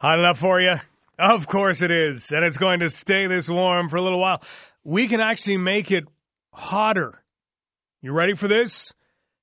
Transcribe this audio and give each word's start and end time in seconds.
Hot 0.00 0.18
enough 0.20 0.38
for 0.38 0.60
you? 0.60 0.76
Of 1.18 1.48
course 1.48 1.82
it 1.82 1.90
is. 1.90 2.30
And 2.30 2.44
it's 2.44 2.56
going 2.56 2.80
to 2.80 2.90
stay 2.90 3.26
this 3.26 3.48
warm 3.48 3.88
for 3.88 3.96
a 3.96 4.02
little 4.02 4.20
while. 4.20 4.40
We 4.84 5.08
can 5.08 5.20
actually 5.20 5.56
make 5.56 5.90
it 5.90 6.04
hotter. 6.54 7.24
You 8.00 8.12
ready 8.12 8.34
for 8.34 8.46
this? 8.46 8.94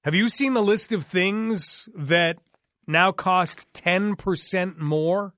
Have 0.05 0.15
you 0.15 0.29
seen 0.29 0.53
the 0.53 0.63
list 0.63 0.93
of 0.93 1.03
things 1.03 1.89
that 1.93 2.37
now 2.87 3.11
cost 3.11 3.67
10% 3.73 4.77
more 4.77 5.33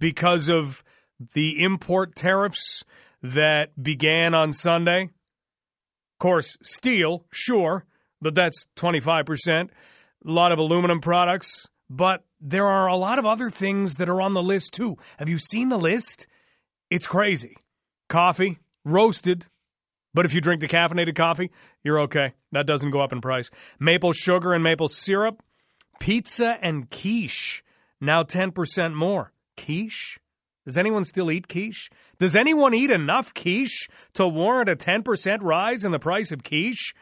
because 0.00 0.48
of 0.48 0.82
the 1.34 1.62
import 1.62 2.16
tariffs 2.16 2.82
that 3.22 3.80
began 3.80 4.34
on 4.34 4.52
Sunday? 4.52 5.02
Of 5.02 6.18
course, 6.18 6.56
steel, 6.62 7.26
sure, 7.30 7.84
but 8.20 8.34
that's 8.34 8.66
25%. 8.74 9.68
A 9.68 9.70
lot 10.24 10.50
of 10.50 10.58
aluminum 10.58 11.00
products, 11.00 11.68
but 11.90 12.24
there 12.40 12.66
are 12.66 12.86
a 12.86 12.94
lot 12.94 13.18
of 13.18 13.26
other 13.26 13.50
things 13.50 13.96
that 13.96 14.08
are 14.08 14.22
on 14.22 14.32
the 14.32 14.42
list 14.42 14.72
too. 14.72 14.96
Have 15.18 15.28
you 15.28 15.38
seen 15.38 15.68
the 15.68 15.76
list? 15.76 16.28
It's 16.88 17.06
crazy. 17.06 17.56
Coffee, 18.08 18.58
roasted, 18.84 19.46
but 20.14 20.24
if 20.24 20.34
you 20.34 20.40
drink 20.40 20.62
decaffeinated 20.62 21.14
coffee, 21.14 21.50
you're 21.82 22.00
okay. 22.00 22.34
That 22.52 22.66
doesn't 22.66 22.90
go 22.90 23.00
up 23.00 23.12
in 23.12 23.20
price. 23.20 23.50
Maple 23.78 24.12
sugar 24.12 24.54
and 24.54 24.64
maple 24.64 24.88
syrup, 24.88 25.42
pizza 25.98 26.58
and 26.62 26.90
quiche, 26.90 27.62
now 28.00 28.22
10% 28.22 28.94
more. 28.94 29.32
Quiche? 29.56 30.18
Does 30.66 30.78
anyone 30.78 31.04
still 31.04 31.30
eat 31.30 31.48
quiche? 31.48 31.90
Does 32.18 32.36
anyone 32.36 32.74
eat 32.74 32.90
enough 32.90 33.32
quiche 33.34 33.88
to 34.14 34.26
warrant 34.26 34.68
a 34.68 34.76
10% 34.76 35.42
rise 35.42 35.84
in 35.84 35.92
the 35.92 35.98
price 35.98 36.32
of 36.32 36.42
quiche? 36.42 36.94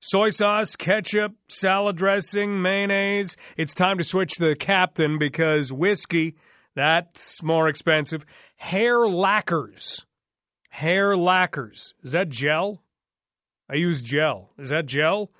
Soy 0.00 0.30
sauce, 0.30 0.76
ketchup, 0.76 1.34
salad 1.48 1.96
dressing, 1.96 2.60
mayonnaise. 2.60 3.36
It's 3.56 3.74
time 3.74 3.98
to 3.98 4.04
switch 4.04 4.34
to 4.34 4.48
the 4.48 4.56
captain 4.56 5.18
because 5.18 5.72
whiskey, 5.72 6.36
that's 6.74 7.42
more 7.42 7.68
expensive. 7.68 8.24
Hair 8.56 9.08
lacquers. 9.08 10.06
Hair 10.70 11.16
lacquers. 11.16 11.94
Is 12.02 12.12
that 12.12 12.28
gel? 12.28 12.82
I 13.68 13.76
use 13.76 14.02
gel. 14.02 14.50
Is 14.58 14.68
that 14.68 14.86
gel? 14.86 15.30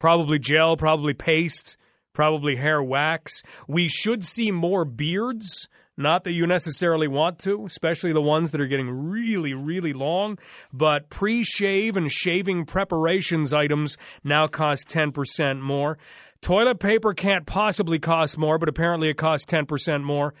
Probably 0.00 0.38
gel, 0.38 0.76
probably 0.76 1.14
paste, 1.14 1.76
probably 2.12 2.56
hair 2.56 2.82
wax. 2.82 3.42
We 3.68 3.86
should 3.88 4.24
see 4.24 4.50
more 4.50 4.84
beards 4.84 5.68
not 6.02 6.24
that 6.24 6.32
you 6.32 6.46
necessarily 6.46 7.08
want 7.08 7.38
to, 7.40 7.64
especially 7.66 8.12
the 8.12 8.20
ones 8.20 8.50
that 8.50 8.60
are 8.60 8.66
getting 8.66 8.90
really, 8.90 9.54
really 9.54 9.92
long, 9.92 10.38
but 10.72 11.08
pre 11.08 11.42
shave 11.42 11.96
and 11.96 12.10
shaving 12.10 12.64
preparations 12.66 13.52
items 13.52 13.96
now 14.22 14.46
cost 14.46 14.88
10% 14.88 15.60
more. 15.60 15.98
Toilet 16.40 16.80
paper 16.80 17.14
can't 17.14 17.46
possibly 17.46 17.98
cost 17.98 18.36
more, 18.36 18.58
but 18.58 18.68
apparently 18.68 19.08
it 19.08 19.16
costs 19.16 19.46
10% 19.50 20.02
more. 20.02 20.34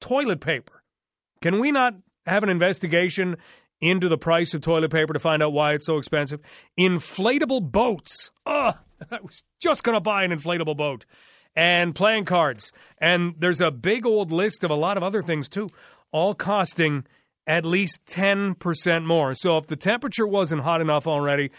Toilet 0.00 0.40
paper. 0.40 0.84
Can 1.40 1.58
we 1.58 1.72
not 1.72 1.94
have 2.26 2.42
an 2.42 2.48
investigation 2.48 3.36
into 3.80 4.08
the 4.08 4.18
price 4.18 4.54
of 4.54 4.60
toilet 4.60 4.90
paper 4.90 5.12
to 5.12 5.20
find 5.20 5.42
out 5.42 5.52
why 5.52 5.72
it's 5.74 5.86
so 5.86 5.98
expensive? 5.98 6.40
Inflatable 6.78 7.70
boats. 7.70 8.30
Ugh, 8.46 8.76
I 9.10 9.18
was 9.22 9.44
just 9.60 9.82
going 9.82 9.94
to 9.94 10.00
buy 10.00 10.24
an 10.24 10.30
inflatable 10.30 10.76
boat 10.76 11.04
and 11.58 11.92
playing 11.92 12.24
cards. 12.24 12.70
And 12.98 13.34
there's 13.36 13.60
a 13.60 13.72
big 13.72 14.06
old 14.06 14.30
list 14.30 14.62
of 14.62 14.70
a 14.70 14.76
lot 14.76 14.96
of 14.96 15.02
other 15.02 15.22
things 15.22 15.48
too, 15.48 15.68
all 16.12 16.32
costing 16.32 17.04
at 17.48 17.64
least 17.64 18.06
10% 18.06 19.04
more. 19.04 19.34
So 19.34 19.58
if 19.58 19.66
the 19.66 19.74
temperature 19.74 20.26
wasn't 20.26 20.62
hot 20.62 20.80
enough 20.80 21.06
already, 21.06 21.50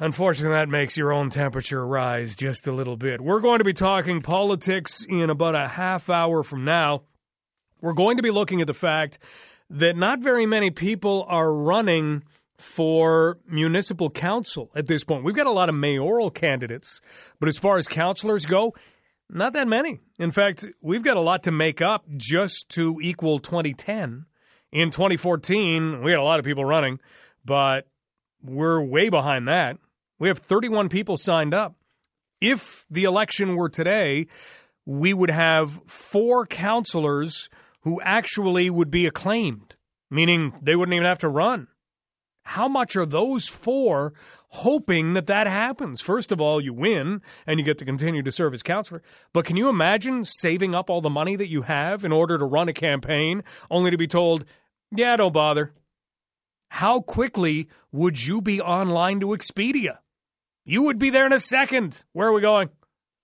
Unfortunately, 0.00 0.56
that 0.56 0.68
makes 0.68 0.96
your 0.96 1.12
own 1.12 1.28
temperature 1.28 1.84
rise 1.84 2.36
just 2.36 2.68
a 2.68 2.72
little 2.72 2.96
bit. 2.96 3.20
We're 3.20 3.40
going 3.40 3.58
to 3.58 3.64
be 3.64 3.72
talking 3.72 4.22
politics 4.22 5.04
in 5.08 5.28
about 5.28 5.56
a 5.56 5.66
half 5.66 6.08
hour 6.08 6.44
from 6.44 6.64
now. 6.64 7.02
We're 7.80 7.94
going 7.94 8.16
to 8.16 8.22
be 8.22 8.30
looking 8.30 8.60
at 8.60 8.68
the 8.68 8.74
fact 8.74 9.18
that 9.68 9.96
not 9.96 10.20
very 10.20 10.46
many 10.46 10.70
people 10.70 11.26
are 11.28 11.52
running 11.52 12.22
for 12.58 13.38
municipal 13.48 14.08
council 14.08 14.70
at 14.76 14.86
this 14.86 15.02
point. 15.02 15.24
We've 15.24 15.34
got 15.34 15.48
a 15.48 15.52
lot 15.52 15.68
of 15.68 15.74
mayoral 15.74 16.30
candidates, 16.30 17.00
but 17.40 17.48
as 17.48 17.58
far 17.58 17.76
as 17.76 17.88
councilors 17.88 18.46
go, 18.46 18.74
not 19.30 19.52
that 19.52 19.68
many. 19.68 20.00
In 20.18 20.30
fact, 20.30 20.64
we've 20.80 21.02
got 21.02 21.16
a 21.16 21.20
lot 21.20 21.42
to 21.44 21.50
make 21.50 21.80
up 21.80 22.04
just 22.16 22.68
to 22.70 22.98
equal 23.02 23.38
2010. 23.38 24.26
In 24.72 24.90
2014, 24.90 26.02
we 26.02 26.10
had 26.10 26.20
a 26.20 26.24
lot 26.24 26.38
of 26.38 26.44
people 26.44 26.64
running, 26.64 27.00
but 27.44 27.86
we're 28.42 28.82
way 28.82 29.08
behind 29.08 29.48
that. 29.48 29.78
We 30.18 30.28
have 30.28 30.38
31 30.38 30.88
people 30.88 31.16
signed 31.16 31.54
up. 31.54 31.74
If 32.40 32.84
the 32.90 33.04
election 33.04 33.56
were 33.56 33.68
today, 33.68 34.26
we 34.84 35.12
would 35.12 35.30
have 35.30 35.80
four 35.86 36.46
councillors 36.46 37.48
who 37.82 38.00
actually 38.02 38.70
would 38.70 38.90
be 38.90 39.06
acclaimed, 39.06 39.76
meaning 40.10 40.52
they 40.62 40.76
wouldn't 40.76 40.94
even 40.94 41.06
have 41.06 41.18
to 41.18 41.28
run. 41.28 41.68
How 42.48 42.66
much 42.66 42.96
are 42.96 43.04
those 43.04 43.46
four 43.46 44.14
hoping 44.48 45.12
that 45.12 45.26
that 45.26 45.46
happens? 45.46 46.00
First 46.00 46.32
of 46.32 46.40
all, 46.40 46.62
you 46.62 46.72
win 46.72 47.20
and 47.46 47.60
you 47.60 47.64
get 47.64 47.76
to 47.76 47.84
continue 47.84 48.22
to 48.22 48.32
serve 48.32 48.54
as 48.54 48.62
councillor. 48.62 49.02
But 49.34 49.44
can 49.44 49.58
you 49.58 49.68
imagine 49.68 50.24
saving 50.24 50.74
up 50.74 50.88
all 50.88 51.02
the 51.02 51.10
money 51.10 51.36
that 51.36 51.50
you 51.50 51.62
have 51.62 52.06
in 52.06 52.12
order 52.12 52.38
to 52.38 52.46
run 52.46 52.70
a 52.70 52.72
campaign 52.72 53.44
only 53.70 53.90
to 53.90 53.98
be 53.98 54.06
told, 54.06 54.46
yeah, 54.90 55.14
don't 55.16 55.34
bother? 55.34 55.74
How 56.70 57.00
quickly 57.00 57.68
would 57.92 58.24
you 58.24 58.40
be 58.40 58.62
online 58.62 59.20
to 59.20 59.26
Expedia? 59.26 59.98
You 60.64 60.84
would 60.84 60.98
be 60.98 61.10
there 61.10 61.26
in 61.26 61.34
a 61.34 61.38
second. 61.38 62.02
Where 62.14 62.28
are 62.28 62.32
we 62.32 62.40
going? 62.40 62.70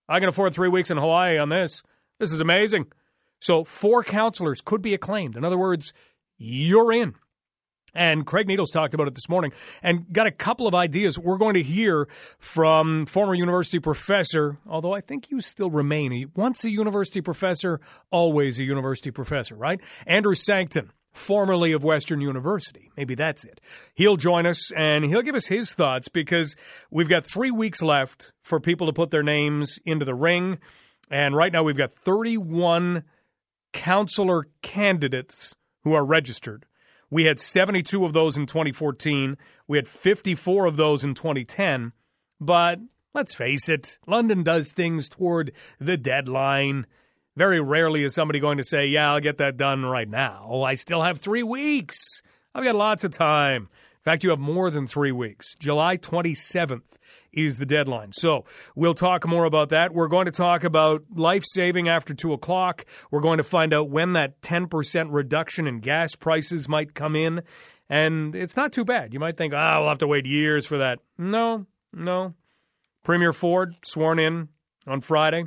I 0.06 0.20
can 0.20 0.28
afford 0.28 0.52
three 0.52 0.68
weeks 0.68 0.90
in 0.90 0.98
Hawaii 0.98 1.38
on 1.38 1.48
this. 1.48 1.82
This 2.20 2.30
is 2.30 2.42
amazing. 2.42 2.92
So, 3.40 3.64
four 3.64 4.04
councillors 4.04 4.60
could 4.60 4.82
be 4.82 4.92
acclaimed. 4.92 5.34
In 5.34 5.46
other 5.46 5.58
words, 5.58 5.94
you're 6.36 6.92
in. 6.92 7.14
And 7.94 8.26
Craig 8.26 8.46
Needles 8.46 8.70
talked 8.70 8.94
about 8.94 9.06
it 9.06 9.14
this 9.14 9.28
morning 9.28 9.52
and 9.82 10.12
got 10.12 10.26
a 10.26 10.30
couple 10.30 10.66
of 10.66 10.74
ideas. 10.74 11.18
We're 11.18 11.38
going 11.38 11.54
to 11.54 11.62
hear 11.62 12.08
from 12.38 13.06
former 13.06 13.34
university 13.34 13.78
professor, 13.78 14.58
although 14.66 14.92
I 14.92 15.00
think 15.00 15.30
you 15.30 15.40
still 15.40 15.70
remain 15.70 16.12
a, 16.12 16.26
once 16.34 16.64
a 16.64 16.70
university 16.70 17.20
professor, 17.20 17.80
always 18.10 18.58
a 18.58 18.64
university 18.64 19.10
professor, 19.10 19.54
right? 19.54 19.80
Andrew 20.06 20.34
Sancton, 20.34 20.90
formerly 21.12 21.72
of 21.72 21.84
Western 21.84 22.20
University. 22.20 22.90
Maybe 22.96 23.14
that's 23.14 23.44
it. 23.44 23.60
He'll 23.94 24.16
join 24.16 24.46
us 24.46 24.72
and 24.72 25.04
he'll 25.04 25.22
give 25.22 25.36
us 25.36 25.46
his 25.46 25.72
thoughts 25.74 26.08
because 26.08 26.56
we've 26.90 27.08
got 27.08 27.24
three 27.24 27.50
weeks 27.50 27.80
left 27.80 28.32
for 28.42 28.60
people 28.60 28.88
to 28.88 28.92
put 28.92 29.10
their 29.10 29.22
names 29.22 29.78
into 29.84 30.04
the 30.04 30.14
ring. 30.14 30.58
And 31.10 31.36
right 31.36 31.52
now 31.52 31.62
we've 31.62 31.76
got 31.76 31.92
31 31.92 33.04
councillor 33.72 34.48
candidates 34.62 35.54
who 35.84 35.92
are 35.92 36.04
registered. 36.04 36.66
We 37.10 37.24
had 37.24 37.40
72 37.40 38.04
of 38.04 38.12
those 38.12 38.36
in 38.36 38.46
2014. 38.46 39.36
We 39.66 39.78
had 39.78 39.88
54 39.88 40.66
of 40.66 40.76
those 40.76 41.04
in 41.04 41.14
2010. 41.14 41.92
But 42.40 42.80
let's 43.14 43.34
face 43.34 43.68
it, 43.68 43.98
London 44.06 44.42
does 44.42 44.72
things 44.72 45.08
toward 45.08 45.52
the 45.78 45.96
deadline. 45.96 46.86
Very 47.36 47.60
rarely 47.60 48.04
is 48.04 48.14
somebody 48.14 48.40
going 48.40 48.58
to 48.58 48.64
say, 48.64 48.86
Yeah, 48.86 49.12
I'll 49.12 49.20
get 49.20 49.38
that 49.38 49.56
done 49.56 49.84
right 49.84 50.08
now. 50.08 50.46
Oh, 50.48 50.62
I 50.62 50.74
still 50.74 51.02
have 51.02 51.18
three 51.18 51.42
weeks. 51.42 52.22
I've 52.54 52.64
got 52.64 52.76
lots 52.76 53.04
of 53.04 53.10
time. 53.10 53.68
In 54.04 54.12
fact, 54.12 54.22
you 54.22 54.28
have 54.30 54.38
more 54.38 54.70
than 54.70 54.86
three 54.86 55.12
weeks. 55.12 55.54
July 55.54 55.96
27th 55.96 56.82
is 57.32 57.56
the 57.56 57.64
deadline. 57.64 58.12
So 58.12 58.44
we'll 58.76 58.92
talk 58.92 59.26
more 59.26 59.46
about 59.46 59.70
that. 59.70 59.94
We're 59.94 60.08
going 60.08 60.26
to 60.26 60.30
talk 60.30 60.62
about 60.62 61.04
life 61.14 61.42
saving 61.46 61.88
after 61.88 62.12
two 62.12 62.34
o'clock. 62.34 62.84
We're 63.10 63.22
going 63.22 63.38
to 63.38 63.42
find 63.44 63.72
out 63.72 63.88
when 63.88 64.12
that 64.12 64.42
10% 64.42 65.06
reduction 65.10 65.66
in 65.66 65.80
gas 65.80 66.16
prices 66.16 66.68
might 66.68 66.92
come 66.92 67.16
in. 67.16 67.44
And 67.88 68.34
it's 68.34 68.58
not 68.58 68.74
too 68.74 68.84
bad. 68.84 69.14
You 69.14 69.20
might 69.20 69.38
think, 69.38 69.54
oh, 69.54 69.80
we'll 69.80 69.88
have 69.88 69.98
to 69.98 70.06
wait 70.06 70.26
years 70.26 70.66
for 70.66 70.76
that. 70.76 70.98
No, 71.16 71.64
no. 71.90 72.34
Premier 73.04 73.32
Ford 73.32 73.74
sworn 73.82 74.18
in 74.18 74.48
on 74.86 75.00
Friday. 75.00 75.44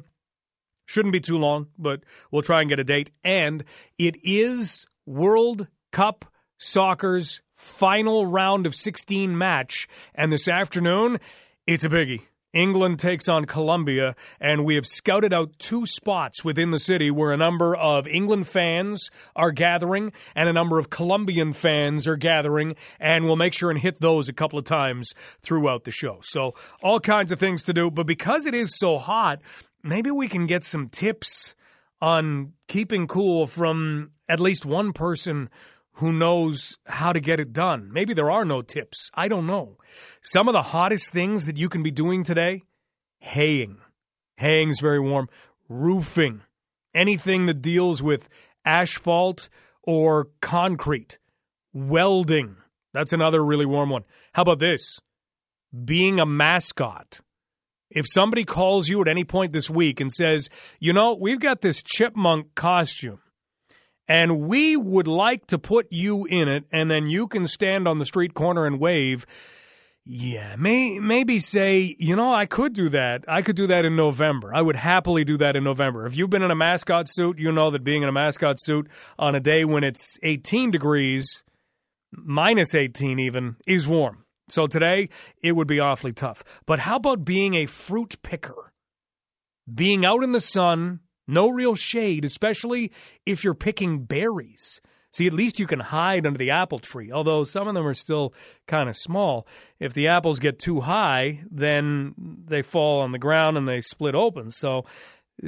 Shouldn't 0.87 1.13
be 1.13 1.19
too 1.19 1.37
long, 1.37 1.67
but 1.77 2.01
we'll 2.31 2.41
try 2.41 2.61
and 2.61 2.69
get 2.69 2.79
a 2.79 2.83
date. 2.83 3.11
And 3.23 3.63
it 3.99 4.15
is 4.23 4.87
World 5.05 5.67
Cup 5.91 6.25
Soccer's 6.57 7.41
final 7.57 8.25
round 8.25 8.65
of 8.65 8.75
16 8.75 9.37
match. 9.37 9.87
And 10.15 10.31
this 10.31 10.47
afternoon, 10.47 11.19
it's 11.65 11.83
a 11.83 11.89
biggie. 11.89 12.21
England 12.53 12.97
takes 12.97 13.27
on 13.27 13.45
Colombia, 13.45 14.15
and 14.39 14.63
we 14.63 14.75
have 14.75 14.85
scouted 14.87 15.33
out 15.33 15.59
two 15.59 15.85
spots 15.85 16.45
within 16.45 16.71
the 16.71 16.79
city 16.79 17.11
where 17.11 17.31
a 17.31 17.37
number 17.37 17.75
of 17.75 18.07
England 18.07 18.47
fans 18.47 19.11
are 19.35 19.51
gathering 19.51 20.13
and 20.33 20.47
a 20.47 20.53
number 20.53 20.79
of 20.79 20.89
Colombian 20.89 21.51
fans 21.51 22.07
are 22.07 22.15
gathering, 22.15 22.75
and 22.99 23.25
we'll 23.25 23.35
make 23.35 23.53
sure 23.53 23.69
and 23.69 23.79
hit 23.79 23.99
those 23.99 24.29
a 24.29 24.33
couple 24.33 24.57
of 24.57 24.65
times 24.65 25.13
throughout 25.41 25.83
the 25.83 25.91
show. 25.91 26.19
So, 26.21 26.53
all 26.81 26.99
kinds 26.99 27.31
of 27.31 27.39
things 27.39 27.63
to 27.63 27.73
do, 27.73 27.91
but 27.91 28.07
because 28.07 28.45
it 28.45 28.55
is 28.55 28.77
so 28.77 28.97
hot, 28.97 29.41
maybe 29.83 30.09
we 30.09 30.27
can 30.27 30.47
get 30.47 30.63
some 30.63 30.89
tips 30.89 31.53
on 32.01 32.53
keeping 32.67 33.07
cool 33.07 33.45
from 33.45 34.11
at 34.29 34.39
least 34.39 34.65
one 34.65 34.93
person 34.93 35.49
who 35.97 36.11
knows 36.13 36.77
how 36.85 37.11
to 37.11 37.19
get 37.19 37.39
it 37.39 37.53
done. 37.53 37.89
Maybe 37.91 38.13
there 38.13 38.31
are 38.31 38.45
no 38.45 38.61
tips. 38.61 39.09
I 39.13 39.27
don't 39.27 39.47
know. 39.47 39.77
Some 40.21 40.47
of 40.47 40.53
the 40.53 40.61
hottest 40.61 41.11
things 41.11 41.45
that 41.45 41.57
you 41.57 41.69
can 41.69 41.83
be 41.83 41.91
doing 41.91 42.23
today 42.23 42.63
haying. 43.19 43.77
Haying's 44.37 44.79
very 44.79 44.99
warm. 44.99 45.27
Roofing. 45.69 46.41
anything 46.97 47.45
that 47.45 47.61
deals 47.61 48.01
with 48.01 48.27
asphalt 48.65 49.49
or 49.83 50.29
concrete, 50.41 51.19
welding. 51.73 52.57
That's 52.93 53.13
another 53.13 53.43
really 53.45 53.65
warm 53.65 53.89
one. 53.89 54.03
How 54.33 54.41
about 54.41 54.59
this? 54.59 54.99
Being 55.85 56.19
a 56.19 56.25
mascot. 56.25 57.21
If 57.89 58.05
somebody 58.07 58.43
calls 58.43 58.89
you 58.89 59.01
at 59.01 59.07
any 59.07 59.23
point 59.23 59.53
this 59.53 59.69
week 59.69 60.01
and 60.01 60.11
says, 60.11 60.49
you 60.79 60.91
know, 60.91 61.13
we've 61.13 61.39
got 61.39 61.61
this 61.61 61.81
chipmunk 61.83 62.55
costume 62.55 63.19
and 64.07 64.41
we 64.41 64.77
would 64.77 65.07
like 65.07 65.47
to 65.47 65.57
put 65.57 65.87
you 65.89 66.25
in 66.25 66.47
it 66.47 66.65
and 66.71 66.89
then 66.89 67.07
you 67.07 67.27
can 67.27 67.47
stand 67.47 67.87
on 67.87 67.99
the 67.99 68.05
street 68.05 68.33
corner 68.33 68.65
and 68.65 68.79
wave 68.79 69.25
yeah, 70.09 70.55
may, 70.57 70.99
maybe 70.99 71.37
say, 71.37 71.93
you 71.99 72.15
know, 72.15 72.33
I 72.33 72.45
could 72.45 72.71
do 72.71 72.87
that. 72.89 73.25
I 73.27 73.41
could 73.41 73.57
do 73.57 73.67
that 73.67 73.83
in 73.83 73.97
November. 73.97 74.55
I 74.55 74.61
would 74.61 74.77
happily 74.77 75.25
do 75.25 75.35
that 75.39 75.57
in 75.57 75.65
November. 75.65 76.05
If 76.05 76.15
you've 76.15 76.29
been 76.29 76.43
in 76.43 76.49
a 76.49 76.55
mascot 76.55 77.09
suit, 77.09 77.37
you 77.37 77.51
know 77.51 77.69
that 77.71 77.83
being 77.83 78.03
in 78.03 78.09
a 78.09 78.13
mascot 78.13 78.61
suit 78.61 78.87
on 79.19 79.35
a 79.35 79.41
day 79.41 79.65
when 79.65 79.83
it's 79.83 80.17
18 80.23 80.71
degrees, 80.71 81.43
minus 82.13 82.73
18 82.73 83.19
even, 83.19 83.57
is 83.67 83.85
warm. 83.85 84.23
So 84.47 84.65
today, 84.65 85.09
it 85.43 85.57
would 85.57 85.67
be 85.67 85.81
awfully 85.81 86.13
tough. 86.13 86.41
But 86.65 86.79
how 86.79 86.95
about 86.95 87.25
being 87.25 87.55
a 87.55 87.65
fruit 87.65 88.21
picker? 88.21 88.71
Being 89.71 90.05
out 90.05 90.23
in 90.23 90.31
the 90.31 90.39
sun, 90.39 91.01
no 91.27 91.49
real 91.49 91.75
shade, 91.75 92.25
especially 92.25 92.91
if 93.25 93.43
you're 93.43 93.53
picking 93.53 94.03
berries. 94.03 94.81
See, 95.11 95.27
at 95.27 95.33
least 95.33 95.59
you 95.59 95.67
can 95.67 95.79
hide 95.79 96.25
under 96.25 96.37
the 96.37 96.51
apple 96.51 96.79
tree, 96.79 97.11
although 97.11 97.43
some 97.43 97.67
of 97.67 97.73
them 97.73 97.87
are 97.87 97.93
still 97.93 98.33
kind 98.67 98.89
of 98.89 98.95
small. 98.95 99.47
If 99.79 99.93
the 99.93 100.07
apples 100.07 100.39
get 100.39 100.59
too 100.59 100.81
high, 100.81 101.43
then 101.49 102.13
they 102.45 102.61
fall 102.61 103.01
on 103.01 103.13
the 103.13 103.19
ground 103.19 103.57
and 103.57 103.67
they 103.67 103.81
split 103.81 104.15
open. 104.15 104.51
So 104.51 104.85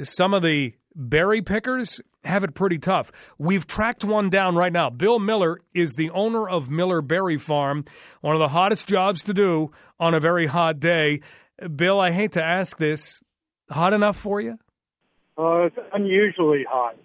some 0.02 0.34
of 0.34 0.42
the 0.42 0.74
berry 0.94 1.42
pickers 1.42 2.00
have 2.24 2.42
it 2.42 2.54
pretty 2.54 2.78
tough. 2.78 3.34
We've 3.38 3.66
tracked 3.66 4.04
one 4.04 4.28
down 4.28 4.56
right 4.56 4.72
now. 4.72 4.90
Bill 4.90 5.18
Miller 5.18 5.60
is 5.74 5.94
the 5.94 6.10
owner 6.10 6.48
of 6.48 6.70
Miller 6.70 7.00
Berry 7.00 7.38
Farm, 7.38 7.84
one 8.20 8.34
of 8.34 8.40
the 8.40 8.48
hottest 8.48 8.88
jobs 8.88 9.22
to 9.24 9.34
do 9.34 9.70
on 9.98 10.14
a 10.14 10.20
very 10.20 10.46
hot 10.46 10.80
day. 10.80 11.20
Bill, 11.76 12.00
I 12.00 12.10
hate 12.10 12.32
to 12.32 12.42
ask 12.42 12.78
this, 12.78 13.22
hot 13.70 13.92
enough 13.92 14.16
for 14.16 14.40
you? 14.40 14.58
Uh, 15.38 15.66
it's 15.66 15.78
unusually 15.92 16.64
hot. 16.68 16.96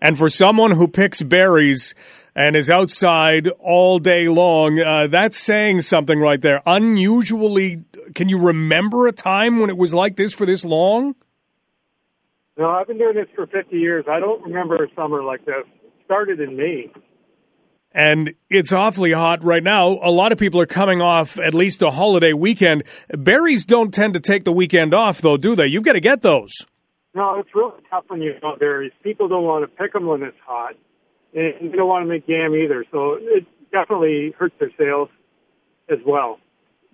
And 0.00 0.18
for 0.18 0.28
someone 0.28 0.72
who 0.72 0.88
picks 0.88 1.22
berries 1.22 1.94
and 2.34 2.56
is 2.56 2.68
outside 2.68 3.46
all 3.60 4.00
day 4.00 4.28
long, 4.28 4.80
uh, 4.80 5.06
that's 5.06 5.36
saying 5.36 5.82
something 5.82 6.18
right 6.18 6.40
there. 6.40 6.60
Unusually, 6.66 7.84
can 8.14 8.28
you 8.28 8.38
remember 8.38 9.06
a 9.06 9.12
time 9.12 9.60
when 9.60 9.70
it 9.70 9.76
was 9.76 9.94
like 9.94 10.16
this 10.16 10.34
for 10.34 10.44
this 10.44 10.64
long? 10.64 11.14
No, 12.58 12.68
I've 12.68 12.88
been 12.88 12.98
doing 12.98 13.14
this 13.14 13.28
for 13.34 13.46
50 13.46 13.76
years. 13.76 14.04
I 14.10 14.18
don't 14.18 14.42
remember 14.42 14.82
a 14.82 14.88
summer 14.96 15.22
like 15.22 15.44
this. 15.44 15.64
It 15.84 15.92
started 16.04 16.40
in 16.40 16.56
May. 16.56 16.90
And 17.94 18.34
it's 18.50 18.72
awfully 18.72 19.12
hot 19.12 19.44
right 19.44 19.62
now. 19.62 19.98
A 20.02 20.10
lot 20.10 20.32
of 20.32 20.38
people 20.38 20.60
are 20.60 20.66
coming 20.66 21.00
off 21.00 21.38
at 21.38 21.54
least 21.54 21.82
a 21.82 21.90
holiday 21.90 22.32
weekend. 22.32 22.84
Berries 23.10 23.66
don't 23.66 23.92
tend 23.94 24.14
to 24.14 24.20
take 24.20 24.44
the 24.44 24.52
weekend 24.52 24.94
off, 24.94 25.20
though, 25.20 25.36
do 25.36 25.54
they? 25.54 25.66
You've 25.66 25.84
got 25.84 25.92
to 25.92 26.00
get 26.00 26.22
those. 26.22 26.66
No, 27.14 27.38
it's 27.38 27.50
really 27.54 27.82
tough 27.90 28.04
when 28.08 28.22
you 28.22 28.34
don't 28.40 28.58
berries. 28.58 28.92
People 29.02 29.28
don't 29.28 29.44
want 29.44 29.64
to 29.64 29.76
pick 29.76 29.92
them 29.92 30.06
when 30.06 30.22
it's 30.22 30.36
hot, 30.46 30.74
and 31.34 31.70
they 31.72 31.76
don't 31.76 31.88
want 31.88 32.04
to 32.04 32.08
make 32.08 32.26
jam 32.26 32.54
either. 32.54 32.84
So 32.90 33.18
it 33.20 33.46
definitely 33.70 34.34
hurts 34.38 34.54
their 34.58 34.70
sales 34.78 35.08
as 35.90 35.98
well. 36.06 36.38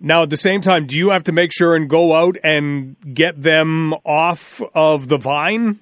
Now, 0.01 0.23
at 0.23 0.29
the 0.29 0.37
same 0.37 0.61
time, 0.61 0.85
do 0.85 0.97
you 0.97 1.09
have 1.09 1.23
to 1.25 1.31
make 1.31 1.51
sure 1.53 1.75
and 1.75 1.89
go 1.89 2.15
out 2.15 2.37
and 2.43 2.95
get 3.13 3.41
them 3.41 3.93
off 4.05 4.61
of 4.73 5.09
the 5.09 5.17
vine? 5.17 5.79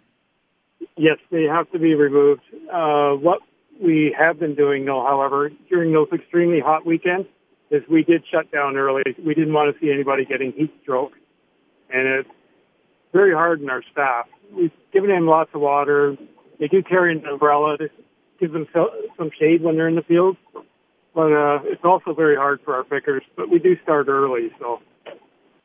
Yes, 0.96 1.18
they 1.32 1.44
have 1.44 1.72
to 1.72 1.80
be 1.80 1.94
removed. 1.94 2.42
Uh, 2.74 3.12
what 3.12 3.42
we 3.82 4.16
have 4.18 4.40
been 4.40 4.56
doing, 4.56 4.86
though, 4.86 5.04
however, 5.04 5.52
during 5.70 5.94
those 5.94 6.08
extremely 6.12 6.60
hot 6.60 6.86
weekends, 6.86 7.28
is 7.70 7.84
we 7.92 8.04
did 8.04 8.24
shut 8.32 8.52
down 8.52 8.76
early. 8.76 9.04
We 9.24 9.36
didn't 9.36 9.54
want 9.54 9.76
to 9.76 9.80
see 9.80 9.92
anybody 9.92 10.26
getting 10.26 10.52
heat 10.54 10.74
stroke, 10.82 11.12
and 11.92 12.08
it's 12.08 12.30
very 13.18 13.34
hard 13.34 13.62
on 13.64 13.70
our 13.70 13.82
staff. 13.92 14.28
We've 14.56 14.72
given 14.94 15.10
them 15.10 15.26
lots 15.26 15.50
of 15.56 15.62
water. 15.62 16.16
They 16.60 16.68
do 16.68 16.84
carry 16.84 17.18
an 17.18 17.26
umbrella 17.26 17.76
to 17.80 17.90
give 18.40 18.54
them 18.54 18.68
some 19.18 19.32
shade 19.40 19.64
when 19.64 19.76
they're 19.76 19.88
in 19.88 19.96
the 19.96 20.04
field. 20.04 20.38
But 21.16 21.34
uh, 21.34 21.60
it's 21.64 21.84
also 21.84 22.14
very 22.14 22.36
hard 22.36 22.60
for 22.64 22.76
our 22.76 22.84
pickers. 22.84 23.24
But 23.36 23.50
we 23.50 23.58
do 23.58 23.76
start 23.82 24.08
early, 24.08 24.52
so. 24.60 24.82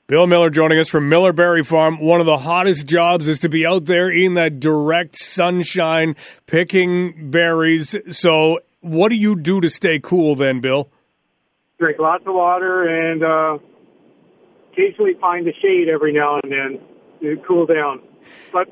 Bill 0.07 0.27
Miller 0.27 0.49
joining 0.49 0.79
us 0.79 0.89
from 0.89 1.11
Miller 1.11 1.35
Berry 1.35 1.63
Farm. 1.63 2.01
One 2.01 2.21
of 2.21 2.27
the 2.27 2.39
hottest 2.39 2.87
jobs 2.87 3.29
is 3.29 3.39
to 3.41 3.51
be 3.51 3.67
out 3.67 3.85
there 3.85 4.11
in 4.11 4.33
that 4.35 4.59
direct 4.59 5.17
sunshine 5.17 6.17
picking 6.47 7.31
berries. 7.31 7.95
So, 8.11 8.61
what 8.81 9.11
do 9.11 9.17
you 9.17 9.37
do 9.37 9.61
to 9.61 9.69
stay 9.69 10.01
cool 10.03 10.35
then, 10.37 10.61
Bill? 10.61 10.89
Drink 11.79 11.99
lots 11.99 12.25
of 12.27 12.35
water 12.35 12.83
and 12.85 13.23
uh, 13.23 13.59
occasionally 14.73 15.13
find 15.21 15.47
a 15.47 15.53
shade 15.61 15.89
every 15.93 16.15
now 16.15 16.41
and 16.43 16.51
then 16.51 16.92
to 17.23 17.37
cool 17.47 17.67
down. 17.67 18.01
But 18.53 18.69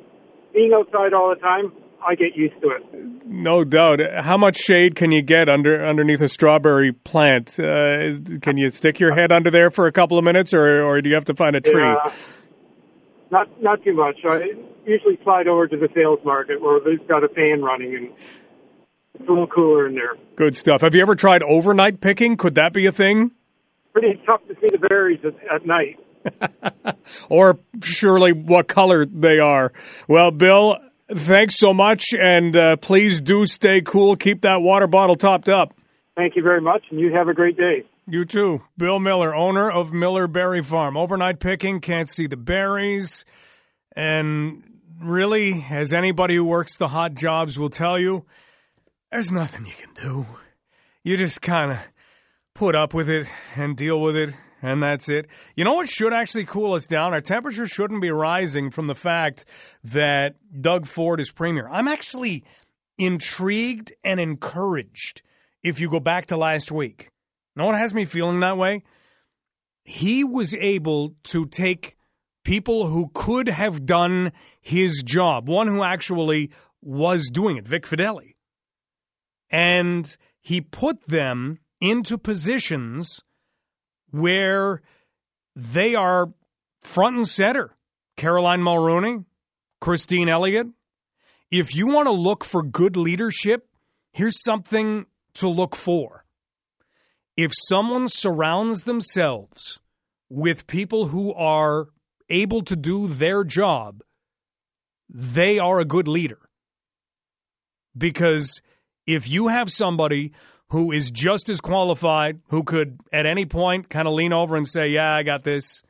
being 0.52 0.72
outside 0.74 1.14
all 1.14 1.30
the 1.30 1.40
time, 1.40 1.72
I 2.06 2.14
get 2.14 2.36
used 2.36 2.60
to 2.62 2.70
it. 2.70 3.26
No 3.26 3.64
doubt. 3.64 4.00
How 4.20 4.36
much 4.36 4.56
shade 4.56 4.94
can 4.94 5.12
you 5.12 5.22
get 5.22 5.48
under 5.48 5.84
underneath 5.84 6.20
a 6.20 6.28
strawberry 6.28 6.92
plant? 6.92 7.58
Uh, 7.58 8.12
can 8.40 8.56
you 8.56 8.70
stick 8.70 8.98
your 8.98 9.14
head 9.14 9.32
under 9.32 9.50
there 9.50 9.70
for 9.70 9.86
a 9.86 9.92
couple 9.92 10.18
of 10.18 10.24
minutes, 10.24 10.52
or 10.54 10.82
or 10.82 11.00
do 11.00 11.08
you 11.08 11.14
have 11.14 11.26
to 11.26 11.34
find 11.34 11.56
a 11.56 11.60
tree? 11.60 11.82
Yeah, 11.82 12.12
not 13.30 13.62
not 13.62 13.84
too 13.84 13.94
much. 13.94 14.16
I 14.24 14.50
usually 14.86 15.18
slide 15.22 15.46
over 15.46 15.68
to 15.68 15.76
the 15.76 15.88
sales 15.94 16.20
market 16.24 16.60
where 16.60 16.80
they've 16.80 17.06
got 17.06 17.22
a 17.22 17.28
fan 17.28 17.62
running 17.62 17.94
and 17.94 18.08
it's 19.14 19.28
a 19.28 19.32
little 19.32 19.46
cooler 19.46 19.86
in 19.86 19.94
there. 19.94 20.16
Good 20.36 20.56
stuff. 20.56 20.80
Have 20.80 20.94
you 20.94 21.02
ever 21.02 21.14
tried 21.14 21.42
overnight 21.42 22.00
picking? 22.00 22.36
Could 22.36 22.54
that 22.54 22.72
be 22.72 22.86
a 22.86 22.92
thing? 22.92 23.32
Pretty 23.92 24.20
tough 24.24 24.40
to 24.48 24.54
see 24.54 24.68
the 24.70 24.78
berries 24.78 25.20
at, 25.24 25.34
at 25.52 25.66
night. 25.66 25.98
or 27.28 27.58
surely 27.82 28.32
what 28.32 28.68
color 28.68 29.04
they 29.06 29.38
are. 29.38 29.72
Well, 30.08 30.30
Bill, 30.30 30.78
thanks 31.14 31.58
so 31.58 31.72
much, 31.72 32.12
and 32.12 32.56
uh, 32.56 32.76
please 32.76 33.20
do 33.20 33.46
stay 33.46 33.80
cool. 33.80 34.16
Keep 34.16 34.42
that 34.42 34.62
water 34.62 34.86
bottle 34.86 35.16
topped 35.16 35.48
up. 35.48 35.74
Thank 36.16 36.36
you 36.36 36.42
very 36.42 36.60
much, 36.60 36.84
and 36.90 37.00
you 37.00 37.12
have 37.12 37.28
a 37.28 37.34
great 37.34 37.56
day. 37.56 37.84
You 38.06 38.24
too. 38.24 38.62
Bill 38.76 38.98
Miller, 38.98 39.34
owner 39.34 39.70
of 39.70 39.92
Miller 39.92 40.26
Berry 40.26 40.62
Farm. 40.62 40.96
Overnight 40.96 41.38
picking, 41.38 41.80
can't 41.80 42.08
see 42.08 42.26
the 42.26 42.36
berries. 42.36 43.24
And 43.94 44.62
really, 45.00 45.64
as 45.70 45.92
anybody 45.92 46.34
who 46.34 46.44
works 46.44 46.76
the 46.76 46.88
hot 46.88 47.14
jobs 47.14 47.58
will 47.58 47.70
tell 47.70 47.98
you, 47.98 48.24
there's 49.10 49.30
nothing 49.30 49.66
you 49.66 49.72
can 49.72 49.94
do. 49.94 50.26
You 51.04 51.16
just 51.16 51.40
kind 51.40 51.72
of 51.72 51.78
put 52.54 52.74
up 52.74 52.92
with 52.92 53.08
it 53.08 53.26
and 53.56 53.76
deal 53.76 54.00
with 54.00 54.16
it 54.16 54.34
and 54.62 54.82
that's 54.82 55.08
it. 55.08 55.26
You 55.56 55.64
know 55.64 55.74
what 55.74 55.88
should 55.88 56.12
actually 56.12 56.44
cool 56.44 56.74
us 56.74 56.86
down? 56.86 57.12
Our 57.12 57.20
temperature 57.20 57.66
shouldn't 57.66 58.02
be 58.02 58.10
rising 58.10 58.70
from 58.70 58.86
the 58.86 58.94
fact 58.94 59.44
that 59.84 60.36
Doug 60.60 60.86
Ford 60.86 61.20
is 61.20 61.30
premier. 61.30 61.68
I'm 61.68 61.88
actually 61.88 62.44
intrigued 62.98 63.92
and 64.04 64.20
encouraged 64.20 65.22
if 65.62 65.80
you 65.80 65.90
go 65.90 66.00
back 66.00 66.26
to 66.26 66.36
last 66.36 66.70
week. 66.70 67.10
Know 67.56 67.66
what 67.66 67.78
has 67.78 67.94
me 67.94 68.04
feeling 68.04 68.40
that 68.40 68.56
way? 68.56 68.82
He 69.84 70.22
was 70.24 70.54
able 70.54 71.14
to 71.24 71.46
take 71.46 71.96
people 72.44 72.86
who 72.86 73.10
could 73.14 73.48
have 73.48 73.86
done 73.86 74.32
his 74.60 75.02
job, 75.02 75.48
one 75.48 75.66
who 75.66 75.82
actually 75.82 76.50
was 76.82 77.28
doing 77.30 77.56
it, 77.56 77.66
Vic 77.66 77.84
Fedeli, 77.84 78.34
and 79.50 80.16
he 80.40 80.60
put 80.60 81.08
them 81.08 81.58
into 81.80 82.16
positions 82.16 83.22
where 84.10 84.82
they 85.54 85.94
are 85.94 86.32
front 86.82 87.16
and 87.16 87.28
center. 87.28 87.76
Caroline 88.16 88.60
Mulroney, 88.60 89.24
Christine 89.80 90.28
Elliott. 90.28 90.68
If 91.50 91.74
you 91.74 91.86
want 91.86 92.06
to 92.06 92.12
look 92.12 92.44
for 92.44 92.62
good 92.62 92.96
leadership, 92.96 93.66
here's 94.12 94.42
something 94.42 95.06
to 95.34 95.48
look 95.48 95.74
for. 95.74 96.24
If 97.36 97.52
someone 97.54 98.08
surrounds 98.08 98.84
themselves 98.84 99.80
with 100.28 100.66
people 100.66 101.06
who 101.06 101.32
are 101.34 101.88
able 102.28 102.62
to 102.62 102.76
do 102.76 103.08
their 103.08 103.42
job, 103.44 104.02
they 105.08 105.58
are 105.58 105.80
a 105.80 105.84
good 105.84 106.06
leader. 106.06 106.38
Because 107.96 108.62
if 109.06 109.28
you 109.28 109.48
have 109.48 109.72
somebody 109.72 110.32
who 110.70 110.92
is 110.92 111.10
just 111.10 111.48
as 111.48 111.60
qualified, 111.60 112.40
who 112.48 112.62
could 112.62 113.00
at 113.12 113.26
any 113.26 113.44
point 113.44 113.88
kind 113.88 114.08
of 114.08 114.14
lean 114.14 114.32
over 114.32 114.56
and 114.56 114.66
say, 114.66 114.88
Yeah, 114.88 115.14
I 115.14 115.22
got 115.22 115.44
this. 115.44 115.82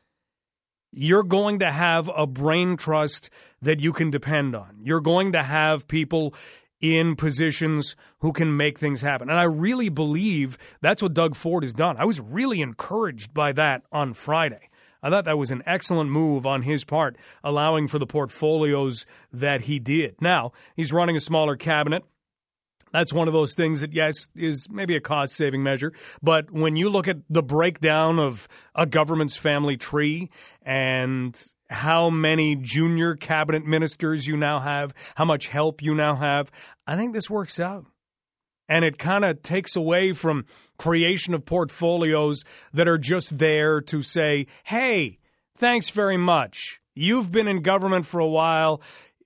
You're 0.93 1.23
going 1.23 1.61
to 1.61 1.71
have 1.71 2.11
a 2.15 2.27
brain 2.27 2.77
trust 2.77 3.31
that 3.63 3.81
you 3.81 3.93
can 3.93 4.11
depend 4.11 4.57
on. 4.57 4.81
You're 4.83 5.01
going 5.01 5.33
to 5.33 5.43
have 5.43 5.87
people 5.87 6.35
in 6.81 7.15
positions 7.15 7.95
who 8.21 8.33
can 8.33 8.57
make 8.57 8.79
things 8.79 9.03
happen. 9.03 9.29
And 9.31 9.39
I 9.39 9.45
really 9.45 9.89
believe 9.89 10.59
that's 10.81 11.03
what 11.03 11.15
Doug 11.15 11.37
Ford 11.37 11.63
has 11.63 11.75
done. 11.75 11.97
I 11.99 12.07
was 12.07 12.19
really 12.19 12.61
encouraged 12.61 13.33
by 13.33 13.53
that 13.53 13.83
on 13.93 14.15
Friday. 14.15 14.71
I 15.03 15.11
thought 15.11 15.27
that 15.27 15.39
was 15.39 15.51
an 15.51 15.63
excellent 15.65 16.11
move 16.11 16.45
on 16.45 16.63
his 16.63 16.85
part, 16.85 17.17
allowing 17.45 17.87
for 17.87 17.99
the 17.99 18.07
portfolios 18.07 19.07
that 19.33 19.63
he 19.63 19.79
did. 19.79 20.21
Now, 20.21 20.53
he's 20.75 20.93
running 20.93 21.17
a 21.17 21.21
smaller 21.21 21.57
cabinet. 21.57 22.05
That's 22.93 23.13
one 23.13 23.29
of 23.29 23.35
those 23.35 23.55
things 23.55 23.81
that, 23.81 23.93
yes, 23.93 24.29
is 24.35 24.67
maybe 24.71 24.97
a 24.97 25.01
cost 25.01 25.37
saving 25.37 25.63
measure. 25.63 25.93
But 26.23 26.51
when 26.51 26.77
you 26.77 26.91
look 26.91 27.09
at 27.09 27.19
the 27.29 27.43
breakdown 27.43 28.19
of 28.19 28.49
a 28.75 28.87
government's 28.87 29.37
family 29.37 29.77
tree 29.77 30.29
and 30.63 31.41
how 31.69 32.11
many 32.11 32.57
junior 32.57 33.15
cabinet 33.15 33.65
ministers 33.65 34.27
you 34.27 34.37
now 34.37 34.61
have, 34.61 34.93
how 35.15 35.25
much 35.25 35.49
help 35.49 35.83
you 35.83 35.95
now 35.95 36.17
have, 36.17 36.51
I 36.87 36.97
think 36.97 37.13
this 37.13 37.31
works 37.31 37.61
out. 37.61 37.85
And 38.69 38.85
it 38.85 38.99
kind 38.99 39.25
of 39.25 39.43
takes 39.43 39.75
away 39.75 40.13
from 40.13 40.47
creation 40.79 41.35
of 41.35 41.45
portfolios 41.45 42.45
that 42.73 42.87
are 42.87 42.99
just 42.99 43.39
there 43.39 43.81
to 43.83 44.03
say, 44.03 44.47
hey, 44.65 45.19
thanks 45.57 45.91
very 45.91 46.17
much. 46.17 46.81
You've 46.95 47.33
been 47.33 47.49
in 47.49 47.63
government 47.63 48.07
for 48.07 48.21
a 48.21 48.29
while. 48.29 48.81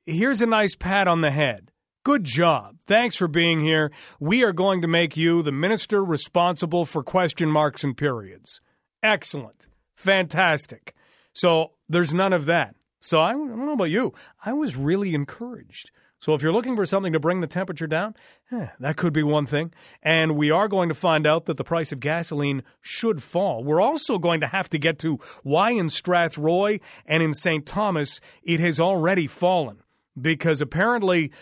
Here's 0.07 0.41
a 0.41 0.47
nice 0.47 0.75
pat 0.75 1.09
on 1.09 1.21
the 1.21 1.31
head. 1.31 1.71
Good 2.05 2.25
job. 2.25 2.77
Thanks 2.87 3.17
for 3.17 3.29
being 3.29 3.61
here. 3.61 3.91
We 4.21 4.45
are 4.45 4.53
going 4.53 4.83
to 4.83 4.89
make 4.89 5.17
you 5.17 5.43
the 5.43 5.51
minister 5.51 6.05
responsible 6.05 6.85
for 6.85 7.03
question 7.03 7.51
marks 7.51 7.83
and 7.83 7.97
periods. 7.97 8.61
Excellent. 9.03 9.69
Fantastic. 9.95 10.95
So 11.33 11.73
there's 11.89 12.13
none 12.13 12.35
of 12.35 12.45
that. 12.45 12.75
So 13.01 13.21
I, 13.21 13.31
I, 13.31 13.33
don't 13.33 13.65
know 13.65 13.73
about 13.73 13.85
you. 13.85 14.13
I 14.45 14.53
was 14.53 14.77
really 14.77 15.15
encouraged. 15.15 15.91
So 16.19 16.35
if 16.35 16.43
you're 16.43 16.53
looking 16.53 16.77
for 16.77 16.85
something 16.85 17.15
to 17.15 17.21
bring 17.21 17.41
the 17.41 17.47
temperature 17.47 17.87
down, 17.87 18.15
eh, 18.53 18.69
that 18.81 18.99
could 18.99 19.15
be 19.15 19.23
one 19.23 19.47
thing. 19.47 19.73
And 20.03 20.37
we 20.37 20.51
are 20.51 20.69
going 20.69 20.91
to 20.91 20.95
find 20.95 21.27
out 21.27 21.47
that 21.47 21.57
the 21.57 21.65
price 21.65 21.91
of 21.91 22.01
gasoline 22.01 22.65
should 22.83 23.23
fall. 23.23 23.65
We're 23.65 23.81
also 23.81 24.19
going 24.19 24.43
to 24.43 24.47
have 24.49 24.69
to 24.71 24.79
get 24.79 24.99
to 24.99 25.19
why 25.43 25.71
in 25.71 25.87
Strathroy 25.87 26.83
and 27.07 27.23
in 27.23 27.33
St. 27.33 27.65
Thomas 27.65 28.21
it 28.43 28.61
has 28.61 28.79
already 28.79 29.27
fallen. 29.27 29.79
Because 30.21 30.61
apparently 30.61 31.33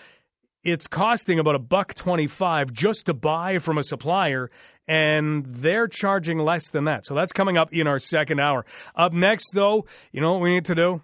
it's 0.64 0.87
costing 0.87 1.38
about 1.38 1.54
a 1.54 1.59
buck 1.59 1.95
25 1.95 2.73
just 2.73 3.07
to 3.07 3.14
buy 3.14 3.59
from 3.59 3.78
a 3.78 3.83
supplier 3.83 4.50
and 4.87 5.47
they're 5.47 5.88
charging 5.88 6.38
less 6.38 6.71
than 6.71 6.85
that. 6.85 7.07
So 7.07 7.14
that's 7.14 7.33
coming 7.33 7.57
up 7.57 7.73
in 7.73 7.87
our 7.87 7.99
second 7.99 8.40
hour. 8.40 8.64
Up 8.95 9.12
next 9.12 9.52
though, 9.54 9.87
you 10.12 10.21
know 10.21 10.33
what 10.33 10.42
we 10.42 10.50
need 10.50 10.64
to 10.66 10.75
do? 10.75 11.02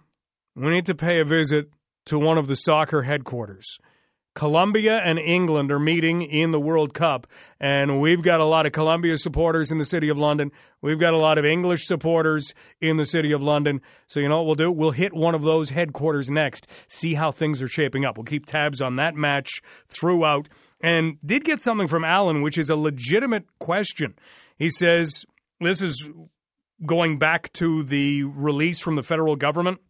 We 0.54 0.70
need 0.70 0.86
to 0.86 0.94
pay 0.94 1.20
a 1.20 1.24
visit 1.24 1.70
to 2.06 2.18
one 2.18 2.38
of 2.38 2.46
the 2.46 2.56
soccer 2.56 3.02
headquarters. 3.02 3.78
Colombia 4.38 4.98
and 4.98 5.18
England 5.18 5.72
are 5.72 5.80
meeting 5.80 6.22
in 6.22 6.52
the 6.52 6.60
World 6.60 6.94
Cup, 6.94 7.26
and 7.58 8.00
we've 8.00 8.22
got 8.22 8.38
a 8.38 8.44
lot 8.44 8.66
of 8.66 8.72
Colombia 8.72 9.18
supporters 9.18 9.72
in 9.72 9.78
the 9.78 9.84
City 9.84 10.08
of 10.08 10.16
London. 10.16 10.52
We've 10.80 11.00
got 11.00 11.12
a 11.12 11.16
lot 11.16 11.38
of 11.38 11.44
English 11.44 11.86
supporters 11.86 12.54
in 12.80 12.98
the 12.98 13.04
City 13.04 13.32
of 13.32 13.42
London. 13.42 13.80
So, 14.06 14.20
you 14.20 14.28
know 14.28 14.36
what 14.36 14.46
we'll 14.46 14.54
do? 14.54 14.70
We'll 14.70 14.92
hit 14.92 15.12
one 15.12 15.34
of 15.34 15.42
those 15.42 15.70
headquarters 15.70 16.30
next, 16.30 16.68
see 16.86 17.14
how 17.14 17.32
things 17.32 17.60
are 17.60 17.66
shaping 17.66 18.04
up. 18.04 18.16
We'll 18.16 18.26
keep 18.26 18.46
tabs 18.46 18.80
on 18.80 18.94
that 18.94 19.16
match 19.16 19.60
throughout. 19.88 20.48
And 20.80 21.18
did 21.26 21.42
get 21.42 21.60
something 21.60 21.88
from 21.88 22.04
Alan, 22.04 22.40
which 22.40 22.58
is 22.58 22.70
a 22.70 22.76
legitimate 22.76 23.46
question. 23.58 24.14
He 24.56 24.70
says, 24.70 25.24
This 25.60 25.82
is 25.82 26.08
going 26.86 27.18
back 27.18 27.52
to 27.54 27.82
the 27.82 28.22
release 28.22 28.78
from 28.78 28.94
the 28.94 29.02
federal 29.02 29.34
government 29.34 29.80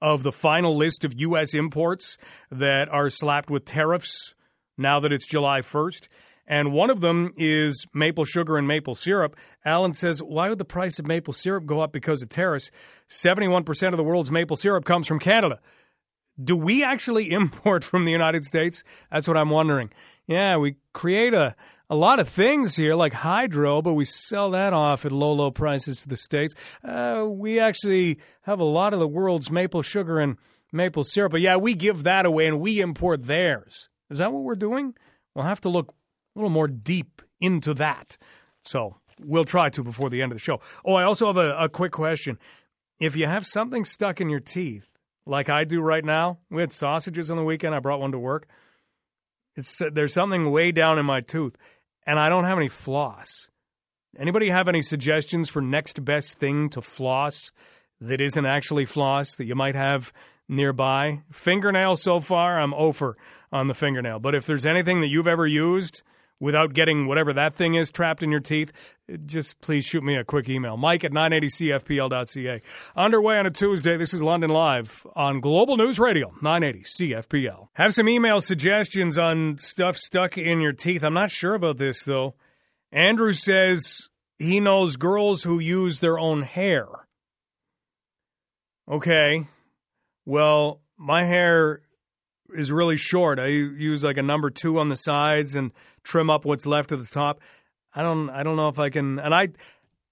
of 0.00 0.22
the 0.22 0.32
final 0.32 0.76
list 0.76 1.04
of 1.04 1.18
U.S. 1.20 1.54
imports 1.54 2.18
that 2.50 2.88
are 2.88 3.10
slapped 3.10 3.50
with 3.50 3.64
tariffs 3.64 4.34
now 4.76 5.00
that 5.00 5.12
it's 5.12 5.26
July 5.26 5.60
1st. 5.60 6.08
And 6.46 6.72
one 6.72 6.88
of 6.88 7.00
them 7.00 7.34
is 7.36 7.86
maple 7.92 8.24
sugar 8.24 8.56
and 8.56 8.66
maple 8.66 8.94
syrup. 8.94 9.36
Alan 9.66 9.92
says, 9.92 10.22
Why 10.22 10.48
would 10.48 10.58
the 10.58 10.64
price 10.64 10.98
of 10.98 11.06
maple 11.06 11.34
syrup 11.34 11.66
go 11.66 11.80
up 11.80 11.92
because 11.92 12.22
of 12.22 12.30
tariffs? 12.30 12.70
71% 13.08 13.88
of 13.88 13.96
the 13.98 14.04
world's 14.04 14.30
maple 14.30 14.56
syrup 14.56 14.86
comes 14.86 15.06
from 15.06 15.18
Canada. 15.18 15.60
Do 16.42 16.56
we 16.56 16.82
actually 16.82 17.30
import 17.32 17.84
from 17.84 18.06
the 18.06 18.12
United 18.12 18.44
States? 18.44 18.82
That's 19.12 19.28
what 19.28 19.36
I'm 19.36 19.50
wondering. 19.50 19.90
Yeah, 20.26 20.56
we 20.56 20.76
create 20.94 21.34
a 21.34 21.54
a 21.90 21.96
lot 21.96 22.20
of 22.20 22.28
things 22.28 22.76
here, 22.76 22.94
like 22.94 23.14
hydro, 23.14 23.80
but 23.80 23.94
we 23.94 24.04
sell 24.04 24.50
that 24.50 24.72
off 24.72 25.06
at 25.06 25.12
low, 25.12 25.32
low 25.32 25.50
prices 25.50 26.02
to 26.02 26.08
the 26.08 26.16
States. 26.16 26.54
Uh, 26.84 27.26
we 27.28 27.58
actually 27.58 28.18
have 28.42 28.60
a 28.60 28.64
lot 28.64 28.92
of 28.92 29.00
the 29.00 29.08
world's 29.08 29.50
maple 29.50 29.82
sugar 29.82 30.18
and 30.18 30.36
maple 30.72 31.04
syrup, 31.04 31.32
but 31.32 31.40
yeah, 31.40 31.56
we 31.56 31.74
give 31.74 32.02
that 32.02 32.26
away 32.26 32.46
and 32.46 32.60
we 32.60 32.80
import 32.80 33.26
theirs. 33.26 33.88
Is 34.10 34.18
that 34.18 34.32
what 34.32 34.42
we're 34.42 34.54
doing? 34.54 34.94
We'll 35.34 35.46
have 35.46 35.60
to 35.62 35.68
look 35.68 35.94
a 36.34 36.38
little 36.38 36.50
more 36.50 36.68
deep 36.68 37.22
into 37.40 37.72
that. 37.74 38.18
So 38.64 38.96
we'll 39.20 39.44
try 39.44 39.70
to 39.70 39.82
before 39.82 40.10
the 40.10 40.20
end 40.20 40.32
of 40.32 40.36
the 40.36 40.42
show. 40.42 40.60
Oh, 40.84 40.94
I 40.94 41.04
also 41.04 41.26
have 41.26 41.36
a, 41.38 41.56
a 41.56 41.68
quick 41.68 41.92
question. 41.92 42.38
If 43.00 43.16
you 43.16 43.26
have 43.26 43.46
something 43.46 43.84
stuck 43.84 44.20
in 44.20 44.28
your 44.28 44.40
teeth, 44.40 44.88
like 45.24 45.48
I 45.48 45.64
do 45.64 45.80
right 45.80 46.04
now, 46.04 46.38
we 46.50 46.60
had 46.60 46.72
sausages 46.72 47.30
on 47.30 47.36
the 47.36 47.44
weekend. 47.44 47.74
I 47.74 47.80
brought 47.80 48.00
one 48.00 48.12
to 48.12 48.18
work. 48.18 48.46
It's 49.56 49.80
there's 49.92 50.14
something 50.14 50.50
way 50.50 50.72
down 50.72 50.98
in 50.98 51.06
my 51.06 51.20
tooth 51.20 51.56
and 52.08 52.18
I 52.18 52.30
don't 52.30 52.44
have 52.44 52.56
any 52.56 52.68
floss. 52.68 53.28
Anybody 54.18 54.48
have 54.48 54.66
any 54.66 54.80
suggestions 54.80 55.50
for 55.50 55.60
next 55.60 56.02
best 56.06 56.38
thing 56.38 56.70
to 56.70 56.80
floss 56.80 57.52
that 58.00 58.18
isn't 58.18 58.46
actually 58.46 58.86
floss 58.86 59.36
that 59.36 59.44
you 59.44 59.54
might 59.54 59.74
have 59.74 60.10
nearby? 60.48 61.20
Fingernail 61.30 61.96
so 61.96 62.18
far, 62.18 62.58
I'm 62.58 62.72
over 62.72 63.18
on 63.52 63.66
the 63.66 63.74
fingernail. 63.74 64.20
But 64.20 64.34
if 64.34 64.46
there's 64.46 64.64
anything 64.64 65.02
that 65.02 65.08
you've 65.08 65.28
ever 65.28 65.46
used 65.46 66.02
without 66.40 66.72
getting 66.72 67.06
whatever 67.06 67.32
that 67.32 67.54
thing 67.54 67.74
is 67.74 67.90
trapped 67.90 68.22
in 68.22 68.30
your 68.30 68.40
teeth, 68.40 68.94
just 69.26 69.60
please 69.60 69.84
shoot 69.84 70.02
me 70.02 70.16
a 70.16 70.24
quick 70.24 70.48
email. 70.48 70.76
Mike 70.76 71.04
at 71.04 71.12
980CFPL.ca. 71.12 72.62
Underway 72.96 73.38
on 73.38 73.46
a 73.46 73.50
Tuesday. 73.50 73.96
This 73.96 74.14
is 74.14 74.22
London 74.22 74.50
Live 74.50 75.06
on 75.16 75.40
Global 75.40 75.76
News 75.76 75.98
Radio, 75.98 76.32
980 76.42 76.84
CFPL. 76.84 77.68
Have 77.74 77.94
some 77.94 78.08
email 78.08 78.40
suggestions 78.40 79.18
on 79.18 79.58
stuff 79.58 79.96
stuck 79.96 80.38
in 80.38 80.60
your 80.60 80.72
teeth. 80.72 81.02
I'm 81.02 81.14
not 81.14 81.30
sure 81.30 81.54
about 81.54 81.78
this, 81.78 82.04
though. 82.04 82.34
Andrew 82.92 83.32
says 83.32 84.08
he 84.38 84.60
knows 84.60 84.96
girls 84.96 85.42
who 85.42 85.58
use 85.58 86.00
their 86.00 86.18
own 86.18 86.42
hair. 86.42 86.86
Okay. 88.88 89.44
Well, 90.24 90.80
my 90.96 91.24
hair 91.24 91.80
is 92.54 92.72
really 92.72 92.96
short. 92.96 93.38
I 93.38 93.46
use 93.46 94.04
like 94.04 94.16
a 94.16 94.22
number 94.22 94.50
two 94.50 94.78
on 94.78 94.88
the 94.88 94.96
sides 94.96 95.54
and 95.54 95.72
trim 96.02 96.30
up 96.30 96.44
what's 96.44 96.66
left 96.66 96.92
of 96.92 97.00
the 97.00 97.12
top. 97.12 97.40
I 97.94 98.02
don't 98.02 98.30
I 98.30 98.42
don't 98.42 98.56
know 98.56 98.68
if 98.68 98.78
I 98.78 98.90
can 98.90 99.18
and 99.18 99.34
I 99.34 99.48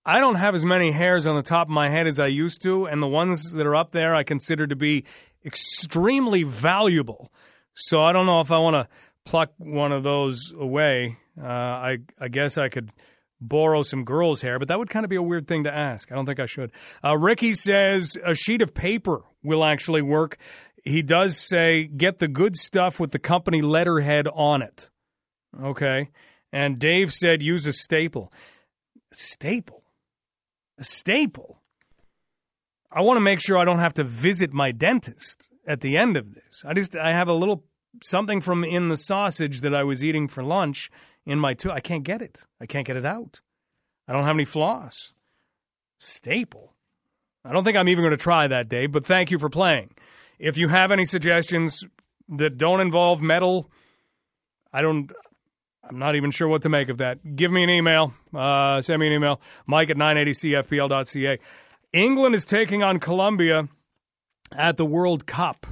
I 0.05 0.19
don't 0.19 0.37
have 0.37 0.55
as 0.55 0.64
many 0.64 0.93
hairs 0.93 1.26
on 1.26 1.35
the 1.35 1.43
top 1.43 1.66
of 1.66 1.73
my 1.73 1.88
head 1.88 2.07
as 2.07 2.21
I 2.21 2.28
used 2.28 2.62
to, 2.62 2.87
and 2.87 3.02
the 3.02 3.09
ones 3.09 3.52
that 3.52 3.66
are 3.66 3.75
up 3.75 3.90
there 3.90 4.14
I 4.14 4.23
consider 4.23 4.66
to 4.66 4.76
be 4.76 5.05
extremely 5.45 6.45
valuable. 6.45 7.33
So 7.75 8.02
I 8.02 8.12
don't 8.12 8.26
know 8.26 8.40
if 8.40 8.52
I 8.52 8.59
want 8.59 8.75
to 8.75 8.88
pluck 9.25 9.50
one 9.59 9.93
of 9.93 10.05
those 10.05 10.52
away. 10.57 11.19
Uh, 11.40 11.47
I 11.47 11.99
I 12.21 12.28
guess 12.28 12.57
I 12.57 12.69
could 12.69 12.90
borrow 13.40 13.83
some 13.83 14.05
girls' 14.05 14.43
hair, 14.43 14.59
but 14.59 14.69
that 14.69 14.78
would 14.78 14.88
kind 14.88 15.05
of 15.05 15.11
be 15.11 15.16
a 15.16 15.23
weird 15.23 15.47
thing 15.47 15.64
to 15.64 15.75
ask. 15.75 16.11
I 16.11 16.14
don't 16.14 16.25
think 16.25 16.40
I 16.40 16.47
should. 16.47 16.73
Uh, 17.05 17.16
Ricky 17.19 17.52
says 17.52 18.16
a 18.25 18.35
sheet 18.35 18.62
of 18.62 18.75
paper 18.75 19.23
will 19.43 19.64
actually 19.64 20.02
work 20.02 20.38
he 20.87 21.02
does 21.02 21.37
say 21.37 21.85
get 21.85 22.19
the 22.19 22.28
good 22.28 22.57
stuff 22.57 23.00
with 23.00 23.11
the 23.11 23.19
company 23.19 23.61
letterhead 23.61 24.28
on 24.33 24.62
it. 24.62 24.88
Okay. 25.61 26.11
And 26.52 26.78
Dave 26.78 27.12
said 27.12 27.43
use 27.43 27.66
a 27.66 27.73
staple. 27.73 28.33
Staple? 29.12 29.83
A 30.78 30.85
staple? 30.85 31.61
I 32.93 33.02
want 33.02 33.16
to 33.16 33.21
make 33.23 33.40
sure 33.40 33.59
I 33.59 33.64
don't 33.64 33.81
have 33.81 33.95
to 33.95 34.05
visit 34.05 34.52
my 34.52 34.71
dentist 34.71 35.50
at 35.66 35.81
the 35.81 35.97
end 35.97 36.16
of 36.16 36.35
this. 36.35 36.64
I 36.64 36.73
just 36.73 36.97
I 36.97 37.11
have 37.11 37.28
a 37.28 37.35
little 37.35 37.64
something 38.02 38.40
from 38.40 38.62
in 38.62 38.88
the 38.88 38.97
sausage 38.97 39.62
that 39.62 39.75
I 39.75 39.83
was 39.83 40.05
eating 40.05 40.28
for 40.28 40.43
lunch 40.43 40.90
in 41.26 41.40
my 41.40 41.52
tooth. 41.52 41.73
I 41.73 41.81
can't 41.81 42.05
get 42.05 42.23
it. 42.23 42.45
I 42.61 42.66
can't 42.66 42.87
get 42.87 42.97
it 42.97 43.05
out. 43.05 43.40
I 44.07 44.12
don't 44.12 44.25
have 44.25 44.37
any 44.37 44.45
floss. 44.45 45.12
Staple. 45.99 46.75
I 47.45 47.52
don't 47.52 47.64
think 47.64 47.76
I'm 47.76 47.88
even 47.88 48.02
going 48.02 48.12
to 48.12 48.16
try 48.16 48.47
that, 48.47 48.69
Dave, 48.69 48.93
but 48.93 49.05
thank 49.05 49.31
you 49.31 49.38
for 49.38 49.49
playing. 49.49 49.90
If 50.38 50.59
you 50.59 50.69
have 50.69 50.93
any 50.93 51.05
suggestions 51.05 51.85
that 52.28 52.59
don't 52.59 52.81
involve 52.81 53.23
metal, 53.23 53.71
I 54.73 54.83
don't. 54.83 55.11
I'm 55.88 55.99
not 55.99 56.16
even 56.16 56.33
sure 56.33 56.49
what 56.49 56.62
to 56.62 56.69
make 56.69 56.88
of 56.88 56.99
that. 56.99 57.37
Give 57.37 57.52
me 57.52 57.62
an 57.62 57.71
email. 57.71 58.12
Uh, 58.35 58.81
send 58.81 59.00
me 59.00 59.07
an 59.07 59.12
email. 59.12 59.40
Mike 59.66 59.88
at 59.88 59.97
980cfpl.ca. 59.97 61.38
England 61.93 62.35
is 62.35 62.45
taking 62.45 62.83
on 62.83 62.99
Colombia 62.99 63.69
at 64.52 64.76
the 64.76 64.85
World 64.85 65.26
Cup. 65.26 65.66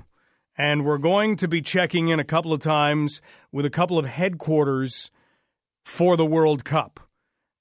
And 0.57 0.85
we're 0.85 0.99
going 0.99 1.37
to 1.39 1.49
be 1.49 1.61
checking 1.61 2.09
in 2.09 2.21
a 2.21 2.25
couple 2.25 2.53
of 2.53 2.61
times 2.61 3.21
with 3.51 3.67
a 3.67 3.71
couple 3.71 3.99
of 3.99 4.07
headquarters 4.07 5.11
for 5.85 6.17
the 6.17 6.25
World 6.25 6.65
Cup 6.65 7.01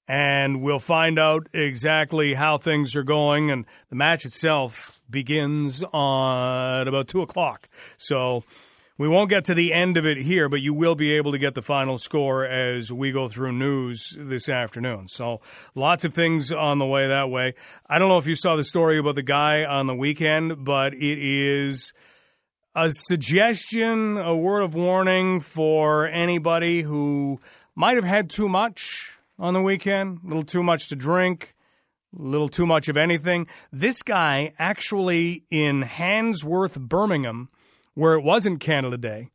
and 0.06 0.62
we'll 0.62 0.78
find 0.78 1.18
out 1.18 1.48
exactly 1.52 2.34
how 2.34 2.58
things 2.58 2.94
are 2.94 3.02
going. 3.02 3.50
And 3.50 3.64
the 3.88 3.96
match 3.96 4.24
itself 4.24 5.00
begins 5.08 5.82
on 5.92 6.88
about 6.88 7.08
two 7.08 7.22
o'clock. 7.22 7.68
So 7.96 8.44
We 8.96 9.08
won't 9.08 9.28
get 9.28 9.44
to 9.46 9.54
the 9.54 9.72
end 9.72 9.96
of 9.96 10.06
it 10.06 10.18
here, 10.18 10.48
but 10.48 10.60
you 10.60 10.72
will 10.72 10.94
be 10.94 11.16
able 11.16 11.32
to 11.32 11.38
get 11.38 11.54
the 11.54 11.62
final 11.62 11.98
score 11.98 12.46
as 12.46 12.92
we 12.92 13.10
go 13.10 13.26
through 13.26 13.50
news 13.50 14.16
this 14.16 14.48
afternoon. 14.48 15.08
So 15.08 15.40
lots 15.74 16.04
of 16.04 16.14
things 16.14 16.52
on 16.52 16.78
the 16.78 16.86
way 16.86 17.08
that 17.08 17.28
way. 17.28 17.54
I 17.88 17.98
don't 17.98 18.08
know 18.08 18.18
if 18.18 18.28
you 18.28 18.36
saw 18.36 18.54
the 18.54 18.62
story 18.62 18.96
about 18.98 19.16
the 19.16 19.22
guy 19.22 19.64
on 19.64 19.88
the 19.88 19.96
weekend, 19.96 20.64
but 20.64 20.94
it 20.94 21.18
is 21.18 21.92
a 22.76 22.92
suggestion, 22.92 24.16
a 24.16 24.36
word 24.36 24.60
of 24.62 24.76
warning 24.76 25.40
for 25.40 26.06
anybody 26.06 26.82
who 26.82 27.40
might 27.74 27.96
have 27.96 28.04
had 28.04 28.30
too 28.30 28.48
much 28.48 29.13
on 29.38 29.54
the 29.54 29.62
weekend, 29.62 30.20
a 30.24 30.28
little 30.28 30.42
too 30.42 30.62
much 30.62 30.88
to 30.88 30.96
drink, 30.96 31.54
a 32.18 32.22
little 32.22 32.48
too 32.48 32.66
much 32.66 32.88
of 32.88 32.96
anything. 32.96 33.46
This 33.72 34.02
guy 34.02 34.52
actually 34.58 35.44
in 35.50 35.82
Handsworth, 35.82 36.78
Birmingham, 36.78 37.48
where 37.94 38.14
it 38.14 38.22
wasn't 38.22 38.60
Canada 38.60 38.96
Day, 38.96 39.30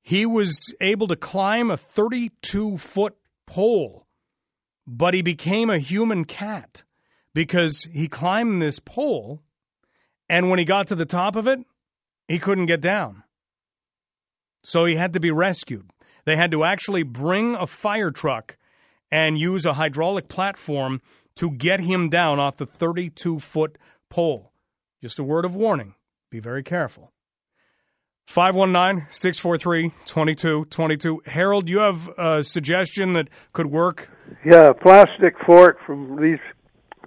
he 0.00 0.24
was 0.24 0.74
able 0.80 1.06
to 1.08 1.16
climb 1.16 1.70
a 1.70 1.76
32 1.76 2.78
foot 2.78 3.16
pole, 3.46 4.06
but 4.86 5.14
he 5.14 5.22
became 5.22 5.70
a 5.70 5.78
human 5.78 6.24
cat 6.24 6.84
because 7.34 7.86
he 7.92 8.08
climbed 8.08 8.62
this 8.62 8.78
pole, 8.78 9.42
and 10.28 10.50
when 10.50 10.58
he 10.58 10.64
got 10.64 10.86
to 10.88 10.94
the 10.94 11.06
top 11.06 11.36
of 11.36 11.46
it, 11.46 11.60
he 12.26 12.38
couldn't 12.38 12.66
get 12.66 12.80
down. 12.80 13.22
So 14.62 14.84
he 14.84 14.96
had 14.96 15.12
to 15.12 15.20
be 15.20 15.30
rescued. 15.30 15.90
They 16.24 16.36
had 16.36 16.50
to 16.50 16.64
actually 16.64 17.02
bring 17.02 17.54
a 17.54 17.66
fire 17.66 18.10
truck 18.10 18.56
and 19.10 19.38
use 19.38 19.64
a 19.64 19.74
hydraulic 19.74 20.28
platform 20.28 21.00
to 21.36 21.50
get 21.50 21.80
him 21.80 22.08
down 22.08 22.38
off 22.38 22.56
the 22.56 22.66
32 22.66 23.38
foot 23.38 23.78
pole. 24.08 24.52
Just 25.00 25.18
a 25.18 25.24
word 25.24 25.44
of 25.44 25.54
warning 25.54 25.94
be 26.30 26.40
very 26.40 26.62
careful. 26.62 27.12
519 28.26 29.06
643 29.08 29.90
2222. 30.04 31.22
Harold, 31.24 31.68
you 31.68 31.78
have 31.78 32.10
a 32.18 32.44
suggestion 32.44 33.14
that 33.14 33.28
could 33.54 33.68
work? 33.68 34.10
Yeah, 34.44 34.72
plastic 34.72 35.34
fork 35.46 35.78
from 35.86 36.20
these 36.20 36.38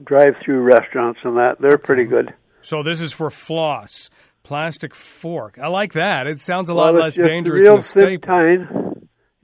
drive 0.03 0.33
through 0.43 0.61
restaurants 0.61 1.19
and 1.23 1.37
that. 1.37 1.57
They're 1.59 1.77
pretty 1.77 2.05
good. 2.05 2.33
So 2.61 2.81
this 2.81 3.01
is 3.01 3.13
for 3.13 3.29
floss. 3.29 4.09
Plastic 4.43 4.95
fork. 4.95 5.59
I 5.59 5.67
like 5.67 5.93
that. 5.93 6.25
It 6.25 6.39
sounds 6.39 6.69
a 6.69 6.73
lot 6.73 6.95
less 6.95 7.15
dangerous 7.15 7.61
real 7.61 7.73
than 7.73 7.79
a 7.79 7.83
staple. 7.83 8.27
thin. 8.27 8.90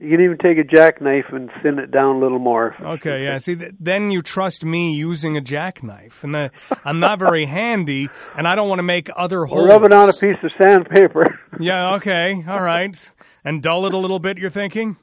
You 0.00 0.10
can 0.10 0.20
even 0.20 0.38
take 0.38 0.58
a 0.58 0.64
jackknife 0.64 1.24
and 1.32 1.50
thin 1.60 1.80
it 1.80 1.90
down 1.90 2.16
a 2.16 2.18
little 2.20 2.38
more. 2.38 2.76
Okay, 2.80 3.24
yeah. 3.24 3.36
See, 3.38 3.56
th- 3.56 3.72
then 3.80 4.12
you 4.12 4.22
trust 4.22 4.64
me 4.64 4.94
using 4.94 5.36
a 5.36 5.40
jackknife, 5.40 6.22
and 6.22 6.32
the, 6.32 6.52
I'm 6.84 7.00
not 7.00 7.18
very 7.18 7.46
handy, 7.60 8.08
and 8.36 8.46
I 8.46 8.54
don't 8.54 8.68
want 8.68 8.78
to 8.78 8.84
make 8.84 9.10
other 9.16 9.44
holes. 9.46 9.64
Or 9.64 9.68
rub 9.68 9.82
it 9.82 9.92
on 9.92 10.08
a 10.08 10.12
piece 10.12 10.36
of 10.44 10.52
sandpaper. 10.56 11.40
Yeah. 11.58 11.94
Okay. 11.94 12.44
All 12.46 12.62
right. 12.62 13.12
And 13.44 13.60
dull 13.60 13.86
it 13.86 13.94
a 13.94 13.98
little 13.98 14.20
bit. 14.20 14.38
You're 14.38 14.50
thinking. 14.50 14.96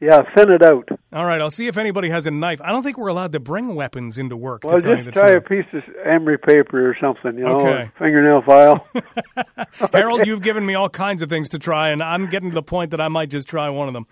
Yeah, 0.00 0.20
thin 0.34 0.50
it 0.50 0.62
out. 0.62 0.88
All 1.12 1.24
right. 1.24 1.40
I'll 1.40 1.50
see 1.50 1.66
if 1.66 1.76
anybody 1.78 2.10
has 2.10 2.26
a 2.26 2.30
knife. 2.30 2.60
I 2.62 2.72
don't 2.72 2.82
think 2.82 2.98
we're 2.98 3.08
allowed 3.08 3.32
to 3.32 3.40
bring 3.40 3.74
weapons 3.74 4.18
into 4.18 4.36
work. 4.36 4.62
Well, 4.64 4.78
to 4.80 5.02
just 5.02 5.14
try 5.16 5.30
a 5.30 5.40
piece 5.40 5.64
of 5.72 5.82
emery 6.04 6.38
paper 6.38 6.88
or 6.90 6.96
something, 7.00 7.38
you 7.38 7.44
know, 7.44 7.60
Okay. 7.60 7.90
fingernail 7.98 8.42
file. 8.42 8.86
Harold, 9.92 10.26
you've 10.26 10.42
given 10.42 10.64
me 10.66 10.74
all 10.74 10.88
kinds 10.88 11.22
of 11.22 11.28
things 11.28 11.48
to 11.50 11.58
try, 11.58 11.90
and 11.90 12.02
I'm 12.02 12.28
getting 12.28 12.50
to 12.50 12.54
the 12.54 12.62
point 12.62 12.90
that 12.90 13.00
I 13.00 13.08
might 13.08 13.30
just 13.30 13.48
try 13.48 13.68
one 13.70 13.88
of 13.88 13.94
them. 13.94 14.06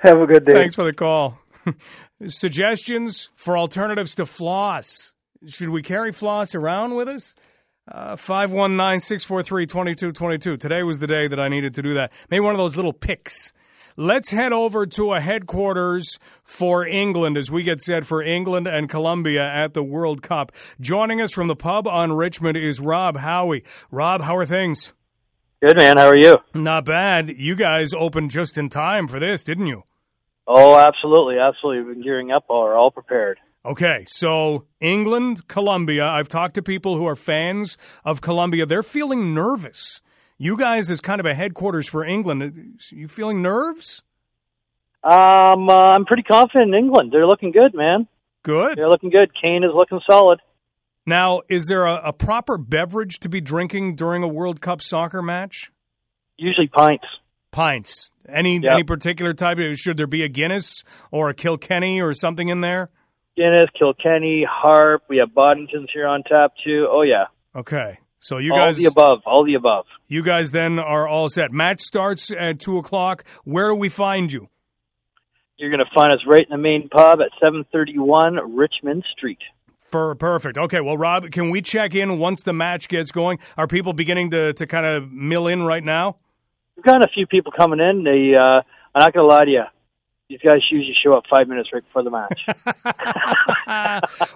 Have 0.00 0.20
a 0.20 0.26
good 0.26 0.44
day. 0.44 0.52
Thanks 0.52 0.74
for 0.74 0.84
the 0.84 0.92
call. 0.92 1.38
Suggestions 2.26 3.30
for 3.34 3.56
alternatives 3.56 4.14
to 4.16 4.26
floss. 4.26 5.14
Should 5.46 5.70
we 5.70 5.82
carry 5.82 6.12
floss 6.12 6.54
around 6.54 6.94
with 6.94 7.08
us? 7.08 7.34
Uh, 7.90 8.14
519 8.16 9.00
643 9.00 9.66
2222. 9.66 10.56
Today 10.56 10.82
was 10.82 11.00
the 11.00 11.06
day 11.06 11.28
that 11.28 11.40
I 11.40 11.48
needed 11.48 11.74
to 11.74 11.82
do 11.82 11.94
that. 11.94 12.12
Maybe 12.30 12.40
one 12.40 12.54
of 12.54 12.58
those 12.58 12.76
little 12.76 12.92
picks. 12.92 13.52
Let's 14.00 14.30
head 14.30 14.54
over 14.54 14.86
to 14.86 15.12
a 15.12 15.20
headquarters 15.20 16.18
for 16.42 16.86
England 16.86 17.36
as 17.36 17.50
we 17.50 17.62
get 17.62 17.82
set 17.82 18.06
for 18.06 18.22
England 18.22 18.66
and 18.66 18.88
Colombia 18.88 19.46
at 19.46 19.74
the 19.74 19.82
World 19.82 20.22
Cup. 20.22 20.52
Joining 20.80 21.20
us 21.20 21.34
from 21.34 21.48
the 21.48 21.54
pub 21.54 21.86
on 21.86 22.14
Richmond 22.14 22.56
is 22.56 22.80
Rob 22.80 23.18
Howie. 23.18 23.62
Rob, 23.90 24.22
how 24.22 24.38
are 24.38 24.46
things? 24.46 24.94
Good 25.62 25.76
man, 25.76 25.98
how 25.98 26.06
are 26.06 26.16
you? 26.16 26.38
Not 26.54 26.86
bad. 26.86 27.28
You 27.28 27.54
guys 27.54 27.92
opened 27.92 28.30
just 28.30 28.56
in 28.56 28.70
time 28.70 29.06
for 29.06 29.20
this, 29.20 29.44
didn't 29.44 29.66
you? 29.66 29.82
Oh, 30.46 30.78
absolutely, 30.78 31.38
absolutely. 31.38 31.82
We've 31.82 31.96
been 31.96 32.02
gearing 32.02 32.32
up, 32.32 32.46
all, 32.48 32.72
all 32.72 32.90
prepared. 32.90 33.38
Okay, 33.66 34.06
so 34.08 34.64
England, 34.80 35.46
Colombia. 35.46 36.06
I've 36.06 36.30
talked 36.30 36.54
to 36.54 36.62
people 36.62 36.96
who 36.96 37.06
are 37.06 37.16
fans 37.16 37.76
of 38.02 38.22
Colombia. 38.22 38.64
They're 38.64 38.82
feeling 38.82 39.34
nervous. 39.34 40.00
You 40.42 40.56
guys, 40.56 40.88
as 40.90 41.02
kind 41.02 41.20
of 41.20 41.26
a 41.26 41.34
headquarters 41.34 41.86
for 41.86 42.02
England, 42.02 42.80
you 42.90 43.08
feeling 43.08 43.42
nerves? 43.42 44.02
Um, 45.04 45.68
uh, 45.68 45.92
I'm 45.92 46.06
pretty 46.06 46.22
confident 46.22 46.68
in 46.68 46.74
England. 46.82 47.12
They're 47.12 47.26
looking 47.26 47.52
good, 47.52 47.74
man. 47.74 48.06
Good. 48.42 48.78
They're 48.78 48.88
looking 48.88 49.10
good. 49.10 49.32
Kane 49.38 49.64
is 49.64 49.70
looking 49.74 50.00
solid. 50.10 50.40
Now, 51.04 51.42
is 51.50 51.66
there 51.66 51.84
a, 51.84 51.96
a 52.04 52.12
proper 52.14 52.56
beverage 52.56 53.18
to 53.20 53.28
be 53.28 53.42
drinking 53.42 53.96
during 53.96 54.22
a 54.22 54.28
World 54.28 54.62
Cup 54.62 54.80
soccer 54.80 55.20
match? 55.20 55.72
Usually 56.38 56.68
pints. 56.68 57.04
Pints. 57.50 58.10
Any 58.26 58.60
Yep. 58.60 58.72
any 58.72 58.82
particular 58.84 59.34
type? 59.34 59.58
Should 59.74 59.98
there 59.98 60.06
be 60.06 60.22
a 60.22 60.28
Guinness 60.28 60.82
or 61.10 61.28
a 61.28 61.34
Kilkenny 61.34 62.00
or 62.00 62.14
something 62.14 62.48
in 62.48 62.62
there? 62.62 62.88
Guinness, 63.36 63.68
Kilkenny, 63.78 64.46
Harp. 64.48 65.02
We 65.10 65.18
have 65.18 65.34
Boddington's 65.34 65.90
here 65.92 66.06
on 66.06 66.22
tap 66.22 66.52
too. 66.64 66.88
Oh 66.90 67.02
yeah, 67.02 67.24
Okay, 67.54 67.98
so 68.20 68.38
you 68.38 68.52
all 68.52 68.60
guys, 68.60 68.76
the 68.76 68.84
above. 68.84 69.22
All 69.26 69.44
the 69.44 69.54
above. 69.54 69.86
you 70.06 70.22
guys 70.22 70.52
then 70.52 70.78
are 70.78 71.08
all 71.08 71.28
set. 71.28 71.52
Match 71.52 71.80
starts 71.80 72.30
at 72.30 72.60
two 72.60 72.76
o'clock. 72.76 73.24
Where 73.44 73.70
do 73.70 73.74
we 73.74 73.88
find 73.88 74.30
you? 74.30 74.48
You're 75.56 75.70
going 75.70 75.80
to 75.80 75.94
find 75.94 76.12
us 76.12 76.20
right 76.26 76.42
in 76.42 76.50
the 76.50 76.56
main 76.56 76.88
pub 76.88 77.20
at 77.20 77.30
731 77.40 78.56
Richmond 78.56 79.04
Street. 79.16 79.40
For 79.80 80.14
perfect. 80.14 80.56
Okay, 80.56 80.80
well, 80.80 80.96
Rob, 80.96 81.30
can 81.30 81.50
we 81.50 81.60
check 81.60 81.94
in 81.94 82.18
once 82.18 82.42
the 82.42 82.52
match 82.52 82.88
gets 82.88 83.10
going? 83.10 83.40
Are 83.58 83.66
people 83.66 83.92
beginning 83.92 84.30
to, 84.30 84.52
to 84.54 84.66
kind 84.66 84.86
of 84.86 85.10
mill 85.10 85.48
in 85.48 85.64
right 85.64 85.82
now? 85.82 86.16
We've 86.76 86.84
got 86.84 87.02
a 87.02 87.08
few 87.12 87.26
people 87.26 87.52
coming 87.52 87.80
in. 87.80 88.04
They, 88.04 88.34
uh, 88.34 88.62
I'm 88.94 89.00
not 89.00 89.12
going 89.12 89.28
to 89.28 89.34
lie 89.34 89.44
to 89.44 89.50
you. 89.50 89.64
These 90.30 90.38
guys 90.44 90.60
usually 90.70 90.94
show 91.04 91.14
up 91.14 91.24
five 91.28 91.48
minutes 91.48 91.70
right 91.72 91.82
before 91.82 92.04
the 92.04 92.10
match. 92.10 92.46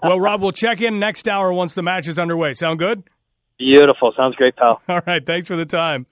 well, 0.03 0.19
Rob, 0.19 0.43
we'll 0.43 0.53
check 0.53 0.81
in 0.81 0.99
next 0.99 1.29
hour 1.29 1.53
once 1.53 1.75
the 1.75 1.83
match 1.83 2.09
is 2.09 2.19
underway. 2.19 2.53
Sound 2.53 2.81
good? 2.81 3.05
Beautiful. 3.59 4.13
Sounds 4.17 4.35
great, 4.37 4.57
pal. 4.57 4.81
All 4.89 5.01
right, 5.07 5.25
thanks 5.25 5.49
for 5.49 5.57
the 5.57 5.65
time. 5.67 6.07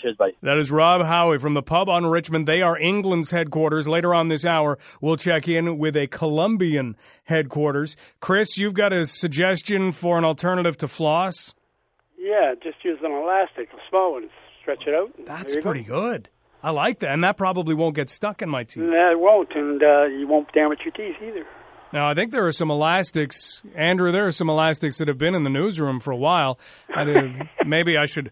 Cheers, 0.00 0.16
buddy. 0.16 0.32
That 0.42 0.56
is 0.58 0.70
Rob 0.70 1.02
Howie 1.06 1.38
from 1.38 1.54
the 1.54 1.62
pub 1.62 1.88
on 1.88 2.06
Richmond. 2.06 2.48
They 2.48 2.62
are 2.62 2.76
England's 2.78 3.30
headquarters. 3.30 3.86
Later 3.86 4.14
on 4.14 4.28
this 4.28 4.44
hour, 4.44 4.78
we'll 5.00 5.16
check 5.16 5.46
in 5.46 5.78
with 5.78 5.96
a 5.96 6.06
Colombian 6.08 6.96
headquarters. 7.24 7.96
Chris, 8.18 8.56
you've 8.58 8.74
got 8.74 8.92
a 8.92 9.06
suggestion 9.06 9.92
for 9.92 10.18
an 10.18 10.24
alternative 10.24 10.76
to 10.78 10.88
floss? 10.88 11.54
Yeah, 12.18 12.54
just 12.62 12.84
use 12.84 12.98
an 13.04 13.12
elastic, 13.12 13.68
a 13.72 13.76
small 13.88 14.12
one. 14.14 14.30
Stretch 14.60 14.86
it 14.86 14.94
out. 14.94 15.10
That's 15.26 15.54
There 15.54 15.60
you 15.60 15.64
go. 15.64 15.70
pretty 15.70 15.84
good. 15.84 16.28
I 16.62 16.70
like 16.70 16.98
that, 16.98 17.12
and 17.12 17.24
that 17.24 17.36
probably 17.38 17.74
won't 17.74 17.94
get 17.94 18.10
stuck 18.10 18.42
in 18.42 18.50
my 18.50 18.64
teeth. 18.64 18.90
That 18.90 19.14
won't, 19.18 19.50
and 19.54 19.82
uh, 19.82 20.04
you 20.04 20.26
won't 20.26 20.52
damage 20.52 20.80
your 20.84 20.92
teeth 20.92 21.16
either. 21.22 21.46
Now, 21.92 22.08
I 22.08 22.14
think 22.14 22.30
there 22.30 22.46
are 22.46 22.52
some 22.52 22.70
elastics, 22.70 23.62
Andrew. 23.74 24.12
There 24.12 24.26
are 24.26 24.32
some 24.32 24.48
elastics 24.48 24.98
that 24.98 25.08
have 25.08 25.18
been 25.18 25.34
in 25.34 25.42
the 25.42 25.50
newsroom 25.50 25.98
for 25.98 26.12
a 26.12 26.16
while. 26.16 26.58
I 26.94 27.04
did- 27.04 27.48
maybe 27.66 27.96
I 27.96 28.06
should 28.06 28.30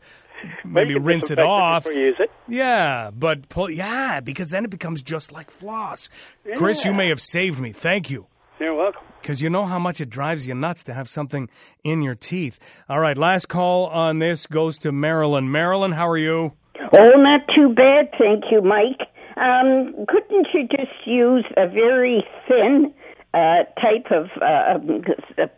maybe 0.64 0.90
you 0.94 1.00
rinse 1.00 1.30
it 1.32 1.40
off. 1.40 1.82
before 1.84 1.98
you 1.98 2.06
use 2.06 2.16
it. 2.20 2.30
Yeah, 2.46 3.10
but 3.12 3.48
pull, 3.48 3.68
yeah, 3.70 4.20
because 4.20 4.50
then 4.50 4.64
it 4.64 4.70
becomes 4.70 5.02
just 5.02 5.32
like 5.32 5.50
floss. 5.50 6.08
Chris, 6.56 6.84
you 6.84 6.94
may 6.94 7.08
have 7.08 7.20
saved 7.20 7.58
me. 7.60 7.72
Thank 7.72 8.10
you. 8.10 8.26
You're 8.60 8.74
welcome. 8.74 9.02
Because 9.20 9.42
you 9.42 9.50
know 9.50 9.66
how 9.66 9.78
much 9.78 10.00
it 10.00 10.08
drives 10.08 10.46
you 10.46 10.54
nuts 10.54 10.82
to 10.84 10.94
have 10.94 11.08
something 11.08 11.48
in 11.84 12.02
your 12.02 12.14
teeth. 12.14 12.58
All 12.88 13.00
right, 13.00 13.18
last 13.18 13.48
call 13.48 13.86
on 13.86 14.20
this 14.20 14.46
goes 14.46 14.78
to 14.78 14.92
Marilyn. 14.92 15.50
Marilyn, 15.50 15.92
how 15.92 16.08
are 16.08 16.16
you? 16.18 16.52
Oh, 16.92 17.08
not 17.16 17.40
too 17.54 17.74
bad, 17.74 18.10
thank 18.18 18.44
you, 18.52 18.62
Mike. 18.62 19.00
Um, 19.36 19.94
couldn't 20.08 20.48
you 20.54 20.66
just 20.68 20.92
use 21.06 21.44
a 21.56 21.68
very 21.68 22.24
thin 22.48 22.92
uh, 23.34 23.64
type 23.80 24.10
of 24.10 24.26
uh, 24.40 24.74
um, 24.76 25.04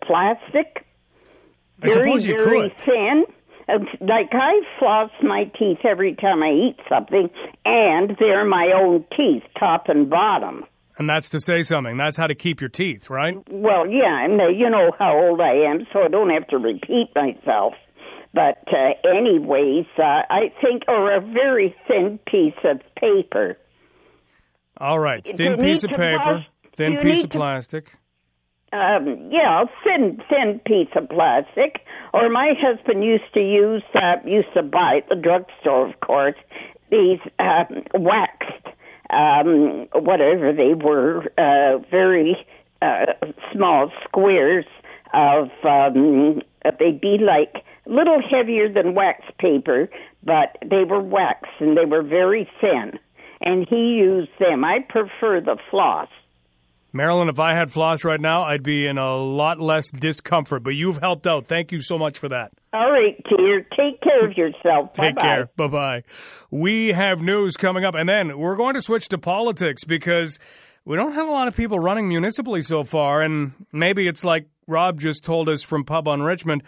plastic? 0.03 0.87
I 1.83 1.87
very, 1.87 2.03
suppose 2.03 2.27
you 2.27 2.43
very 2.43 2.71
could. 2.71 2.79
thin. 2.79 3.25
Like 4.01 4.31
I 4.33 4.61
floss 4.79 5.11
my 5.23 5.45
teeth 5.59 5.79
every 5.85 6.17
time 6.17 6.43
I 6.43 6.51
eat 6.51 6.77
something, 6.89 7.31
and 7.65 8.17
they're 8.19 8.45
my 8.45 8.73
own 8.75 9.05
teeth, 9.17 9.45
top 9.59 9.85
and 9.89 10.11
bottom. 10.11 10.65
And 10.99 11.09
that's 11.09 11.31
to 11.31 11.41
say 11.41 11.63
something. 11.63 11.97
That's 11.97 12.17
how 12.17 12.27
to 12.27 12.35
keep 12.35 12.61
your 12.61 12.69
teeth, 12.69 13.09
right? 13.09 13.37
Well, 13.49 13.87
yeah, 13.87 14.25
and 14.25 14.39
uh, 14.41 14.49
you 14.49 14.69
know 14.69 14.91
how 14.99 15.17
old 15.17 15.41
I 15.41 15.71
am, 15.71 15.87
so 15.93 16.01
I 16.01 16.09
don't 16.09 16.29
have 16.31 16.47
to 16.49 16.59
repeat 16.59 17.11
myself. 17.15 17.75
But 18.35 18.63
uh, 18.69 19.09
anyways, 19.09 19.87
uh, 19.99 20.03
I 20.03 20.53
think, 20.61 20.83
or 20.89 21.15
a 21.17 21.21
very 21.21 21.75
thin 21.89 22.19
piece 22.31 22.53
of 22.65 22.81
paper. 22.97 23.57
All 24.77 24.99
right, 24.99 25.25
thin 25.25 25.59
piece 25.59 25.85
of 25.85 25.91
paper, 25.91 26.19
plas- 26.23 26.45
thin 26.81 26.93
you 26.93 26.99
piece 26.99 27.25
of 27.25 27.31
to- 27.31 27.39
plastic. 27.39 27.93
Um, 28.73 29.31
yeah, 29.33 29.65
thin, 29.83 30.23
thin 30.29 30.61
piece 30.65 30.95
of 30.95 31.09
plastic. 31.09 31.81
Or 32.15 32.29
my 32.29 32.55
husband 32.57 33.03
used 33.05 33.33
to 33.35 33.41
use, 33.41 33.83
uh, 33.95 34.17
used 34.25 34.53
to 34.55 34.63
buy 34.63 34.99
at 34.99 35.09
the 35.09 35.17
drugstore, 35.17 35.89
of 35.89 35.99
course, 36.01 36.37
these 36.89 37.19
um, 37.41 37.83
waxed, 37.95 38.67
um, 39.11 39.89
whatever 39.93 40.53
they 40.53 40.75
were, 40.75 41.25
uh, 41.37 41.79
very 41.91 42.37
uh, 42.81 43.07
small 43.53 43.91
squares 44.05 44.67
of, 45.13 45.49
um, 45.65 46.41
they'd 46.79 47.01
be 47.01 47.19
like 47.19 47.65
a 47.87 47.91
little 47.91 48.23
heavier 48.23 48.73
than 48.73 48.95
wax 48.95 49.25
paper, 49.41 49.89
but 50.23 50.57
they 50.65 50.85
were 50.85 51.01
wax 51.01 51.49
and 51.59 51.77
they 51.77 51.87
were 51.87 52.03
very 52.03 52.49
thin. 52.61 52.99
And 53.41 53.67
he 53.69 53.97
used 53.99 54.31
them. 54.39 54.65
I 54.65 54.79
prefer 54.89 55.41
the 55.41 55.57
floss. 55.71 56.09
Marilyn, 56.93 57.29
if 57.29 57.39
I 57.39 57.55
had 57.55 57.71
floss 57.71 58.05
right 58.05 58.21
now, 58.21 58.43
I'd 58.43 58.63
be 58.63 58.87
in 58.87 58.99
a 58.99 59.17
lot 59.17 59.61
less 59.61 59.91
discomfort, 59.91 60.63
but 60.63 60.71
you've 60.71 60.99
helped 60.99 61.27
out. 61.27 61.47
Thank 61.47 61.71
you 61.73 61.81
so 61.81 61.99
much 61.99 62.19
for 62.19 62.29
that. 62.29 62.53
All 62.73 62.91
right, 62.91 63.17
dear. 63.37 63.61
Take 63.77 64.01
care 64.01 64.27
of 64.29 64.37
yourself. 64.37 64.93
Take 64.93 65.17
Bye-bye. 65.17 65.27
care. 65.27 65.51
Bye 65.57 65.67
bye. 65.69 66.03
We 66.51 66.89
have 66.89 67.23
news 67.23 67.57
coming 67.57 67.85
up, 67.85 67.95
and 67.95 68.09
then 68.09 68.39
we're 68.39 68.57
going 68.57 68.75
to 68.75 68.83
switch 68.83 69.09
to 69.09 69.19
politics 69.19 69.85
because 69.85 70.39
we 70.85 70.97
don't 70.97 71.13
have 71.13 71.29
a 71.29 71.33
lot 71.33 71.47
of 71.49 71.57
people 71.57 71.79
running 71.79 72.09
municipally 72.09 72.63
so 72.63 72.85
far, 72.85 73.23
and 73.23 73.53
maybe 73.73 74.09
it's 74.09 74.25
like 74.25 74.47
Rob 74.67 74.99
just 74.99 75.25
told 75.25 75.49
us 75.49 75.63
from 75.63 75.85
Pub 75.85 76.09
on 76.09 76.23
Richmond. 76.23 76.63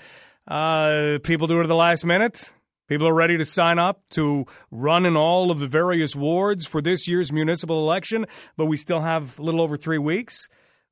Uh, 0.47 1.19
people 1.23 1.47
do 1.47 1.59
it 1.61 1.63
at 1.63 1.69
the 1.69 1.75
last 1.77 2.05
minute. 2.05 2.53
People 2.93 3.09
are 3.09 3.15
ready 3.15 3.39
to 3.39 3.45
sign 3.47 3.79
up 3.79 4.07
to 4.11 4.45
run 4.71 5.07
in 5.07 5.17
all 5.17 5.51
of 5.51 5.61
the 5.61 5.67
various 5.67 6.15
wards 6.15 6.67
for 6.67 6.83
this 6.83 7.09
year's 7.09 7.33
municipal 7.33 7.79
election, 7.79 8.27
but 8.59 8.67
we 8.67 8.77
still 8.77 9.01
have 9.01 9.39
a 9.39 9.43
little 9.43 9.63
over 9.63 9.79
three 9.79 9.97
weeks. 9.97 10.47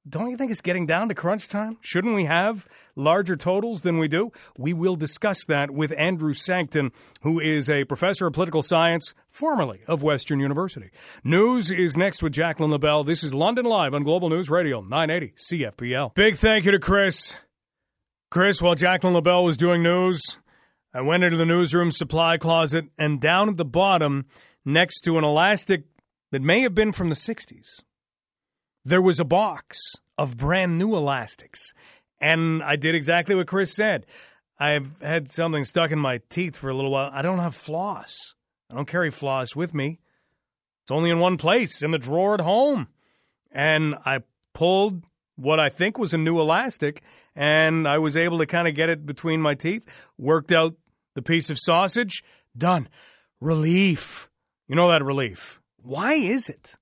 Don't 0.08 0.30
you 0.30 0.38
think 0.38 0.50
it's 0.50 0.62
getting 0.62 0.86
down 0.86 1.10
to 1.10 1.14
crunch 1.14 1.46
time? 1.46 1.76
Shouldn't 1.82 2.14
we 2.14 2.24
have 2.24 2.66
larger 2.96 3.36
totals 3.36 3.82
than 3.82 3.98
we 3.98 4.08
do? 4.08 4.32
We 4.56 4.72
will 4.72 4.96
discuss 4.96 5.44
that 5.44 5.72
with 5.72 5.92
Andrew 5.98 6.32
Sancton, 6.32 6.92
who 7.20 7.38
is 7.38 7.68
a 7.68 7.84
professor 7.84 8.26
of 8.26 8.32
political 8.32 8.62
science, 8.62 9.12
formerly 9.28 9.80
of 9.86 10.02
Western 10.02 10.40
University. 10.40 10.88
News 11.22 11.70
is 11.70 11.98
next 11.98 12.22
with 12.22 12.32
Jacqueline 12.32 12.70
LaBelle. 12.70 13.04
This 13.04 13.22
is 13.22 13.34
London 13.34 13.66
Live 13.66 13.92
on 13.92 14.04
Global 14.04 14.30
News 14.30 14.48
Radio, 14.48 14.80
980 14.80 15.34
CFPL. 15.36 16.14
Big 16.14 16.36
thank 16.36 16.64
you 16.64 16.72
to 16.72 16.78
Chris. 16.78 17.36
Chris, 18.30 18.62
while 18.62 18.74
Jacqueline 18.74 19.12
LaBelle 19.12 19.44
was 19.44 19.58
doing 19.58 19.82
news, 19.82 20.38
I 20.92 21.00
went 21.02 21.22
into 21.22 21.36
the 21.36 21.46
newsroom 21.46 21.90
supply 21.90 22.36
closet 22.36 22.86
and 22.98 23.20
down 23.20 23.48
at 23.48 23.56
the 23.56 23.64
bottom, 23.64 24.26
next 24.64 25.00
to 25.02 25.18
an 25.18 25.24
elastic 25.24 25.84
that 26.32 26.42
may 26.42 26.62
have 26.62 26.74
been 26.74 26.92
from 26.92 27.08
the 27.08 27.14
60s, 27.14 27.82
there 28.84 29.02
was 29.02 29.20
a 29.20 29.24
box 29.24 29.78
of 30.18 30.36
brand 30.36 30.78
new 30.78 30.96
elastics. 30.96 31.60
And 32.20 32.62
I 32.62 32.76
did 32.76 32.94
exactly 32.94 33.34
what 33.34 33.46
Chris 33.46 33.74
said. 33.74 34.04
I've 34.58 35.00
had 35.00 35.30
something 35.30 35.64
stuck 35.64 35.90
in 35.90 35.98
my 35.98 36.20
teeth 36.28 36.56
for 36.56 36.68
a 36.68 36.74
little 36.74 36.90
while. 36.90 37.10
I 37.12 37.22
don't 37.22 37.38
have 37.38 37.54
floss. 37.54 38.34
I 38.70 38.76
don't 38.76 38.88
carry 38.88 39.10
floss 39.10 39.56
with 39.56 39.72
me. 39.72 40.00
It's 40.82 40.90
only 40.90 41.10
in 41.10 41.18
one 41.18 41.36
place, 41.36 41.82
in 41.82 41.92
the 41.92 41.98
drawer 41.98 42.34
at 42.34 42.40
home. 42.40 42.88
And 43.50 43.96
I 44.04 44.20
pulled 44.52 45.04
what 45.36 45.58
I 45.58 45.70
think 45.70 45.98
was 45.98 46.12
a 46.12 46.18
new 46.18 46.38
elastic, 46.38 47.02
and 47.34 47.88
I 47.88 47.98
was 47.98 48.16
able 48.16 48.38
to 48.38 48.46
kind 48.46 48.68
of 48.68 48.74
get 48.74 48.90
it 48.90 49.06
between 49.06 49.40
my 49.40 49.54
teeth, 49.54 50.08
worked 50.18 50.52
out 50.52 50.74
the 51.14 51.22
piece 51.22 51.50
of 51.50 51.58
sausage, 51.58 52.22
done. 52.56 52.88
Relief. 53.40 54.28
You 54.68 54.76
know 54.76 54.90
that 54.90 55.04
relief. 55.04 55.60
Why 55.82 56.14
is 56.14 56.48
it? 56.48 56.76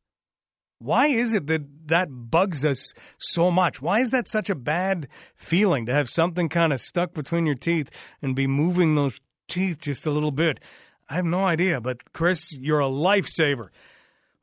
Why 0.81 1.09
is 1.09 1.35
it 1.35 1.49
that 1.49 1.89
that 1.89 2.09
bugs 2.11 2.65
us 2.65 2.95
so 3.19 3.51
much? 3.51 3.83
Why 3.83 4.01
is 4.01 4.11
that 4.13 4.29
such 4.29 4.49
a 4.49 4.55
bad 4.55 5.09
feeling 5.35 5.87
to 5.87 5.93
have 5.93 6.09
something 6.09 6.49
kind 6.49 6.73
of 6.73 6.81
stuck 6.81 7.15
between 7.15 7.47
your 7.47 7.57
teeth 7.57 7.91
and 8.23 8.37
be 8.37 8.47
moving 8.47 8.95
those 8.95 9.21
teeth 9.49 9.83
just 9.83 10.07
a 10.07 10.11
little 10.11 10.31
bit? 10.31 10.61
I 11.09 11.15
have 11.15 11.25
no 11.25 11.45
idea, 11.45 11.81
but 11.81 12.13
Chris, 12.13 12.57
you're 12.57 12.81
a 12.81 12.85
lifesaver. 12.85 13.69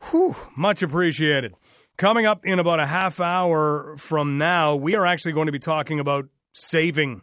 Whew, 0.10 0.36
much 0.58 0.84
appreciated. 0.84 1.54
Coming 1.98 2.26
up 2.26 2.46
in 2.46 2.60
about 2.60 2.82
a 2.82 2.88
half 2.88 3.22
hour 3.22 3.96
from 3.98 4.38
now, 4.38 4.76
we 4.76 4.96
are 4.96 5.06
actually 5.06 5.32
going 5.32 5.46
to 5.46 5.54
be 5.54 5.60
talking 5.60 6.00
about 6.00 6.26
saving 6.54 7.22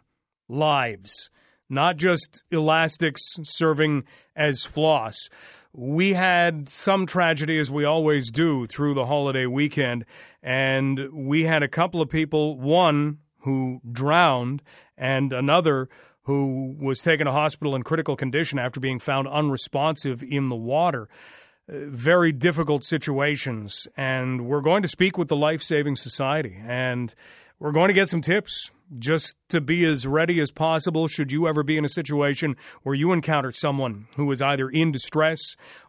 lives, 0.49 1.29
not 1.73 1.97
just 1.97 2.43
elastics 2.51 3.21
serving 3.43 4.03
as 4.35 4.63
floss. 4.63 5.29
We 5.73 6.13
had 6.13 6.69
some 6.69 7.05
tragedy, 7.05 7.57
as 7.57 7.71
we 7.71 7.83
always 7.83 8.29
do, 8.31 8.67
through 8.67 8.93
the 8.93 9.07
holiday 9.07 9.47
weekend, 9.47 10.05
and 10.41 11.09
we 11.11 11.43
had 11.43 11.63
a 11.63 11.67
couple 11.67 12.01
of 12.01 12.09
people, 12.09 12.59
one 12.59 13.19
who 13.39 13.81
drowned, 13.91 14.61
and 14.97 15.33
another 15.33 15.89
who 16.23 16.75
was 16.79 17.01
taken 17.01 17.25
to 17.25 17.31
hospital 17.31 17.75
in 17.75 17.83
critical 17.83 18.15
condition 18.15 18.59
after 18.59 18.79
being 18.79 18.99
found 18.99 19.27
unresponsive 19.27 20.23
in 20.23 20.49
the 20.49 20.55
water 20.55 21.09
uh, 21.69 21.87
very 21.87 22.31
difficult 22.31 22.83
situations. 22.83 23.87
And 23.95 24.45
we're 24.47 24.61
going 24.61 24.81
to 24.83 24.87
speak 24.87 25.17
with 25.17 25.27
the 25.27 25.35
Life 25.35 25.63
Saving 25.63 25.95
Society 25.95 26.61
and 26.65 27.13
we're 27.59 27.71
going 27.71 27.87
to 27.87 27.93
get 27.93 28.09
some 28.09 28.21
tips 28.21 28.71
just 28.99 29.35
to 29.49 29.61
be 29.61 29.85
as 29.85 30.07
ready 30.07 30.39
as 30.39 30.51
possible 30.51 31.07
should 31.07 31.31
you 31.31 31.47
ever 31.47 31.63
be 31.63 31.77
in 31.77 31.85
a 31.85 31.89
situation 31.89 32.55
where 32.83 32.95
you 32.95 33.11
encounter 33.11 33.51
someone 33.51 34.07
who 34.15 34.31
is 34.31 34.41
either 34.41 34.69
in 34.69 34.91
distress 34.91 35.39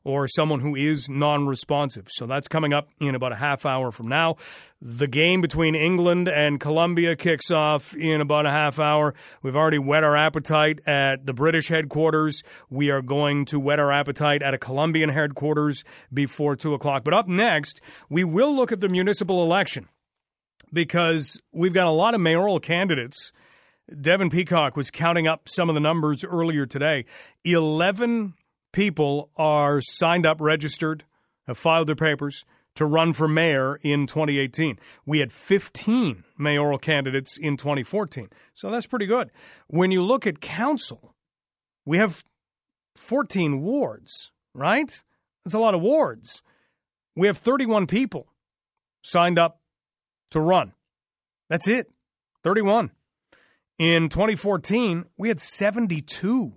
or 0.05 0.29
someone 0.29 0.61
who 0.61 0.75
is 0.77 1.09
non 1.09 1.47
responsive. 1.47 2.09
So 2.11 2.27
that's 2.27 2.49
coming 2.49 2.73
up 2.73 2.89
in 2.99 3.15
about 3.15 3.33
a 3.33 3.37
half 3.37 3.65
hour 3.65 3.91
from 3.91 4.09
now. 4.09 4.37
The 4.81 5.07
game 5.07 5.41
between 5.41 5.75
England 5.75 6.29
and 6.29 6.61
Colombia 6.61 7.17
kicks 7.17 7.51
off 7.51 7.97
in 7.97 8.21
about 8.21 8.45
a 8.45 8.51
half 8.51 8.79
hour. 8.79 9.15
We've 9.43 9.57
already 9.57 9.79
whet 9.79 10.05
our 10.05 10.17
appetite 10.17 10.81
at 10.87 11.25
the 11.25 11.33
British 11.33 11.69
headquarters. 11.69 12.43
We 12.69 12.91
are 12.91 13.01
going 13.01 13.47
to 13.47 13.59
whet 13.59 13.81
our 13.81 13.91
appetite 13.91 14.43
at 14.43 14.53
a 14.53 14.59
Colombian 14.59 15.09
headquarters 15.09 15.85
before 16.13 16.55
2 16.55 16.75
o'clock. 16.75 17.03
But 17.03 17.15
up 17.15 17.29
next, 17.29 17.81
we 18.11 18.25
will 18.25 18.55
look 18.55 18.73
at 18.73 18.81
the 18.81 18.89
municipal 18.91 19.43
election 19.43 19.89
because 20.75 21.41
we've 21.53 21.73
got 21.73 21.87
a 21.87 21.91
lot 21.91 22.15
of 22.15 22.21
mayoral 22.21 22.61
candidates. 22.61 23.33
Devin 24.01 24.31
Peacock 24.31 24.77
was 24.77 24.91
counting 24.91 25.27
up 25.27 25.49
some 25.49 25.69
of 25.69 25.75
the 25.75 25.81
numbers 25.81 26.25
earlier 26.25 26.67
today. 26.67 27.05
11 27.45 28.35
people 28.73 29.31
are 29.37 29.81
signed 29.81 30.27
up, 30.27 30.41
registered, 30.41 31.05
have 31.47 31.57
filed 31.57 31.87
their 31.87 31.97
papers 31.97 32.45
to 32.75 32.85
run 32.85 33.13
for 33.13 33.29
mayor 33.29 33.77
in 33.83 34.07
2018. 34.07 34.79
We 35.07 35.21
had 35.21 35.33
15 35.33 36.25
mayoral 36.37 36.79
candidates 36.79 37.39
in 37.39 37.57
2014. 37.57 38.29
So 38.55 38.71
that's 38.71 38.87
pretty 38.87 39.07
good. 39.07 39.31
When 39.69 39.91
you 39.91 40.03
look 40.03 40.27
at 40.27 40.41
council, 40.41 41.15
we 41.85 41.99
have 41.99 42.25
14 42.97 43.63
wards, 43.63 44.33
right? 44.55 45.03
That's 45.45 45.55
a 45.55 45.59
lot 45.59 45.75
of 45.75 45.81
wards. 45.81 46.43
We 47.15 47.27
have 47.27 47.39
31 47.39 47.87
people 47.87 48.27
signed 49.03 49.39
up 49.39 49.61
to 50.35 50.41
run. 50.41 50.75
That's 51.49 51.67
it. 51.67 51.91
31. 52.43 52.91
In 53.79 54.09
2014, 54.09 55.07
we 55.17 55.29
had 55.29 55.41
72. 55.41 56.53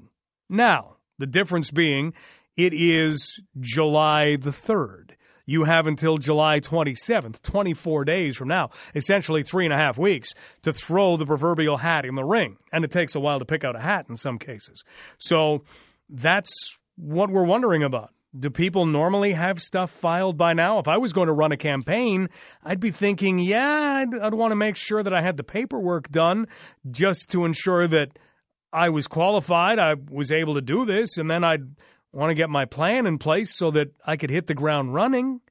Now, 0.49 0.97
the 1.17 1.25
difference 1.25 1.71
being 1.71 2.13
it 2.55 2.73
is 2.73 3.41
July 3.59 4.35
the 4.35 4.49
3rd. 4.49 5.11
You 5.45 5.63
have 5.63 5.87
until 5.87 6.17
July 6.17 6.59
27th, 6.59 7.41
24 7.41 8.03
days 8.03 8.35
from 8.35 8.49
now, 8.49 8.69
essentially 8.93 9.43
three 9.43 9.63
and 9.63 9.73
a 9.73 9.77
half 9.77 9.97
weeks, 9.97 10.33
to 10.63 10.73
throw 10.73 11.15
the 11.15 11.25
proverbial 11.25 11.77
hat 11.77 12.03
in 12.03 12.15
the 12.15 12.25
ring. 12.25 12.57
And 12.73 12.83
it 12.83 12.91
takes 12.91 13.15
a 13.15 13.19
while 13.19 13.39
to 13.39 13.45
pick 13.45 13.63
out 13.63 13.75
a 13.75 13.79
hat 13.79 14.07
in 14.09 14.17
some 14.17 14.39
cases. 14.39 14.83
So 15.17 15.63
that's 16.09 16.51
what 16.97 17.29
we're 17.29 17.43
wondering 17.43 17.83
about. 17.83 18.11
Do 18.37 18.49
people 18.49 18.85
normally 18.85 19.33
have 19.33 19.61
stuff 19.61 19.89
filed 19.89 20.37
by 20.37 20.53
now? 20.53 20.79
If 20.79 20.87
I 20.87 20.97
was 20.97 21.13
going 21.13 21.27
to 21.27 21.33
run 21.33 21.51
a 21.51 21.57
campaign, 21.57 22.29
I'd 22.63 22.79
be 22.79 22.91
thinking, 22.91 23.39
yeah, 23.39 24.03
I'd, 24.03 24.13
I'd 24.19 24.33
want 24.33 24.51
to 24.51 24.55
make 24.55 24.75
sure 24.75 25.01
that 25.01 25.13
I 25.13 25.21
had 25.21 25.37
the 25.37 25.43
paperwork 25.43 26.09
done 26.09 26.47
just 26.89 27.29
to 27.31 27.45
ensure 27.45 27.87
that 27.87 28.19
I 28.73 28.89
was 28.89 29.07
qualified, 29.07 29.79
I 29.79 29.95
was 30.09 30.31
able 30.31 30.53
to 30.55 30.61
do 30.61 30.85
this, 30.85 31.17
and 31.17 31.31
then 31.31 31.43
I'd 31.43 31.75
want 32.11 32.29
to 32.29 32.35
get 32.35 32.49
my 32.49 32.65
plan 32.65 33.05
in 33.05 33.17
place 33.17 33.55
so 33.55 33.71
that 33.71 33.89
I 34.05 34.17
could 34.17 34.29
hit 34.29 34.47
the 34.47 34.53
ground 34.53 34.93
running. 34.93 35.41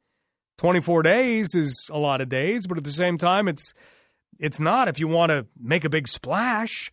24 0.59 1.03
days 1.03 1.55
is 1.55 1.89
a 1.91 1.99
lot 1.99 2.21
of 2.21 2.29
days, 2.29 2.67
but 2.67 2.79
at 2.79 2.85
the 2.85 2.91
same 2.91 3.19
time 3.19 3.49
it's 3.49 3.73
it's 4.39 4.61
not 4.61 4.89
if 4.89 5.01
you 5.01 5.09
want 5.09 5.31
to 5.31 5.47
make 5.59 5.85
a 5.85 5.91
big 5.91 6.09
splash. 6.09 6.93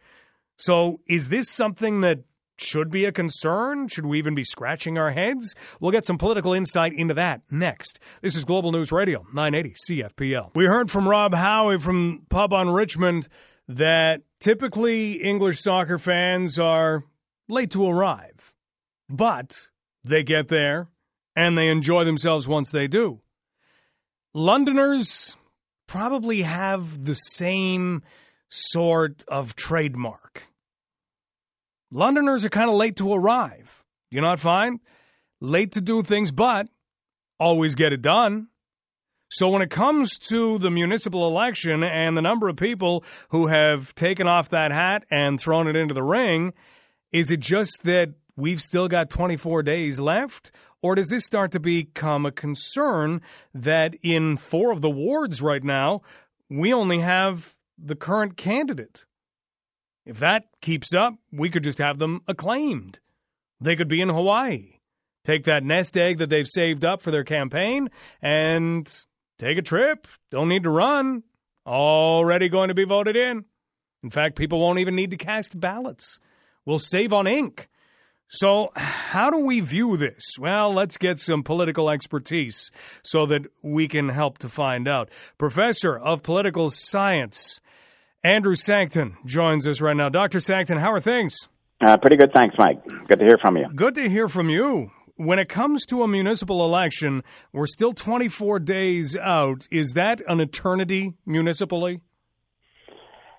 So, 0.57 1.01
is 1.07 1.29
this 1.29 1.49
something 1.49 2.01
that 2.01 2.19
should 2.57 2.89
be 2.89 3.05
a 3.05 3.11
concern? 3.11 3.87
Should 3.87 4.05
we 4.05 4.17
even 4.17 4.35
be 4.35 4.43
scratching 4.43 4.97
our 4.97 5.11
heads? 5.11 5.55
We'll 5.79 5.91
get 5.91 6.05
some 6.05 6.17
political 6.17 6.53
insight 6.53 6.93
into 6.93 7.13
that 7.15 7.41
next. 7.49 7.99
This 8.21 8.35
is 8.35 8.45
Global 8.45 8.71
News 8.71 8.91
Radio, 8.91 9.25
980 9.33 9.75
CFPL. 9.87 10.55
We 10.55 10.65
heard 10.65 10.89
from 10.91 11.07
Rob 11.07 11.33
Howie 11.33 11.79
from 11.79 12.25
Pub 12.29 12.53
on 12.53 12.69
Richmond 12.69 13.27
that 13.67 14.21
typically 14.39 15.13
English 15.13 15.61
soccer 15.61 15.97
fans 15.97 16.59
are 16.59 17.03
late 17.47 17.71
to 17.71 17.89
arrive, 17.89 18.53
but 19.09 19.67
they 20.03 20.23
get 20.23 20.47
there 20.49 20.89
and 21.35 21.57
they 21.57 21.69
enjoy 21.69 22.03
themselves 22.03 22.47
once 22.47 22.71
they 22.71 22.87
do. 22.87 23.21
Londoners 24.33 25.37
probably 25.87 26.41
have 26.41 27.05
the 27.05 27.13
same 27.13 28.01
sort 28.49 29.23
of 29.27 29.55
trademark. 29.55 30.47
Londoners 31.93 32.43
are 32.43 32.49
kind 32.49 32.69
of 32.69 32.75
late 32.75 32.95
to 32.97 33.13
arrive. 33.13 33.83
You 34.11 34.21
not 34.21 34.39
find? 34.39 34.79
late 35.43 35.73
to 35.73 35.81
do 35.81 36.01
things, 36.01 36.31
but 36.31 36.69
always 37.37 37.75
get 37.75 37.93
it 37.93 38.01
done. 38.01 38.47
So 39.29 39.49
when 39.49 39.61
it 39.61 39.69
comes 39.69 40.17
to 40.29 40.57
the 40.57 40.71
municipal 40.71 41.27
election 41.27 41.83
and 41.83 42.15
the 42.15 42.21
number 42.21 42.47
of 42.47 42.55
people 42.55 43.03
who 43.29 43.47
have 43.47 43.93
taken 43.95 44.27
off 44.27 44.49
that 44.49 44.71
hat 44.71 45.03
and 45.11 45.39
thrown 45.39 45.67
it 45.67 45.75
into 45.75 45.93
the 45.93 46.03
ring, 46.03 46.53
is 47.11 47.29
it 47.29 47.41
just 47.41 47.83
that 47.83 48.13
we've 48.37 48.61
still 48.61 48.87
got 48.87 49.09
24 49.09 49.63
days 49.63 49.99
left? 49.99 50.51
Or 50.81 50.95
does 50.95 51.09
this 51.09 51.25
start 51.25 51.51
to 51.51 51.59
become 51.59 52.25
a 52.25 52.31
concern 52.31 53.21
that 53.53 53.95
in 54.01 54.37
four 54.37 54.71
of 54.71 54.81
the 54.81 54.89
wards 54.89 55.41
right 55.41 55.63
now, 55.63 56.01
we 56.49 56.73
only 56.73 56.99
have 56.99 57.55
the 57.77 57.95
current 57.95 58.37
candidate? 58.37 59.05
If 60.05 60.19
that 60.19 60.45
keeps 60.61 60.93
up, 60.93 61.15
we 61.31 61.49
could 61.49 61.63
just 61.63 61.79
have 61.79 61.99
them 61.99 62.21
acclaimed. 62.27 62.99
They 63.61 63.75
could 63.75 63.87
be 63.87 64.01
in 64.01 64.09
Hawaii. 64.09 64.73
Take 65.23 65.45
that 65.45 65.63
nest 65.63 65.97
egg 65.97 66.17
that 66.17 66.29
they've 66.29 66.47
saved 66.47 66.83
up 66.83 67.01
for 67.01 67.11
their 67.11 67.23
campaign 67.23 67.89
and 68.21 68.93
take 69.39 69.57
a 69.57 69.61
trip. 69.61 70.07
Don't 70.31 70.49
need 70.49 70.63
to 70.63 70.69
run. 70.69 71.23
Already 71.65 72.49
going 72.49 72.67
to 72.67 72.73
be 72.73 72.83
voted 72.83 73.15
in. 73.15 73.45
In 74.03 74.09
fact, 74.09 74.35
people 74.35 74.59
won't 74.59 74.79
even 74.79 74.95
need 74.95 75.11
to 75.11 75.17
cast 75.17 75.59
ballots. 75.59 76.19
We'll 76.65 76.79
save 76.79 77.13
on 77.13 77.25
ink. 77.25 77.69
So, 78.27 78.71
how 78.75 79.29
do 79.29 79.45
we 79.45 79.59
view 79.59 79.95
this? 79.95 80.23
Well, 80.39 80.73
let's 80.73 80.97
get 80.97 81.19
some 81.19 81.43
political 81.43 81.89
expertise 81.89 82.71
so 83.03 83.25
that 83.27 83.45
we 83.61 83.87
can 83.87 84.09
help 84.09 84.39
to 84.39 84.49
find 84.49 84.87
out. 84.87 85.09
Professor 85.37 85.95
of 85.95 86.23
Political 86.23 86.71
Science, 86.71 87.61
Andrew 88.25 88.55
Sancton, 88.55 89.17
joins 89.25 89.67
us 89.67 89.81
right 89.81 89.97
now. 89.97 90.07
Dr. 90.07 90.39
Sancton, 90.39 90.77
how 90.77 90.93
are 90.93 91.01
things? 91.01 91.49
Uh, 91.85 91.97
pretty 91.97 92.15
good, 92.15 92.31
thanks, 92.33 92.55
Mike. 92.57 92.77
Good 93.09 93.19
to 93.19 93.25
hear 93.25 93.37
from 93.41 93.57
you. 93.57 93.65
Good 93.75 93.95
to 93.95 94.09
hear 94.09 94.29
from 94.29 94.49
you. 94.49 94.91
When 95.17 95.39
it 95.39 95.49
comes 95.49 95.85
to 95.87 96.03
a 96.03 96.07
municipal 96.07 96.63
election, 96.63 97.23
we're 97.51 97.67
still 97.67 97.91
24 97.91 98.59
days 98.59 99.17
out. 99.17 99.67
Is 99.69 99.91
that 99.95 100.21
an 100.25 100.39
eternity 100.39 101.15
municipally? 101.25 101.99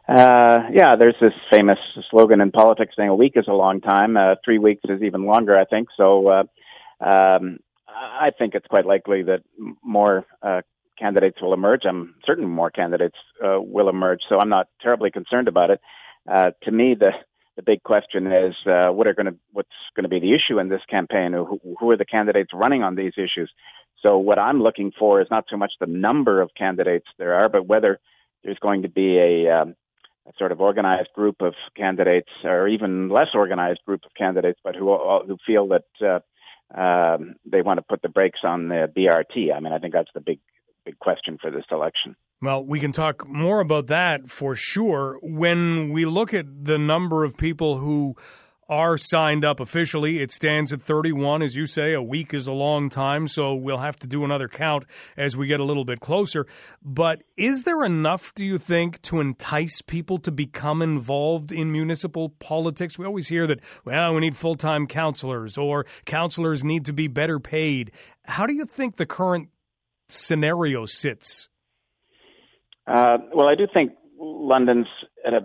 Uh, 0.07 0.68
yeah, 0.70 0.97
there's 1.01 1.16
this 1.18 1.33
famous 1.51 1.79
slogan 2.11 2.42
in 2.42 2.51
politics 2.51 2.92
saying 2.94 3.09
a 3.09 3.14
week 3.14 3.33
is 3.37 3.47
a 3.49 3.55
long 3.55 3.81
time. 3.81 4.18
Uh, 4.18 4.35
three 4.44 4.59
weeks 4.59 4.83
is 4.87 5.03
even 5.03 5.25
longer, 5.25 5.59
I 5.59 5.64
think. 5.64 5.88
So 5.97 6.29
uh, 6.29 6.42
um, 7.01 7.59
I 7.88 8.31
think 8.38 8.55
it's 8.55 8.66
quite 8.66 8.85
likely 8.85 9.23
that 9.23 9.40
more 9.83 10.27
uh, 10.42 10.61
candidates 10.99 11.41
will 11.41 11.55
emerge. 11.55 11.83
I'm 11.89 12.15
certain 12.27 12.49
more 12.49 12.71
candidates 12.71 13.17
uh, 13.45 13.61
will 13.61 13.89
emerge. 13.89 14.21
So 14.31 14.39
I'm 14.39 14.49
not 14.49 14.69
terribly 14.83 15.11
concerned 15.11 15.49
about 15.49 15.71
it. 15.71 15.81
Uh, 16.31 16.51
to 16.63 16.71
me, 16.71 16.95
the 16.99 17.11
the 17.57 17.63
big 17.63 17.83
question 17.85 18.27
is 18.27 18.55
uh, 18.67 18.89
what 18.89 19.07
are 19.07 19.15
going 19.15 19.27
to 19.27 19.37
what's 19.53 19.69
going 19.95 20.05
to 20.05 20.09
be 20.09 20.21
the 20.21 20.35
issue 20.35 20.59
in 20.59 20.69
this 20.69 20.81
campaign? 20.91 21.33
Who, 21.33 21.61
who 21.79 21.91
are 21.91 21.97
the 21.97 22.05
candidates 22.05 22.51
running 22.53 22.83
on 22.83 22.97
these 22.97 23.13
issues? 23.17 23.51
So 24.05 24.19
what 24.19 24.39
I'm 24.39 24.61
looking 24.63 24.93
for 24.99 25.21
is 25.21 25.29
not 25.31 25.45
so 25.49 25.57
much 25.57 25.73
the 25.81 25.87
number 25.87 26.41
of 26.41 26.51
candidates 26.59 27.07
there 27.19 27.35
are, 27.35 27.49
but 27.49 27.67
whether 27.67 28.01
there's 28.43 28.59
going 28.59 28.83
to 28.83 28.89
be 28.89 29.19
a 29.19 29.51
um, 29.51 29.75
a 30.27 30.33
sort 30.39 30.53
of 30.53 30.61
organized 30.61 31.13
group 31.15 31.37
of 31.41 31.55
candidates, 31.77 32.31
or 32.45 32.67
even 32.67 33.09
less 33.09 33.29
organized 33.35 33.81
group 33.87 34.05
of 34.05 34.15
candidates, 34.17 34.59
but 34.65 34.75
who 34.75 34.97
who 35.27 35.37
feel 35.47 35.69
that 35.69 35.85
uh, 36.01 36.79
um, 36.79 37.35
they 37.45 37.63
want 37.63 37.79
to 37.79 37.83
put 37.83 38.03
the 38.03 38.09
brakes 38.09 38.41
on 38.43 38.69
the 38.69 38.91
BRT. 38.97 39.55
I 39.55 39.61
mean, 39.61 39.73
I 39.73 39.79
think 39.79 39.93
that's 39.93 40.11
the 40.15 40.21
big 40.21 40.41
big 40.85 40.99
question 40.99 41.38
for 41.40 41.51
this 41.51 41.64
election. 41.70 42.16
Well, 42.42 42.64
we 42.64 42.79
can 42.79 42.92
talk 42.92 43.27
more 43.27 43.61
about 43.61 43.87
that 43.87 44.29
for 44.29 44.55
sure. 44.55 45.18
When 45.23 45.90
we 45.90 46.05
look 46.05 46.35
at 46.35 46.64
the 46.64 46.79
number 46.79 47.25
of 47.25 47.37
people 47.37 47.79
who 47.79 48.16
are 48.68 48.97
signed 48.97 49.44
up 49.44 49.61
officially. 49.61 50.20
It 50.20 50.33
stands 50.33 50.73
at 50.73 50.81
31. 50.81 51.42
As 51.42 51.57
you 51.57 51.66
say, 51.66 51.92
a 51.92 52.03
week 52.03 52.33
is 52.33 52.47
a 52.47 52.53
long 52.53 52.88
time, 52.88 53.27
so 53.27 53.55
we'll 53.55 53.79
have 53.79 53.99
to 53.99 54.07
do 54.07 54.25
another 54.25 54.49
count 54.49 54.85
as 55.16 55.37
we 55.37 55.47
get 55.47 55.61
a 55.61 55.64
little 55.64 55.85
bit 55.85 56.01
closer. 56.01 56.47
But 56.83 57.23
is 57.37 57.64
there 57.64 57.85
enough, 57.85 58.35
do 58.35 58.44
you 58.44 58.59
think, 58.59 59.03
to 59.03 59.20
entice 59.20 59.83
people 59.83 60.18
to 60.18 60.33
become 60.33 60.83
involved 60.83 61.53
in 61.53 61.73
municipal 61.73 62.31
politics? 62.31 62.99
We 62.99 63.07
always 63.07 63.29
hear 63.29 63.47
that, 63.47 63.61
well, 63.85 64.14
we 64.14 64.20
need 64.20 64.37
full 64.37 64.57
time 64.57 64.87
councillors 64.87 65.59
or 65.59 65.85
councillors 66.05 66.64
need 66.64 66.85
to 66.87 66.92
be 66.92 67.09
better 67.09 67.38
paid. 67.38 67.92
How 68.27 68.47
do 68.47 68.55
you 68.55 68.64
think 68.64 68.97
the 68.97 69.07
current 69.07 69.51
scenario 70.09 70.87
sits? 70.87 71.49
Uh, 72.87 73.19
well, 73.33 73.49
I 73.49 73.55
do 73.55 73.67
think 73.73 73.93
London's 74.19 74.87
at 75.27 75.35
a 75.35 75.40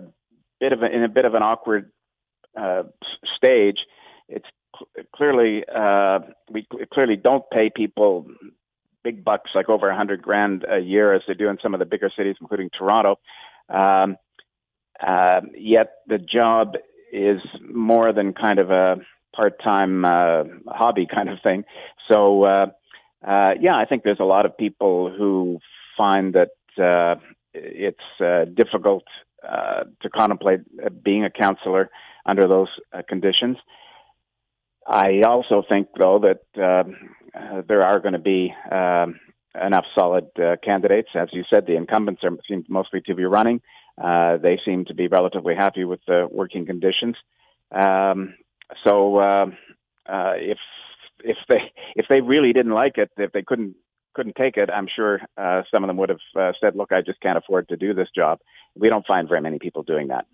bit 0.60 0.72
of 0.72 0.82
a, 0.82 0.86
in 0.86 1.02
a 1.02 1.08
bit 1.08 1.24
of 1.24 1.34
an 1.34 1.42
awkward 1.42 1.90
uh, 2.58 2.82
stage, 3.36 3.78
it's 4.28 4.46
cl- 4.76 5.06
clearly 5.14 5.64
uh, 5.74 6.20
we 6.50 6.66
cl- 6.70 6.84
clearly 6.92 7.16
don't 7.16 7.44
pay 7.50 7.70
people 7.74 8.26
big 9.02 9.24
bucks 9.24 9.50
like 9.54 9.68
over 9.68 9.88
a 9.88 9.96
hundred 9.96 10.20
grand 10.20 10.64
a 10.70 10.78
year 10.78 11.14
as 11.14 11.22
they 11.26 11.34
do 11.34 11.48
in 11.48 11.56
some 11.62 11.74
of 11.74 11.80
the 11.80 11.86
bigger 11.86 12.10
cities, 12.14 12.36
including 12.40 12.68
Toronto. 12.76 13.18
Um, 13.68 14.16
uh, 15.04 15.40
yet 15.56 15.92
the 16.06 16.18
job 16.18 16.74
is 17.12 17.40
more 17.72 18.12
than 18.12 18.34
kind 18.34 18.58
of 18.58 18.70
a 18.70 18.96
part-time 19.34 20.04
uh, 20.04 20.44
hobby 20.66 21.06
kind 21.12 21.28
of 21.28 21.38
thing. 21.42 21.64
So 22.10 22.44
uh, 22.44 22.66
uh, 23.26 23.52
yeah, 23.60 23.76
I 23.76 23.84
think 23.84 24.02
there's 24.02 24.20
a 24.20 24.24
lot 24.24 24.46
of 24.46 24.56
people 24.56 25.14
who 25.16 25.58
find 25.96 26.34
that 26.34 26.50
uh, 26.82 27.16
it's 27.52 27.98
uh, 28.20 28.44
difficult 28.44 29.04
uh, 29.46 29.84
to 30.02 30.08
contemplate 30.08 30.60
being 31.02 31.24
a 31.24 31.30
councillor 31.30 31.90
under 32.26 32.46
those 32.46 32.68
uh, 32.92 33.02
conditions. 33.08 33.56
I 34.86 35.22
also 35.26 35.62
think, 35.68 35.88
though, 35.98 36.20
that 36.20 36.60
uh, 36.60 36.84
uh, 37.38 37.62
there 37.68 37.82
are 37.82 38.00
going 38.00 38.14
to 38.14 38.18
be 38.18 38.52
um, 38.70 39.20
enough 39.54 39.84
solid 39.94 40.26
uh, 40.38 40.56
candidates. 40.64 41.10
As 41.14 41.28
you 41.32 41.44
said, 41.52 41.66
the 41.66 41.76
incumbents 41.76 42.22
are, 42.24 42.30
seem 42.48 42.64
mostly 42.68 43.00
to 43.02 43.14
be 43.14 43.24
running. 43.24 43.60
Uh, 44.02 44.38
they 44.38 44.58
seem 44.64 44.84
to 44.86 44.94
be 44.94 45.08
relatively 45.08 45.54
happy 45.54 45.84
with 45.84 46.00
the 46.06 46.26
working 46.30 46.66
conditions. 46.66 47.16
Um, 47.70 48.34
so, 48.86 49.18
uh, 49.18 49.46
uh, 50.06 50.32
if 50.36 50.58
if 51.24 51.36
they 51.48 51.58
if 51.96 52.06
they 52.08 52.20
really 52.20 52.52
didn't 52.52 52.72
like 52.72 52.96
it, 52.96 53.10
if 53.16 53.32
they 53.32 53.42
couldn't 53.42 53.74
couldn't 54.14 54.36
take 54.36 54.56
it, 54.56 54.70
I'm 54.70 54.88
sure 54.94 55.20
uh, 55.36 55.62
some 55.72 55.84
of 55.84 55.88
them 55.88 55.96
would 55.98 56.08
have 56.08 56.18
uh, 56.38 56.52
said, 56.60 56.76
"Look, 56.76 56.92
I 56.92 57.00
just 57.00 57.20
can't 57.20 57.38
afford 57.38 57.68
to 57.68 57.76
do 57.76 57.94
this 57.94 58.08
job." 58.14 58.38
We 58.74 58.88
don't 58.88 59.06
find 59.06 59.28
very 59.28 59.40
many 59.40 59.58
people 59.58 59.82
doing 59.82 60.08
that. 60.08 60.26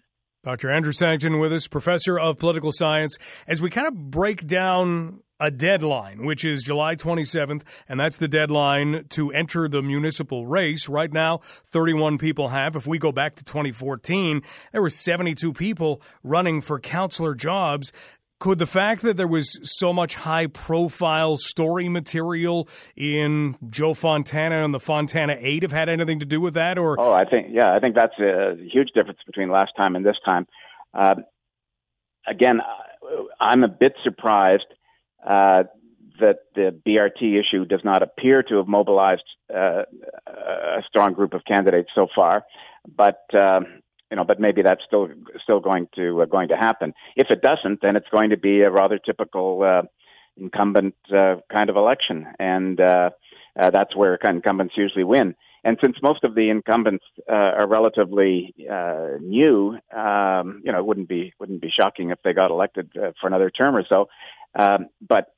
Dr. 0.44 0.70
Andrew 0.70 0.92
Sancton 0.92 1.40
with 1.40 1.52
us, 1.52 1.66
professor 1.66 2.18
of 2.18 2.38
political 2.38 2.70
science, 2.70 3.18
as 3.48 3.60
we 3.60 3.68
kind 3.68 3.88
of 3.88 4.10
break 4.10 4.46
down 4.46 5.20
a 5.38 5.50
deadline, 5.50 6.24
which 6.24 6.44
is 6.44 6.62
July 6.62 6.94
27th, 6.94 7.62
and 7.88 8.00
that's 8.00 8.16
the 8.16 8.28
deadline 8.28 9.04
to 9.10 9.30
enter 9.32 9.68
the 9.68 9.82
municipal 9.82 10.46
race. 10.46 10.88
Right 10.88 11.12
now, 11.12 11.38
31 11.42 12.18
people 12.18 12.48
have. 12.48 12.74
If 12.76 12.86
we 12.86 12.98
go 12.98 13.12
back 13.12 13.36
to 13.36 13.44
2014, 13.44 14.42
there 14.72 14.80
were 14.80 14.90
72 14.90 15.52
people 15.52 16.00
running 16.22 16.60
for 16.60 16.80
councillor 16.80 17.34
jobs. 17.34 17.92
Could 18.38 18.58
the 18.58 18.66
fact 18.66 19.02
that 19.02 19.16
there 19.16 19.26
was 19.26 19.58
so 19.62 19.94
much 19.94 20.14
high 20.14 20.46
profile 20.46 21.38
story 21.38 21.88
material 21.88 22.68
in 22.94 23.56
Joe 23.70 23.94
Fontana 23.94 24.62
and 24.62 24.74
the 24.74 24.80
Fontana 24.80 25.36
Eight 25.40 25.62
have 25.62 25.72
had 25.72 25.88
anything 25.88 26.20
to 26.20 26.26
do 26.26 26.40
with 26.40 26.52
that? 26.54 26.76
Or 26.76 27.00
oh, 27.00 27.12
I 27.14 27.24
think 27.24 27.48
yeah, 27.50 27.74
I 27.74 27.80
think 27.80 27.94
that's 27.94 28.18
a 28.18 28.56
huge 28.70 28.90
difference 28.94 29.20
between 29.24 29.50
last 29.50 29.72
time 29.76 29.96
and 29.96 30.04
this 30.04 30.16
time. 30.28 30.46
Uh, 30.92 31.14
again, 32.26 32.60
I'm 33.40 33.64
a 33.64 33.68
bit 33.68 33.94
surprised 34.04 34.66
uh, 35.26 35.62
that 36.20 36.40
the 36.54 36.78
BRT 36.86 37.40
issue 37.40 37.64
does 37.64 37.84
not 37.84 38.02
appear 38.02 38.42
to 38.42 38.56
have 38.56 38.68
mobilized 38.68 39.24
uh, 39.54 39.82
a 40.26 40.82
strong 40.86 41.14
group 41.14 41.32
of 41.32 41.40
candidates 41.46 41.88
so 41.94 42.06
far, 42.14 42.44
but. 42.86 43.22
Um, 43.34 43.80
you 44.10 44.16
know, 44.16 44.24
but 44.24 44.40
maybe 44.40 44.62
that's 44.62 44.82
still 44.86 45.08
still 45.42 45.60
going 45.60 45.88
to 45.96 46.22
uh, 46.22 46.26
going 46.26 46.48
to 46.48 46.56
happen. 46.56 46.94
If 47.16 47.28
it 47.30 47.42
doesn't, 47.42 47.80
then 47.82 47.96
it's 47.96 48.08
going 48.10 48.30
to 48.30 48.36
be 48.36 48.60
a 48.60 48.70
rather 48.70 48.98
typical 48.98 49.62
uh, 49.62 49.82
incumbent 50.36 50.94
uh, 51.12 51.36
kind 51.54 51.70
of 51.70 51.76
election, 51.76 52.26
and 52.38 52.80
uh, 52.80 53.10
uh, 53.60 53.70
that's 53.70 53.96
where 53.96 54.18
incumbents 54.24 54.74
usually 54.76 55.04
win. 55.04 55.34
And 55.64 55.78
since 55.82 55.96
most 56.00 56.22
of 56.22 56.36
the 56.36 56.48
incumbents 56.48 57.04
uh, 57.28 57.34
are 57.34 57.66
relatively 57.66 58.54
uh, 58.70 59.18
new, 59.20 59.76
um, 59.92 60.62
you 60.64 60.70
know, 60.70 60.78
it 60.78 60.86
wouldn't 60.86 61.08
be 61.08 61.34
wouldn't 61.40 61.60
be 61.60 61.72
shocking 61.76 62.10
if 62.10 62.18
they 62.22 62.32
got 62.32 62.52
elected 62.52 62.90
uh, 62.96 63.10
for 63.20 63.26
another 63.26 63.50
term 63.50 63.74
or 63.74 63.84
so. 63.92 64.08
Um, 64.56 64.86
but 65.00 65.34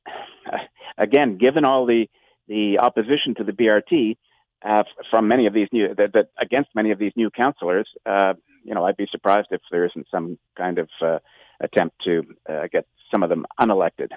uh, 0.53 0.59
again, 0.99 1.39
given 1.39 1.65
all 1.65 1.87
the 1.87 2.09
the 2.47 2.79
opposition 2.79 3.35
to 3.37 3.45
the 3.45 3.53
BRT, 3.53 4.17
uh, 4.63 4.83
from 5.11 5.29
many 5.29 5.47
of 5.47 5.55
these 5.55 5.69
new 5.73 5.95
that, 5.95 6.13
that 6.13 6.27
against 6.39 6.71
many 6.75 6.91
of 6.91 6.99
these 6.99 7.13
new 7.17 7.31
councillors, 7.31 7.89
uh, 8.05 8.35
you 8.69 8.75
know, 8.75 8.85
I'd 8.85 8.99
be 8.99 9.07
surprised 9.11 9.49
if 9.51 9.63
there 9.71 9.87
isn't 9.87 10.07
some 10.11 10.39
kind 10.57 10.79
of 10.79 10.89
uh, 11.01 11.19
attempt 11.61 11.97
to 12.05 12.23
uh, 12.49 12.67
get 12.71 12.87
some 13.11 13.23
of 13.23 13.31
them 13.31 13.47
unelected. 13.59 14.11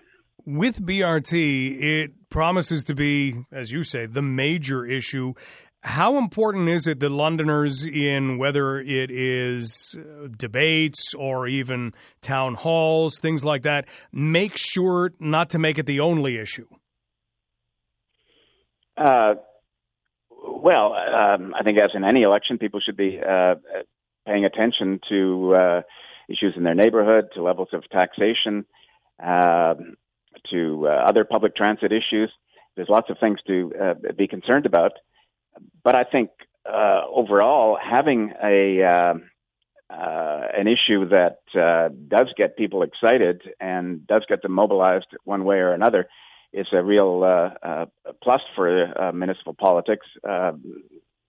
With 0.45 0.85
BRT, 0.85 1.81
it 1.81 2.29
promises 2.29 2.83
to 2.85 2.95
be, 2.95 3.45
as 3.51 3.71
you 3.71 3.83
say, 3.83 4.05
the 4.07 4.21
major 4.21 4.85
issue. 4.85 5.33
how 5.83 6.17
important 6.17 6.69
is 6.69 6.85
it 6.85 6.99
that 6.99 7.09
Londoners, 7.09 7.85
in 7.85 8.37
whether 8.37 8.79
it 8.79 9.09
is 9.09 9.95
uh, 9.97 10.27
debates 10.37 11.13
or 11.15 11.47
even 11.47 11.93
town 12.21 12.55
halls, 12.55 13.19
things 13.19 13.45
like 13.45 13.63
that, 13.63 13.87
make 14.11 14.57
sure 14.57 15.13
not 15.19 15.49
to 15.51 15.59
make 15.59 15.79
it 15.79 15.85
the 15.85 16.01
only 16.01 16.37
issue? 16.37 16.67
Uh, 18.97 19.35
well, 20.29 20.93
um, 20.93 21.53
I 21.57 21.63
think 21.63 21.79
as 21.79 21.91
in 21.93 22.03
any 22.03 22.23
election, 22.23 22.57
people 22.57 22.79
should 22.79 22.97
be 22.97 23.19
uh, 23.19 23.55
paying 24.25 24.45
attention 24.45 24.99
to 25.09 25.53
uh, 25.55 25.81
issues 26.29 26.53
in 26.55 26.63
their 26.63 26.75
neighborhood, 26.75 27.25
to 27.33 27.43
levels 27.43 27.69
of 27.73 27.83
taxation, 27.89 28.65
um, 29.21 29.95
to 30.49 30.87
uh, 30.87 31.03
other 31.07 31.25
public 31.25 31.55
transit 31.55 31.91
issues. 31.91 32.31
There's 32.75 32.89
lots 32.89 33.09
of 33.09 33.17
things 33.19 33.39
to 33.47 33.71
uh, 33.81 33.93
be 34.17 34.27
concerned 34.27 34.65
about, 34.65 34.93
but 35.83 35.95
I 35.95 36.03
think 36.03 36.29
uh, 36.65 37.01
overall 37.13 37.77
having 37.81 38.33
a 38.43 38.83
um, 38.83 39.23
uh, 39.89 40.47
an 40.57 40.67
issue 40.67 41.09
that 41.09 41.39
uh, 41.59 41.89
does 42.07 42.27
get 42.37 42.55
people 42.55 42.81
excited 42.81 43.41
and 43.59 44.07
does 44.07 44.23
get 44.29 44.41
them 44.41 44.53
mobilized 44.53 45.07
one 45.25 45.43
way 45.43 45.57
or 45.57 45.73
another 45.73 46.07
is 46.53 46.67
a 46.71 46.83
real 46.83 47.23
uh, 47.23 47.67
uh, 47.67 47.85
plus 48.23 48.41
for 48.55 49.01
uh, 49.01 49.11
municipal 49.11 49.53
politics. 49.53 50.05
Uh, 50.27 50.53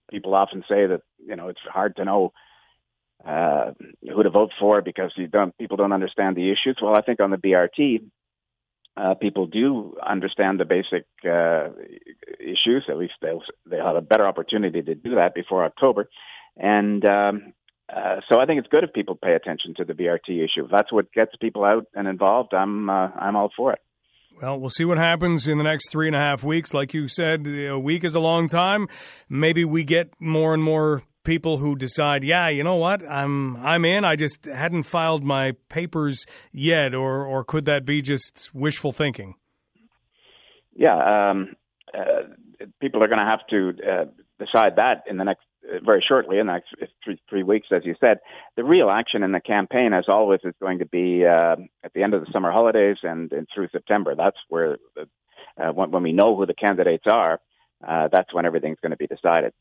people 0.09 0.33
often 0.33 0.61
say 0.61 0.85
that 0.85 1.01
you 1.25 1.35
know 1.35 1.49
it's 1.49 1.59
hard 1.61 1.95
to 1.95 2.05
know 2.05 2.31
uh, 3.25 3.71
who 4.01 4.23
to 4.23 4.29
vote 4.29 4.51
for 4.59 4.81
because 4.81 5.11
you 5.15 5.27
don't 5.27 5.57
people 5.57 5.77
don't 5.77 5.93
understand 5.93 6.35
the 6.35 6.49
issues. 6.49 6.77
Well, 6.81 6.95
I 6.95 7.01
think 7.01 7.19
on 7.19 7.31
the 7.31 7.37
BRT, 7.37 8.03
uh, 8.95 9.15
people 9.15 9.47
do 9.47 9.95
understand 10.05 10.59
the 10.59 10.65
basic 10.65 11.05
uh, 11.25 11.69
issues. 12.39 12.85
At 12.89 12.97
least 12.97 13.13
they'll 13.21 13.41
they'll 13.69 13.85
have 13.85 13.95
a 13.95 14.01
better 14.01 14.27
opportunity 14.27 14.81
to 14.81 14.95
do 14.95 15.15
that 15.15 15.33
before 15.33 15.63
October, 15.63 16.09
and 16.57 17.03
um, 17.07 17.53
uh, 17.93 18.17
so 18.29 18.39
I 18.39 18.45
think 18.45 18.59
it's 18.59 18.67
good 18.67 18.83
if 18.83 18.93
people 18.93 19.15
pay 19.15 19.33
attention 19.33 19.73
to 19.77 19.85
the 19.85 19.93
BRT 19.93 20.43
issue. 20.43 20.65
If 20.65 20.71
that's 20.71 20.91
what 20.91 21.11
gets 21.13 21.35
people 21.39 21.63
out 21.63 21.85
and 21.93 22.07
involved, 22.07 22.53
I'm 22.53 22.89
uh, 22.89 23.09
I'm 23.15 23.35
all 23.35 23.51
for 23.55 23.73
it. 23.73 23.79
Well, 24.41 24.59
we'll 24.59 24.69
see 24.69 24.85
what 24.85 24.97
happens 24.97 25.47
in 25.47 25.59
the 25.59 25.63
next 25.63 25.91
three 25.91 26.07
and 26.07 26.15
a 26.15 26.19
half 26.19 26.43
weeks. 26.43 26.73
Like 26.73 26.93
you 26.93 27.07
said, 27.07 27.45
a 27.45 27.77
week 27.77 28.03
is 28.03 28.15
a 28.15 28.19
long 28.19 28.47
time. 28.47 28.87
Maybe 29.29 29.63
we 29.63 29.83
get 29.83 30.09
more 30.19 30.53
and 30.55 30.63
more 30.63 31.03
people 31.23 31.57
who 31.57 31.75
decide, 31.75 32.23
yeah, 32.23 32.49
you 32.49 32.63
know 32.63 32.75
what, 32.75 33.01
I'm 33.09 33.57
I'm 33.57 33.85
in. 33.85 34.05
I 34.05 34.15
just 34.15 34.45
hadn't 34.45 34.83
filed 34.83 35.23
my 35.23 35.53
papers 35.69 36.25
yet, 36.51 36.93
or 36.93 37.25
or 37.25 37.43
could 37.43 37.65
that 37.65 37.85
be 37.85 38.01
just 38.01 38.53
wishful 38.53 38.91
thinking? 38.91 39.35
Yeah, 40.75 41.29
um, 41.31 41.55
uh, 41.93 42.33
people 42.81 43.03
are 43.03 43.07
going 43.07 43.19
to 43.19 43.25
have 43.25 43.45
to 43.49 43.69
uh, 43.87 44.05
decide 44.39 44.75
that 44.77 45.03
in 45.07 45.17
the 45.17 45.23
next 45.23 45.43
uh, 45.63 45.77
very 45.85 46.03
shortly 46.05 46.39
in 46.39 46.47
the 46.47 46.53
next 46.53 46.73
three, 47.03 47.21
three 47.29 47.43
weeks, 47.43 47.67
as 47.71 47.83
you 47.85 47.95
said. 47.99 48.17
The 48.57 48.63
real 48.63 48.89
action 48.89 49.23
in 49.23 49.31
the 49.31 49.39
campaign, 49.39 49.93
as 49.93 50.05
always, 50.07 50.41
is 50.43 50.53
going 50.59 50.79
to 50.79 50.85
be 50.85 51.25
uh, 51.25 51.55
at 51.83 51.93
the 51.93 52.03
end 52.03 52.13
of 52.13 52.21
the 52.21 52.31
summer 52.33 52.51
holidays 52.51 52.97
and, 53.03 53.31
and 53.31 53.47
through 53.53 53.69
September. 53.71 54.13
That's 54.15 54.37
where, 54.49 54.77
uh, 54.99 55.71
when, 55.71 55.91
when 55.91 56.03
we 56.03 56.11
know 56.11 56.35
who 56.35 56.45
the 56.45 56.53
candidates 56.53 57.05
are, 57.09 57.39
uh, 57.87 58.09
that's 58.11 58.33
when 58.33 58.45
everything's 58.45 58.79
going 58.81 58.91
to 58.91 58.97
be 58.97 59.07
decided. 59.07 59.53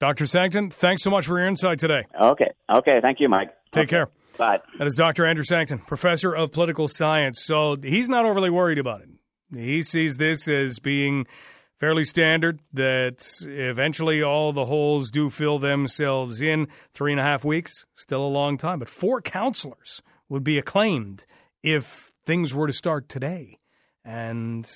Dr. 0.00 0.26
Sancton, 0.26 0.70
thanks 0.70 1.02
so 1.02 1.10
much 1.10 1.26
for 1.26 1.38
your 1.38 1.48
insight 1.48 1.78
today. 1.78 2.04
Okay. 2.20 2.50
Okay. 2.74 3.00
Thank 3.00 3.20
you, 3.20 3.28
Mike. 3.28 3.50
Take 3.70 3.84
okay. 3.84 3.90
care. 3.90 4.08
Bye. 4.36 4.60
That 4.78 4.86
is 4.86 4.96
Dr. 4.96 5.24
Andrew 5.24 5.44
Sancton, 5.44 5.78
professor 5.78 6.34
of 6.34 6.52
political 6.52 6.88
science. 6.88 7.40
So 7.44 7.76
he's 7.80 8.08
not 8.08 8.24
overly 8.24 8.50
worried 8.50 8.78
about 8.78 9.02
it. 9.02 9.08
He 9.54 9.82
sees 9.82 10.16
this 10.16 10.48
as 10.48 10.80
being 10.80 11.26
fairly 11.78 12.04
standard 12.04 12.60
that 12.72 13.24
eventually 13.46 14.22
all 14.22 14.52
the 14.52 14.64
holes 14.64 15.10
do 15.10 15.30
fill 15.30 15.58
themselves 15.58 16.40
in. 16.40 16.66
Three 16.92 17.12
and 17.12 17.20
a 17.20 17.24
half 17.24 17.44
weeks, 17.44 17.86
still 17.94 18.24
a 18.24 18.28
long 18.28 18.58
time, 18.58 18.80
but 18.80 18.88
four 18.88 19.20
councillors 19.20 20.02
would 20.28 20.42
be 20.42 20.58
acclaimed 20.58 21.26
if 21.62 22.12
things 22.24 22.54
were 22.54 22.66
to 22.66 22.72
start 22.72 23.08
today. 23.08 23.58
And 24.04 24.68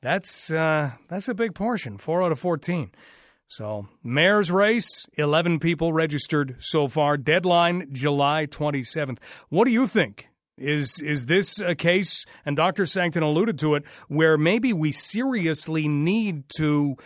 that's 0.00 0.50
uh, 0.50 0.92
that's 1.08 1.28
a 1.28 1.34
big 1.34 1.54
portion, 1.54 1.98
four 1.98 2.22
out 2.22 2.32
of 2.32 2.38
14. 2.38 2.90
So, 3.48 3.86
mayor's 4.02 4.50
race, 4.50 5.06
11 5.14 5.60
people 5.60 5.92
registered 5.92 6.56
so 6.58 6.88
far. 6.88 7.16
Deadline 7.16 7.88
July 7.92 8.46
27th. 8.46 9.18
What 9.48 9.66
do 9.66 9.70
you 9.70 9.86
think? 9.86 10.28
Is 10.56 11.00
is 11.02 11.26
this 11.26 11.60
a 11.60 11.74
case 11.74 12.24
and 12.46 12.56
Dr. 12.56 12.86
Sancton 12.86 13.24
alluded 13.24 13.58
to 13.58 13.74
it 13.74 13.84
where 14.06 14.38
maybe 14.38 14.72
we 14.72 14.92
seriously 14.92 15.88
need 15.88 16.44
to 16.58 16.96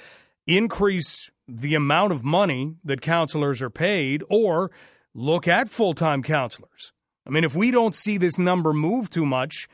increase 0.46 1.30
the 1.46 1.74
amount 1.74 2.12
of 2.12 2.22
money 2.22 2.76
that 2.84 3.00
councillors 3.00 3.62
are 3.62 3.70
paid 3.70 4.22
or 4.28 4.70
look 5.14 5.48
at 5.48 5.70
full-time 5.70 6.22
councillors? 6.22 6.92
I 7.26 7.30
mean, 7.30 7.44
if 7.44 7.54
we 7.54 7.70
don't 7.70 7.94
see 7.94 8.18
this 8.18 8.38
number 8.38 8.74
move 8.74 9.08
too 9.08 9.24
much, 9.24 9.66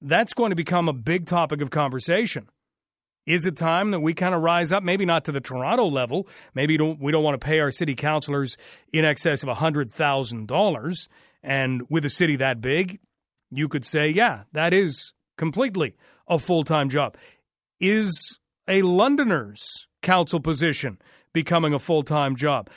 that's 0.00 0.32
going 0.32 0.50
to 0.50 0.56
become 0.56 0.88
a 0.88 0.92
big 0.92 1.26
topic 1.26 1.60
of 1.60 1.70
conversation. 1.70 2.48
Is 3.26 3.44
it 3.44 3.56
time 3.56 3.90
that 3.90 4.00
we 4.00 4.14
kind 4.14 4.34
of 4.34 4.42
rise 4.42 4.70
up? 4.70 4.84
Maybe 4.84 5.04
not 5.04 5.24
to 5.24 5.32
the 5.32 5.40
Toronto 5.40 5.86
level. 5.86 6.28
Maybe 6.54 6.76
don't, 6.76 7.00
we 7.00 7.10
don't 7.10 7.24
want 7.24 7.38
to 7.38 7.44
pay 7.44 7.58
our 7.58 7.72
city 7.72 7.96
councilors 7.96 8.56
in 8.92 9.04
excess 9.04 9.42
of 9.42 9.48
$100,000. 9.48 11.08
And 11.42 11.82
with 11.90 12.04
a 12.04 12.10
city 12.10 12.36
that 12.36 12.60
big, 12.60 13.00
you 13.50 13.68
could 13.68 13.84
say, 13.84 14.08
yeah, 14.08 14.44
that 14.52 14.72
is 14.72 15.12
completely 15.36 15.96
a 16.28 16.38
full 16.38 16.62
time 16.62 16.88
job. 16.88 17.16
Is 17.80 18.38
a 18.68 18.82
Londoner's 18.82 19.86
council 20.02 20.40
position 20.40 20.98
becoming 21.32 21.74
a 21.74 21.78
full 21.78 22.02
time 22.04 22.36
job? 22.36 22.70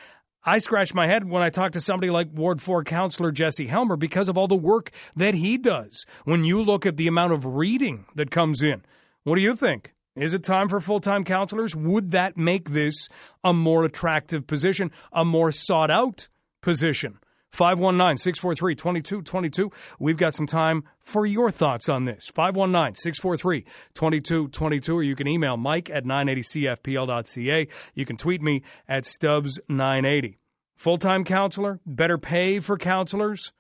I 0.44 0.60
scratch 0.60 0.94
my 0.94 1.06
head 1.06 1.30
when 1.30 1.44
I 1.44 1.50
talk 1.50 1.74
to 1.74 1.82
somebody 1.82 2.10
like 2.10 2.30
Ward 2.34 2.62
4 2.62 2.84
Councillor 2.86 3.32
Jesse 3.32 3.68
Helmer 3.68 3.98
because 3.98 4.30
of 4.30 4.38
all 4.38 4.48
the 4.48 4.56
work 4.56 4.92
that 5.16 5.36
he 5.36 5.58
does. 5.58 6.06
When 6.24 6.44
you 6.44 6.64
look 6.64 6.86
at 6.86 6.98
the 6.98 7.08
amount 7.08 7.34
of 7.34 7.46
reading 7.46 8.06
that 8.16 8.32
comes 8.32 8.64
in, 8.64 8.84
what 9.24 9.36
do 9.36 9.42
you 9.42 9.56
think? 9.56 9.94
Is 10.15 10.34
it 10.34 10.43
time 10.43 10.67
for 10.69 10.80
full 10.80 11.00
time 11.00 11.24
councillors? 11.24 11.76
Would 11.76 12.12
that 12.12 12.38
make 12.38 12.69
this 12.72 13.08
a 13.43 13.54
more 13.54 13.86
attractive 13.86 14.48
position, 14.48 14.91
a 15.12 15.24
more 15.24 15.52
sought 15.52 15.91
out 15.91 16.28
position? 16.62 17.19
519 17.52 18.17
643 18.17 18.76
2222. 18.76 19.72
We've 20.00 20.17
got 20.17 20.36
some 20.36 20.45
time 20.45 20.84
for 21.00 21.26
your 21.26 21.52
thoughts 21.52 21.89
on 21.89 22.06
this. 22.06 22.30
519 22.30 22.95
643 22.95 23.62
2222, 23.93 24.95
or 24.95 25.04
you 25.04 25.15
can 25.15 25.28
email 25.28 25.58
mike 25.58 25.89
at 25.89 26.06
980cfpl.ca. 26.06 27.67
You 27.95 28.06
can 28.06 28.17
tweet 28.17 28.41
me 28.41 28.63
at 28.88 29.04
Stubbs980. 29.04 30.38
Full 30.76 30.98
time 30.98 31.24
councillor, 31.24 31.80
better 31.86 32.17
pay 32.17 32.60
for 32.60 32.78
councillors? 32.78 33.52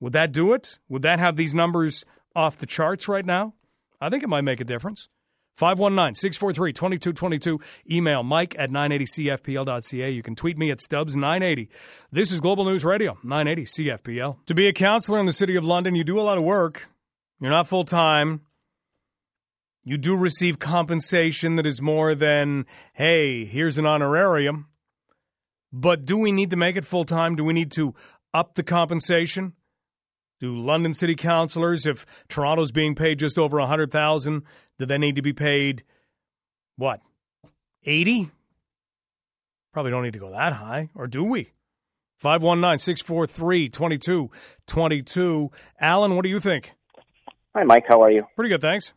Would 0.00 0.12
that 0.12 0.32
do 0.32 0.52
it? 0.52 0.78
Would 0.88 1.02
that 1.02 1.18
have 1.18 1.36
these 1.36 1.54
numbers 1.54 2.04
off 2.36 2.58
the 2.58 2.66
charts 2.66 3.08
right 3.08 3.24
now? 3.24 3.54
I 4.00 4.10
think 4.10 4.22
it 4.22 4.28
might 4.28 4.42
make 4.42 4.60
a 4.60 4.64
difference. 4.64 5.08
519 5.56 6.14
643 6.14 6.72
2222. 6.72 7.60
Email 7.90 8.22
mike 8.22 8.54
at 8.58 8.70
980cfpl.ca. 8.70 10.10
You 10.10 10.22
can 10.22 10.34
tweet 10.34 10.58
me 10.58 10.70
at 10.70 10.78
Stubbs980. 10.78 11.68
This 12.10 12.32
is 12.32 12.40
Global 12.40 12.64
News 12.64 12.84
Radio, 12.84 13.18
980 13.22 13.64
CFPL. 13.64 14.36
To 14.46 14.54
be 14.54 14.66
a 14.66 14.72
councillor 14.72 15.20
in 15.20 15.26
the 15.26 15.32
City 15.32 15.56
of 15.56 15.64
London, 15.64 15.94
you 15.94 16.04
do 16.04 16.18
a 16.18 16.22
lot 16.22 16.38
of 16.38 16.44
work. 16.44 16.88
You're 17.40 17.50
not 17.50 17.68
full 17.68 17.84
time. 17.84 18.42
You 19.84 19.98
do 19.98 20.16
receive 20.16 20.58
compensation 20.58 21.56
that 21.56 21.66
is 21.66 21.82
more 21.82 22.14
than, 22.14 22.64
hey, 22.94 23.44
here's 23.44 23.76
an 23.76 23.84
honorarium. 23.84 24.68
But 25.72 26.04
do 26.04 26.16
we 26.16 26.32
need 26.32 26.50
to 26.50 26.56
make 26.56 26.76
it 26.76 26.84
full 26.84 27.04
time? 27.04 27.36
Do 27.36 27.44
we 27.44 27.52
need 27.52 27.70
to 27.72 27.94
up 28.32 28.54
the 28.54 28.62
compensation? 28.62 29.52
Do 30.40 30.58
London 30.58 30.94
city 30.94 31.14
councilors, 31.14 31.86
if 31.86 32.06
Toronto's 32.28 32.72
being 32.72 32.94
paid 32.94 33.18
just 33.18 33.38
over 33.38 33.58
100000 33.58 34.42
do 34.78 34.86
they 34.86 34.98
need 34.98 35.16
to 35.16 35.22
be 35.22 35.32
paid, 35.32 35.82
what, 36.76 37.00
80 37.84 38.30
Probably 39.74 39.90
don't 39.90 40.04
need 40.04 40.12
to 40.12 40.20
go 40.20 40.30
that 40.30 40.52
high, 40.52 40.88
or 40.94 41.08
do 41.08 41.24
we? 41.24 41.50
519 42.18 42.78
643 42.78 43.68
2222. 43.68 45.50
Alan, 45.80 46.14
what 46.14 46.22
do 46.22 46.28
you 46.28 46.38
think? 46.38 46.70
Hi, 47.56 47.64
Mike. 47.64 47.82
How 47.88 48.00
are 48.04 48.10
you? 48.10 48.24
Pretty 48.36 48.50
good, 48.50 48.60
thanks. 48.60 48.92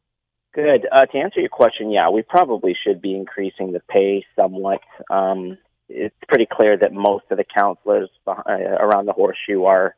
Good. 0.54 0.88
Uh, 0.92 1.08
to 1.08 1.18
answer 1.18 1.40
your 1.40 1.50
question, 1.50 1.90
yeah, 1.90 2.12
we 2.12 2.22
probably 2.22 2.76
should 2.86 3.02
be 3.02 3.16
increasing 3.16 3.72
the 3.72 3.82
pay 3.90 4.24
somewhat. 4.36 4.82
Um, 5.10 5.58
it's 5.90 6.16
pretty 6.28 6.48
clear 6.52 6.78
that 6.78 6.94
most 6.94 7.26
of 7.32 7.40
the 7.40 7.44
councillors 7.44 8.12
uh, 8.28 8.34
around 8.48 9.08
the 9.08 9.14
horseshoe 9.14 9.64
are 9.64 9.96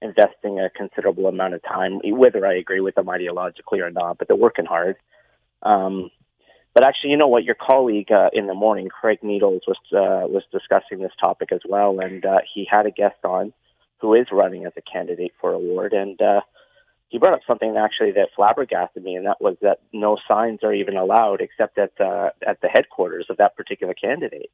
investing 0.00 0.60
a 0.60 0.70
considerable 0.70 1.26
amount 1.26 1.54
of 1.54 1.62
time, 1.64 2.00
whether 2.04 2.46
I 2.46 2.56
agree 2.56 2.80
with 2.80 2.94
them 2.94 3.06
ideologically 3.06 3.80
or 3.82 3.90
not, 3.90 4.18
but 4.18 4.28
they're 4.28 4.36
working 4.36 4.64
hard. 4.64 4.94
Um, 5.62 6.10
but 6.74 6.84
actually, 6.84 7.10
you 7.10 7.16
know 7.16 7.26
what? 7.28 7.44
Your 7.44 7.56
colleague 7.56 8.12
uh, 8.12 8.30
in 8.32 8.46
the 8.46 8.54
morning, 8.54 8.88
Craig 8.88 9.18
Needles, 9.22 9.62
was 9.66 9.76
uh, 9.92 10.26
was 10.28 10.44
discussing 10.52 11.00
this 11.00 11.12
topic 11.22 11.50
as 11.52 11.60
well, 11.68 11.98
and 12.00 12.24
uh, 12.24 12.38
he 12.54 12.66
had 12.70 12.86
a 12.86 12.90
guest 12.90 13.24
on 13.24 13.52
who 14.00 14.14
is 14.14 14.26
running 14.32 14.64
as 14.64 14.72
a 14.76 14.82
candidate 14.82 15.32
for 15.40 15.52
award, 15.52 15.92
and 15.92 16.20
uh, 16.22 16.40
he 17.08 17.18
brought 17.18 17.34
up 17.34 17.40
something 17.46 17.76
actually 17.76 18.12
that 18.12 18.28
flabbergasted 18.36 19.02
me, 19.02 19.16
and 19.16 19.26
that 19.26 19.40
was 19.40 19.56
that 19.62 19.80
no 19.92 20.16
signs 20.28 20.60
are 20.62 20.72
even 20.72 20.96
allowed 20.96 21.40
except 21.40 21.76
at 21.76 21.92
uh, 22.00 22.30
at 22.46 22.60
the 22.60 22.68
headquarters 22.68 23.26
of 23.28 23.36
that 23.38 23.56
particular 23.56 23.94
candidate. 23.94 24.50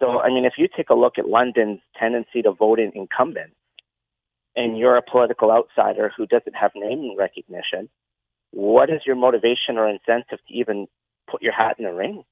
So, 0.00 0.20
I 0.20 0.28
mean, 0.28 0.44
if 0.44 0.54
you 0.56 0.68
take 0.74 0.90
a 0.90 0.94
look 0.94 1.18
at 1.18 1.28
London's 1.28 1.80
tendency 1.98 2.42
to 2.42 2.52
vote 2.52 2.78
in 2.78 2.92
incumbents, 2.94 3.56
and 4.56 4.78
you're 4.78 4.96
a 4.96 5.02
political 5.02 5.50
outsider 5.50 6.10
who 6.16 6.26
doesn't 6.26 6.54
have 6.54 6.70
name 6.74 7.16
recognition, 7.18 7.88
what 8.52 8.90
is 8.90 9.00
your 9.06 9.16
motivation 9.16 9.76
or 9.76 9.88
incentive 9.88 10.38
to 10.46 10.54
even 10.54 10.86
put 11.30 11.42
your 11.42 11.52
hat 11.52 11.76
in 11.78 11.84
the 11.84 11.92
ring? 11.92 12.24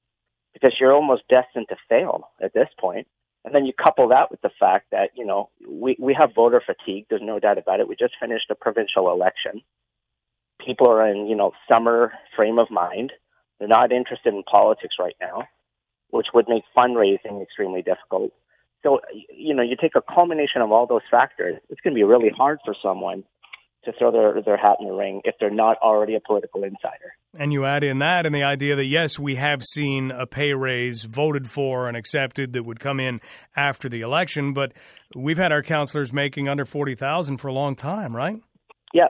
Because 0.53 0.73
you're 0.79 0.93
almost 0.93 1.23
destined 1.29 1.67
to 1.69 1.75
fail 1.87 2.29
at 2.41 2.53
this 2.53 2.69
point. 2.79 3.07
And 3.45 3.53
then 3.53 3.65
you 3.65 3.73
couple 3.73 4.09
that 4.09 4.29
with 4.31 4.41
the 4.41 4.49
fact 4.59 4.87
that, 4.91 5.11
you 5.15 5.25
know, 5.25 5.49
we, 5.65 5.95
we 5.99 6.13
have 6.19 6.35
voter 6.35 6.61
fatigue. 6.65 7.05
There's 7.09 7.21
no 7.23 7.39
doubt 7.39 7.57
about 7.57 7.79
it. 7.79 7.87
We 7.87 7.95
just 7.95 8.15
finished 8.19 8.49
a 8.49 8.55
provincial 8.55 9.09
election. 9.09 9.61
People 10.65 10.89
are 10.89 11.07
in, 11.07 11.27
you 11.27 11.35
know, 11.35 11.51
summer 11.71 12.11
frame 12.35 12.59
of 12.59 12.69
mind. 12.71 13.13
They're 13.59 13.67
not 13.67 13.91
interested 13.91 14.33
in 14.33 14.43
politics 14.43 14.95
right 14.99 15.15
now, 15.21 15.43
which 16.09 16.27
would 16.33 16.49
make 16.49 16.63
fundraising 16.75 17.41
extremely 17.41 17.81
difficult. 17.81 18.31
So, 18.83 18.99
you 19.33 19.53
know, 19.55 19.63
you 19.63 19.75
take 19.79 19.95
a 19.95 20.01
culmination 20.01 20.61
of 20.61 20.71
all 20.71 20.87
those 20.87 21.01
factors, 21.09 21.55
it's 21.69 21.81
going 21.81 21.93
to 21.93 21.97
be 21.97 22.03
really 22.03 22.29
hard 22.29 22.59
for 22.65 22.75
someone 22.81 23.23
to 23.87 23.93
throw 23.97 24.11
their, 24.11 24.41
their 24.43 24.57
hat 24.57 24.77
in 24.79 24.87
the 24.87 24.93
ring 24.93 25.21
if 25.23 25.35
they're 25.39 25.49
not 25.49 25.77
already 25.79 26.15
a 26.15 26.19
political 26.19 26.63
insider. 26.63 27.15
And 27.39 27.51
you 27.51 27.65
add 27.65 27.83
in 27.83 27.99
that 27.99 28.25
and 28.25 28.35
the 28.35 28.43
idea 28.43 28.75
that, 28.75 28.85
yes, 28.85 29.17
we 29.17 29.35
have 29.35 29.63
seen 29.63 30.11
a 30.11 30.27
pay 30.27 30.53
raise 30.53 31.03
voted 31.03 31.47
for 31.47 31.87
and 31.87 31.97
accepted 31.97 32.53
that 32.53 32.63
would 32.63 32.79
come 32.79 32.99
in 32.99 33.19
after 33.55 33.89
the 33.89 34.01
election, 34.01 34.53
but 34.53 34.73
we've 35.15 35.37
had 35.37 35.51
our 35.51 35.63
councillors 35.63 36.13
making 36.13 36.47
under 36.47 36.65
40000 36.65 37.37
for 37.37 37.47
a 37.47 37.53
long 37.53 37.75
time, 37.75 38.15
right? 38.15 38.39
Yeah, 38.93 39.07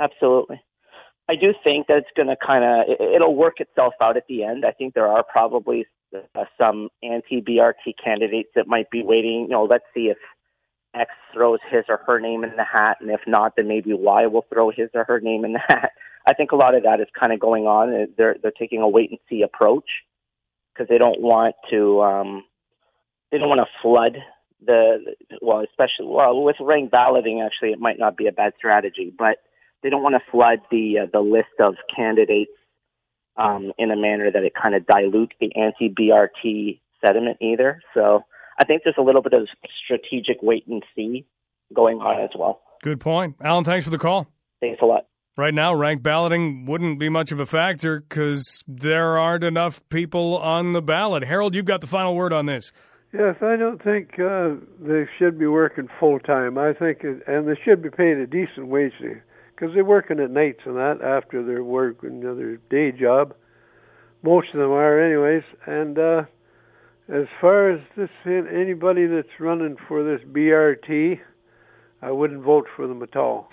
absolutely. 0.00 0.60
I 1.28 1.34
do 1.34 1.54
think 1.62 1.86
that 1.86 1.98
it's 1.98 2.08
going 2.16 2.28
to 2.28 2.36
kind 2.44 2.64
of 2.64 2.96
it'll 3.14 3.34
work 3.34 3.60
itself 3.60 3.94
out 4.02 4.16
at 4.16 4.24
the 4.28 4.44
end. 4.44 4.64
I 4.66 4.72
think 4.72 4.94
there 4.94 5.06
are 5.06 5.22
probably 5.22 5.86
uh, 6.14 6.44
some 6.58 6.88
anti-BRT 7.02 7.94
candidates 8.02 8.50
that 8.54 8.66
might 8.66 8.90
be 8.90 9.02
waiting. 9.02 9.46
You 9.48 9.48
know, 9.48 9.64
let's 9.64 9.84
see 9.94 10.10
if 10.10 10.18
X 10.94 11.10
throws 11.32 11.58
his 11.70 11.84
or 11.88 12.00
her 12.06 12.20
name 12.20 12.44
in 12.44 12.50
the 12.56 12.64
hat, 12.64 12.98
and 13.00 13.10
if 13.10 13.20
not, 13.26 13.54
then 13.56 13.68
maybe 13.68 13.92
Y 13.92 14.26
will 14.26 14.46
throw 14.52 14.70
his 14.70 14.90
or 14.94 15.04
her 15.04 15.20
name 15.20 15.44
in 15.44 15.54
the 15.54 15.60
hat. 15.68 15.92
I 16.28 16.34
think 16.34 16.52
a 16.52 16.56
lot 16.56 16.74
of 16.74 16.84
that 16.84 17.00
is 17.00 17.08
kind 17.18 17.32
of 17.32 17.40
going 17.40 17.64
on. 17.64 18.08
They're 18.16 18.36
they're 18.40 18.52
taking 18.52 18.80
a 18.80 18.88
wait 18.88 19.10
and 19.10 19.18
see 19.28 19.42
approach 19.42 19.88
because 20.72 20.88
they 20.88 20.98
don't 20.98 21.20
want 21.20 21.56
to 21.70 22.00
um, 22.02 22.44
they 23.30 23.38
don't 23.38 23.48
want 23.48 23.60
to 23.60 23.82
flood 23.82 24.18
the 24.64 25.14
well, 25.40 25.64
especially 25.68 26.06
well 26.06 26.42
with 26.42 26.56
rank 26.60 26.90
balloting. 26.90 27.42
Actually, 27.44 27.72
it 27.72 27.80
might 27.80 27.98
not 27.98 28.16
be 28.16 28.28
a 28.28 28.32
bad 28.32 28.52
strategy, 28.56 29.12
but 29.16 29.38
they 29.82 29.90
don't 29.90 30.02
want 30.02 30.14
to 30.14 30.30
flood 30.30 30.60
the 30.70 31.00
uh, 31.02 31.06
the 31.12 31.20
list 31.20 31.58
of 31.58 31.74
candidates 31.94 32.52
um, 33.36 33.72
in 33.78 33.90
a 33.90 33.96
manner 33.96 34.30
that 34.30 34.44
it 34.44 34.52
kind 34.54 34.74
of 34.74 34.86
dilutes 34.86 35.32
the 35.40 35.54
anti-BRT 35.56 36.78
sentiment 37.04 37.38
either. 37.40 37.80
So 37.94 38.24
I 38.58 38.64
think 38.64 38.82
there's 38.84 38.96
a 38.98 39.02
little 39.02 39.22
bit 39.22 39.32
of 39.32 39.48
strategic 39.84 40.42
wait 40.42 40.66
and 40.66 40.82
see 40.94 41.26
going 41.74 41.98
on 41.98 42.22
as 42.22 42.30
well. 42.38 42.60
Good 42.82 43.00
point, 43.00 43.36
Alan. 43.40 43.64
Thanks 43.64 43.84
for 43.84 43.90
the 43.90 43.98
call. 43.98 44.26
Thanks 44.60 44.80
a 44.82 44.86
lot. 44.86 45.06
Right 45.36 45.54
now, 45.54 45.74
ranked 45.74 46.02
balloting 46.02 46.66
wouldn't 46.66 46.98
be 46.98 47.08
much 47.08 47.32
of 47.32 47.40
a 47.40 47.46
factor 47.46 48.00
because 48.00 48.62
there 48.68 49.18
aren't 49.18 49.44
enough 49.44 49.80
people 49.88 50.36
on 50.36 50.74
the 50.74 50.82
ballot. 50.82 51.24
Harold, 51.24 51.54
you've 51.54 51.64
got 51.64 51.80
the 51.80 51.86
final 51.86 52.14
word 52.14 52.34
on 52.34 52.44
this. 52.44 52.70
Yes, 53.14 53.36
I 53.40 53.56
don't 53.56 53.82
think 53.82 54.18
uh, 54.18 54.54
they 54.80 55.06
should 55.18 55.38
be 55.38 55.46
working 55.46 55.88
full 55.98 56.18
time. 56.18 56.58
I 56.58 56.74
think, 56.74 56.98
it, 57.02 57.22
and 57.26 57.48
they 57.48 57.58
should 57.64 57.82
be 57.82 57.90
paid 57.90 58.18
a 58.18 58.26
decent 58.26 58.68
wage 58.68 58.92
because 59.00 59.74
they're 59.74 59.84
working 59.84 60.18
at 60.18 60.30
nights 60.30 60.60
and 60.66 60.76
that 60.76 61.00
after 61.02 61.42
their 61.42 61.64
work 61.64 62.02
and 62.02 62.22
their 62.22 62.56
day 62.70 62.92
job. 62.92 63.34
Most 64.22 64.48
of 64.54 64.60
them 64.60 64.70
are, 64.70 65.00
anyways. 65.00 65.44
And 65.66 65.98
uh, 65.98 66.22
as 67.08 67.26
far 67.40 67.70
as 67.70 67.80
this 67.96 68.10
anybody 68.26 69.06
that's 69.06 69.40
running 69.40 69.76
for 69.88 70.04
this 70.04 70.20
BRT, 70.32 71.20
I 72.04 72.10
wouldn't 72.10 72.42
vote 72.42 72.66
for 72.74 72.88
them 72.88 73.00
at 73.04 73.14
all. 73.14 73.48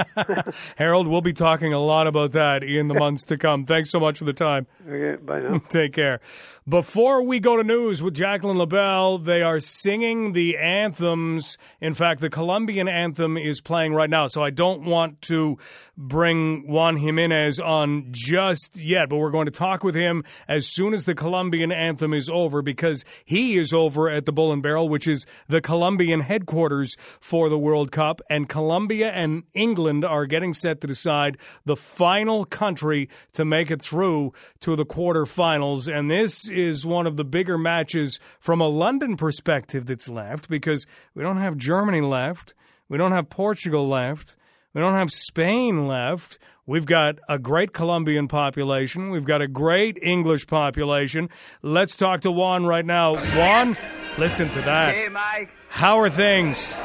Harold, 0.76 1.08
we'll 1.08 1.22
be 1.22 1.32
talking 1.32 1.72
a 1.72 1.78
lot 1.78 2.06
about 2.06 2.32
that 2.32 2.62
in 2.62 2.88
the 2.88 2.94
months 2.94 3.24
to 3.24 3.38
come. 3.38 3.64
Thanks 3.64 3.88
so 3.88 3.98
much 3.98 4.18
for 4.18 4.24
the 4.24 4.34
time. 4.34 4.66
Okay, 4.86 5.16
bye 5.22 5.40
now. 5.40 5.58
Take 5.70 5.94
care. 5.94 6.20
Before 6.68 7.22
we 7.22 7.40
go 7.40 7.56
to 7.56 7.64
news 7.64 8.02
with 8.02 8.12
Jacqueline 8.12 8.58
LaBelle, 8.58 9.16
they 9.16 9.40
are 9.40 9.60
singing 9.60 10.34
the 10.34 10.58
anthems. 10.58 11.56
In 11.80 11.94
fact, 11.94 12.20
the 12.20 12.28
Colombian 12.28 12.86
anthem 12.86 13.38
is 13.38 13.62
playing 13.62 13.94
right 13.94 14.10
now, 14.10 14.26
so 14.26 14.44
I 14.44 14.50
don't 14.50 14.84
want 14.84 15.22
to 15.22 15.56
bring 15.96 16.68
Juan 16.68 16.98
Jimenez 16.98 17.58
on 17.58 18.08
just 18.10 18.78
yet, 18.78 19.08
but 19.08 19.16
we're 19.16 19.30
going 19.30 19.46
to 19.46 19.50
talk 19.52 19.82
with 19.82 19.94
him 19.94 20.22
as 20.46 20.66
soon 20.66 20.92
as 20.92 21.06
the 21.06 21.14
Colombian 21.14 21.72
anthem 21.72 22.12
is 22.12 22.28
over 22.28 22.60
because 22.60 23.06
he 23.24 23.56
is 23.56 23.72
over 23.72 24.10
at 24.10 24.26
the 24.26 24.32
Bull 24.32 24.52
and 24.52 24.62
Barrel, 24.62 24.90
which 24.90 25.08
is 25.08 25.24
the 25.48 25.62
Colombian 25.62 26.20
headquarters 26.20 26.94
for 26.98 27.48
the 27.48 27.58
World 27.58 27.69
World 27.70 27.92
Cup, 27.92 28.20
and 28.28 28.48
Colombia 28.48 29.12
and 29.12 29.44
England 29.54 30.04
are 30.04 30.26
getting 30.26 30.52
set 30.52 30.80
to 30.80 30.88
decide 30.88 31.38
the 31.64 31.76
final 31.76 32.44
country 32.44 33.08
to 33.34 33.44
make 33.44 33.70
it 33.70 33.80
through 33.80 34.32
to 34.58 34.74
the 34.74 34.84
quarterfinals. 34.84 35.86
And 35.86 36.10
this 36.10 36.50
is 36.50 36.84
one 36.84 37.06
of 37.06 37.16
the 37.16 37.24
bigger 37.24 37.56
matches 37.56 38.18
from 38.40 38.60
a 38.60 38.66
London 38.66 39.16
perspective 39.16 39.86
that's 39.86 40.08
left 40.08 40.48
because 40.48 40.84
we 41.14 41.22
don't 41.22 41.36
have 41.36 41.56
Germany 41.56 42.00
left, 42.00 42.54
we 42.88 42.98
don't 42.98 43.12
have 43.12 43.30
Portugal 43.30 43.86
left. 43.86 44.34
We 44.72 44.80
don't 44.80 44.94
have 44.94 45.10
Spain 45.10 45.88
left. 45.88 46.38
We've 46.64 46.86
got 46.86 47.18
a 47.28 47.38
great 47.38 47.72
Colombian 47.72 48.28
population. 48.28 49.10
We've 49.10 49.24
got 49.24 49.42
a 49.42 49.48
great 49.48 49.98
English 50.00 50.46
population. 50.46 51.28
Let's 51.62 51.96
talk 51.96 52.20
to 52.20 52.30
Juan 52.30 52.66
right 52.66 52.86
now. 52.86 53.14
Juan, 53.14 53.76
listen 54.18 54.48
to 54.50 54.60
that. 54.62 54.94
Hey, 54.94 55.08
Mike. 55.08 55.50
How 55.68 55.98
are 55.98 56.10
things? 56.10 56.76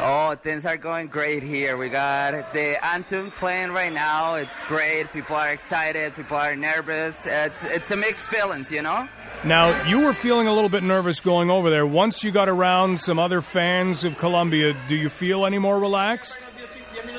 Oh, 0.00 0.34
things 0.34 0.66
are 0.66 0.76
going 0.76 1.06
great 1.06 1.42
here. 1.42 1.76
We 1.76 1.88
got 1.88 2.52
the 2.52 2.84
anthem 2.84 3.30
playing 3.38 3.70
right 3.70 3.92
now. 3.92 4.34
It's 4.34 4.50
great. 4.66 5.12
People 5.12 5.36
are 5.36 5.50
excited. 5.50 6.14
People 6.14 6.36
are 6.36 6.56
nervous. 6.56 7.16
It's 7.24 7.62
it's 7.62 7.90
a 7.90 7.96
mixed 7.96 8.26
feelings, 8.28 8.70
you 8.70 8.82
know. 8.82 9.08
Now, 9.44 9.86
you 9.86 10.04
were 10.04 10.12
feeling 10.14 10.46
a 10.46 10.52
little 10.52 10.70
bit 10.70 10.82
nervous 10.82 11.20
going 11.20 11.50
over 11.50 11.70
there. 11.70 11.86
Once 11.86 12.24
you 12.24 12.32
got 12.32 12.48
around 12.48 13.00
some 13.00 13.18
other 13.18 13.40
fans 13.40 14.02
of 14.02 14.16
Colombia, 14.16 14.74
do 14.88 14.96
you 14.96 15.08
feel 15.08 15.44
any 15.46 15.58
more 15.58 15.78
relaxed? 15.78 16.46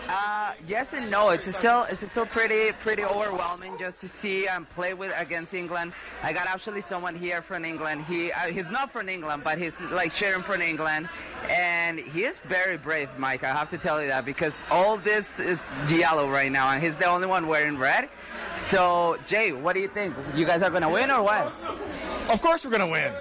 Uh, 0.07 0.53
yes 0.67 0.93
and 0.93 1.09
no. 1.09 1.29
It's 1.29 1.55
still 1.57 1.83
it's 1.83 2.09
still 2.09 2.25
pretty 2.25 2.71
pretty 2.83 3.03
overwhelming 3.03 3.77
just 3.77 4.01
to 4.01 4.07
see 4.07 4.47
and 4.47 4.69
play 4.71 4.93
with 4.93 5.13
against 5.17 5.53
England. 5.53 5.93
I 6.23 6.33
got 6.33 6.47
actually 6.47 6.81
someone 6.81 7.15
here 7.15 7.41
from 7.41 7.65
England. 7.65 8.05
He 8.05 8.31
uh, 8.31 8.51
he's 8.51 8.69
not 8.69 8.91
from 8.91 9.09
England, 9.09 9.43
but 9.43 9.57
he's 9.57 9.79
like 9.91 10.13
cheering 10.13 10.43
for 10.43 10.59
England, 10.59 11.09
and 11.49 11.99
he 11.99 12.23
is 12.23 12.37
very 12.47 12.77
brave, 12.77 13.09
Mike. 13.17 13.43
I 13.43 13.51
have 13.53 13.69
to 13.71 13.77
tell 13.77 14.01
you 14.01 14.07
that 14.07 14.25
because 14.25 14.53
all 14.69 14.97
this 14.97 15.27
is 15.39 15.59
yellow 15.89 16.29
right 16.29 16.51
now, 16.51 16.69
and 16.69 16.83
he's 16.83 16.95
the 16.95 17.05
only 17.05 17.27
one 17.27 17.47
wearing 17.47 17.77
red. 17.77 18.09
So, 18.57 19.17
Jay, 19.27 19.51
what 19.51 19.73
do 19.73 19.81
you 19.81 19.87
think? 19.87 20.15
You 20.35 20.45
guys 20.45 20.61
are 20.61 20.69
gonna 20.69 20.89
win 20.89 21.11
or 21.11 21.23
what? 21.23 21.53
Of 22.29 22.41
course, 22.41 22.65
we're 22.65 22.71
gonna 22.71 22.87
win. 22.87 23.13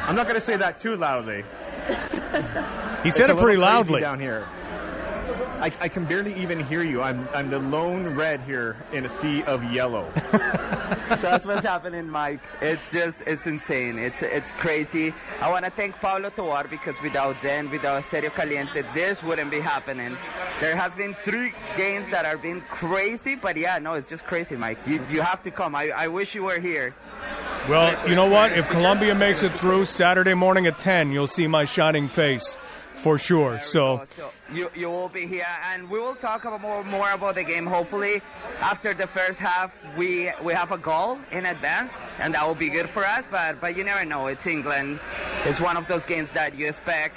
I'm 0.00 0.16
not 0.16 0.26
gonna 0.26 0.40
say 0.40 0.56
that 0.56 0.78
too 0.78 0.96
loudly. 0.96 1.44
he 3.02 3.10
said 3.10 3.30
it's 3.30 3.30
it 3.30 3.38
pretty 3.38 3.58
loudly 3.58 4.00
down 4.00 4.20
here. 4.20 4.46
I, 5.60 5.72
I, 5.80 5.88
can 5.88 6.04
barely 6.04 6.34
even 6.34 6.60
hear 6.60 6.82
you. 6.82 7.00
I'm 7.02 7.28
I'm 7.32 7.48
the 7.48 7.58
lone 7.58 8.14
red 8.14 8.40
here 8.42 8.76
in 8.92 9.04
a 9.04 9.08
sea 9.08 9.42
of 9.44 9.62
yellow. 9.72 10.10
so 11.16 11.28
that's 11.30 11.46
what's 11.46 11.64
happening, 11.66 12.08
Mike. 12.08 12.40
It's 12.60 12.90
just 12.90 13.20
it's 13.26 13.46
insane. 13.46 13.98
It's 13.98 14.22
it's 14.22 14.50
crazy. 14.52 15.14
I 15.40 15.50
want 15.50 15.64
to 15.64 15.70
thank 15.70 15.94
Pablo 15.96 16.30
Tovar 16.30 16.66
because 16.68 16.94
without 17.02 17.40
them, 17.42 17.70
without 17.70 18.04
Serio 18.10 18.30
Caliente, 18.30 18.82
this 18.94 19.22
wouldn't 19.22 19.50
be 19.50 19.60
happening. 19.60 20.16
There 20.60 20.76
has 20.76 20.92
been 20.94 21.16
three 21.24 21.52
games 21.76 22.08
that 22.10 22.24
are 22.24 22.36
been 22.36 22.60
crazy, 22.62 23.34
but 23.34 23.56
yeah, 23.56 23.78
no, 23.78 23.94
it's 23.94 24.08
just 24.08 24.24
crazy, 24.26 24.56
Mike. 24.56 24.78
You 24.86 25.04
you 25.10 25.22
have 25.22 25.42
to 25.44 25.50
come. 25.50 25.74
I 25.74 25.90
I 25.90 26.08
wish 26.08 26.34
you 26.34 26.44
were 26.44 26.60
here. 26.60 26.94
Well, 27.68 28.08
you 28.08 28.14
know 28.14 28.28
what? 28.28 28.52
If 28.52 28.68
Colombia 28.68 29.14
makes 29.14 29.42
it 29.42 29.52
through 29.52 29.86
Saturday 29.86 30.34
morning 30.34 30.66
at 30.66 30.78
10, 30.78 31.12
you'll 31.12 31.26
see 31.26 31.46
my 31.46 31.64
shining 31.64 32.08
face 32.08 32.58
for 32.94 33.18
sure. 33.18 33.60
So. 33.60 34.04
so. 34.16 34.30
you 34.52 34.70
you 34.74 34.90
will 34.90 35.08
be 35.08 35.26
here, 35.26 35.46
and 35.72 35.90
we 35.90 35.98
will 35.98 36.14
talk 36.14 36.44
about 36.44 36.60
more 36.60 36.84
more 36.84 37.10
about 37.10 37.34
the 37.34 37.44
game. 37.44 37.66
Hopefully, 37.66 38.22
after 38.60 38.94
the 38.94 39.06
first 39.06 39.38
half, 39.38 39.72
we 39.96 40.30
we 40.42 40.52
have 40.52 40.72
a 40.72 40.78
goal 40.78 41.18
in 41.30 41.46
advance, 41.46 41.92
and 42.18 42.34
that 42.34 42.46
will 42.46 42.54
be 42.54 42.68
good 42.68 42.90
for 42.90 43.04
us. 43.04 43.24
But 43.30 43.60
but 43.60 43.76
you 43.76 43.84
never 43.84 44.04
know. 44.04 44.26
It's 44.28 44.46
England. 44.46 45.00
It's 45.44 45.60
one 45.60 45.76
of 45.76 45.86
those 45.88 46.04
games 46.04 46.32
that 46.32 46.56
you 46.56 46.68
expect 46.68 47.16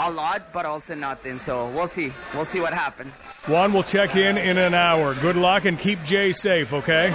a 0.00 0.10
lot, 0.10 0.52
but 0.52 0.66
also 0.66 0.94
nothing. 0.94 1.38
So 1.38 1.68
we'll 1.70 1.88
see. 1.88 2.12
We'll 2.34 2.46
see 2.46 2.60
what 2.60 2.74
happens. 2.74 3.12
Juan 3.46 3.72
will 3.72 3.82
check 3.82 4.16
in 4.16 4.38
in 4.38 4.58
an 4.58 4.74
hour. 4.74 5.14
Good 5.14 5.36
luck 5.36 5.64
and 5.64 5.78
keep 5.78 6.02
Jay 6.04 6.32
safe, 6.32 6.72
okay? 6.72 7.14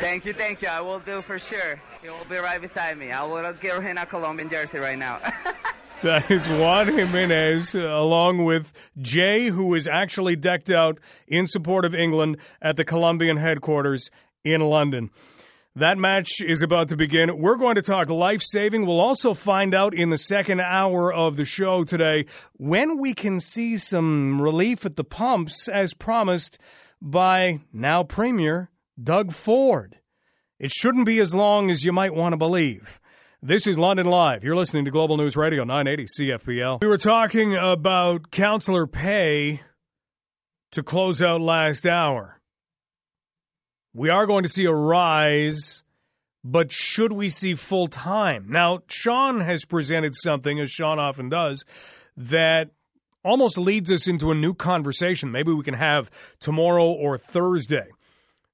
Thank 0.00 0.24
you, 0.24 0.32
thank 0.32 0.62
you. 0.62 0.68
I 0.68 0.80
will 0.80 1.00
do 1.00 1.20
for 1.22 1.38
sure. 1.38 1.80
He 2.02 2.08
will 2.08 2.24
be 2.28 2.36
right 2.36 2.60
beside 2.60 2.96
me. 2.96 3.12
I 3.12 3.22
will 3.24 3.52
give 3.54 3.82
him 3.82 3.98
a 3.98 4.06
Colombian 4.06 4.48
jersey 4.48 4.78
right 4.78 4.98
now. 4.98 5.20
That 6.02 6.30
is 6.30 6.46
Juan 6.46 6.88
Jimenez, 6.88 7.74
along 7.74 8.44
with 8.44 8.90
Jay, 8.98 9.48
who 9.48 9.74
is 9.74 9.86
actually 9.86 10.36
decked 10.36 10.70
out 10.70 11.00
in 11.26 11.46
support 11.46 11.86
of 11.86 11.94
England 11.94 12.36
at 12.60 12.76
the 12.76 12.84
Colombian 12.84 13.38
headquarters 13.38 14.10
in 14.44 14.60
London. 14.60 15.10
That 15.74 15.96
match 15.96 16.40
is 16.40 16.60
about 16.60 16.88
to 16.88 16.96
begin. 16.96 17.38
We're 17.38 17.56
going 17.56 17.76
to 17.76 17.82
talk 17.82 18.10
life 18.10 18.42
saving. 18.42 18.84
We'll 18.84 19.00
also 19.00 19.32
find 19.32 19.74
out 19.74 19.94
in 19.94 20.10
the 20.10 20.18
second 20.18 20.60
hour 20.60 21.12
of 21.12 21.36
the 21.36 21.46
show 21.46 21.82
today 21.82 22.26
when 22.52 22.98
we 22.98 23.14
can 23.14 23.40
see 23.40 23.78
some 23.78 24.40
relief 24.40 24.84
at 24.84 24.96
the 24.96 25.04
pumps, 25.04 25.66
as 25.66 25.94
promised 25.94 26.58
by 27.00 27.60
now 27.72 28.02
Premier 28.04 28.70
Doug 29.02 29.32
Ford. 29.32 29.96
It 30.58 30.72
shouldn't 30.72 31.06
be 31.06 31.18
as 31.20 31.34
long 31.34 31.70
as 31.70 31.84
you 31.84 31.92
might 31.92 32.14
want 32.14 32.34
to 32.34 32.38
believe. 32.38 33.00
This 33.46 33.68
is 33.68 33.78
London 33.78 34.06
Live. 34.06 34.42
You're 34.42 34.56
listening 34.56 34.86
to 34.86 34.90
Global 34.90 35.16
News 35.16 35.36
Radio 35.36 35.62
980 35.62 36.06
CFPL. 36.18 36.80
We 36.82 36.88
were 36.88 36.98
talking 36.98 37.54
about 37.54 38.32
councillor 38.32 38.88
pay 38.88 39.60
to 40.72 40.82
close 40.82 41.22
out 41.22 41.40
last 41.40 41.86
hour. 41.86 42.40
We 43.94 44.10
are 44.10 44.26
going 44.26 44.42
to 44.42 44.48
see 44.48 44.64
a 44.64 44.72
rise, 44.72 45.84
but 46.42 46.72
should 46.72 47.12
we 47.12 47.28
see 47.28 47.54
full 47.54 47.86
time? 47.86 48.46
Now, 48.48 48.80
Sean 48.88 49.38
has 49.42 49.64
presented 49.64 50.16
something, 50.16 50.58
as 50.58 50.72
Sean 50.72 50.98
often 50.98 51.28
does, 51.28 51.64
that 52.16 52.72
almost 53.22 53.58
leads 53.58 53.92
us 53.92 54.08
into 54.08 54.32
a 54.32 54.34
new 54.34 54.54
conversation. 54.54 55.30
Maybe 55.30 55.52
we 55.52 55.62
can 55.62 55.74
have 55.74 56.10
tomorrow 56.40 56.86
or 56.86 57.16
Thursday. 57.16 57.90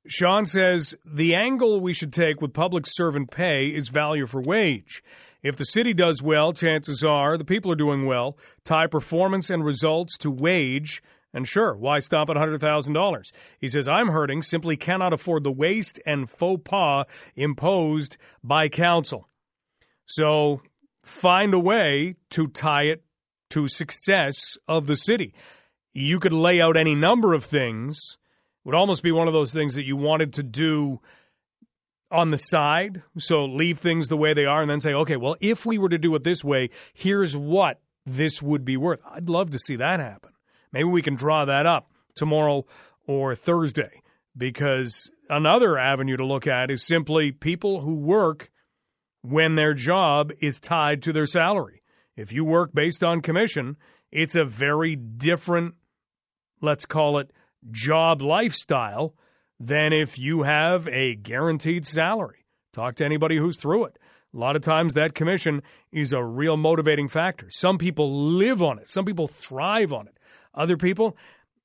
Sean 0.07 0.47
says 0.47 0.97
the 1.05 1.35
angle 1.35 1.81
we 1.81 1.95
should 1.95 2.13
take 2.13 2.41
with 2.41 2.53
public 2.53 2.87
servant 2.87 3.31
pay 3.31 3.69
is 3.69 3.89
value 3.89 4.27
for 4.27 4.41
wage. 4.41 5.03
If 5.43 5.57
the 5.57 5.65
city 5.65 5.95
does 5.95 6.23
well, 6.23 6.53
chances 6.53 7.05
are 7.05 7.39
the 7.39 7.45
people 7.45 7.71
are 7.71 7.77
doing 7.77 8.05
well. 8.07 8.37
Tie 8.65 8.89
performance 8.89 9.49
and 9.49 9.65
results 9.65 10.19
to 10.19 10.31
wage, 10.31 11.03
and 11.33 11.47
sure, 11.47 11.75
why 11.75 12.01
stop 12.01 12.29
at 12.31 12.37
$100,000? 12.37 13.33
He 13.59 13.69
says, 13.69 13.89
I'm 13.89 14.09
hurting, 14.09 14.43
simply 14.43 14.77
cannot 14.77 15.13
afford 15.13 15.45
the 15.45 15.53
waste 15.53 16.01
and 16.05 16.29
faux 16.29 16.63
pas 16.65 17.07
imposed 17.37 18.17
by 18.43 18.69
council. 18.69 19.29
So 20.05 20.63
find 21.03 21.55
a 21.55 21.59
way 21.59 22.17
to 22.31 22.49
tie 22.49 22.85
it 22.85 23.05
to 23.51 23.69
success 23.69 24.59
of 24.67 24.87
the 24.87 24.97
city. 24.97 25.33
You 25.93 26.19
could 26.19 26.33
lay 26.33 26.61
out 26.61 26.77
any 26.77 26.95
number 26.95 27.35
of 27.35 27.45
things. 27.45 28.19
Would 28.65 28.75
almost 28.75 29.03
be 29.03 29.13
one 29.13 29.27
of 29.27 29.33
those 29.33 29.53
things 29.53 29.75
that 29.75 29.85
you 29.85 29.97
wanted 29.97 30.33
to 30.35 30.43
do 30.43 31.01
on 32.11 32.31
the 32.31 32.39
side. 32.39 33.03
So 33.19 33.45
leave 33.45 33.79
things 33.79 34.09
the 34.09 34.17
way 34.17 34.35
they 34.35 34.45
are 34.45 34.61
and 34.61 34.71
then 34.71 34.81
say, 34.81 34.93
okay, 34.93 35.17
well, 35.17 35.37
if 35.41 35.67
we 35.67 35.79
were 35.79 35.89
to 35.89 35.99
do 35.99 36.15
it 36.15 36.23
this 36.23 36.45
way, 36.45 36.71
here's 36.95 37.37
what 37.37 37.81
this 38.05 38.43
would 38.43 38.65
be 38.65 38.77
worth. 38.77 39.01
I'd 39.11 39.29
love 39.29 39.51
to 39.51 39.59
see 39.59 39.77
that 39.77 39.99
happen. 39.99 40.33
Maybe 40.73 40.85
we 40.85 41.03
can 41.03 41.15
draw 41.15 41.45
that 41.45 41.67
up 41.67 41.91
tomorrow 42.15 42.67
or 43.07 43.35
Thursday 43.35 44.03
because 44.37 45.11
another 45.29 45.79
avenue 45.79 46.17
to 46.17 46.25
look 46.25 46.47
at 46.47 46.71
is 46.71 46.87
simply 46.87 47.33
people 47.33 47.81
who 47.81 47.99
work 47.99 48.51
when 49.23 49.55
their 49.55 49.75
job 49.75 50.33
is 50.41 50.61
tied 50.61 51.03
to 51.03 51.13
their 51.13 51.27
salary. 51.27 51.83
If 52.17 52.33
you 52.33 52.45
work 52.45 52.75
based 52.75 53.03
on 53.03 53.23
commission, 53.23 53.77
it's 54.11 54.35
a 54.35 54.45
very 54.45 54.97
different, 54.97 55.75
let's 56.61 56.87
call 56.87 57.19
it, 57.19 57.31
job 57.71 58.23
lifestyle 58.23 59.15
than 59.59 59.93
if 59.93 60.19
you 60.19 60.43
have 60.43 60.89
a 60.89 61.15
guaranteed 61.15 61.87
salary. 61.87 62.45
Talk 62.73 62.95
to 62.97 63.05
anybody 63.05 63.37
who's 63.37 63.61
through 63.61 63.85
it. 63.85 63.99
A 64.35 64.39
lot 64.39 64.57
of 64.57 64.63
times 64.63 64.95
that 64.95 65.15
commission 65.15 65.63
is 65.91 66.13
a 66.13 66.25
real 66.25 66.57
motivating 66.57 67.09
factor. 67.09 67.49
Some 67.51 67.77
people 67.77 68.13
live 68.13 68.63
on 68.63 68.79
it, 68.79 68.89
some 68.89 69.05
people 69.05 69.27
thrive 69.27 69.93
on 69.93 70.09
it. 70.09 70.17
Other 70.55 70.77
people, 70.77 71.17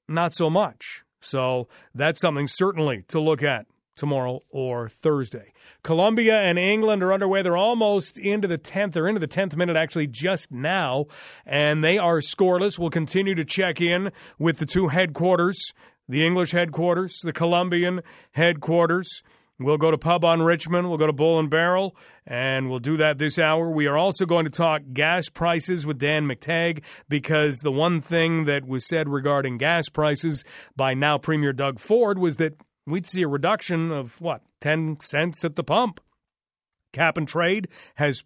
not 0.07 0.33
so 0.33 0.49
much. 0.49 1.03
So 1.19 1.67
that's 1.95 2.19
something 2.19 2.47
certainly 2.47 3.03
to 3.07 3.19
look 3.19 3.41
at 3.41 3.65
tomorrow 3.97 4.39
or 4.49 4.87
Thursday. 4.87 5.51
Colombia 5.83 6.39
and 6.39 6.57
England 6.57 7.03
are 7.03 7.11
underway. 7.11 7.41
They're 7.41 7.57
almost 7.57 8.17
into 8.17 8.47
the 8.47 8.57
10th. 8.57 8.93
They're 8.93 9.07
into 9.07 9.19
the 9.19 9.27
10th 9.27 9.55
minute 9.55 9.75
actually 9.75 10.07
just 10.07 10.51
now, 10.51 11.05
and 11.45 11.83
they 11.83 11.97
are 11.97 12.19
scoreless. 12.19 12.79
We'll 12.79 12.89
continue 12.89 13.35
to 13.35 13.45
check 13.45 13.81
in 13.81 14.11
with 14.39 14.59
the 14.59 14.65
two 14.65 14.87
headquarters 14.87 15.73
the 16.09 16.25
English 16.25 16.51
headquarters, 16.51 17.19
the 17.23 17.33
Colombian 17.33 18.01
headquarters. 18.31 19.23
We'll 19.59 19.77
go 19.77 19.89
to 19.89 19.97
Pub 19.97 20.23
on 20.23 20.43
Richmond. 20.43 20.87
We'll 20.87 20.99
go 20.99 21.07
to 21.07 21.13
Bull 21.13 21.39
and 21.39 21.49
Barrel, 21.49 21.95
and 22.27 22.69
we'll 22.69 22.79
do 22.79 22.95
that 22.97 23.17
this 23.17 23.39
hour. 23.39 23.71
We 23.71 23.87
are 23.87 23.97
also 23.97 24.25
going 24.25 24.45
to 24.45 24.51
talk 24.51 24.83
gas 24.93 25.29
prices 25.29 25.83
with 25.83 25.97
Dan 25.97 26.27
McTeague 26.27 26.83
because 27.09 27.57
the 27.59 27.71
one 27.71 27.99
thing 27.99 28.45
that 28.45 28.67
was 28.67 28.87
said 28.87 29.09
regarding 29.09 29.57
gas 29.57 29.89
prices 29.89 30.43
by 30.75 30.93
now 30.93 31.17
Premier 31.17 31.53
Doug 31.53 31.79
Ford 31.79 32.19
was 32.19 32.37
that 32.37 32.53
we'd 32.88 33.05
see 33.05 33.21
a 33.21 33.27
reduction 33.27 33.91
of 33.91 34.19
what, 34.21 34.41
10 34.61 34.99
cents 34.99 35.45
at 35.45 35.55
the 35.55 35.63
pump. 35.63 35.99
Cap 36.93 37.17
and 37.17 37.27
trade 37.27 37.67
has 37.95 38.23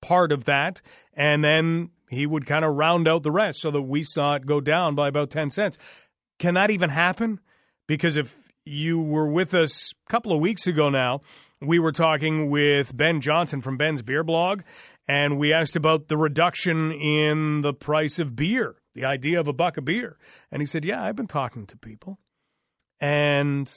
part 0.00 0.32
of 0.32 0.44
that, 0.44 0.82
and 1.14 1.42
then 1.42 1.90
he 2.10 2.26
would 2.26 2.44
kind 2.44 2.64
of 2.64 2.74
round 2.74 3.08
out 3.08 3.22
the 3.22 3.30
rest 3.30 3.60
so 3.60 3.70
that 3.70 3.82
we 3.82 4.02
saw 4.02 4.34
it 4.34 4.44
go 4.44 4.60
down 4.60 4.94
by 4.94 5.08
about 5.08 5.30
10 5.30 5.50
cents. 5.50 5.78
Can 6.38 6.54
that 6.54 6.70
even 6.70 6.90
happen? 6.90 7.40
Because 7.86 8.16
if 8.16 8.52
you 8.64 9.00
were 9.00 9.28
with 9.28 9.54
us 9.54 9.92
a 10.06 10.10
couple 10.10 10.32
of 10.32 10.40
weeks 10.40 10.66
ago 10.66 10.88
now. 10.88 11.20
We 11.60 11.78
were 11.78 11.92
talking 11.92 12.50
with 12.50 12.96
Ben 12.96 13.20
Johnson 13.20 13.60
from 13.60 13.76
Ben's 13.76 14.02
Beer 14.02 14.24
Blog, 14.24 14.62
and 15.06 15.38
we 15.38 15.52
asked 15.52 15.76
about 15.76 16.08
the 16.08 16.16
reduction 16.16 16.90
in 16.90 17.60
the 17.60 17.72
price 17.72 18.18
of 18.18 18.34
beer, 18.34 18.76
the 18.94 19.04
idea 19.04 19.38
of 19.38 19.46
a 19.46 19.52
buck 19.52 19.76
of 19.76 19.84
beer. 19.84 20.16
And 20.50 20.60
he 20.60 20.66
said, 20.66 20.84
Yeah, 20.84 21.04
I've 21.04 21.16
been 21.16 21.28
talking 21.28 21.66
to 21.66 21.76
people. 21.76 22.18
And 23.00 23.72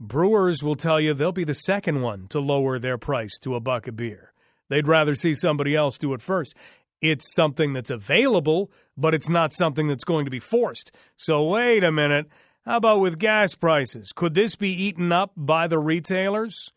brewers 0.00 0.62
will 0.62 0.74
tell 0.74 1.00
you 1.00 1.14
they'll 1.14 1.32
be 1.32 1.44
the 1.44 1.54
second 1.54 2.02
one 2.02 2.26
to 2.28 2.40
lower 2.40 2.78
their 2.78 2.98
price 2.98 3.38
to 3.40 3.54
a 3.54 3.60
buck 3.60 3.86
of 3.86 3.96
beer. 3.96 4.32
They'd 4.68 4.88
rather 4.88 5.14
see 5.14 5.34
somebody 5.34 5.76
else 5.76 5.98
do 5.98 6.14
it 6.14 6.22
first. 6.22 6.54
It's 7.00 7.34
something 7.34 7.72
that's 7.72 7.90
available, 7.90 8.70
but 8.96 9.14
it's 9.14 9.28
not 9.28 9.52
something 9.52 9.88
that's 9.88 10.04
going 10.04 10.24
to 10.24 10.30
be 10.30 10.40
forced. 10.40 10.90
So, 11.16 11.46
wait 11.48 11.84
a 11.84 11.92
minute. 11.92 12.28
How 12.64 12.78
about 12.78 13.00
with 13.00 13.18
gas 13.18 13.54
prices? 13.54 14.10
Could 14.14 14.34
this 14.34 14.56
be 14.56 14.70
eaten 14.70 15.12
up 15.12 15.32
by 15.36 15.66
the 15.66 15.78
retailers? 15.78 16.72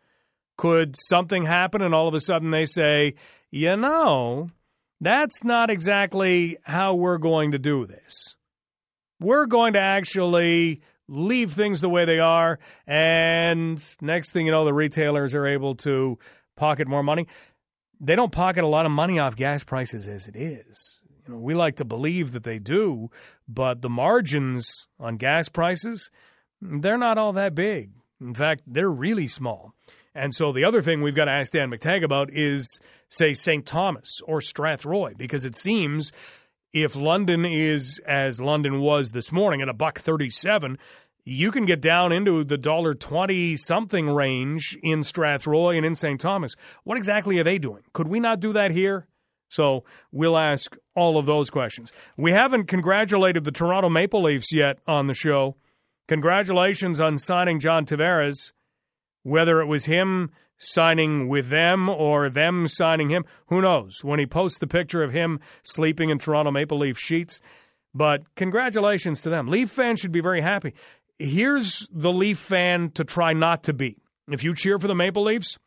Could 0.57 0.95
something 0.97 1.45
happen 1.45 1.81
and 1.81 1.95
all 1.95 2.09
of 2.09 2.13
a 2.13 2.19
sudden 2.19 2.51
they 2.51 2.65
say, 2.65 3.13
you 3.51 3.77
know, 3.77 4.51
that's 4.99 5.43
not 5.43 5.69
exactly 5.69 6.57
how 6.63 6.93
we're 6.95 7.19
going 7.19 7.51
to 7.51 7.59
do 7.59 7.85
this. 7.85 8.35
We're 9.19 9.45
going 9.45 9.73
to 9.73 9.79
actually 9.79 10.81
leave 11.07 11.53
things 11.53 11.81
the 11.81 11.89
way 11.89 12.05
they 12.05 12.19
are, 12.19 12.59
and 12.85 13.81
next 14.01 14.31
thing 14.31 14.45
you 14.45 14.51
know, 14.51 14.65
the 14.65 14.73
retailers 14.73 15.33
are 15.33 15.47
able 15.47 15.75
to 15.75 16.17
pocket 16.55 16.87
more 16.87 17.03
money. 17.03 17.27
They 17.99 18.15
don't 18.15 18.31
pocket 18.31 18.63
a 18.63 18.67
lot 18.67 18.85
of 18.85 18.91
money 18.91 19.17
off 19.19 19.35
gas 19.35 19.63
prices 19.63 20.07
as 20.07 20.27
it 20.27 20.35
is. 20.35 20.99
You 21.25 21.33
know, 21.33 21.39
we 21.39 21.55
like 21.55 21.75
to 21.77 21.85
believe 21.85 22.33
that 22.33 22.43
they 22.43 22.59
do, 22.59 23.09
but 23.47 23.81
the 23.81 23.89
margins 23.89 24.87
on 24.99 25.17
gas 25.17 25.49
prices, 25.49 26.11
they're 26.61 26.97
not 26.97 27.17
all 27.17 27.33
that 27.33 27.55
big. 27.55 27.91
In 28.19 28.33
fact, 28.33 28.63
they're 28.65 28.91
really 28.91 29.27
small. 29.27 29.73
And 30.15 30.33
so 30.33 30.51
the 30.51 30.63
other 30.63 30.81
thing 30.81 31.01
we've 31.01 31.15
got 31.15 31.25
to 31.25 31.31
ask 31.31 31.53
Dan 31.53 31.69
McTeague 31.69 32.03
about 32.03 32.31
is, 32.33 32.79
say, 33.07 33.33
St. 33.33 33.65
Thomas 33.65 34.19
or 34.25 34.39
Strathroy, 34.39 35.15
because 35.15 35.45
it 35.45 35.55
seems 35.55 36.11
if 36.73 36.95
London 36.95 37.45
is 37.45 37.99
as 38.07 38.41
London 38.41 38.79
was 38.79 39.11
this 39.11 39.31
morning 39.31 39.61
at 39.61 39.69
a 39.69 39.73
buck 39.73 39.99
thirty-seven, 39.99 40.77
you 41.23 41.51
can 41.51 41.65
get 41.65 41.81
down 41.81 42.11
into 42.11 42.43
the 42.43 42.57
dollar 42.57 42.93
twenty 42.93 43.57
something 43.57 44.09
range 44.09 44.77
in 44.81 45.01
Strathroy 45.01 45.77
and 45.77 45.85
in 45.85 45.95
St. 45.95 46.19
Thomas. 46.19 46.55
What 46.83 46.97
exactly 46.97 47.39
are 47.39 47.43
they 47.43 47.57
doing? 47.57 47.83
Could 47.93 48.07
we 48.07 48.19
not 48.19 48.39
do 48.39 48.53
that 48.53 48.71
here? 48.71 49.07
So 49.49 49.85
we'll 50.11 50.37
ask 50.37 50.75
all 50.93 51.17
of 51.17 51.25
those 51.25 51.49
questions. 51.49 51.93
We 52.17 52.31
haven't 52.31 52.65
congratulated 52.65 53.45
the 53.45 53.51
Toronto 53.51 53.89
Maple 53.89 54.23
Leafs 54.23 54.51
yet 54.51 54.79
on 54.85 55.07
the 55.07 55.13
show. 55.13 55.55
Congratulations 56.07 56.99
on 56.99 57.17
signing 57.17 57.59
John 57.59 57.85
Tavares. 57.85 58.51
Whether 59.23 59.59
it 59.59 59.65
was 59.65 59.85
him 59.85 60.31
signing 60.57 61.27
with 61.27 61.49
them 61.49 61.89
or 61.89 62.29
them 62.29 62.67
signing 62.67 63.09
him, 63.09 63.25
who 63.47 63.61
knows? 63.61 64.03
When 64.03 64.19
he 64.19 64.25
posts 64.25 64.59
the 64.59 64.67
picture 64.67 65.03
of 65.03 65.11
him 65.11 65.39
sleeping 65.63 66.09
in 66.09 66.19
Toronto 66.19 66.51
Maple 66.51 66.79
Leaf 66.79 66.97
sheets. 66.97 67.41
But 67.93 68.35
congratulations 68.35 69.21
to 69.23 69.29
them. 69.29 69.47
Leaf 69.47 69.69
fans 69.69 69.99
should 69.99 70.11
be 70.11 70.21
very 70.21 70.41
happy. 70.41 70.73
Here's 71.19 71.87
the 71.91 72.11
Leaf 72.11 72.37
fan 72.37 72.91
to 72.91 73.03
try 73.03 73.33
not 73.33 73.63
to 73.63 73.73
be. 73.73 73.97
If 74.29 74.43
you 74.43 74.53
cheer 74.53 74.77
for 74.77 74.87
the 74.87 74.95
Maple 74.95 75.23
Leafs, 75.23 75.57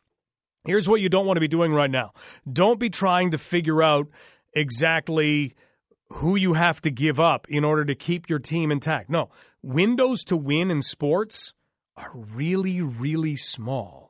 Here's 0.63 0.87
what 0.87 1.01
you 1.01 1.09
don't 1.09 1.25
want 1.25 1.37
to 1.37 1.41
be 1.41 1.47
doing 1.47 1.73
right 1.73 1.89
now. 1.89 2.13
Don't 2.51 2.79
be 2.79 2.89
trying 2.89 3.31
to 3.31 3.39
figure 3.39 3.81
out 3.81 4.07
exactly 4.53 5.55
who 6.09 6.35
you 6.35 6.53
have 6.53 6.81
to 6.81 6.91
give 6.91 7.19
up 7.19 7.47
in 7.49 7.63
order 7.63 7.83
to 7.85 7.95
keep 7.95 8.29
your 8.29 8.37
team 8.37 8.71
intact. 8.71 9.09
No, 9.09 9.29
windows 9.63 10.23
to 10.25 10.37
win 10.37 10.69
in 10.69 10.83
sports 10.83 11.53
are 11.97 12.11
really, 12.13 12.79
really 12.79 13.35
small. 13.35 14.00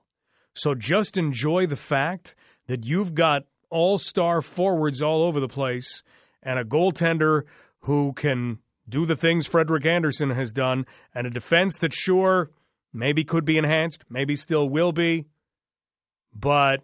So 0.54 0.76
just 0.76 1.18
enjoy 1.18 1.66
the 1.66 1.76
fact 1.76 2.36
that 2.68 2.86
you've 2.86 3.16
got 3.16 3.44
all 3.70 3.98
star 3.98 4.42
forwards 4.42 5.02
all 5.02 5.24
over 5.24 5.40
the 5.40 5.48
place 5.48 6.04
and 6.44 6.60
a 6.60 6.66
goaltender 6.66 7.44
who 7.82 8.14
can 8.14 8.60
do 8.88 9.06
the 9.06 9.16
things 9.16 9.48
Frederik 9.48 9.86
Andersen 9.86 10.32
has 10.32 10.52
done 10.52 10.86
and 11.16 11.26
a 11.26 11.30
defense 11.30 11.78
that 11.80 11.94
sure 11.94 12.52
maybe 12.94 13.24
could 13.24 13.46
be 13.46 13.58
enhanced, 13.58 14.04
maybe 14.10 14.36
still 14.36 14.68
will 14.70 14.92
be. 14.92 15.26
But 16.34 16.84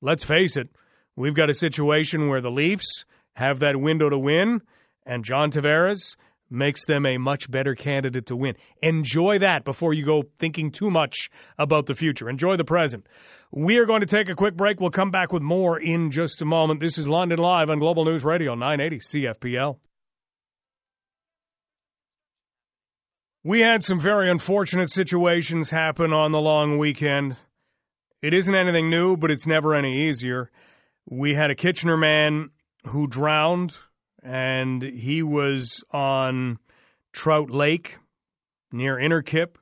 let's 0.00 0.24
face 0.24 0.56
it, 0.56 0.68
we've 1.16 1.34
got 1.34 1.50
a 1.50 1.54
situation 1.54 2.28
where 2.28 2.40
the 2.40 2.50
Leafs 2.50 3.04
have 3.34 3.58
that 3.60 3.80
window 3.80 4.08
to 4.08 4.18
win, 4.18 4.62
and 5.06 5.24
John 5.24 5.50
Tavares 5.50 6.16
makes 6.50 6.84
them 6.84 7.04
a 7.04 7.18
much 7.18 7.50
better 7.50 7.74
candidate 7.74 8.26
to 8.26 8.36
win. 8.36 8.54
Enjoy 8.82 9.38
that 9.38 9.64
before 9.64 9.92
you 9.92 10.04
go 10.04 10.24
thinking 10.38 10.70
too 10.70 10.90
much 10.90 11.30
about 11.58 11.86
the 11.86 11.94
future. 11.94 12.28
Enjoy 12.28 12.56
the 12.56 12.64
present. 12.64 13.06
We 13.50 13.78
are 13.78 13.86
going 13.86 14.00
to 14.00 14.06
take 14.06 14.28
a 14.28 14.34
quick 14.34 14.56
break. 14.56 14.80
We'll 14.80 14.90
come 14.90 15.10
back 15.10 15.32
with 15.32 15.42
more 15.42 15.78
in 15.78 16.10
just 16.10 16.42
a 16.42 16.44
moment. 16.44 16.80
This 16.80 16.98
is 16.98 17.08
London 17.08 17.38
Live 17.38 17.70
on 17.70 17.78
Global 17.78 18.04
News 18.04 18.24
Radio 18.24 18.54
980 18.54 18.98
CFPL. 18.98 19.78
We 23.44 23.60
had 23.60 23.82
some 23.82 24.00
very 24.00 24.30
unfortunate 24.30 24.90
situations 24.90 25.70
happen 25.70 26.12
on 26.12 26.32
the 26.32 26.40
long 26.40 26.76
weekend. 26.76 27.42
It 28.20 28.34
isn't 28.34 28.54
anything 28.54 28.90
new, 28.90 29.16
but 29.16 29.30
it's 29.30 29.46
never 29.46 29.74
any 29.74 30.08
easier. 30.08 30.50
We 31.08 31.34
had 31.34 31.50
a 31.50 31.54
Kitchener 31.54 31.96
man 31.96 32.50
who 32.86 33.06
drowned, 33.06 33.78
and 34.22 34.82
he 34.82 35.22
was 35.22 35.84
on 35.90 36.58
Trout 37.12 37.50
Lake 37.50 37.98
near 38.72 38.96
Innerkip. 38.96 39.56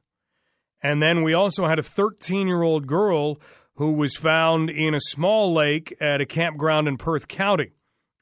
And 0.83 1.03
then 1.03 1.23
we 1.23 1.35
also 1.35 1.67
had 1.67 1.79
a 1.79 1.83
13 1.83 2.47
year 2.47 2.63
old 2.63 2.87
girl 2.87 3.39
who 3.75 3.93
was 3.93 4.17
found 4.17 4.71
in 4.71 4.95
a 4.95 5.01
small 5.01 5.53
lake 5.53 5.95
at 6.01 6.21
a 6.21 6.27
campground 6.27 6.89
in 6.89 6.97
Perth 6.97 7.29
County. 7.29 7.73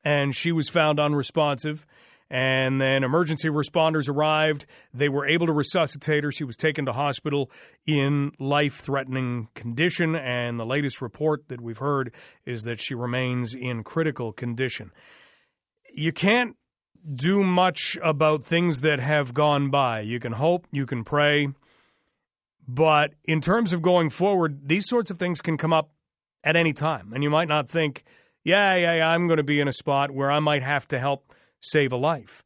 And 0.02 0.34
she 0.34 0.52
was 0.52 0.68
found 0.68 1.00
unresponsive. 1.00 1.86
And 2.30 2.80
then 2.80 3.04
emergency 3.04 3.48
responders 3.48 4.08
arrived. 4.08 4.66
They 4.92 5.08
were 5.08 5.26
able 5.26 5.46
to 5.46 5.52
resuscitate 5.52 6.24
her. 6.24 6.32
She 6.32 6.44
was 6.44 6.56
taken 6.56 6.86
to 6.86 6.92
hospital 6.92 7.50
in 7.86 8.32
life 8.40 8.80
threatening 8.80 9.48
condition. 9.54 10.16
And 10.16 10.58
the 10.58 10.66
latest 10.66 11.00
report 11.00 11.48
that 11.48 11.60
we've 11.60 11.78
heard 11.78 12.12
is 12.44 12.62
that 12.62 12.80
she 12.80 12.94
remains 12.94 13.54
in 13.54 13.84
critical 13.84 14.32
condition. 14.32 14.90
You 15.96 16.12
can't 16.12 16.56
do 17.14 17.44
much 17.44 17.96
about 18.02 18.42
things 18.42 18.80
that 18.80 18.98
have 18.98 19.32
gone 19.32 19.70
by. 19.70 20.00
You 20.00 20.18
can 20.18 20.32
hope, 20.32 20.66
you 20.72 20.86
can 20.86 21.04
pray. 21.04 21.48
But 22.66 23.14
in 23.24 23.40
terms 23.40 23.72
of 23.72 23.80
going 23.80 24.10
forward, 24.10 24.68
these 24.68 24.88
sorts 24.88 25.10
of 25.10 25.18
things 25.18 25.40
can 25.40 25.56
come 25.56 25.72
up 25.72 25.90
at 26.42 26.56
any 26.56 26.72
time. 26.72 27.12
And 27.12 27.22
you 27.22 27.30
might 27.30 27.46
not 27.46 27.68
think, 27.68 28.02
yeah, 28.42 28.74
yeah, 28.74 28.96
yeah, 28.96 29.10
I'm 29.10 29.28
going 29.28 29.36
to 29.36 29.44
be 29.44 29.60
in 29.60 29.68
a 29.68 29.72
spot 29.72 30.10
where 30.10 30.32
I 30.32 30.40
might 30.40 30.62
have 30.64 30.88
to 30.88 30.98
help 30.98 31.32
save 31.60 31.92
a 31.92 31.96
life. 31.96 32.42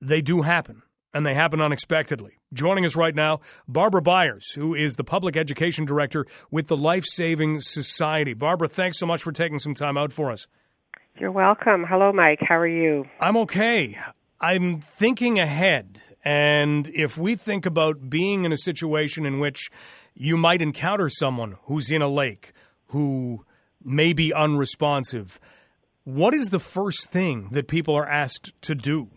They 0.00 0.22
do 0.22 0.42
happen, 0.42 0.82
and 1.12 1.26
they 1.26 1.34
happen 1.34 1.60
unexpectedly. 1.60 2.38
Joining 2.54 2.86
us 2.86 2.96
right 2.96 3.14
now, 3.14 3.40
Barbara 3.68 4.00
Byers, 4.00 4.52
who 4.54 4.74
is 4.74 4.96
the 4.96 5.04
Public 5.04 5.36
Education 5.36 5.84
Director 5.84 6.24
with 6.50 6.68
the 6.68 6.76
Life 6.76 7.04
Saving 7.04 7.60
Society. 7.60 8.32
Barbara, 8.32 8.68
thanks 8.68 8.98
so 8.98 9.06
much 9.06 9.22
for 9.22 9.32
taking 9.32 9.58
some 9.58 9.74
time 9.74 9.98
out 9.98 10.12
for 10.12 10.30
us. 10.30 10.46
You're 11.20 11.30
welcome. 11.30 11.84
Hello, 11.86 12.14
Mike. 12.14 12.38
How 12.40 12.56
are 12.56 12.66
you? 12.66 13.04
I'm 13.20 13.36
okay. 13.36 13.98
I'm 14.40 14.80
thinking 14.80 15.38
ahead, 15.38 16.00
and 16.24 16.90
if 16.94 17.18
we 17.18 17.34
think 17.34 17.66
about 17.66 18.08
being 18.08 18.46
in 18.46 18.54
a 18.54 18.56
situation 18.56 19.26
in 19.26 19.38
which 19.38 19.70
you 20.14 20.38
might 20.38 20.62
encounter 20.62 21.10
someone 21.10 21.56
who's 21.64 21.90
in 21.90 22.00
a 22.00 22.08
lake 22.08 22.52
who 22.86 23.44
may 23.84 24.14
be 24.14 24.32
unresponsive, 24.32 25.38
what 26.04 26.32
is 26.32 26.48
the 26.48 26.58
first 26.58 27.10
thing 27.10 27.50
that 27.50 27.68
people 27.68 27.94
are 27.94 28.08
asked 28.08 28.54
to 28.62 28.74
do? 28.74 29.10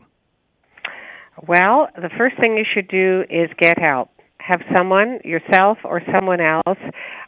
Well, 1.47 1.88
the 1.95 2.10
first 2.18 2.36
thing 2.38 2.58
you 2.58 2.66
should 2.74 2.89
do 2.89 3.22
is 3.30 3.49
get 3.58 3.78
help. 3.80 4.10
Have 4.39 4.60
someone, 4.76 5.20
yourself 5.24 5.78
or 5.86 6.01
someone 6.14 6.41
else, 6.41 6.80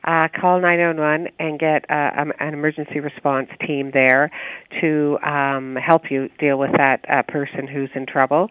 uh, 0.06 0.28
call 0.40 0.62
911 0.62 1.34
and 1.40 1.60
get 1.60 1.86
uh, 1.90 2.12
um, 2.22 2.32
an 2.40 2.54
emergency 2.54 3.00
response 3.00 3.50
team 3.66 3.92
there 3.94 4.32
to 4.82 5.18
um, 5.24 5.76
help 5.76 6.04
you 6.12 6.30
deal 6.40 6.58
with 6.58 6.72
that 6.78 7.04
uh, 7.10 7.24
person 7.24 7.68
who's 7.68 7.90
in 7.96 8.06
trouble. 8.06 8.50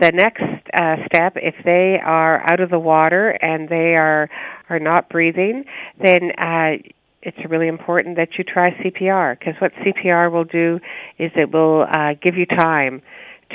The 0.00 0.10
next 0.12 0.42
uh, 0.74 0.96
step, 1.06 1.34
if 1.36 1.54
they 1.64 1.98
are 2.04 2.40
out 2.50 2.60
of 2.60 2.70
the 2.70 2.78
water 2.78 3.30
and 3.30 3.68
they 3.68 3.94
are 3.94 4.28
are 4.68 4.78
not 4.78 5.08
breathing, 5.08 5.64
then 6.02 6.32
uh, 6.36 6.82
it's 7.22 7.38
really 7.48 7.68
important 7.68 8.16
that 8.16 8.36
you 8.36 8.44
try 8.44 8.70
CPR 8.70 9.38
because 9.38 9.54
what 9.60 9.72
CPR 9.74 10.30
will 10.30 10.44
do 10.44 10.78
is 11.18 11.30
it 11.36 11.52
will 11.52 11.86
uh, 11.90 12.14
give 12.22 12.36
you 12.36 12.46
time 12.46 13.02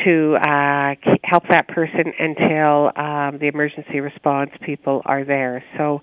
to 0.05 0.35
uh, 0.35 0.95
help 1.23 1.43
that 1.49 1.67
person 1.67 2.13
until 2.17 2.91
um, 2.95 3.39
the 3.39 3.47
emergency 3.51 3.99
response 3.99 4.51
people 4.65 5.01
are 5.05 5.23
there. 5.23 5.63
So, 5.77 6.01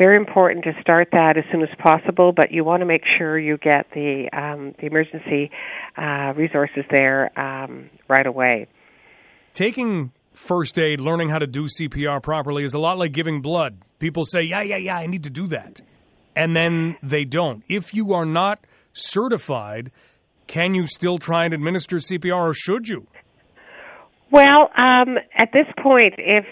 very 0.00 0.16
important 0.16 0.64
to 0.64 0.72
start 0.80 1.08
that 1.12 1.36
as 1.36 1.44
soon 1.52 1.62
as 1.62 1.68
possible. 1.78 2.32
But 2.32 2.50
you 2.50 2.64
want 2.64 2.80
to 2.80 2.86
make 2.86 3.02
sure 3.18 3.38
you 3.38 3.58
get 3.58 3.86
the 3.94 4.28
um, 4.32 4.74
the 4.80 4.86
emergency 4.86 5.50
uh, 5.96 6.32
resources 6.36 6.84
there 6.90 7.36
um, 7.38 7.90
right 8.08 8.26
away. 8.26 8.66
Taking 9.52 10.12
first 10.32 10.78
aid, 10.78 11.00
learning 11.00 11.28
how 11.28 11.38
to 11.38 11.46
do 11.46 11.66
CPR 11.66 12.22
properly, 12.22 12.64
is 12.64 12.74
a 12.74 12.78
lot 12.78 12.98
like 12.98 13.12
giving 13.12 13.40
blood. 13.40 13.78
People 13.98 14.24
say, 14.24 14.42
"Yeah, 14.42 14.62
yeah, 14.62 14.78
yeah, 14.78 14.96
I 14.96 15.06
need 15.06 15.24
to 15.24 15.30
do 15.30 15.46
that." 15.48 15.80
and 16.36 16.54
then 16.54 16.96
they 17.02 17.24
don't. 17.24 17.62
If 17.68 17.94
you 17.94 18.12
are 18.12 18.26
not 18.26 18.60
certified, 18.92 19.90
can 20.46 20.74
you 20.74 20.86
still 20.86 21.18
try 21.18 21.44
and 21.44 21.54
administer 21.54 21.96
CPR, 21.96 22.50
or 22.50 22.54
should 22.54 22.88
you? 22.88 23.06
Well, 24.30 24.70
um, 24.76 25.18
at 25.34 25.50
this 25.52 25.66
point, 25.82 26.14
if 26.18 26.44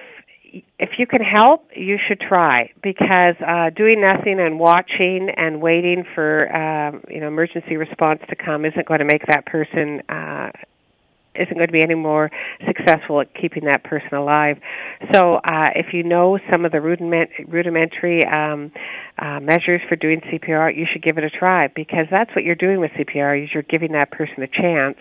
if 0.78 0.90
you 0.98 1.06
can 1.06 1.22
help, 1.22 1.70
you 1.74 1.96
should 2.08 2.20
try 2.20 2.70
because 2.82 3.36
uh, 3.46 3.70
doing 3.70 4.02
nothing 4.02 4.38
and 4.38 4.58
watching 4.58 5.28
and 5.34 5.62
waiting 5.62 6.04
for 6.14 6.54
um, 6.54 7.02
you 7.08 7.20
know 7.20 7.28
emergency 7.28 7.76
response 7.76 8.20
to 8.28 8.36
come 8.36 8.64
isn't 8.64 8.86
going 8.86 9.00
to 9.00 9.06
make 9.06 9.26
that 9.28 9.46
person 9.46 10.02
uh, 10.08 10.50
isn't 11.34 11.54
going 11.54 11.66
to 11.66 11.72
be 11.72 11.82
any 11.82 11.94
more 11.94 12.30
successful 12.66 13.20
at 13.20 13.34
keeping 13.34 13.64
that 13.64 13.84
person 13.84 14.14
alive. 14.14 14.58
So, 15.12 15.36
uh, 15.36 15.70
if 15.74 15.92
you 15.92 16.02
know 16.02 16.38
some 16.50 16.64
of 16.64 16.72
the 16.72 16.80
rudiment, 16.80 17.30
rudimentary 17.48 18.20
um, 18.26 18.70
uh, 19.22 19.38
measures 19.38 19.80
for 19.88 19.94
doing 19.94 20.20
CPR, 20.20 20.76
you 20.76 20.84
should 20.92 21.02
give 21.02 21.16
it 21.16 21.22
a 21.22 21.30
try 21.30 21.68
because 21.68 22.06
that's 22.10 22.30
what 22.34 22.44
you're 22.44 22.56
doing 22.56 22.80
with 22.80 22.90
CPR. 22.92 23.44
Is 23.44 23.50
you're 23.54 23.62
giving 23.62 23.92
that 23.92 24.10
person 24.10 24.42
a 24.42 24.48
chance 24.48 24.98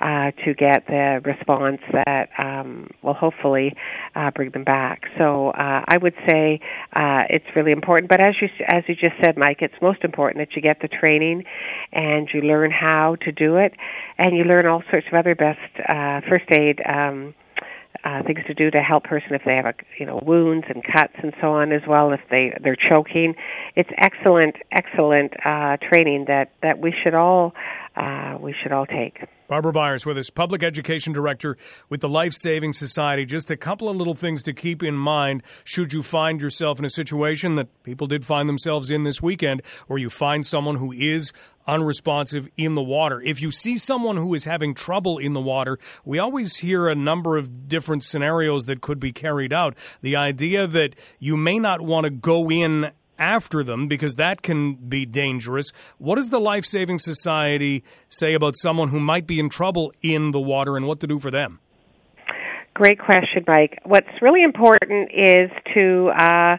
uh, 0.00 0.32
to 0.44 0.52
get 0.54 0.86
the 0.88 1.20
response 1.24 1.80
that 1.92 2.30
um, 2.38 2.90
will 3.02 3.14
hopefully 3.14 3.74
uh, 4.16 4.32
bring 4.32 4.50
them 4.50 4.64
back. 4.64 5.02
So, 5.16 5.50
uh, 5.50 5.84
I 5.86 5.96
would 5.96 6.14
say 6.28 6.58
uh, 6.92 7.22
it's 7.30 7.44
really 7.54 7.70
important. 7.70 8.10
But 8.10 8.20
as 8.20 8.34
you 8.42 8.48
as 8.66 8.82
you 8.88 8.96
just 8.96 9.14
said, 9.24 9.36
Mike, 9.36 9.58
it's 9.60 9.74
most 9.80 10.02
important 10.02 10.44
that 10.44 10.56
you 10.56 10.62
get 10.62 10.80
the 10.82 10.88
training 10.88 11.44
and 11.92 12.28
you 12.34 12.40
learn 12.40 12.72
how 12.72 13.16
to 13.22 13.30
do 13.30 13.58
it, 13.58 13.74
and 14.18 14.36
you 14.36 14.42
learn 14.42 14.66
all 14.66 14.82
sorts 14.90 15.06
of 15.06 15.14
other 15.14 15.36
best 15.36 15.60
uh, 15.88 16.20
first 16.28 16.50
aid 16.50 16.80
um, 16.84 17.32
uh, 18.04 18.22
things 18.24 18.40
to 18.46 18.54
do 18.54 18.70
to 18.70 18.82
help 18.82 19.04
person 19.04 19.34
if 19.34 19.42
they 19.44 19.54
have 19.54 19.66
a 19.66 19.74
you 19.98 20.06
know 20.06 20.20
wounds 20.24 20.66
and 20.68 20.82
cuts 20.84 21.14
and 21.22 21.32
so 21.40 21.52
on 21.52 21.72
as 21.72 21.82
well 21.86 22.12
if 22.12 22.20
they 22.30 22.56
they're 22.62 22.76
choking. 22.76 23.34
It's 23.76 23.90
excellent 23.98 24.56
excellent 24.72 25.34
uh, 25.44 25.76
training 25.76 26.26
that 26.28 26.52
that 26.62 26.78
we 26.78 26.92
should 27.02 27.14
all 27.14 27.54
uh, 27.96 28.36
we 28.40 28.54
should 28.62 28.72
all 28.72 28.86
take. 28.86 29.24
Barbara 29.48 29.72
Byers 29.72 30.06
with 30.06 30.16
us, 30.16 30.30
Public 30.30 30.62
Education 30.62 31.12
Director 31.12 31.58
with 31.90 32.00
the 32.00 32.08
Life 32.08 32.32
Saving 32.32 32.72
Society. 32.72 33.26
Just 33.26 33.50
a 33.50 33.56
couple 33.56 33.88
of 33.88 33.96
little 33.96 34.14
things 34.14 34.42
to 34.44 34.54
keep 34.54 34.82
in 34.82 34.94
mind 34.94 35.42
should 35.62 35.92
you 35.92 36.02
find 36.02 36.40
yourself 36.40 36.78
in 36.78 36.86
a 36.86 36.90
situation 36.90 37.56
that 37.56 37.68
people 37.82 38.06
did 38.06 38.24
find 38.24 38.48
themselves 38.48 38.90
in 38.90 39.02
this 39.02 39.20
weekend, 39.20 39.60
where 39.88 39.98
you 39.98 40.08
find 40.08 40.46
someone 40.46 40.76
who 40.76 40.90
is 40.90 41.34
unresponsive 41.66 42.48
in 42.56 42.76
the 42.76 42.82
water. 42.82 43.20
If 43.20 43.42
you 43.42 43.50
see 43.50 43.76
someone 43.76 44.16
who 44.16 44.32
is 44.32 44.46
having 44.46 44.74
trouble 44.74 45.18
in 45.18 45.34
the 45.34 45.40
water, 45.40 45.78
we 46.04 46.18
always 46.18 46.56
hear 46.56 46.88
a 46.88 46.94
number 46.94 47.36
of 47.36 47.68
different 47.68 48.04
scenarios 48.04 48.64
that 48.66 48.80
could 48.80 48.98
be 48.98 49.12
carried 49.12 49.52
out. 49.52 49.76
The 50.00 50.16
idea 50.16 50.66
that 50.66 50.96
you 51.18 51.36
may 51.36 51.58
not 51.58 51.82
want 51.82 52.04
to 52.04 52.10
go 52.10 52.50
in 52.50 52.90
after 53.22 53.62
them 53.62 53.86
because 53.86 54.16
that 54.16 54.42
can 54.42 54.74
be 54.74 55.06
dangerous. 55.06 55.70
What 55.98 56.16
does 56.16 56.30
the 56.30 56.40
Life 56.40 56.64
Saving 56.64 56.98
Society 56.98 57.84
say 58.08 58.34
about 58.34 58.56
someone 58.56 58.88
who 58.88 58.98
might 58.98 59.26
be 59.28 59.38
in 59.38 59.48
trouble 59.48 59.92
in 60.02 60.32
the 60.32 60.40
water 60.40 60.76
and 60.76 60.86
what 60.86 60.98
to 61.00 61.06
do 61.06 61.20
for 61.20 61.30
them? 61.30 61.60
Great 62.74 62.98
question, 62.98 63.44
Mike. 63.46 63.78
What's 63.84 64.10
really 64.20 64.42
important 64.42 65.10
is 65.12 65.50
to 65.74 66.10
uh, 66.18 66.56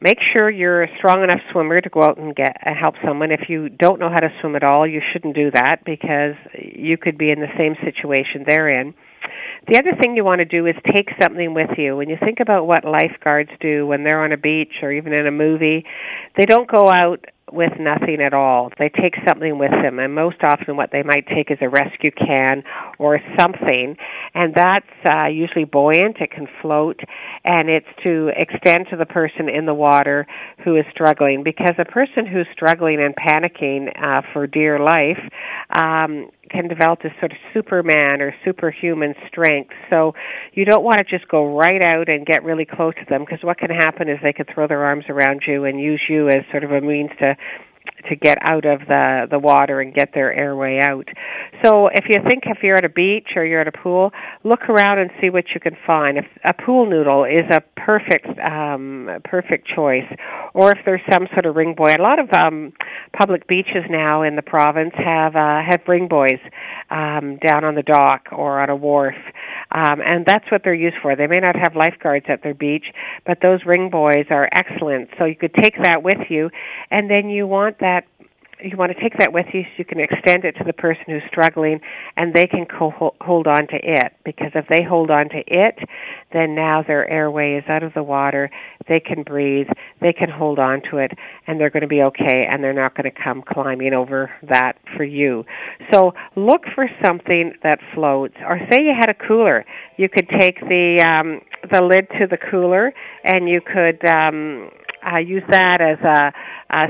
make 0.00 0.18
sure 0.32 0.48
you're 0.48 0.84
a 0.84 0.88
strong 0.96 1.22
enough 1.22 1.40
swimmer 1.52 1.78
to 1.80 1.90
go 1.90 2.02
out 2.02 2.16
and 2.16 2.34
get 2.34 2.56
uh, 2.64 2.70
help 2.74 2.94
someone. 3.04 3.30
If 3.30 3.48
you 3.48 3.68
don't 3.68 4.00
know 4.00 4.08
how 4.08 4.20
to 4.20 4.32
swim 4.40 4.56
at 4.56 4.62
all, 4.62 4.86
you 4.86 5.02
shouldn't 5.12 5.34
do 5.34 5.50
that 5.50 5.84
because 5.84 6.36
you 6.54 6.96
could 6.96 7.18
be 7.18 7.30
in 7.30 7.40
the 7.40 7.52
same 7.58 7.74
situation 7.84 8.44
they're 8.46 8.80
in. 8.80 8.94
The 9.66 9.78
other 9.78 9.96
thing 10.00 10.14
you 10.14 10.24
want 10.24 10.40
to 10.40 10.44
do 10.44 10.66
is 10.66 10.74
take 10.92 11.08
something 11.22 11.54
with 11.54 11.70
you. 11.78 11.96
When 11.96 12.10
you 12.10 12.16
think 12.22 12.40
about 12.40 12.66
what 12.66 12.84
lifeguards 12.84 13.50
do 13.60 13.86
when 13.86 14.04
they're 14.04 14.22
on 14.22 14.32
a 14.32 14.36
beach 14.36 14.82
or 14.82 14.92
even 14.92 15.14
in 15.14 15.26
a 15.26 15.30
movie, 15.30 15.84
they 16.36 16.44
don't 16.44 16.70
go 16.70 16.90
out 16.90 17.24
with 17.50 17.72
nothing 17.78 18.20
at 18.20 18.34
all. 18.34 18.70
They 18.78 18.88
take 18.88 19.14
something 19.28 19.58
with 19.58 19.70
them, 19.70 19.98
and 19.98 20.14
most 20.14 20.38
often 20.42 20.76
what 20.76 20.90
they 20.92 21.02
might 21.02 21.26
take 21.28 21.50
is 21.50 21.58
a 21.60 21.68
rescue 21.68 22.10
can 22.10 22.62
or 22.98 23.20
something, 23.38 23.96
and 24.34 24.54
that's 24.54 24.86
uh, 25.10 25.26
usually 25.26 25.64
buoyant. 25.64 26.16
It 26.20 26.30
can 26.30 26.48
float, 26.60 27.00
and 27.44 27.68
it's 27.68 27.86
to 28.02 28.30
extend 28.36 28.88
to 28.90 28.96
the 28.96 29.06
person 29.06 29.48
in 29.48 29.66
the 29.66 29.74
water 29.74 30.26
who 30.64 30.76
is 30.76 30.84
struggling. 30.90 31.42
Because 31.44 31.74
a 31.78 31.84
person 31.84 32.26
who's 32.26 32.46
struggling 32.52 33.00
and 33.00 33.14
panicking 33.14 33.88
uh, 34.02 34.22
for 34.32 34.46
dear 34.46 34.78
life 34.78 35.20
um, 35.78 36.30
can 36.54 36.68
develop 36.68 37.02
this 37.02 37.12
sort 37.18 37.32
of 37.32 37.38
superman 37.52 38.22
or 38.22 38.32
superhuman 38.44 39.14
strength. 39.26 39.74
So 39.90 40.14
you 40.52 40.64
don't 40.64 40.84
want 40.84 40.98
to 40.98 41.04
just 41.04 41.28
go 41.28 41.56
right 41.56 41.82
out 41.82 42.08
and 42.08 42.24
get 42.24 42.44
really 42.44 42.64
close 42.64 42.94
to 42.94 43.04
them 43.08 43.24
because 43.26 43.42
what 43.42 43.58
can 43.58 43.70
happen 43.70 44.08
is 44.08 44.18
they 44.22 44.32
could 44.32 44.48
throw 44.54 44.68
their 44.68 44.84
arms 44.84 45.04
around 45.08 45.42
you 45.46 45.64
and 45.64 45.80
use 45.80 46.00
you 46.08 46.28
as 46.28 46.46
sort 46.50 46.62
of 46.62 46.70
a 46.70 46.80
means 46.80 47.10
to 47.22 47.36
to 48.08 48.16
get 48.16 48.38
out 48.42 48.64
of 48.64 48.80
the 48.88 49.26
the 49.30 49.38
water 49.38 49.80
and 49.80 49.94
get 49.94 50.10
their 50.14 50.32
airway 50.32 50.78
out. 50.80 51.08
So 51.62 51.88
if 51.88 52.04
you 52.08 52.20
think 52.28 52.44
if 52.46 52.58
you're 52.62 52.76
at 52.76 52.84
a 52.84 52.88
beach 52.88 53.28
or 53.36 53.44
you're 53.44 53.60
at 53.60 53.68
a 53.68 53.72
pool, 53.72 54.10
look 54.42 54.68
around 54.68 54.98
and 54.98 55.10
see 55.20 55.30
what 55.30 55.44
you 55.54 55.60
can 55.60 55.76
find. 55.86 56.18
If 56.18 56.26
a 56.44 56.54
pool 56.54 56.88
noodle 56.88 57.24
is 57.24 57.44
a 57.50 57.60
perfect 57.80 58.38
um 58.38 59.08
perfect 59.24 59.68
choice 59.74 60.08
or 60.54 60.70
if 60.72 60.78
there's 60.84 61.00
some 61.10 61.26
sort 61.32 61.46
of 61.46 61.56
ring 61.56 61.74
buoy. 61.76 61.92
A 61.98 62.02
lot 62.02 62.18
of 62.18 62.32
um 62.32 62.72
public 63.16 63.46
beaches 63.46 63.84
now 63.88 64.22
in 64.22 64.36
the 64.36 64.42
province 64.42 64.92
have 64.96 65.36
uh 65.36 65.60
have 65.68 65.80
ring 65.86 66.08
buoys 66.08 66.40
um 66.90 67.38
down 67.46 67.64
on 67.64 67.74
the 67.74 67.82
dock 67.82 68.28
or 68.32 68.60
on 68.60 68.70
a 68.70 68.76
wharf. 68.76 69.16
Um 69.70 70.00
and 70.00 70.24
that's 70.26 70.50
what 70.50 70.62
they're 70.64 70.74
used 70.74 70.96
for. 71.02 71.16
They 71.16 71.26
may 71.26 71.40
not 71.40 71.56
have 71.56 71.76
lifeguards 71.76 72.26
at 72.28 72.42
their 72.42 72.54
beach, 72.54 72.86
but 73.26 73.38
those 73.42 73.60
ring 73.64 73.90
buoys 73.90 74.26
are 74.30 74.48
excellent. 74.52 75.10
So 75.18 75.24
you 75.24 75.36
could 75.36 75.54
take 75.54 75.76
that 75.82 76.02
with 76.02 76.30
you 76.30 76.50
and 76.90 77.10
then 77.10 77.28
you 77.28 77.46
want 77.46 77.78
that 77.80 78.04
you 78.62 78.76
want 78.76 78.92
to 78.92 79.00
take 79.00 79.18
that 79.18 79.32
with 79.32 79.46
you 79.52 79.62
so 79.62 79.68
you 79.76 79.84
can 79.84 80.00
extend 80.00 80.44
it 80.44 80.52
to 80.52 80.64
the 80.64 80.72
person 80.72 81.04
who's 81.06 81.22
struggling 81.28 81.80
and 82.16 82.34
they 82.34 82.46
can 82.46 82.66
co- 82.66 83.14
hold 83.20 83.46
on 83.46 83.66
to 83.68 83.76
it. 83.76 84.12
Because 84.24 84.52
if 84.54 84.66
they 84.68 84.82
hold 84.82 85.10
on 85.10 85.28
to 85.30 85.42
it 85.46 85.78
then 86.32 86.54
now 86.54 86.82
their 86.86 87.08
airway 87.08 87.54
is 87.54 87.64
out 87.68 87.82
of 87.82 87.94
the 87.94 88.02
water 88.02 88.50
they 88.88 89.00
can 89.00 89.22
breathe 89.22 89.68
they 90.00 90.12
can 90.12 90.28
hold 90.28 90.58
on 90.58 90.82
to 90.90 90.98
it 90.98 91.12
and 91.46 91.60
they're 91.60 91.70
going 91.70 91.82
to 91.82 91.86
be 91.88 92.02
okay 92.02 92.46
and 92.50 92.62
they're 92.62 92.72
not 92.72 92.94
going 92.96 93.10
to 93.10 93.22
come 93.22 93.42
climbing 93.46 93.92
over 93.92 94.30
that 94.48 94.74
for 94.96 95.04
you. 95.04 95.44
So 95.92 96.12
look 96.36 96.62
for 96.74 96.88
something 97.04 97.52
that 97.62 97.78
floats. 97.94 98.34
Or 98.46 98.58
say 98.70 98.82
you 98.82 98.94
had 98.98 99.08
a 99.08 99.14
cooler. 99.14 99.64
You 99.96 100.08
could 100.08 100.28
take 100.40 100.60
the 100.60 101.02
um 101.06 101.40
the 101.70 101.82
lid 101.82 102.08
to 102.20 102.26
the 102.26 102.38
cooler 102.50 102.92
and 103.24 103.48
you 103.48 103.60
could 103.60 104.04
um 104.10 104.70
uh, 105.04 105.18
use 105.18 105.42
that 105.50 105.80
as 105.80 105.98
a 106.04 106.32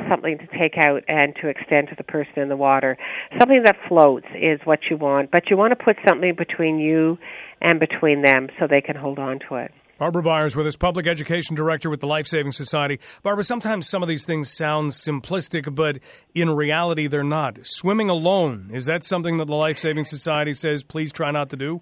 something 0.09 0.39
to 0.39 0.47
take 0.59 0.79
out 0.79 1.03
and 1.09 1.35
to 1.43 1.49
extend 1.49 1.89
to 1.89 1.95
the 1.97 2.05
person 2.05 2.39
in 2.39 2.49
the 2.49 2.57
water. 2.57 2.97
Something 3.39 3.63
that 3.65 3.77
floats 3.89 4.27
is 4.35 4.61
what 4.65 4.81
you 4.91 4.97
want, 4.97 5.31
but 5.31 5.51
you 5.51 5.57
want 5.57 5.77
to 5.79 5.85
put 5.85 5.97
something 6.09 6.35
between 6.37 6.79
you 6.79 7.19
and 7.61 7.81
between 7.81 8.23
them 8.23 8.49
so 8.59 8.67
they 8.67 8.81
can 8.81 8.97
hold 8.97 9.19
on 9.19 9.41
to 9.49 9.57
it. 9.57 9.73
Barbara 9.97 10.23
Byers 10.23 10.57
with 10.57 10.67
us, 10.67 10.75
Public 10.75 11.07
Education 11.07 11.55
Director 11.55 11.89
with 11.89 12.01
the 12.01 12.09
Life 12.09 12.27
Saving 12.27 12.51
Society. 12.51 12.99
Barbara, 13.23 13.45
sometimes 13.45 13.89
some 13.89 14.03
of 14.03 14.09
these 14.09 14.25
things 14.25 14.51
sound 14.51 14.91
simplistic, 14.91 15.73
but 15.73 16.01
in 16.35 16.51
reality, 16.51 17.07
they're 17.07 17.23
not. 17.23 17.59
Swimming 17.63 18.11
alone, 18.11 18.71
is 18.73 18.87
that 18.87 19.05
something 19.05 19.37
that 19.37 19.47
the 19.47 19.55
Life 19.55 19.79
Saving 19.79 20.05
Society 20.05 20.53
says 20.53 20.83
please 20.83 21.13
try 21.13 21.31
not 21.31 21.49
to 21.51 21.57
do? 21.57 21.81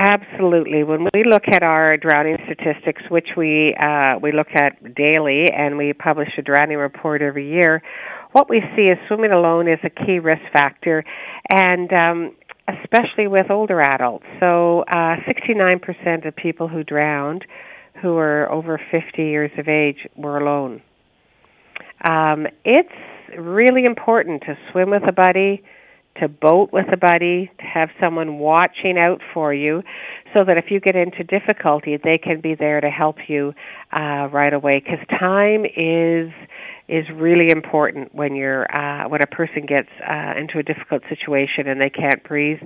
Absolutely. 0.00 0.84
When 0.84 1.08
we 1.12 1.24
look 1.24 1.42
at 1.48 1.64
our 1.64 1.96
drowning 1.96 2.36
statistics, 2.44 3.02
which 3.10 3.30
we 3.36 3.74
uh, 3.74 4.18
we 4.22 4.30
look 4.30 4.46
at 4.54 4.94
daily, 4.94 5.46
and 5.52 5.76
we 5.76 5.92
publish 5.92 6.28
a 6.38 6.42
drowning 6.42 6.76
report 6.78 7.20
every 7.20 7.50
year, 7.50 7.82
what 8.30 8.48
we 8.48 8.62
see 8.76 8.82
is 8.82 8.98
swimming 9.08 9.32
alone 9.32 9.66
is 9.66 9.80
a 9.82 9.90
key 9.90 10.20
risk 10.20 10.42
factor, 10.52 11.02
and 11.52 11.92
um, 11.92 12.36
especially 12.68 13.26
with 13.26 13.50
older 13.50 13.80
adults. 13.80 14.24
So, 14.38 14.82
uh, 14.82 15.16
69% 15.26 16.28
of 16.28 16.36
people 16.36 16.68
who 16.68 16.84
drowned, 16.84 17.44
who 18.00 18.14
were 18.14 18.48
over 18.52 18.80
50 18.92 19.20
years 19.20 19.50
of 19.58 19.66
age, 19.66 20.06
were 20.16 20.38
alone. 20.38 20.80
Um, 22.08 22.46
it's 22.64 22.88
really 23.36 23.82
important 23.84 24.42
to 24.42 24.56
swim 24.70 24.90
with 24.90 25.02
a 25.08 25.12
buddy 25.12 25.64
to 26.20 26.28
boat 26.28 26.70
with 26.72 26.86
a 26.92 26.96
buddy, 26.96 27.50
to 27.58 27.64
have 27.64 27.88
someone 28.00 28.38
watching 28.38 28.96
out 28.98 29.20
for 29.32 29.52
you, 29.52 29.82
so 30.34 30.44
that 30.44 30.58
if 30.58 30.70
you 30.70 30.80
get 30.80 30.96
into 30.96 31.24
difficulty, 31.24 31.96
they 31.96 32.18
can 32.18 32.40
be 32.40 32.54
there 32.54 32.80
to 32.80 32.90
help 32.90 33.16
you 33.28 33.54
uh, 33.92 34.28
right 34.32 34.52
away. 34.52 34.82
Because 34.84 35.04
time 35.18 35.64
is 35.64 36.30
is 36.88 37.04
really 37.14 37.50
important 37.50 38.14
when 38.14 38.34
you're 38.34 38.64
uh, 38.74 39.08
when 39.08 39.20
a 39.22 39.26
person 39.26 39.66
gets 39.66 39.88
uh, 40.08 40.32
into 40.38 40.58
a 40.58 40.62
difficult 40.62 41.02
situation 41.08 41.68
and 41.68 41.80
they 41.80 41.90
can't 41.90 42.24
breathe 42.24 42.60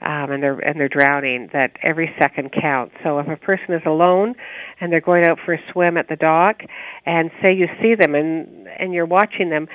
um, 0.00 0.30
and 0.30 0.42
they're 0.42 0.58
and 0.58 0.78
they're 0.78 0.88
drowning. 0.88 1.48
That 1.52 1.72
every 1.82 2.14
second 2.20 2.52
counts. 2.52 2.94
So 3.02 3.18
if 3.18 3.28
a 3.28 3.36
person 3.36 3.74
is 3.74 3.82
alone 3.84 4.34
and 4.80 4.92
they're 4.92 5.00
going 5.00 5.24
out 5.24 5.38
for 5.44 5.54
a 5.54 5.58
swim 5.72 5.96
at 5.96 6.08
the 6.08 6.16
dock, 6.16 6.62
and 7.04 7.30
say 7.42 7.54
you 7.54 7.66
see 7.82 7.94
them 7.94 8.14
and 8.14 8.68
and 8.78 8.92
you're 8.94 9.06
watching 9.06 9.50
them 9.50 9.66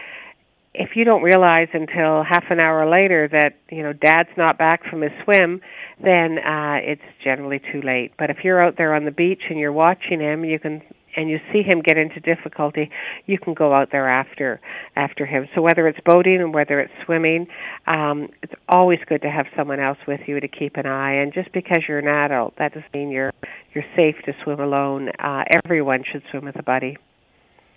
if 0.73 0.91
you 0.95 1.03
don't 1.03 1.23
realize 1.23 1.67
until 1.73 2.23
half 2.23 2.45
an 2.49 2.59
hour 2.59 2.89
later 2.89 3.27
that 3.31 3.55
you 3.71 3.81
know 3.81 3.93
dad's 3.93 4.29
not 4.37 4.57
back 4.57 4.81
from 4.89 5.01
his 5.01 5.11
swim 5.23 5.61
then 6.03 6.37
uh 6.39 6.77
it's 6.81 7.01
generally 7.23 7.59
too 7.59 7.81
late. 7.81 8.13
But 8.17 8.29
if 8.29 8.37
you're 8.43 8.63
out 8.63 8.77
there 8.77 8.93
on 8.93 9.05
the 9.05 9.11
beach 9.11 9.41
and 9.49 9.59
you're 9.59 9.73
watching 9.73 10.19
him 10.19 10.45
you 10.45 10.59
can 10.59 10.81
and 11.15 11.27
you 11.27 11.39
see 11.51 11.63
him 11.63 11.81
get 11.81 11.97
into 11.97 12.19
difficulty 12.19 12.91
you 13.25 13.39
can 13.39 13.55
go 13.55 13.73
out 13.73 13.89
there 13.91 14.07
after 14.07 14.61
after 14.95 15.25
him. 15.25 15.47
So 15.55 15.61
whether 15.61 15.87
it's 15.87 15.99
boating 16.05 16.39
and 16.39 16.53
whether 16.53 16.79
it's 16.79 16.93
swimming 17.03 17.47
um 17.87 18.29
it's 18.43 18.53
always 18.67 18.99
good 19.07 19.23
to 19.23 19.29
have 19.29 19.47
someone 19.57 19.79
else 19.79 19.97
with 20.07 20.21
you 20.27 20.39
to 20.39 20.47
keep 20.47 20.77
an 20.77 20.85
eye. 20.85 21.13
And 21.13 21.33
just 21.33 21.51
because 21.51 21.81
you're 21.87 21.99
an 21.99 22.07
adult 22.07 22.55
that 22.59 22.75
doesn't 22.75 22.93
mean 22.93 23.09
you're 23.09 23.33
you're 23.73 23.85
safe 23.95 24.15
to 24.25 24.33
swim 24.43 24.59
alone. 24.59 25.09
Uh 25.17 25.45
everyone 25.65 26.03
should 26.09 26.21
swim 26.29 26.45
with 26.45 26.59
a 26.59 26.63
buddy 26.63 26.97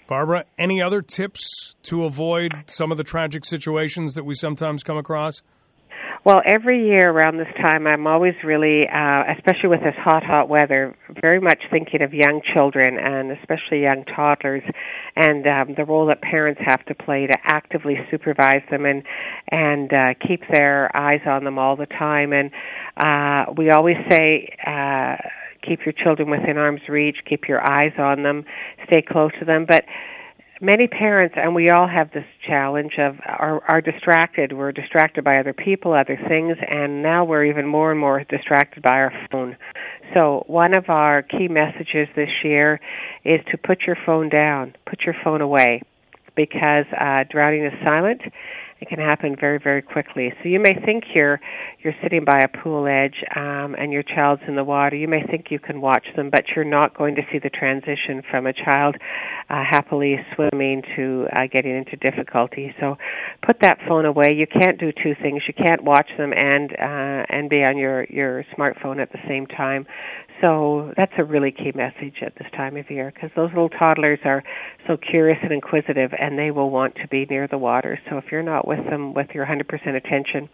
Barbara, 0.07 0.45
any 0.59 0.83
other 0.83 1.01
tips 1.01 1.75
to 1.85 2.05
avoid 2.05 2.53
some 2.67 2.91
of 2.91 2.99
the 2.99 3.05
tragic 3.05 3.45
situations 3.45 4.15
that 4.15 4.25
we 4.25 4.35
sometimes 4.35 4.83
come 4.83 4.97
across? 4.97 5.43
Well, 6.25 6.41
every 6.47 6.87
year 6.87 7.11
around 7.11 7.39
this 7.39 7.53
time, 7.61 7.85
I'm 7.85 8.07
always 8.07 8.35
really, 8.45 8.85
uh, 8.87 9.25
especially 9.37 9.71
with 9.71 9.81
this 9.81 9.97
hot, 9.99 10.23
hot 10.23 10.49
weather, 10.49 10.95
very 11.21 11.41
much 11.41 11.59
thinking 11.69 12.01
of 12.01 12.15
young 12.15 12.43
children 12.55 12.97
and 12.97 13.33
especially 13.33 13.83
young 13.83 14.05
toddlers, 14.05 14.63
and 15.17 15.45
um, 15.49 15.75
the 15.77 15.85
role 15.85 16.07
that 16.07 16.23
parents 16.23 16.61
have 16.65 16.85
to 16.87 16.95
play 16.95 17.27
to 17.27 17.37
actively 17.45 17.97
supervise 18.09 18.63
them 18.71 18.85
and 18.87 19.03
and 19.51 19.93
uh, 19.93 20.15
keep 20.25 20.43
their 20.53 20.97
eyes 20.97 21.23
on 21.27 21.43
them 21.43 21.59
all 21.59 21.75
the 21.75 21.87
time. 21.87 22.33
And 22.33 22.53
uh, 22.97 23.53
we 23.57 23.71
always 23.71 23.97
say. 24.09 24.57
Uh, 24.65 25.17
keep 25.67 25.81
your 25.85 25.93
children 25.93 26.31
within 26.31 26.57
arm's 26.59 26.89
reach, 26.89 27.19
keep 27.29 27.49
your 27.49 27.61
eyes 27.61 27.93
on 27.99 28.23
them, 28.23 28.45
stay 28.87 29.03
close 29.03 29.31
to 29.39 29.45
them. 29.45 29.67
But 29.69 29.85
many 30.61 30.87
parents, 30.87 31.35
and 31.37 31.55
we 31.55 31.71
all 31.71 31.89
have 31.89 32.13
this 32.13 32.25
challenge 32.47 32.93
of 32.99 33.17
are, 33.27 33.63
are 33.69 33.81
distracted. 33.81 34.53
We're 34.53 34.73
distracted 34.73 35.25
by 35.25 35.39
other 35.39 35.53
people, 35.53 35.93
other 35.93 36.19
things, 36.29 36.57
and 36.67 37.03
now 37.03 37.25
we're 37.25 37.45
even 37.45 37.67
more 37.67 37.91
and 37.91 38.01
more 38.01 38.25
distracted 38.25 38.83
by 38.83 38.95
our 38.95 39.13
phone. 39.31 39.57
So 40.15 40.45
one 40.47 40.75
of 40.75 40.89
our 40.89 41.23
key 41.23 41.49
messages 41.49 42.09
this 42.15 42.31
year 42.45 42.81
is 43.25 43.41
to 43.51 43.59
put 43.59 43.83
your 43.87 43.97
phone 44.07 44.29
down, 44.29 44.75
put 44.89 45.03
your 45.03 45.17
phone 45.25 45.41
away, 45.41 45.83
because 46.37 46.87
uh, 46.99 47.25
drowning 47.31 47.65
is 47.65 47.73
silent 47.85 48.23
it 48.83 48.89
can 48.89 48.99
happen 48.99 49.37
very 49.39 49.61
very 49.62 49.80
quickly. 49.80 50.33
So 50.43 50.49
you 50.49 50.59
may 50.59 50.74
think 50.85 51.05
you're 51.14 51.41
you're 51.85 51.95
sitting 52.03 52.24
by 52.24 52.41
a 52.41 52.49
pool 52.49 52.89
edge 52.89 53.22
um 53.37 53.76
and 53.78 53.93
your 53.93 54.03
child's 54.03 54.43
in 54.49 54.57
the 54.57 54.64
water. 54.64 54.97
You 54.97 55.07
may 55.07 55.22
think 55.22 55.47
you 55.51 55.61
can 55.61 55.80
watch 55.80 56.07
them 56.16 56.30
but 56.30 56.45
you're 56.57 56.64
not 56.64 56.99
going 56.99 57.14
to 57.14 57.22
see 57.30 57.39
the 57.39 57.49
transition 57.49 58.22
from 58.28 58.47
a 58.47 58.53
child 58.53 58.97
uh, 59.49 59.62
happily 59.68 60.16
swimming 60.35 60.83
to 60.97 61.26
uh, 61.33 61.47
getting 61.53 61.76
into 61.76 61.97
difficulty. 61.97 62.74
So 62.80 62.97
put 63.47 63.61
that 63.61 63.78
phone 63.87 64.05
away. 64.05 64.33
You 64.35 64.47
can't 64.49 64.80
do 64.80 64.91
two 64.91 65.14
things. 65.22 65.43
You 65.47 65.55
can't 65.55 65.85
watch 65.85 66.11
them 66.18 66.33
and 66.33 66.72
uh 66.72 67.22
and 67.28 67.49
be 67.49 67.62
on 67.62 67.78
your 67.78 68.05
your 68.11 68.45
smartphone 68.59 69.01
at 69.01 69.12
the 69.12 69.20
same 69.28 69.47
time 69.47 69.87
so 70.43 70.93
that's 70.97 71.12
a 71.18 71.24
really 71.24 71.53
key 71.53 71.72
message 71.74 72.16
at 72.20 72.34
this 72.34 72.49
time 72.57 72.76
of 72.76 72.90
year 72.90 73.12
because 73.14 73.30
those 73.36 73.51
little 73.51 73.68
toddlers 73.68 74.18
are 74.24 74.43
so 74.88 74.97
curious 74.97 75.38
and 75.43 75.53
inquisitive 75.53 76.11
and 76.18 76.36
they 76.36 76.51
will 76.51 76.68
want 76.68 76.97
to 76.97 77.09
be 77.09 77.24
near 77.30 77.47
the 77.47 77.59
water. 77.59 77.99
So 78.11 78.18
if 78.18 78.24
you're 78.32 78.43
not 78.43 78.66
with 78.66 78.84
them 78.90 79.14
with 79.14 79.28
your 79.34 79.47
100% 79.47 79.62
attention, 79.97 80.49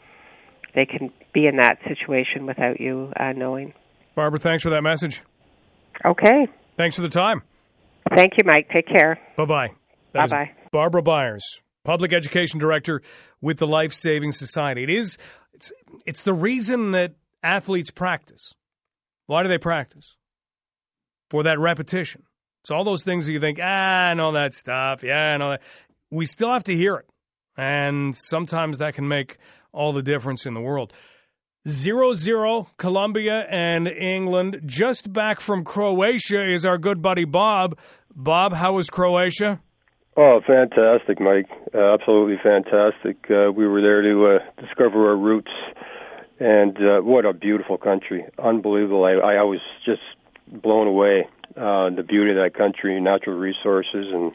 they 0.74 0.84
can 0.84 1.10
be 1.32 1.46
in 1.46 1.56
that 1.56 1.78
situation 1.88 2.44
without 2.46 2.80
you 2.80 3.12
uh, 3.18 3.32
knowing. 3.32 3.72
Barbara, 4.14 4.38
thanks 4.38 4.62
for 4.62 4.70
that 4.70 4.82
message. 4.82 5.22
Okay. 6.04 6.48
Thanks 6.76 6.94
for 6.94 7.02
the 7.02 7.08
time. 7.08 7.42
Thank 8.14 8.34
you, 8.36 8.44
Mike. 8.44 8.68
Take 8.70 8.86
care. 8.86 9.18
Bye 9.36 9.44
bye. 9.46 9.68
Bye 10.12 10.26
bye. 10.26 10.50
Barbara 10.70 11.02
Byers, 11.02 11.62
Public 11.84 12.12
Education 12.12 12.60
Director 12.60 13.00
with 13.40 13.58
the 13.58 13.66
Life 13.66 13.94
Saving 13.94 14.32
Society. 14.32 14.82
It 14.82 14.90
is 14.90 15.16
it's 15.54 15.72
it's 16.04 16.22
the 16.22 16.34
reason 16.34 16.92
that 16.92 17.14
athletes 17.42 17.90
practice. 17.90 18.54
Why 19.28 19.42
do 19.42 19.48
they 19.48 19.58
practice? 19.58 20.16
For 21.28 21.42
that 21.42 21.58
repetition. 21.58 22.22
It's 22.62 22.70
all 22.70 22.82
those 22.82 23.04
things 23.04 23.26
that 23.26 23.32
you 23.32 23.40
think, 23.40 23.58
ah, 23.62 24.10
and 24.10 24.20
all 24.20 24.32
that 24.32 24.54
stuff. 24.54 25.02
Yeah, 25.02 25.34
and 25.34 25.42
all 25.42 25.50
that. 25.50 25.62
we 26.10 26.24
still 26.24 26.50
have 26.50 26.64
to 26.64 26.74
hear 26.74 26.96
it. 26.96 27.08
And 27.54 28.16
sometimes 28.16 28.78
that 28.78 28.94
can 28.94 29.06
make 29.06 29.36
all 29.70 29.92
the 29.92 30.02
difference 30.02 30.46
in 30.46 30.54
the 30.54 30.62
world. 30.62 30.94
Zero 31.68 32.14
zero, 32.14 32.68
Colombia 32.78 33.46
and 33.50 33.86
England. 33.86 34.62
Just 34.64 35.12
back 35.12 35.40
from 35.40 35.62
Croatia 35.62 36.50
is 36.50 36.64
our 36.64 36.78
good 36.78 37.02
buddy 37.02 37.26
Bob. 37.26 37.78
Bob, 38.14 38.54
how 38.54 38.74
was 38.74 38.88
Croatia? 38.88 39.60
Oh, 40.16 40.40
fantastic, 40.46 41.20
Mike! 41.20 41.50
Uh, 41.74 41.92
absolutely 41.94 42.36
fantastic. 42.42 43.18
Uh, 43.30 43.52
we 43.52 43.68
were 43.68 43.82
there 43.82 44.00
to 44.02 44.36
uh, 44.36 44.62
discover 44.62 45.10
our 45.10 45.16
roots, 45.16 45.52
and 46.40 46.76
uh, 46.76 47.00
what 47.00 47.24
a 47.24 47.32
beautiful 47.32 47.78
country! 47.78 48.24
Unbelievable. 48.38 49.04
I, 49.04 49.12
I 49.12 49.42
was 49.42 49.60
just 49.84 50.02
blown 50.46 50.86
away. 50.86 51.28
Uh, 51.56 51.90
the 51.90 52.04
beauty 52.06 52.30
of 52.30 52.36
that 52.36 52.54
country, 52.54 53.00
natural 53.00 53.36
resources, 53.36 54.06
and 54.12 54.32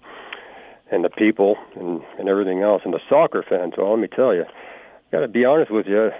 and 0.92 1.04
the 1.04 1.10
people, 1.10 1.56
and, 1.76 2.02
and 2.20 2.30
everything 2.30 2.62
else, 2.62 2.82
and 2.86 2.94
the 2.94 3.00
soccer 3.10 3.44
fans. 3.48 3.74
Well, 3.78 3.92
let 3.92 4.00
me 4.00 4.08
tell 4.08 4.34
you, 4.34 4.46
got 5.12 5.22
to 5.22 5.28
be 5.28 5.46
honest 5.46 5.72
with 5.72 5.88
you 5.88 6.12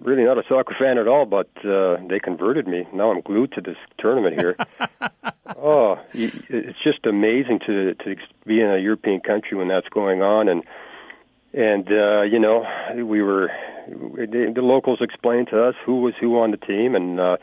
really 0.00 0.24
not 0.24 0.38
a 0.38 0.42
soccer 0.48 0.74
fan 0.78 0.98
at 0.98 1.08
all, 1.08 1.26
but 1.26 1.48
uh, 1.64 1.96
they 2.08 2.18
converted 2.18 2.66
me. 2.66 2.86
Now 2.92 3.10
I'm 3.10 3.20
glued 3.20 3.52
to 3.52 3.60
this 3.60 3.76
tournament 3.98 4.36
here. 4.38 4.56
oh, 5.56 5.98
it's 6.12 6.78
just 6.82 7.04
amazing 7.06 7.60
to 7.66 7.94
to 7.94 8.16
be 8.46 8.60
in 8.60 8.70
a 8.70 8.78
European 8.78 9.20
country 9.20 9.56
when 9.56 9.68
that's 9.68 9.88
going 9.88 10.22
on, 10.22 10.48
and 10.48 10.62
and 11.52 11.88
uh, 11.88 12.22
you 12.22 12.38
know 12.38 12.64
we 12.94 13.22
were 13.22 13.50
the, 13.88 14.60
locals 14.62 14.98
explained 15.00 15.48
to 15.48 15.62
us 15.62 15.74
who 15.84 16.02
was 16.02 16.14
who 16.20 16.38
on 16.38 16.50
the 16.50 16.56
team, 16.56 16.94
and 16.94 17.18
uh, 17.18 17.36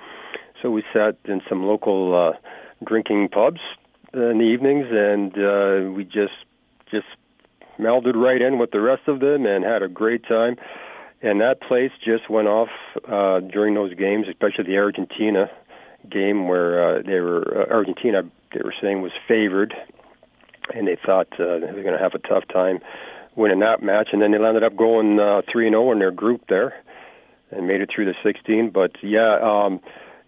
so 0.61 0.69
we 0.69 0.83
sat 0.93 1.17
in 1.25 1.41
some 1.49 1.63
local 1.65 2.15
uh, 2.15 2.37
drinking 2.85 3.29
pubs 3.29 3.61
in 4.13 4.37
the 4.37 4.45
evenings, 4.45 4.87
and 4.91 5.33
uh, 5.37 5.91
we 5.91 6.03
just 6.03 6.33
just 6.91 7.07
melded 7.79 8.15
right 8.15 8.41
in 8.41 8.57
with 8.59 8.71
the 8.71 8.81
rest 8.81 9.07
of 9.07 9.19
them 9.19 9.45
and 9.45 9.65
had 9.65 9.81
a 9.81 9.87
great 9.87 10.25
time. 10.27 10.55
And 11.21 11.41
that 11.41 11.61
place 11.61 11.91
just 12.03 12.29
went 12.29 12.47
off 12.47 12.69
uh, 13.07 13.39
during 13.39 13.73
those 13.73 13.93
games, 13.95 14.27
especially 14.29 14.65
the 14.65 14.77
Argentina 14.77 15.49
game 16.09 16.47
where 16.47 16.99
uh, 16.99 17.01
they 17.01 17.19
were 17.19 17.63
uh, 17.63 17.73
Argentina 17.73 18.21
they 18.53 18.61
were 18.63 18.73
saying 18.79 19.01
was 19.01 19.11
favored, 19.27 19.73
and 20.73 20.87
they 20.87 20.97
thought 21.03 21.27
uh, 21.33 21.59
they 21.59 21.71
were 21.73 21.81
going 21.81 21.97
to 21.97 21.99
have 21.99 22.13
a 22.13 22.19
tough 22.19 22.43
time 22.53 22.79
winning 23.35 23.59
that 23.59 23.83
match, 23.83 24.09
and 24.11 24.21
then 24.21 24.31
they 24.31 24.37
ended 24.37 24.63
up 24.63 24.75
going 24.75 25.19
uh, 25.19 25.41
three 25.51 25.67
and 25.67 25.73
zero 25.73 25.91
in 25.91 25.99
their 25.99 26.11
group 26.11 26.41
there, 26.47 26.73
and 27.51 27.67
made 27.67 27.81
it 27.81 27.89
through 27.93 28.05
the 28.05 28.15
16. 28.23 28.71
But 28.71 28.91
yeah, 29.03 29.39
um, 29.41 29.79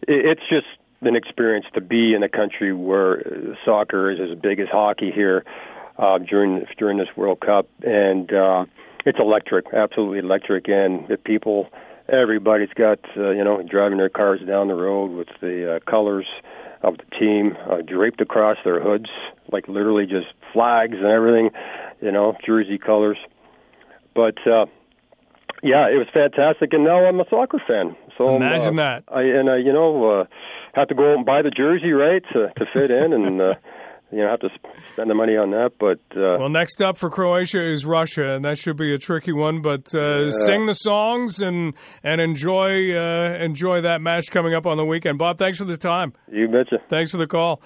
it, 0.01 0.25
it's 0.25 0.49
just 0.49 0.67
an 1.01 1.15
experience 1.15 1.65
to 1.73 1.81
be 1.81 2.13
in 2.13 2.23
a 2.23 2.29
country 2.29 2.73
where 2.73 3.55
soccer 3.63 4.11
is 4.11 4.19
as 4.19 4.37
big 4.39 4.59
as 4.59 4.67
hockey 4.71 5.11
here 5.13 5.45
uh, 5.97 6.17
during 6.17 6.65
during 6.77 6.97
this 6.97 7.09
World 7.15 7.39
Cup, 7.39 7.67
and 7.83 8.31
uh, 8.31 8.65
it's 9.05 9.19
electric, 9.19 9.65
absolutely 9.73 10.19
electric, 10.19 10.67
and 10.67 11.07
the 11.07 11.17
people, 11.17 11.69
everybody's 12.09 12.73
got 12.75 12.99
uh, 13.15 13.31
you 13.31 13.43
know 13.43 13.61
driving 13.63 13.97
their 13.97 14.09
cars 14.09 14.41
down 14.47 14.67
the 14.67 14.75
road 14.75 15.11
with 15.11 15.27
the 15.41 15.75
uh, 15.75 15.89
colors 15.89 16.27
of 16.83 16.97
the 16.97 17.15
team 17.17 17.57
uh, 17.69 17.81
draped 17.81 18.21
across 18.21 18.57
their 18.63 18.79
hoods, 18.79 19.09
like 19.51 19.67
literally 19.67 20.05
just 20.05 20.27
flags 20.53 20.97
and 20.97 21.07
everything, 21.07 21.49
you 22.01 22.11
know, 22.11 22.35
jersey 22.45 22.77
colors. 22.77 23.17
But 24.13 24.35
uh, 24.47 24.65
yeah, 25.63 25.87
it 25.89 25.97
was 25.97 26.07
fantastic, 26.13 26.73
and 26.73 26.83
now 26.83 27.05
I'm 27.05 27.19
a 27.19 27.25
soccer 27.29 27.61
fan. 27.67 27.95
So 28.17 28.35
imagine 28.35 28.79
uh, 28.79 28.83
that. 28.83 29.03
I 29.07 29.21
and 29.21 29.49
I, 29.49 29.57
you 29.57 29.73
know, 29.73 30.21
uh, 30.21 30.23
have 30.73 30.87
to 30.89 30.95
go 30.95 31.11
out 31.11 31.17
and 31.17 31.25
buy 31.25 31.41
the 31.41 31.51
jersey 31.51 31.91
right 31.91 32.23
to 32.33 32.47
to 32.57 32.65
fit 32.73 32.91
in, 32.91 33.13
and 33.13 33.41
uh, 33.41 33.55
you 34.11 34.19
know 34.19 34.29
have 34.29 34.39
to 34.41 34.49
spend 34.93 35.09
the 35.09 35.15
money 35.15 35.35
on 35.35 35.51
that. 35.51 35.73
But 35.79 35.99
uh, 36.15 36.37
well, 36.39 36.49
next 36.49 36.81
up 36.81 36.97
for 36.97 37.09
Croatia 37.09 37.61
is 37.61 37.85
Russia, 37.85 38.33
and 38.33 38.45
that 38.45 38.57
should 38.57 38.77
be 38.77 38.93
a 38.93 38.97
tricky 38.97 39.33
one. 39.33 39.61
But 39.61 39.93
uh, 39.95 40.31
sing 40.31 40.67
the 40.67 40.73
songs 40.73 41.41
and 41.41 41.73
and 42.03 42.21
enjoy 42.21 42.95
uh, 42.95 43.37
enjoy 43.39 43.81
that 43.81 44.01
match 44.01 44.25
coming 44.31 44.53
up 44.53 44.65
on 44.65 44.77
the 44.77 44.85
weekend. 44.85 45.17
Bob, 45.17 45.37
thanks 45.37 45.57
for 45.57 45.65
the 45.65 45.77
time. 45.77 46.13
You 46.31 46.47
betcha. 46.47 46.79
Thanks 46.87 47.11
for 47.11 47.17
the 47.17 47.27
call. 47.27 47.61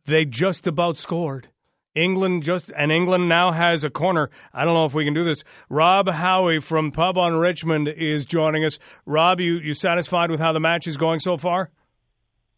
They 0.07 0.25
just 0.25 0.67
about 0.67 0.97
scored. 0.97 1.49
England 1.97 2.43
just 2.43 2.71
and 2.77 2.93
England 2.93 3.29
now 3.29 3.53
has 3.53 3.83
a 3.83 3.91
corner. 3.91 4.31
I 4.53 4.65
don't 4.65 4.75
know 4.75 4.85
if 4.85 4.95
we 4.95 5.05
can 5.05 5.15
do 5.15 5.25
this. 5.25 5.43
Rob 5.69 6.09
Howie 6.09 6.61
from 6.61 6.93
Pub 6.93 7.19
on 7.19 7.37
Richmond 7.37 7.89
is 7.89 8.27
joining 8.27 8.65
us. 8.65 8.79
Rob, 9.07 9.41
you 9.41 9.55
you 9.55 9.75
satisfied 9.75 10.31
with 10.31 10.39
how 10.39 10.53
the 10.53 10.61
match 10.61 10.87
is 10.87 10.99
going 10.99 11.21
so 11.21 11.39
far? 11.39 11.71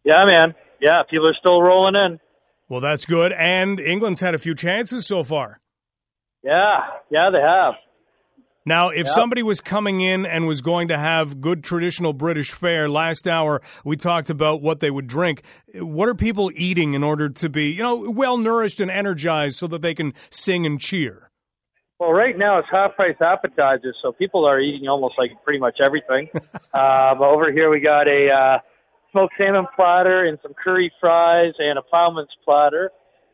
Yeah, 0.05 0.25
man. 0.29 0.55
Yeah, 0.81 1.03
people 1.09 1.29
are 1.29 1.37
still 1.39 1.63
rolling 1.63 1.95
in. 1.95 2.21
Well, 2.69 2.81
that's 2.81 3.05
good. 3.05 3.33
And 3.33 3.81
England's 3.81 4.21
had 4.21 4.35
a 4.35 4.39
few 4.39 4.55
chances 4.55 5.07
so 5.07 5.25
far. 5.25 5.61
Yeah, 6.43 6.79
yeah, 7.11 7.31
they 7.33 7.41
have. 7.41 7.75
Now, 8.69 8.91
if 8.91 9.07
yep. 9.07 9.15
somebody 9.15 9.43
was 9.43 9.63
coming 9.63 10.03
in 10.03 10.27
and 10.27 10.47
was 10.47 10.61
going 10.61 10.89
to 10.89 10.99
have 10.99 11.41
good 11.41 11.65
traditional 11.65 12.13
British 12.13 12.53
fare, 12.53 12.87
last 12.87 13.27
hour 13.27 13.63
we 13.83 13.97
talked 13.97 14.29
about 14.29 14.61
what 14.61 14.81
they 14.81 14.91
would 14.91 15.07
drink. 15.07 15.43
What 15.75 16.07
are 16.07 16.15
people 16.15 16.51
eating 16.55 16.93
in 16.93 17.03
order 17.03 17.31
to 17.31 17.49
be, 17.49 17.71
you 17.71 17.83
know, 17.83 18.11
well 18.11 18.37
nourished 18.37 18.79
and 18.79 18.91
energized 18.91 19.57
so 19.57 19.69
that 19.69 19.81
they 19.81 19.95
can 19.95 20.13
sing 20.29 20.67
and 20.67 20.79
cheer? 20.79 21.31
Well, 21.99 22.13
right 22.13 22.37
now 22.37 22.59
it's 22.59 22.69
half 22.71 22.95
price 22.95 23.17
appetizers, 23.23 23.97
so 24.03 24.13
people 24.13 24.45
are 24.45 24.61
eating 24.61 24.87
almost 24.87 25.15
like 25.17 25.31
pretty 25.43 25.59
much 25.59 25.79
everything. 25.83 26.29
um, 26.75 27.23
over 27.23 27.51
here 27.51 27.71
we 27.71 27.81
got 27.81 28.07
a 28.07 28.29
uh, 28.31 28.59
smoked 29.13 29.35
salmon 29.39 29.67
platter 29.75 30.25
and 30.25 30.39
some 30.43 30.53
curry 30.55 30.93
fries 31.01 31.55
and 31.59 31.79
a 31.79 31.83
ploughman's 31.83 32.35
platter. 32.45 32.91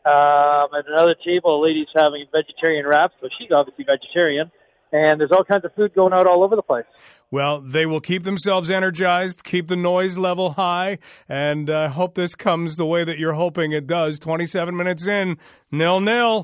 Um, 0.06 0.68
at 0.76 0.84
another 0.86 1.14
table, 1.24 1.58
a 1.58 1.60
lady's 1.64 1.88
having 1.96 2.26
vegetarian 2.30 2.86
wraps, 2.86 3.14
so 3.20 3.28
she's 3.38 3.50
obviously 3.54 3.84
vegetarian 3.84 4.50
and 4.94 5.20
there's 5.20 5.32
all 5.32 5.44
kinds 5.44 5.64
of 5.64 5.74
food 5.74 5.92
going 5.92 6.12
out 6.12 6.26
all 6.26 6.44
over 6.44 6.54
the 6.54 6.62
place. 6.62 6.84
Well, 7.30 7.60
they 7.60 7.84
will 7.84 8.00
keep 8.00 8.22
themselves 8.22 8.70
energized, 8.70 9.42
keep 9.42 9.66
the 9.66 9.76
noise 9.76 10.16
level 10.16 10.52
high, 10.52 10.98
and 11.28 11.68
uh, 11.68 11.88
hope 11.88 12.14
this 12.14 12.36
comes 12.36 12.76
the 12.76 12.86
way 12.86 13.02
that 13.02 13.18
you're 13.18 13.34
hoping 13.34 13.72
it 13.72 13.88
does. 13.88 14.20
27 14.20 14.76
minutes 14.76 15.06
in, 15.06 15.36
nil 15.72 16.00
nil. 16.00 16.42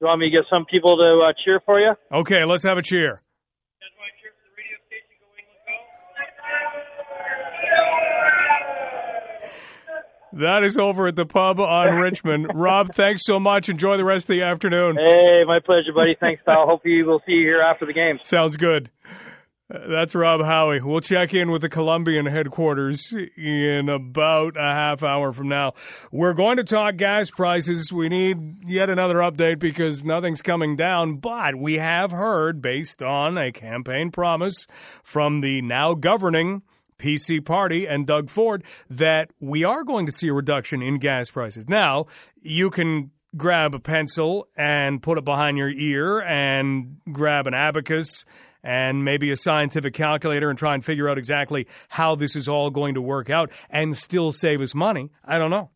Do 0.00 0.04
you 0.04 0.06
want 0.08 0.20
me 0.20 0.26
to 0.26 0.30
get 0.30 0.44
some 0.52 0.66
people 0.66 0.96
to 0.96 1.26
uh, 1.26 1.32
cheer 1.44 1.60
for 1.64 1.80
you? 1.80 1.94
Okay, 2.12 2.44
let's 2.44 2.64
have 2.64 2.76
a 2.76 2.82
cheer. 2.82 3.22
That 10.32 10.62
is 10.62 10.76
over 10.76 11.06
at 11.06 11.16
the 11.16 11.26
pub 11.26 11.58
on 11.60 11.94
Richmond. 12.00 12.50
Rob, 12.54 12.92
thanks 12.94 13.24
so 13.24 13.40
much. 13.40 13.68
Enjoy 13.68 13.96
the 13.96 14.04
rest 14.04 14.24
of 14.24 14.34
the 14.34 14.42
afternoon. 14.42 14.96
Hey, 14.96 15.44
my 15.46 15.58
pleasure, 15.60 15.92
buddy. 15.94 16.16
Thanks, 16.18 16.42
pal. 16.44 16.66
Hope 16.66 16.82
you 16.84 17.04
will 17.06 17.20
see 17.26 17.32
you 17.32 17.42
here 17.46 17.60
after 17.60 17.86
the 17.86 17.92
game. 17.92 18.18
Sounds 18.22 18.56
good. 18.56 18.90
That's 19.70 20.14
Rob 20.14 20.40
Howie. 20.42 20.80
We'll 20.80 21.02
check 21.02 21.34
in 21.34 21.50
with 21.50 21.60
the 21.60 21.68
Colombian 21.68 22.24
headquarters 22.24 23.14
in 23.36 23.90
about 23.90 24.56
a 24.56 24.62
half 24.62 25.02
hour 25.02 25.30
from 25.30 25.48
now. 25.48 25.74
We're 26.10 26.32
going 26.32 26.56
to 26.56 26.64
talk 26.64 26.96
gas 26.96 27.30
prices. 27.30 27.92
We 27.92 28.08
need 28.08 28.66
yet 28.66 28.88
another 28.88 29.16
update 29.16 29.58
because 29.58 30.04
nothing's 30.04 30.40
coming 30.40 30.74
down, 30.74 31.16
but 31.16 31.56
we 31.56 31.74
have 31.74 32.12
heard, 32.12 32.62
based 32.62 33.02
on 33.02 33.36
a 33.36 33.52
campaign 33.52 34.10
promise 34.10 34.66
from 35.02 35.42
the 35.42 35.60
now 35.60 35.92
governing 35.92 36.62
PC 36.98 37.44
Party 37.44 37.86
and 37.86 38.06
Doug 38.06 38.30
Ford 38.30 38.64
that 38.90 39.30
we 39.40 39.64
are 39.64 39.84
going 39.84 40.06
to 40.06 40.12
see 40.12 40.28
a 40.28 40.32
reduction 40.32 40.82
in 40.82 40.98
gas 40.98 41.30
prices. 41.30 41.68
Now, 41.68 42.06
you 42.40 42.70
can 42.70 43.10
grab 43.36 43.74
a 43.74 43.78
pencil 43.78 44.48
and 44.56 45.02
put 45.02 45.18
it 45.18 45.24
behind 45.24 45.58
your 45.58 45.70
ear 45.70 46.20
and 46.20 46.96
grab 47.12 47.46
an 47.46 47.54
abacus 47.54 48.24
and 48.62 49.04
maybe 49.04 49.30
a 49.30 49.36
scientific 49.36 49.94
calculator 49.94 50.50
and 50.50 50.58
try 50.58 50.74
and 50.74 50.84
figure 50.84 51.08
out 51.08 51.18
exactly 51.18 51.66
how 51.88 52.14
this 52.14 52.34
is 52.34 52.48
all 52.48 52.70
going 52.70 52.94
to 52.94 53.02
work 53.02 53.30
out 53.30 53.52
and 53.70 53.96
still 53.96 54.32
save 54.32 54.60
us 54.60 54.74
money. 54.74 55.10
I 55.24 55.38
don't 55.38 55.50
know. 55.50 55.70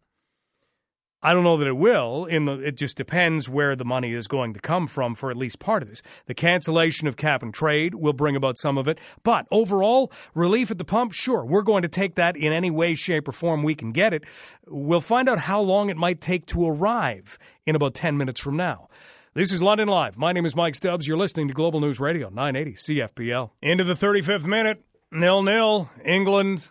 I 1.23 1.33
don't 1.33 1.45
know 1.45 1.57
that 1.57 1.68
it 1.68 1.77
will. 1.77 2.25
In 2.25 2.47
the, 2.47 2.55
it 2.59 2.77
just 2.77 2.97
depends 2.97 3.49
where 3.49 3.77
the 3.77 3.85
money 3.85 4.12
is 4.12 4.27
going 4.27 4.55
to 4.55 4.61
come 4.61 4.89
from 4.89 5.14
for 5.14 5.31
at 5.31 5.37
least 5.37 5.61
part 5.61 5.83
of 5.83 5.89
this. 5.89 6.03
The 6.27 6.35
cancellation 6.35 7.07
of 7.07 7.16
cap 7.16 7.43
and 7.43 7.55
trade 7.55 7.95
will 7.95 8.12
bring 8.12 8.35
about 8.35 8.59
some 8.59 8.77
of 8.77 8.89
it, 8.89 8.99
but 9.23 9.47
overall, 9.53 10.11
relief 10.35 10.70
at 10.70 10.79
the 10.79 10.85
pump, 10.85 11.12
sure, 11.12 11.45
we're 11.45 11.62
going 11.62 11.83
to 11.83 11.89
take 11.89 12.16
that 12.16 12.37
in 12.37 12.53
any 12.53 12.70
way, 12.70 12.95
shape, 12.97 13.29
or 13.29 13.33
form 13.33 13.62
we 13.62 13.77
can 13.77 13.93
get 13.93 14.12
it. 14.12 14.25
We'll 14.66 15.01
find 15.01 15.29
out 15.29 15.39
how 15.39 15.61
long 15.61 15.91
it 15.91 15.97
might 15.97 16.20
take 16.20 16.47
to 16.47 16.66
arrive 16.66 17.39
in 17.66 17.77
about 17.77 17.95
10 17.95 18.16
minutes 18.16 18.41
from 18.41 18.57
now. 18.57 18.89
This 19.35 19.53
is 19.53 19.62
London 19.62 19.89
Live. 19.89 20.18
My 20.18 20.33
name 20.33 20.45
is 20.45 20.57
Mike 20.57 20.75
Stubbs. 20.75 21.07
You're 21.07 21.16
listening 21.16 21.49
to 21.49 21.55
Global 21.55 21.81
News 21.81 22.01
Radio, 22.01 22.29
980 22.29 22.73
CFPL. 22.75 23.51
Into 23.62 23.85
the 23.85 23.95
35th 23.95 24.45
minute, 24.45 24.85
nil 25.11 25.43
nil. 25.43 25.89
England 26.05 26.68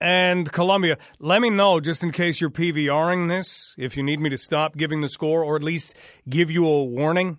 and 0.00 0.50
Colombia. 0.50 0.98
Let 1.18 1.40
me 1.40 1.50
know 1.50 1.80
just 1.80 2.02
in 2.02 2.12
case 2.12 2.40
you're 2.40 2.50
PVRing 2.50 3.28
this, 3.28 3.74
if 3.78 3.96
you 3.96 4.02
need 4.02 4.20
me 4.20 4.30
to 4.30 4.38
stop 4.38 4.76
giving 4.76 5.00
the 5.00 5.08
score 5.08 5.42
or 5.42 5.56
at 5.56 5.62
least 5.62 5.96
give 6.28 6.50
you 6.50 6.66
a 6.66 6.84
warning. 6.84 7.38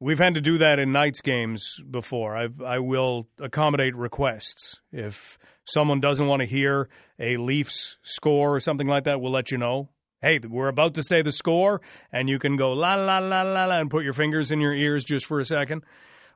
We've 0.00 0.18
had 0.18 0.34
to 0.34 0.40
do 0.40 0.58
that 0.58 0.78
in 0.78 0.92
Knights 0.92 1.20
games 1.20 1.80
before. 1.90 2.36
i 2.36 2.48
I 2.64 2.78
will 2.78 3.26
accommodate 3.40 3.96
requests. 3.96 4.80
If 4.92 5.38
someone 5.64 6.00
doesn't 6.00 6.26
want 6.26 6.40
to 6.40 6.46
hear 6.46 6.88
a 7.18 7.36
Leafs 7.36 7.98
score 8.02 8.54
or 8.54 8.60
something 8.60 8.86
like 8.86 9.04
that, 9.04 9.20
we'll 9.20 9.32
let 9.32 9.50
you 9.50 9.58
know. 9.58 9.88
Hey, 10.20 10.38
we're 10.38 10.68
about 10.68 10.94
to 10.94 11.02
say 11.02 11.22
the 11.22 11.30
score, 11.30 11.80
and 12.12 12.28
you 12.28 12.38
can 12.40 12.56
go 12.56 12.72
la 12.72 12.94
la 12.94 13.18
la 13.18 13.42
la 13.42 13.64
la 13.66 13.78
and 13.78 13.90
put 13.90 14.04
your 14.04 14.12
fingers 14.12 14.50
in 14.50 14.60
your 14.60 14.74
ears 14.74 15.04
just 15.04 15.26
for 15.26 15.38
a 15.38 15.44
second. 15.44 15.84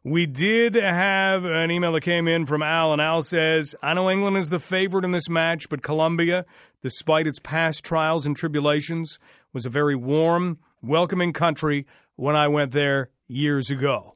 We 0.05 0.27
did 0.27 0.75
have 0.75 1.45
an 1.45 1.71
email 1.71 1.93
that 1.93 2.01
came 2.01 2.27
in 2.27 2.45
from 2.45 2.61
Al, 2.61 2.93
and 2.93 3.01
Al 3.01 3.23
says, 3.23 3.77
I 3.85 3.95
know 3.95 4.11
England 4.11 4.37
is 4.37 4.51
the 4.51 4.59
favorite 4.59 5.05
in 5.05 5.13
this 5.13 5.29
match, 5.29 5.69
but 5.69 5.83
Colombia, 5.83 6.45
despite 6.83 7.29
its 7.29 7.39
past 7.39 7.85
trials 7.85 8.27
and 8.27 8.37
tribulations, 8.37 9.21
was 9.53 9.65
a 9.65 9.71
very 9.71 9.95
warm, 9.95 10.59
welcoming 10.83 11.33
country 11.33 11.87
when 12.17 12.35
I 12.35 12.49
went 12.49 12.73
there 12.73 13.11
years 13.29 13.71
ago. 13.71 14.15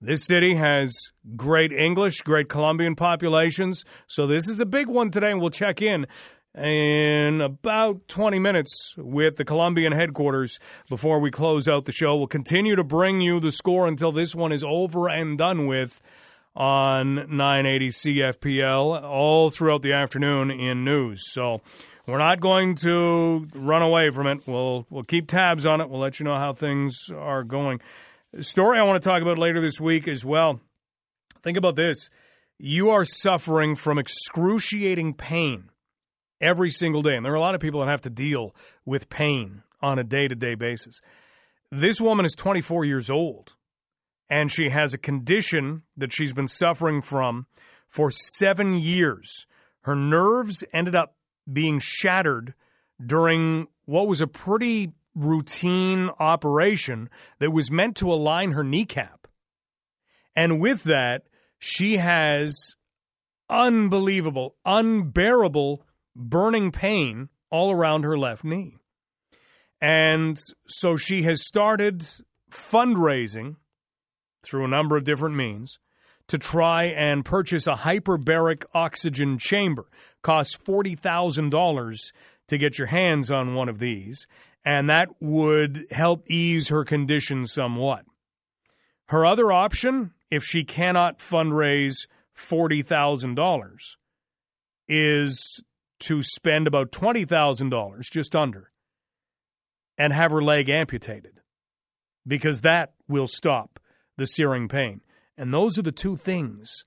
This 0.00 0.24
city 0.24 0.54
has 0.54 0.94
great 1.36 1.72
English, 1.72 2.22
great 2.22 2.48
Colombian 2.48 2.96
populations, 2.96 3.84
so 4.06 4.26
this 4.26 4.48
is 4.48 4.62
a 4.62 4.66
big 4.66 4.88
one 4.88 5.10
today, 5.10 5.30
and 5.30 5.42
we'll 5.42 5.50
check 5.50 5.82
in 5.82 6.06
in 6.56 7.40
about 7.40 8.08
20 8.08 8.38
minutes 8.38 8.94
with 8.96 9.36
the 9.36 9.44
Colombian 9.44 9.92
headquarters 9.92 10.58
before 10.88 11.18
we 11.18 11.30
close 11.30 11.68
out 11.68 11.84
the 11.84 11.92
show. 11.92 12.16
We'll 12.16 12.26
continue 12.26 12.76
to 12.76 12.84
bring 12.84 13.20
you 13.20 13.40
the 13.40 13.52
score 13.52 13.86
until 13.86 14.10
this 14.10 14.34
one 14.34 14.52
is 14.52 14.64
over 14.64 15.08
and 15.08 15.36
done 15.36 15.66
with 15.66 16.00
on 16.54 17.14
980 17.36 17.88
CFPL 17.88 19.02
all 19.02 19.50
throughout 19.50 19.82
the 19.82 19.92
afternoon 19.92 20.50
in 20.50 20.84
news. 20.84 21.22
So 21.32 21.60
we're 22.06 22.18
not 22.18 22.40
going 22.40 22.76
to 22.76 23.46
run 23.54 23.82
away 23.82 24.10
from 24.10 24.26
it. 24.26 24.46
We'll 24.46 24.86
we'll 24.88 25.04
keep 25.04 25.28
tabs 25.28 25.66
on 25.66 25.82
it. 25.82 25.90
We'll 25.90 26.00
let 26.00 26.18
you 26.18 26.24
know 26.24 26.36
how 26.36 26.54
things 26.54 27.10
are 27.14 27.44
going. 27.44 27.80
story 28.40 28.78
I 28.78 28.82
want 28.84 29.02
to 29.02 29.06
talk 29.06 29.20
about 29.20 29.38
later 29.38 29.60
this 29.60 29.78
week 29.78 30.08
as 30.08 30.24
well. 30.24 30.60
Think 31.42 31.58
about 31.58 31.76
this. 31.76 32.08
You 32.58 32.88
are 32.88 33.04
suffering 33.04 33.74
from 33.74 33.98
excruciating 33.98 35.14
pain 35.14 35.70
every 36.40 36.70
single 36.70 37.02
day. 37.02 37.16
And 37.16 37.24
there 37.24 37.32
are 37.32 37.36
a 37.36 37.40
lot 37.40 37.54
of 37.54 37.60
people 37.60 37.80
that 37.80 37.88
have 37.88 38.02
to 38.02 38.10
deal 38.10 38.54
with 38.84 39.08
pain 39.08 39.62
on 39.80 39.98
a 39.98 40.04
day 40.04 40.28
to 40.28 40.34
day 40.34 40.54
basis. 40.54 41.00
This 41.70 42.00
woman 42.00 42.24
is 42.24 42.34
24 42.34 42.84
years 42.84 43.10
old, 43.10 43.54
and 44.28 44.50
she 44.50 44.70
has 44.70 44.94
a 44.94 44.98
condition 44.98 45.82
that 45.96 46.12
she's 46.12 46.32
been 46.32 46.48
suffering 46.48 47.02
from 47.02 47.46
for 47.86 48.10
seven 48.10 48.78
years. 48.78 49.46
Her 49.82 49.96
nerves 49.96 50.64
ended 50.72 50.94
up 50.94 51.16
being 51.50 51.78
shattered 51.78 52.54
during 53.04 53.68
what 53.84 54.08
was 54.08 54.20
a 54.20 54.26
pretty 54.26 54.92
routine 55.14 56.10
operation 56.18 57.08
that 57.38 57.52
was 57.52 57.70
meant 57.70 57.96
to 57.96 58.12
align 58.12 58.52
her 58.52 58.64
kneecap. 58.64 59.26
And 60.34 60.60
with 60.60 60.84
that, 60.84 61.22
she 61.58 61.96
has 61.96 62.76
unbelievable, 63.48 64.56
unbearable 64.64 65.85
burning 66.16 66.72
pain 66.72 67.28
all 67.50 67.70
around 67.70 68.04
her 68.04 68.18
left 68.18 68.44
knee. 68.44 68.76
And 69.80 70.38
so 70.66 70.96
she 70.96 71.22
has 71.24 71.46
started 71.46 72.06
fundraising 72.50 73.56
through 74.42 74.64
a 74.64 74.68
number 74.68 74.96
of 74.96 75.04
different 75.04 75.36
means 75.36 75.78
to 76.28 76.38
try 76.38 76.84
and 76.84 77.24
purchase 77.24 77.66
a 77.66 77.74
hyperbaric 77.74 78.64
oxygen 78.74 79.38
chamber. 79.38 79.86
Costs 80.22 80.56
$40,000 80.56 82.12
to 82.48 82.58
get 82.58 82.78
your 82.78 82.88
hands 82.88 83.30
on 83.30 83.54
one 83.54 83.68
of 83.68 83.78
these, 83.78 84.26
and 84.64 84.88
that 84.88 85.08
would 85.20 85.86
help 85.90 86.28
ease 86.28 86.68
her 86.68 86.84
condition 86.84 87.46
somewhat. 87.46 88.04
Her 89.08 89.24
other 89.24 89.52
option, 89.52 90.12
if 90.30 90.42
she 90.42 90.64
cannot 90.64 91.18
fundraise 91.18 92.06
$40,000, 92.36 93.76
is 94.88 95.62
to 96.00 96.22
spend 96.22 96.66
about 96.66 96.92
$20,000, 96.92 98.00
just 98.12 98.36
under, 98.36 98.70
and 99.96 100.12
have 100.12 100.30
her 100.30 100.42
leg 100.42 100.68
amputated 100.68 101.40
because 102.26 102.62
that 102.62 102.92
will 103.08 103.26
stop 103.26 103.78
the 104.16 104.26
searing 104.26 104.68
pain. 104.68 105.00
And 105.36 105.52
those 105.52 105.78
are 105.78 105.82
the 105.82 105.92
two 105.92 106.16
things 106.16 106.84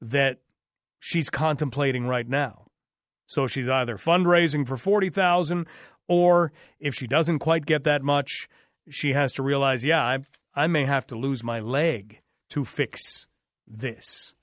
that 0.00 0.38
she's 0.98 1.30
contemplating 1.30 2.06
right 2.06 2.28
now. 2.28 2.66
So 3.26 3.46
she's 3.46 3.68
either 3.68 3.96
fundraising 3.96 4.66
for 4.66 4.76
40,000 4.76 5.66
or 6.08 6.52
if 6.78 6.94
she 6.94 7.06
doesn't 7.06 7.38
quite 7.38 7.64
get 7.64 7.84
that 7.84 8.02
much, 8.02 8.48
she 8.90 9.12
has 9.12 9.32
to 9.34 9.42
realize, 9.42 9.84
yeah, 9.84 10.02
I 10.02 10.18
I 10.54 10.66
may 10.66 10.84
have 10.84 11.06
to 11.06 11.16
lose 11.16 11.42
my 11.42 11.60
leg 11.60 12.20
to 12.50 12.64
fix 12.64 13.26
this. 13.66 14.34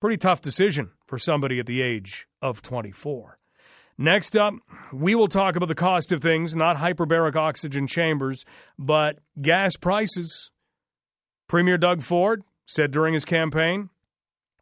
Pretty 0.00 0.18
tough 0.18 0.42
decision 0.42 0.90
for 1.06 1.18
somebody 1.18 1.58
at 1.58 1.66
the 1.66 1.80
age 1.80 2.26
of 2.42 2.60
24. 2.60 3.38
Next 3.98 4.36
up, 4.36 4.54
we 4.92 5.14
will 5.14 5.28
talk 5.28 5.56
about 5.56 5.68
the 5.68 5.74
cost 5.74 6.12
of 6.12 6.20
things, 6.20 6.54
not 6.54 6.76
hyperbaric 6.76 7.34
oxygen 7.34 7.86
chambers, 7.86 8.44
but 8.78 9.18
gas 9.40 9.76
prices. 9.76 10.50
Premier 11.48 11.78
Doug 11.78 12.02
Ford 12.02 12.42
said 12.66 12.90
during 12.90 13.14
his 13.14 13.24
campaign, 13.24 13.88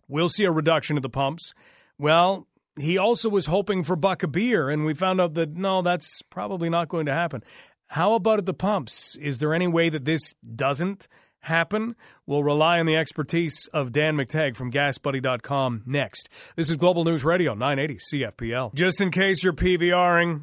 we'll 0.06 0.28
see 0.28 0.44
a 0.44 0.52
reduction 0.52 0.96
at 0.96 1.02
the 1.02 1.08
pumps. 1.08 1.52
Well, 1.98 2.46
he 2.78 2.96
also 2.96 3.28
was 3.28 3.46
hoping 3.46 3.82
for 3.82 3.96
buck 3.96 4.22
a 4.22 4.28
beer, 4.28 4.68
and 4.68 4.84
we 4.84 4.94
found 4.94 5.20
out 5.20 5.34
that 5.34 5.56
no, 5.56 5.82
that's 5.82 6.22
probably 6.22 6.68
not 6.68 6.88
going 6.88 7.06
to 7.06 7.12
happen. 7.12 7.42
How 7.88 8.14
about 8.14 8.38
at 8.38 8.46
the 8.46 8.54
pumps? 8.54 9.16
Is 9.16 9.38
there 9.38 9.54
any 9.54 9.68
way 9.68 9.88
that 9.88 10.04
this 10.04 10.34
doesn't 10.54 11.08
happen? 11.44 11.94
We'll 12.26 12.42
rely 12.42 12.80
on 12.80 12.86
the 12.86 12.96
expertise 12.96 13.68
of 13.72 13.92
Dan 13.92 14.16
McTeague 14.16 14.56
from 14.56 14.72
GasBuddy.com 14.72 15.82
next. 15.86 16.28
This 16.56 16.70
is 16.70 16.76
Global 16.76 17.04
News 17.04 17.24
Radio 17.24 17.54
980 17.54 17.98
CFPL. 18.12 18.74
Just 18.74 19.00
in 19.00 19.10
case 19.10 19.44
you're 19.44 19.52
PVRing, 19.52 20.42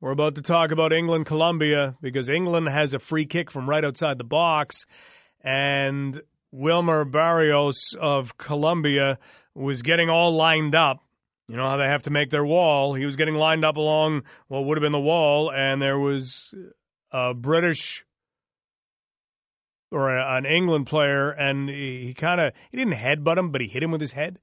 we're 0.00 0.10
about 0.10 0.34
to 0.36 0.42
talk 0.42 0.70
about 0.70 0.92
England 0.92 1.26
Colombia 1.26 1.96
because 2.00 2.28
England 2.28 2.68
has 2.68 2.94
a 2.94 2.98
free 2.98 3.26
kick 3.26 3.50
from 3.50 3.68
right 3.68 3.84
outside 3.84 4.18
the 4.18 4.24
box, 4.24 4.84
and 5.40 6.20
Wilmar 6.54 7.10
Barrios 7.10 7.94
of 8.00 8.36
Colombia 8.36 9.18
was 9.54 9.82
getting 9.82 10.10
all 10.10 10.32
lined 10.34 10.74
up. 10.74 11.02
You 11.48 11.56
know 11.56 11.68
how 11.68 11.76
they 11.76 11.86
have 11.86 12.02
to 12.02 12.10
make 12.10 12.30
their 12.30 12.44
wall. 12.44 12.94
He 12.94 13.04
was 13.04 13.16
getting 13.16 13.34
lined 13.34 13.64
up 13.64 13.76
along 13.76 14.22
what 14.48 14.64
would 14.64 14.76
have 14.76 14.82
been 14.82 14.92
the 14.92 15.00
wall, 15.00 15.52
and 15.52 15.80
there 15.80 15.98
was 15.98 16.52
a 17.10 17.34
British 17.34 18.04
or 19.92 20.16
an 20.16 20.46
England 20.46 20.86
player, 20.86 21.30
and 21.30 21.68
he, 21.68 22.06
he 22.06 22.14
kind 22.14 22.40
of 22.40 22.52
he 22.70 22.76
didn't 22.76 22.94
headbutt 22.94 23.38
him, 23.38 23.50
but 23.50 23.60
he 23.60 23.68
hit 23.68 23.82
him 23.82 23.90
with 23.90 24.00
his 24.00 24.12
head, 24.12 24.38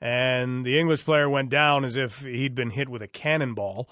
and 0.00 0.64
the 0.64 0.78
English 0.78 1.04
player 1.04 1.28
went 1.28 1.50
down 1.50 1.84
as 1.84 1.96
if 1.96 2.20
he'd 2.20 2.54
been 2.54 2.70
hit 2.70 2.88
with 2.88 3.02
a 3.02 3.08
cannonball. 3.08 3.88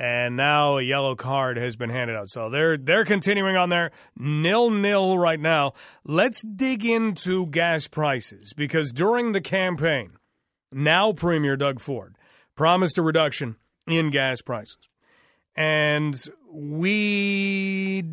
And 0.00 0.36
now 0.36 0.78
a 0.78 0.82
yellow 0.82 1.16
card 1.16 1.56
has 1.56 1.74
been 1.74 1.90
handed 1.90 2.14
out. 2.14 2.28
So 2.28 2.48
they're 2.48 2.76
they're 2.76 3.04
continuing 3.04 3.56
on 3.56 3.68
their 3.68 3.90
nil 4.16 4.70
nil 4.70 5.18
right 5.18 5.40
now. 5.40 5.72
Let's 6.04 6.40
dig 6.42 6.84
into 6.84 7.46
gas 7.48 7.88
prices 7.88 8.52
because 8.56 8.92
during 8.92 9.32
the 9.32 9.40
campaign, 9.40 10.12
now 10.70 11.12
Premier 11.12 11.56
Doug 11.56 11.80
Ford 11.80 12.14
promised 12.54 12.96
a 12.98 13.02
reduction 13.02 13.56
in 13.88 14.10
gas 14.10 14.40
prices. 14.40 14.78
And 15.56 16.16
we 16.52 18.04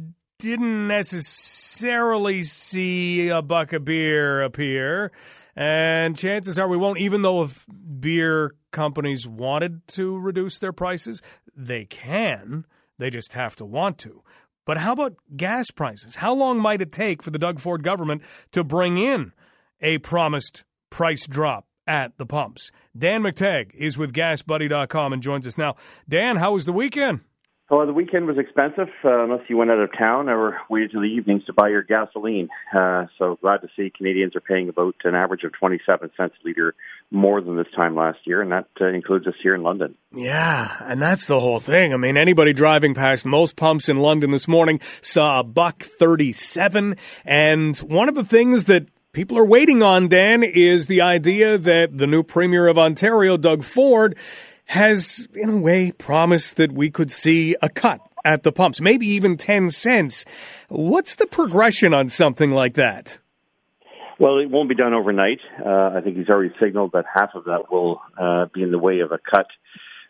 didn't 0.46 0.88
necessarily 0.88 2.44
see 2.44 3.30
a 3.30 3.42
buck 3.42 3.74
of 3.74 3.84
beer 3.84 4.44
appear. 4.44 5.12
And 5.56 6.16
chances 6.16 6.60
are 6.60 6.68
we 6.68 6.78
won't, 6.78 7.00
even 7.00 7.24
though 7.24 7.42
if 7.42 7.66
beer 8.00 8.54
companies 8.72 9.28
wanted 9.28 9.88
to 9.88 10.20
reduce 10.20 10.60
their 10.60 10.72
prices, 10.72 11.24
they 11.56 11.86
can. 11.86 12.66
They 13.00 13.10
just 13.10 13.34
have 13.34 13.56
to 13.56 13.66
want 13.66 13.98
to. 14.00 14.22
But 14.68 14.78
how 14.78 14.94
about 14.94 15.16
gas 15.36 15.72
prices? 15.72 16.18
How 16.18 16.36
long 16.36 16.60
might 16.60 16.82
it 16.82 16.92
take 16.92 17.24
for 17.24 17.32
the 17.32 17.40
Doug 17.40 17.60
Ford 17.60 17.84
government 17.84 18.22
to 18.52 18.64
bring 18.64 19.00
in 19.00 19.32
a 19.82 19.98
promised 19.98 20.64
price 20.92 21.26
drop 21.26 21.66
at 21.88 22.20
the 22.20 22.26
pumps? 22.28 22.72
Dan 22.96 23.24
McTeague 23.24 23.74
is 23.74 23.98
with 23.98 24.14
GasBuddy.com 24.14 25.12
and 25.12 25.24
joins 25.24 25.48
us 25.48 25.58
now. 25.58 25.76
Dan, 26.08 26.36
how 26.36 26.54
was 26.54 26.66
the 26.66 26.74
weekend? 26.74 27.22
Well, 27.70 27.88
the 27.88 27.94
weekend 27.94 28.28
was 28.28 28.38
expensive 28.38 28.90
uh, 29.04 29.24
unless 29.24 29.42
you 29.50 29.58
went 29.58 29.72
out 29.72 29.80
of 29.80 29.90
town 29.98 30.30
or 30.30 30.58
waited 30.70 30.92
till 30.92 31.02
the 31.02 31.08
evenings 31.08 31.46
to 31.46 31.54
buy 31.54 31.70
your 31.70 31.82
gasoline. 31.82 32.50
Uh, 32.72 33.06
so 33.18 33.40
glad 33.42 33.62
to 33.62 33.70
see 33.76 33.92
Canadians 33.96 34.36
are 34.36 34.42
paying 34.42 34.70
about 34.70 34.94
an 35.04 35.16
average 35.16 35.44
of 35.44 35.52
27 35.54 36.12
cents 36.16 36.36
a 36.44 36.48
liter 36.48 36.76
more 37.10 37.42
than 37.42 37.58
this 37.58 37.66
time 37.76 37.96
last 37.96 38.20
year, 38.26 38.44
and 38.44 38.52
that 38.52 38.68
uh, 38.80 38.86
includes 38.86 39.26
us 39.26 39.34
here 39.42 39.56
in 39.56 39.64
London. 39.64 39.96
Yeah, 40.14 40.78
and 40.82 41.02
that's 41.02 41.26
the 41.26 41.40
whole 41.40 41.60
thing. 41.60 41.92
I 41.92 41.98
mean, 41.98 42.18
anybody 42.18 42.54
driving 42.54 42.94
past 42.94 43.26
most 43.26 43.56
pumps 43.56 43.90
in 43.90 43.98
London 43.98 44.30
this 44.30 44.48
morning 44.48 44.80
saw 45.02 45.40
a 45.40 45.44
buck 45.44 45.82
37, 45.82 46.98
and 47.26 47.78
one 47.78 48.10
of 48.10 48.14
the 48.14 48.24
things 48.24 48.66
that 48.66 48.88
people 49.12 49.40
are 49.40 49.46
waiting 49.46 49.82
on, 49.82 50.08
Dan, 50.08 50.44
is 50.44 50.86
the 50.86 51.02
idea 51.02 51.58
that 51.58 51.98
the 51.98 52.06
new 52.06 52.22
Premier 52.22 52.68
of 52.68 52.78
Ontario, 52.78 53.38
Doug 53.38 53.64
Ford, 53.64 54.16
has, 54.66 55.28
in 55.34 55.50
a 55.50 55.58
way, 55.58 55.92
promised 55.92 56.58
that 56.58 56.72
we 56.72 56.90
could 56.90 57.12
see 57.12 57.56
a 57.62 57.70
cut 57.70 58.02
at 58.24 58.44
the 58.44 58.52
pumps, 58.52 58.82
maybe 58.82 59.08
even 59.08 59.38
10 59.38 59.70
cents. 59.70 60.26
What's 60.68 61.16
the 61.16 61.28
progression 61.28 61.94
on 61.94 62.10
something 62.10 62.52
like 62.52 62.74
that? 62.74 63.20
Well, 64.20 64.40
it 64.40 64.50
won't 64.50 64.70
be 64.70 64.76
done 64.76 64.94
overnight. 64.94 65.40
Uh, 65.64 65.92
I 65.96 66.02
think 66.02 66.18
he's 66.18 66.30
already 66.30 66.54
signaled 66.60 66.94
that 66.94 67.06
half 67.14 67.32
of 67.36 67.46
that 67.46 67.72
will 67.72 68.02
uh, 68.18 68.46
be 68.54 68.64
in 68.64 68.72
the 68.72 68.80
way 68.80 69.02
of 69.02 69.12
a 69.12 69.20
cut 69.20 69.48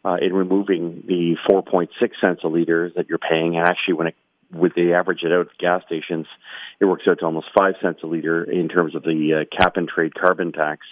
uh, 0.06 0.18
in 0.22 0.34
removing 0.34 1.04
the 1.08 1.36
4.6 1.50 1.88
cents 2.22 2.42
a 2.44 2.48
liter 2.48 2.92
that 2.96 3.10
you're 3.10 3.18
paying. 3.18 3.58
And 3.58 3.68
actually, 3.68 3.96
when 3.96 4.08
it 4.08 4.16
with 4.54 4.74
the 4.76 4.94
average 4.94 5.24
it 5.24 5.32
out 5.32 5.48
at 5.52 5.58
gas 5.58 5.82
stations, 5.86 6.28
it 6.80 6.86
works 6.86 7.04
out 7.10 7.20
to 7.20 7.26
almost 7.26 7.48
five 7.58 7.74
cents 7.82 8.02
a 8.04 8.08
liter 8.08 8.44
in 8.44 8.70
terms 8.70 8.96
of 8.96 9.04
the 9.04 9.42
uh, 9.42 9.58
cap 9.58 9.76
and 9.76 9.90
trade 9.90 10.14
carbon 10.14 10.52
tax. 10.52 10.86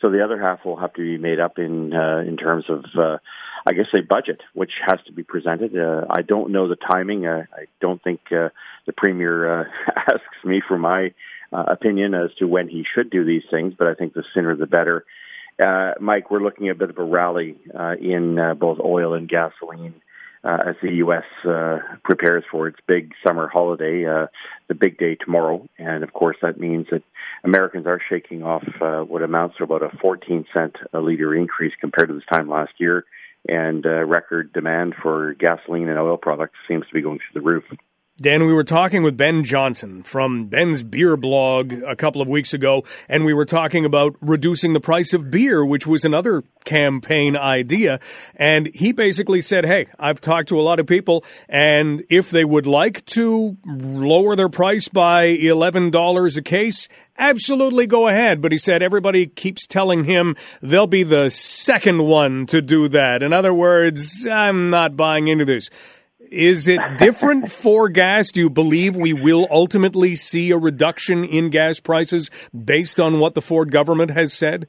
So 0.00 0.10
the 0.10 0.22
other 0.22 0.40
half 0.40 0.64
will 0.64 0.76
have 0.76 0.92
to 0.94 1.00
be 1.00 1.16
made 1.16 1.40
up 1.40 1.58
in 1.58 1.94
uh, 1.94 2.18
in 2.18 2.36
terms 2.36 2.64
of, 2.68 2.84
uh, 2.98 3.18
I 3.66 3.72
guess, 3.72 3.86
a 3.94 4.02
budget, 4.02 4.42
which 4.52 4.72
has 4.86 4.98
to 5.06 5.12
be 5.12 5.22
presented. 5.22 5.76
Uh, 5.76 6.04
I 6.10 6.22
don't 6.22 6.52
know 6.52 6.68
the 6.68 6.76
timing. 6.76 7.26
Uh, 7.26 7.44
I 7.52 7.64
don't 7.80 8.02
think 8.02 8.20
uh, 8.30 8.50
the 8.86 8.92
premier 8.94 9.62
uh, 9.62 9.64
asks 9.96 10.44
me 10.44 10.60
for 10.66 10.76
my 10.76 11.14
uh, 11.52 11.64
opinion 11.68 12.14
as 12.14 12.30
to 12.38 12.46
when 12.46 12.68
he 12.68 12.84
should 12.94 13.10
do 13.10 13.24
these 13.24 13.44
things, 13.50 13.74
but 13.78 13.86
I 13.86 13.94
think 13.94 14.12
the 14.12 14.24
sooner 14.34 14.54
the 14.54 14.66
better. 14.66 15.04
Uh, 15.58 15.92
Mike, 16.00 16.30
we're 16.30 16.42
looking 16.42 16.68
at 16.68 16.76
a 16.76 16.78
bit 16.78 16.90
of 16.90 16.98
a 16.98 17.04
rally 17.04 17.56
uh, 17.74 17.94
in 17.98 18.38
uh, 18.38 18.52
both 18.54 18.78
oil 18.84 19.14
and 19.14 19.28
gasoline 19.28 19.94
uh, 20.44 20.58
as 20.68 20.76
the 20.82 20.94
U.S. 20.96 21.24
Uh, 21.44 21.78
prepares 22.04 22.44
for 22.50 22.68
its 22.68 22.78
big 22.86 23.12
summer 23.26 23.48
holiday, 23.48 24.06
uh, 24.06 24.26
the 24.68 24.74
big 24.74 24.98
day 24.98 25.16
tomorrow. 25.16 25.66
And 25.78 26.04
of 26.04 26.12
course, 26.12 26.36
that 26.42 26.58
means 26.58 26.86
that 26.90 27.02
Americans 27.44 27.86
are 27.86 28.00
shaking 28.08 28.42
off 28.42 28.64
uh, 28.80 29.00
what 29.00 29.22
amounts 29.22 29.56
to 29.58 29.64
about 29.64 29.82
a 29.82 29.96
14 30.00 30.46
cent 30.52 30.76
a 30.92 31.00
liter 31.00 31.34
increase 31.34 31.72
compared 31.80 32.08
to 32.08 32.14
this 32.14 32.24
time 32.30 32.48
last 32.48 32.72
year. 32.78 33.04
And 33.48 33.86
uh, 33.86 34.04
record 34.04 34.52
demand 34.52 34.94
for 35.00 35.34
gasoline 35.34 35.88
and 35.88 35.98
oil 35.98 36.16
products 36.16 36.56
seems 36.66 36.86
to 36.88 36.94
be 36.94 37.02
going 37.02 37.18
through 37.18 37.40
the 37.40 37.46
roof. 37.46 37.64
Dan, 38.18 38.46
we 38.46 38.54
were 38.54 38.64
talking 38.64 39.02
with 39.02 39.14
Ben 39.14 39.44
Johnson 39.44 40.02
from 40.02 40.46
Ben's 40.46 40.82
Beer 40.82 41.18
blog 41.18 41.74
a 41.86 41.94
couple 41.94 42.22
of 42.22 42.28
weeks 42.28 42.54
ago, 42.54 42.82
and 43.10 43.26
we 43.26 43.34
were 43.34 43.44
talking 43.44 43.84
about 43.84 44.16
reducing 44.22 44.72
the 44.72 44.80
price 44.80 45.12
of 45.12 45.30
beer, 45.30 45.62
which 45.62 45.86
was 45.86 46.02
another 46.02 46.42
campaign 46.64 47.36
idea. 47.36 48.00
And 48.34 48.68
he 48.68 48.92
basically 48.92 49.42
said, 49.42 49.66
Hey, 49.66 49.88
I've 49.98 50.22
talked 50.22 50.48
to 50.48 50.58
a 50.58 50.62
lot 50.62 50.80
of 50.80 50.86
people, 50.86 51.26
and 51.46 52.04
if 52.08 52.30
they 52.30 52.46
would 52.46 52.66
like 52.66 53.04
to 53.06 53.58
lower 53.66 54.34
their 54.34 54.48
price 54.48 54.88
by 54.88 55.36
$11 55.36 56.36
a 56.38 56.42
case, 56.42 56.88
absolutely 57.18 57.86
go 57.86 58.08
ahead. 58.08 58.40
But 58.40 58.50
he 58.50 58.56
said 58.56 58.82
everybody 58.82 59.26
keeps 59.26 59.66
telling 59.66 60.04
him 60.04 60.36
they'll 60.62 60.86
be 60.86 61.02
the 61.02 61.28
second 61.28 62.02
one 62.02 62.46
to 62.46 62.62
do 62.62 62.88
that. 62.88 63.22
In 63.22 63.34
other 63.34 63.52
words, 63.52 64.26
I'm 64.26 64.70
not 64.70 64.96
buying 64.96 65.28
into 65.28 65.44
this. 65.44 65.68
Is 66.30 66.68
it 66.68 66.80
different 66.98 67.50
for 67.50 67.88
gas? 67.88 68.32
Do 68.32 68.40
you 68.40 68.50
believe 68.50 68.96
we 68.96 69.12
will 69.12 69.46
ultimately 69.50 70.14
see 70.14 70.50
a 70.50 70.56
reduction 70.58 71.24
in 71.24 71.50
gas 71.50 71.80
prices 71.80 72.30
based 72.52 72.98
on 73.00 73.18
what 73.18 73.34
the 73.34 73.40
Ford 73.40 73.70
government 73.70 74.10
has 74.10 74.32
said? 74.32 74.66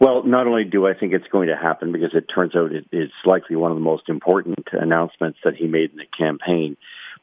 Well, 0.00 0.24
not 0.24 0.46
only 0.46 0.64
do 0.64 0.86
I 0.86 0.94
think 0.94 1.12
it's 1.12 1.28
going 1.30 1.48
to 1.48 1.56
happen 1.56 1.92
because 1.92 2.10
it 2.14 2.26
turns 2.34 2.56
out 2.56 2.72
it 2.72 2.86
is 2.92 3.10
likely 3.24 3.56
one 3.56 3.70
of 3.70 3.76
the 3.76 3.84
most 3.84 4.08
important 4.08 4.66
announcements 4.72 5.38
that 5.44 5.54
he 5.54 5.66
made 5.66 5.92
in 5.92 5.96
the 5.96 6.04
campaign, 6.18 6.76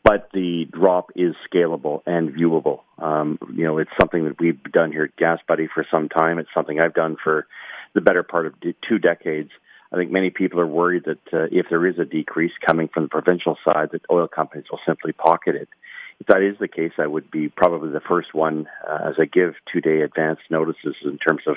but 0.03 0.29
the 0.33 0.65
drop 0.71 1.11
is 1.15 1.35
scalable 1.51 2.01
and 2.05 2.29
viewable. 2.29 2.81
Um, 2.97 3.37
you 3.55 3.65
know, 3.65 3.77
it's 3.77 3.91
something 3.99 4.23
that 4.25 4.39
we've 4.39 4.61
done 4.71 4.91
here 4.91 5.03
at 5.03 5.15
Gas 5.17 5.39
Buddy 5.47 5.67
for 5.73 5.85
some 5.91 6.09
time. 6.09 6.39
It's 6.39 6.49
something 6.53 6.79
I've 6.79 6.93
done 6.93 7.17
for 7.21 7.45
the 7.93 8.01
better 8.01 8.23
part 8.23 8.45
of 8.45 8.53
two 8.87 8.99
decades. 8.99 9.51
I 9.91 9.97
think 9.97 10.11
many 10.11 10.29
people 10.29 10.59
are 10.59 10.67
worried 10.67 11.03
that 11.05 11.33
uh, 11.33 11.47
if 11.51 11.67
there 11.69 11.85
is 11.85 11.99
a 11.99 12.05
decrease 12.05 12.53
coming 12.65 12.87
from 12.87 13.03
the 13.03 13.09
provincial 13.09 13.57
side, 13.67 13.89
that 13.91 14.01
oil 14.09 14.27
companies 14.27 14.65
will 14.71 14.79
simply 14.85 15.11
pocket 15.11 15.55
it. 15.55 15.67
If 16.21 16.27
that 16.27 16.43
is 16.43 16.55
the 16.59 16.67
case, 16.67 16.91
I 16.99 17.07
would 17.07 17.31
be 17.31 17.49
probably 17.49 17.91
the 17.91 17.99
first 17.99 18.33
one 18.33 18.67
uh, 18.87 19.09
as 19.09 19.15
I 19.19 19.25
give 19.25 19.55
two-day 19.73 20.01
advance 20.01 20.39
notices 20.51 20.95
in 21.03 21.17
terms 21.17 21.41
of 21.47 21.55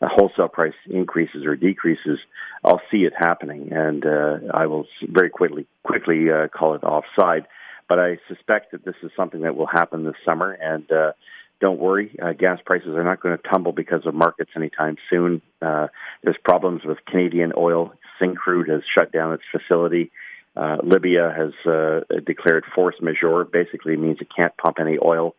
uh, 0.00 0.08
wholesale 0.10 0.48
price 0.48 0.72
increases 0.88 1.44
or 1.44 1.56
decreases. 1.56 2.18
I'll 2.64 2.80
see 2.90 3.04
it 3.04 3.12
happening, 3.16 3.68
and 3.70 4.06
uh, 4.06 4.38
I 4.54 4.66
will 4.66 4.86
very 5.02 5.28
quickly 5.28 5.66
quickly 5.84 6.30
uh, 6.30 6.48
call 6.48 6.74
it 6.74 6.82
offside. 6.84 7.46
But 7.86 7.98
I 7.98 8.18
suspect 8.28 8.72
that 8.72 8.84
this 8.84 8.96
is 9.02 9.10
something 9.16 9.42
that 9.42 9.56
will 9.56 9.66
happen 9.66 10.04
this 10.04 10.16
summer, 10.24 10.52
and 10.52 10.90
uh, 10.90 11.12
don't 11.60 11.78
worry, 11.78 12.14
uh, 12.22 12.32
gas 12.32 12.58
prices 12.64 12.90
are 12.90 13.04
not 13.04 13.20
going 13.20 13.36
to 13.36 13.48
tumble 13.48 13.72
because 13.72 14.06
of 14.06 14.14
markets 14.14 14.50
anytime 14.56 14.96
soon. 15.10 15.42
Uh, 15.60 15.88
there's 16.22 16.36
problems 16.44 16.82
with 16.84 16.98
Canadian 17.06 17.52
oil. 17.56 17.92
Syncrude 18.20 18.68
has 18.68 18.82
shut 18.96 19.12
down 19.12 19.32
its 19.32 19.42
facility. 19.50 20.10
Uh, 20.56 20.76
Libya 20.82 21.32
has 21.36 21.52
uh, 21.70 22.00
declared 22.26 22.64
force 22.74 22.96
majeure. 23.00 23.44
Basically, 23.44 23.96
means 23.96 24.18
it 24.20 24.28
can't 24.34 24.56
pump 24.56 24.78
any 24.80 24.98
oil. 25.02 25.34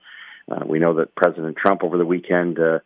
Uh, 0.49 0.63
we 0.65 0.79
know 0.79 0.95
that 0.95 1.15
President 1.15 1.57
Trump 1.57 1.83
over 1.83 1.97
the 1.97 2.05
weekend 2.05 2.57
uh, 2.59 2.79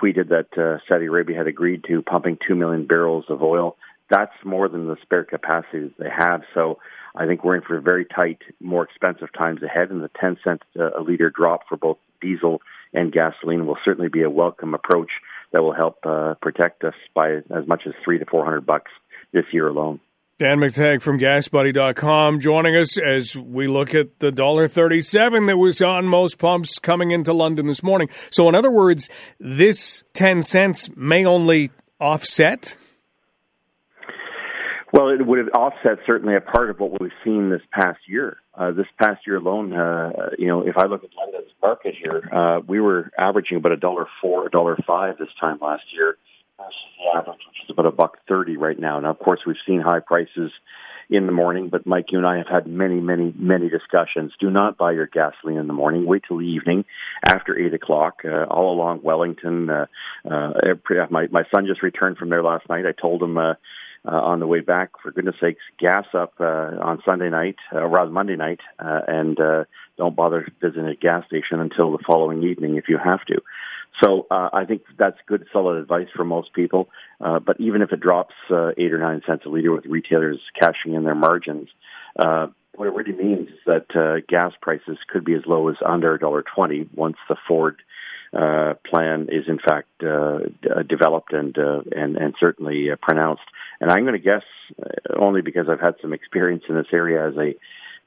tweeted 0.00 0.28
that 0.28 0.58
uh, 0.60 0.78
Saudi 0.88 1.06
Arabia 1.06 1.38
had 1.38 1.46
agreed 1.46 1.84
to 1.88 2.02
pumping 2.02 2.38
two 2.46 2.54
million 2.54 2.86
barrels 2.86 3.24
of 3.28 3.42
oil. 3.42 3.76
That's 4.10 4.32
more 4.44 4.68
than 4.68 4.86
the 4.86 4.96
spare 5.02 5.24
capacity 5.24 5.80
that 5.80 5.98
they 5.98 6.10
have. 6.10 6.42
So 6.54 6.78
I 7.14 7.26
think 7.26 7.44
we're 7.44 7.56
in 7.56 7.62
for 7.62 7.80
very 7.80 8.04
tight, 8.04 8.38
more 8.60 8.84
expensive 8.84 9.32
times 9.36 9.62
ahead, 9.62 9.90
and 9.90 10.02
the 10.02 10.10
10 10.20 10.38
cent 10.44 10.62
a 10.76 11.00
liter 11.00 11.30
drop 11.30 11.62
for 11.68 11.76
both 11.76 11.98
diesel 12.20 12.60
and 12.92 13.12
gasoline 13.12 13.66
will 13.66 13.78
certainly 13.84 14.08
be 14.08 14.22
a 14.22 14.30
welcome 14.30 14.74
approach 14.74 15.10
that 15.52 15.62
will 15.62 15.74
help 15.74 15.98
uh, 16.04 16.34
protect 16.40 16.84
us 16.84 16.94
by 17.14 17.34
as 17.34 17.66
much 17.66 17.82
as 17.86 17.92
three 18.04 18.18
to 18.18 18.26
four 18.26 18.44
hundred 18.44 18.66
bucks 18.66 18.90
this 19.32 19.44
year 19.52 19.68
alone. 19.68 20.00
Dan 20.38 20.58
McTeague 20.58 21.02
from 21.02 21.18
GasBuddy.com 21.18 22.40
joining 22.40 22.74
us 22.74 22.96
as 22.98 23.36
we 23.36 23.68
look 23.68 23.94
at 23.94 24.20
the 24.20 24.32
dollar 24.32 24.68
thirty-seven 24.68 25.46
that 25.46 25.56
was 25.56 25.82
on 25.82 26.06
most 26.06 26.38
pumps 26.38 26.78
coming 26.78 27.10
into 27.10 27.32
London 27.32 27.66
this 27.66 27.82
morning. 27.82 28.08
So, 28.30 28.48
in 28.48 28.54
other 28.54 28.70
words, 28.70 29.08
this 29.38 30.04
ten 30.14 30.42
cents 30.42 30.88
may 30.96 31.24
only 31.24 31.70
offset 32.00 32.76
well, 34.92 35.08
it 35.10 35.24
would 35.24 35.38
have 35.38 35.48
offset 35.54 35.98
certainly 36.06 36.34
a 36.36 36.40
part 36.40 36.70
of 36.70 36.80
what 36.80 37.00
we've 37.00 37.10
seen 37.24 37.50
this 37.50 37.62
past 37.72 37.98
year. 38.06 38.38
Uh, 38.54 38.72
this 38.72 38.86
past 39.00 39.26
year 39.26 39.36
alone, 39.36 39.72
uh, 39.72 40.30
you 40.38 40.48
know, 40.48 40.66
if 40.66 40.76
I 40.76 40.86
look 40.86 41.04
at 41.04 41.10
London's 41.16 41.52
market 41.62 41.94
here, 42.00 42.28
uh, 42.32 42.60
we 42.66 42.80
were 42.80 43.10
averaging 43.16 43.56
about 43.56 43.72
a 43.72 43.76
dollar 43.76 44.06
four, 44.20 44.46
a 44.46 44.50
dollar 44.50 44.76
five 44.86 45.18
this 45.18 45.28
time 45.40 45.58
last 45.62 45.84
year. 45.94 46.16
the 46.58 47.18
average, 47.18 47.38
which 47.48 47.64
is 47.64 47.70
about 47.70 47.86
a 47.86 47.92
buck 47.92 48.18
thirty 48.28 48.56
right 48.56 48.78
now. 48.78 49.00
Now, 49.00 49.10
of 49.10 49.18
course, 49.18 49.40
we've 49.46 49.56
seen 49.66 49.80
high 49.80 50.00
prices 50.00 50.50
in 51.08 51.26
the 51.26 51.32
morning, 51.32 51.68
but 51.70 51.86
Mike, 51.86 52.06
you 52.10 52.18
and 52.18 52.26
I 52.26 52.38
have 52.38 52.46
had 52.46 52.66
many, 52.66 53.00
many, 53.00 53.34
many 53.36 53.68
discussions. 53.68 54.32
Do 54.40 54.50
not 54.50 54.78
buy 54.78 54.92
your 54.92 55.06
gasoline 55.06 55.56
in 55.56 55.66
the 55.66 55.72
morning. 55.72 56.06
Wait 56.06 56.22
till 56.26 56.38
the 56.38 56.44
evening 56.44 56.84
after 57.26 57.58
eight 57.58 57.74
o'clock. 57.74 58.20
Uh, 58.24 58.44
all 58.44 58.74
along 58.74 59.00
Wellington, 59.02 59.70
uh, 59.70 59.86
uh, 60.30 60.50
my 61.10 61.26
my 61.30 61.44
son 61.54 61.66
just 61.66 61.82
returned 61.82 62.16
from 62.18 62.30
there 62.30 62.42
last 62.42 62.68
night. 62.68 62.84
I 62.86 62.92
told 62.92 63.22
him. 63.22 63.38
Uh, 63.38 63.54
uh, 64.06 64.10
on 64.10 64.40
the 64.40 64.46
way 64.46 64.60
back. 64.60 64.90
For 65.02 65.10
goodness 65.10 65.36
sakes, 65.40 65.62
gas 65.78 66.06
up 66.14 66.34
uh, 66.40 66.44
on 66.82 67.02
Sunday 67.04 67.30
night, 67.30 67.56
uh, 67.72 67.78
around 67.78 68.12
Monday 68.12 68.36
night, 68.36 68.60
uh, 68.78 69.00
and 69.06 69.40
uh, 69.40 69.64
don't 69.96 70.16
bother 70.16 70.48
visiting 70.60 70.86
a 70.86 70.94
gas 70.94 71.26
station 71.26 71.60
until 71.60 71.92
the 71.92 72.02
following 72.06 72.42
evening 72.42 72.76
if 72.76 72.84
you 72.88 72.98
have 72.98 73.24
to. 73.26 73.40
So 74.02 74.26
uh, 74.30 74.48
I 74.52 74.64
think 74.64 74.82
that's 74.98 75.18
good, 75.26 75.46
solid 75.52 75.78
advice 75.78 76.08
for 76.14 76.24
most 76.24 76.52
people. 76.54 76.88
Uh, 77.20 77.38
but 77.38 77.60
even 77.60 77.82
if 77.82 77.92
it 77.92 78.00
drops 78.00 78.34
uh, 78.50 78.70
eight 78.78 78.92
or 78.92 78.98
nine 78.98 79.20
cents 79.26 79.42
a 79.44 79.48
liter, 79.48 79.72
with 79.72 79.84
retailers 79.84 80.40
cashing 80.58 80.94
in 80.94 81.04
their 81.04 81.14
margins, 81.14 81.68
uh, 82.18 82.46
what 82.76 82.86
it 82.86 82.94
really 82.94 83.12
means 83.12 83.48
is 83.48 83.58
that 83.66 83.94
uh, 83.94 84.24
gas 84.26 84.52
prices 84.62 84.96
could 85.08 85.24
be 85.24 85.34
as 85.34 85.42
low 85.46 85.68
as 85.68 85.76
under 85.84 86.14
a 86.14 86.18
dollar 86.18 86.42
twenty 86.42 86.88
once 86.94 87.16
the 87.28 87.36
Ford 87.46 87.76
uh, 88.32 88.74
plan 88.88 89.28
is 89.30 89.44
in 89.48 89.58
fact 89.58 89.88
uh, 90.02 90.38
developed 90.88 91.32
and 91.32 91.58
uh, 91.58 91.82
and 91.94 92.16
and 92.16 92.34
certainly 92.40 92.90
uh, 92.90 92.96
pronounced. 93.02 93.42
And 93.80 93.90
I'm 93.90 94.02
going 94.02 94.14
to 94.14 94.18
guess, 94.18 94.42
uh, 94.82 95.18
only 95.18 95.42
because 95.42 95.66
I've 95.68 95.80
had 95.80 95.94
some 96.02 96.12
experience 96.12 96.64
in 96.68 96.74
this 96.74 96.86
area 96.92 97.26
as 97.28 97.34
a 97.36 97.54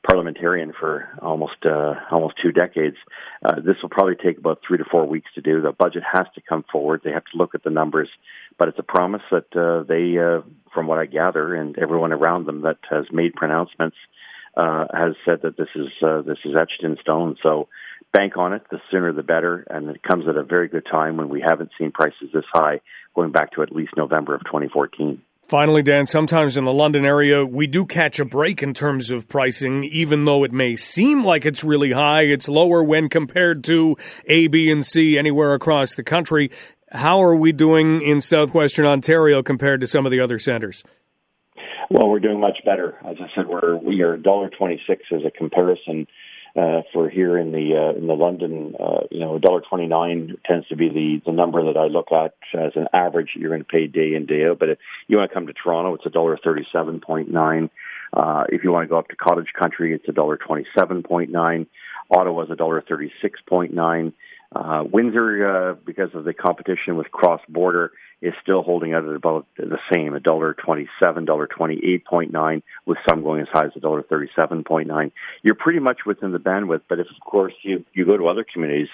parliamentarian 0.08 0.74
for 0.78 1.10
almost 1.22 1.66
uh, 1.66 1.94
almost 2.12 2.36
two 2.42 2.52
decades. 2.52 2.98
Uh, 3.44 3.56
this 3.56 3.78
will 3.82 3.90
probably 3.90 4.16
take 4.16 4.38
about 4.38 4.60
three 4.68 4.78
to 4.78 4.84
four 4.84 5.08
weeks 5.08 5.32
to 5.36 5.42
do. 5.42 5.62
The 5.62 5.72
budget 5.72 6.04
has 6.12 6.28
to 6.36 6.42
come 6.42 6.64
forward. 6.72 7.02
They 7.04 7.12
have 7.12 7.26
to 7.26 7.38
look 7.38 7.56
at 7.56 7.64
the 7.64 7.70
numbers, 7.70 8.10
but 8.60 8.68
it's 8.68 8.80
a 8.80 8.84
promise 8.84 9.22
that 9.32 9.56
uh, 9.56 9.84
they, 9.88 10.18
uh, 10.20 10.42
from 10.74 10.88
what 10.88 11.00
I 11.00 11.06
gather, 11.06 11.56
and 11.56 11.78
everyone 11.78 12.12
around 12.12 12.46
them 12.46 12.62
that 12.62 12.80
has 12.90 13.06
made 13.12 13.34
pronouncements, 13.34 13.96
uh, 14.56 14.86
has 14.94 15.16
said 15.26 15.42
that 15.44 15.58
this 15.58 15.70
is 15.76 15.88
uh, 16.06 16.22
this 16.22 16.38
is 16.46 16.54
etched 16.56 16.84
in 16.84 16.98
stone. 17.02 17.38
So 17.42 17.70
bank 18.12 18.38
on 18.38 18.54
it. 18.54 18.64
The 18.70 18.80
sooner 18.92 19.14
the 19.14 19.24
better, 19.24 19.66
and 19.70 19.90
it 19.90 20.04
comes 20.04 20.28
at 20.28 20.36
a 20.36 20.44
very 20.44 20.68
good 20.68 20.86
time 20.90 21.18
when 21.18 21.30
we 21.30 21.42
haven't 21.42 21.72
seen 21.80 21.92
prices 21.92 22.30
this 22.34 22.46
high 22.54 22.82
going 23.16 23.32
back 23.32 23.54
to 23.54 23.64
at 23.64 23.72
least 23.72 23.94
November 23.96 24.36
of 24.36 24.42
2014. 24.42 25.22
Finally, 25.48 25.84
Dan, 25.84 26.08
sometimes 26.08 26.58
in 26.58 26.66
the 26.66 26.74
London 26.74 27.06
area, 27.06 27.46
we 27.46 27.68
do 27.68 27.86
catch 27.86 28.20
a 28.20 28.26
break 28.26 28.64
in 28.64 28.74
terms 28.74 29.12
of 29.12 29.28
pricing, 29.28 29.84
even 29.84 30.26
though 30.26 30.44
it 30.44 30.52
may 30.52 30.76
seem 30.76 31.24
like 31.24 31.46
it's 31.46 31.64
really 31.64 31.92
high. 31.92 32.22
It's 32.22 32.48
lower 32.48 32.84
when 32.84 33.10
compared 33.10 33.64
to 33.66 33.98
A, 34.26 34.48
B, 34.48 34.72
and 34.72 34.86
C 34.86 35.18
anywhere 35.18 35.54
across 35.54 35.96
the 35.96 36.04
country. 36.04 36.50
How 36.92 37.22
are 37.22 37.36
we 37.36 37.52
doing 37.52 38.02
in 38.02 38.22
southwestern 38.22 38.86
Ontario 38.86 39.44
compared 39.44 39.82
to 39.82 39.88
some 39.88 40.06
of 40.06 40.12
the 40.12 40.22
other 40.22 40.40
centres? 40.40 40.84
Well, 41.90 42.10
we're 42.10 42.20
doing 42.20 42.40
much 42.40 42.60
better. 42.66 42.96
As 43.06 43.18
I 43.20 43.28
said, 43.36 43.48
we're 43.48 43.78
we 43.78 44.02
are 44.02 44.18
dollar 44.18 44.50
twenty 44.50 44.82
six 44.88 45.04
as 45.12 45.22
a 45.26 45.32
comparison 45.32 46.08
uh, 46.56 46.82
for 46.94 47.10
here 47.10 47.38
in 47.38 47.52
the 47.52 47.76
uh, 47.76 47.98
in 47.98 48.08
the 48.08 48.14
London. 48.14 48.76
Uh, 48.80 49.02
you 49.10 49.20
know, 49.20 49.40
dollar 49.40 49.62
twenty 49.68 49.88
nine 49.88 50.38
tends 50.46 50.68
to 50.68 50.76
be 50.76 50.90
the 50.90 51.22
the 51.26 51.32
number 51.32 51.66
that 51.66 51.80
I 51.80 51.88
look 51.88 52.12
at 52.12 52.36
as 52.54 52.74
an 52.76 52.88
average. 52.94 53.32
You're 53.36 53.50
going 53.50 53.62
to 53.62 53.68
pay 53.68 53.88
day 53.88 54.14
in 54.16 54.26
day 54.26 54.46
out. 54.46 54.60
But 54.60 54.70
if 54.70 54.78
you 55.08 55.18
want 55.18 55.32
to 55.32 55.34
come 55.34 55.48
to 55.48 55.54
Toronto, 55.54 55.96
it's 55.96 56.06
a 56.06 56.10
dollar 56.10 56.38
thirty 56.44 56.66
seven 56.72 57.00
point 57.00 57.32
nine. 57.32 57.70
Uh, 58.16 58.44
if 58.50 58.64
you 58.64 58.72
want 58.72 58.84
to 58.84 58.90
go 58.90 59.00
up 59.00 59.08
to 59.08 59.16
Cottage 59.16 59.52
Country, 59.60 59.94
it's 59.94 60.08
a 60.08 60.12
dollar 60.12 60.38
twenty 60.38 60.66
seven 60.78 61.02
point 61.02 61.32
nine. 61.32 61.66
Ottawa's 62.16 62.50
a 62.52 62.56
dollar 62.56 62.84
thirty 62.88 63.12
six 63.22 63.40
point 63.48 63.74
nine. 63.74 64.14
Uh, 64.56 64.84
Windsor, 64.86 65.72
uh, 65.72 65.74
because 65.84 66.10
of 66.14 66.26
the 66.26 66.34
competition 66.34 66.96
with 66.96 67.10
cross 67.10 67.42
border, 67.50 67.92
is 68.24 68.34
still 68.42 68.64
holding 68.64 68.94
out 68.94 69.04
at 69.04 69.16
about 69.16 69.46
the 69.58 69.78
same, 69.94 70.16
a 70.16 70.20
dollar 70.20 70.56
twenty-seven, 70.66 71.26
dollar 71.26 71.46
twenty-eight 71.46 72.06
point 72.06 72.32
nine, 72.32 72.64
with 72.86 72.98
some 73.08 73.22
going 73.22 73.42
as 73.42 73.48
high 73.52 73.66
as 73.66 73.74
a 73.76 73.80
dollar 73.80 74.02
thirty-seven 74.02 74.64
point 74.64 74.88
nine. 74.88 75.12
You're 75.44 75.56
pretty 75.56 75.80
much 75.80 76.00
within 76.06 76.32
the 76.32 76.40
bandwidth, 76.40 76.84
but 76.90 77.00
if 77.00 77.08
of 77.08 77.20
course 77.24 77.54
you 77.64 77.86
you 77.94 78.06
go 78.06 78.18
to 78.18 78.28
other 78.28 78.46
communities, 78.52 78.88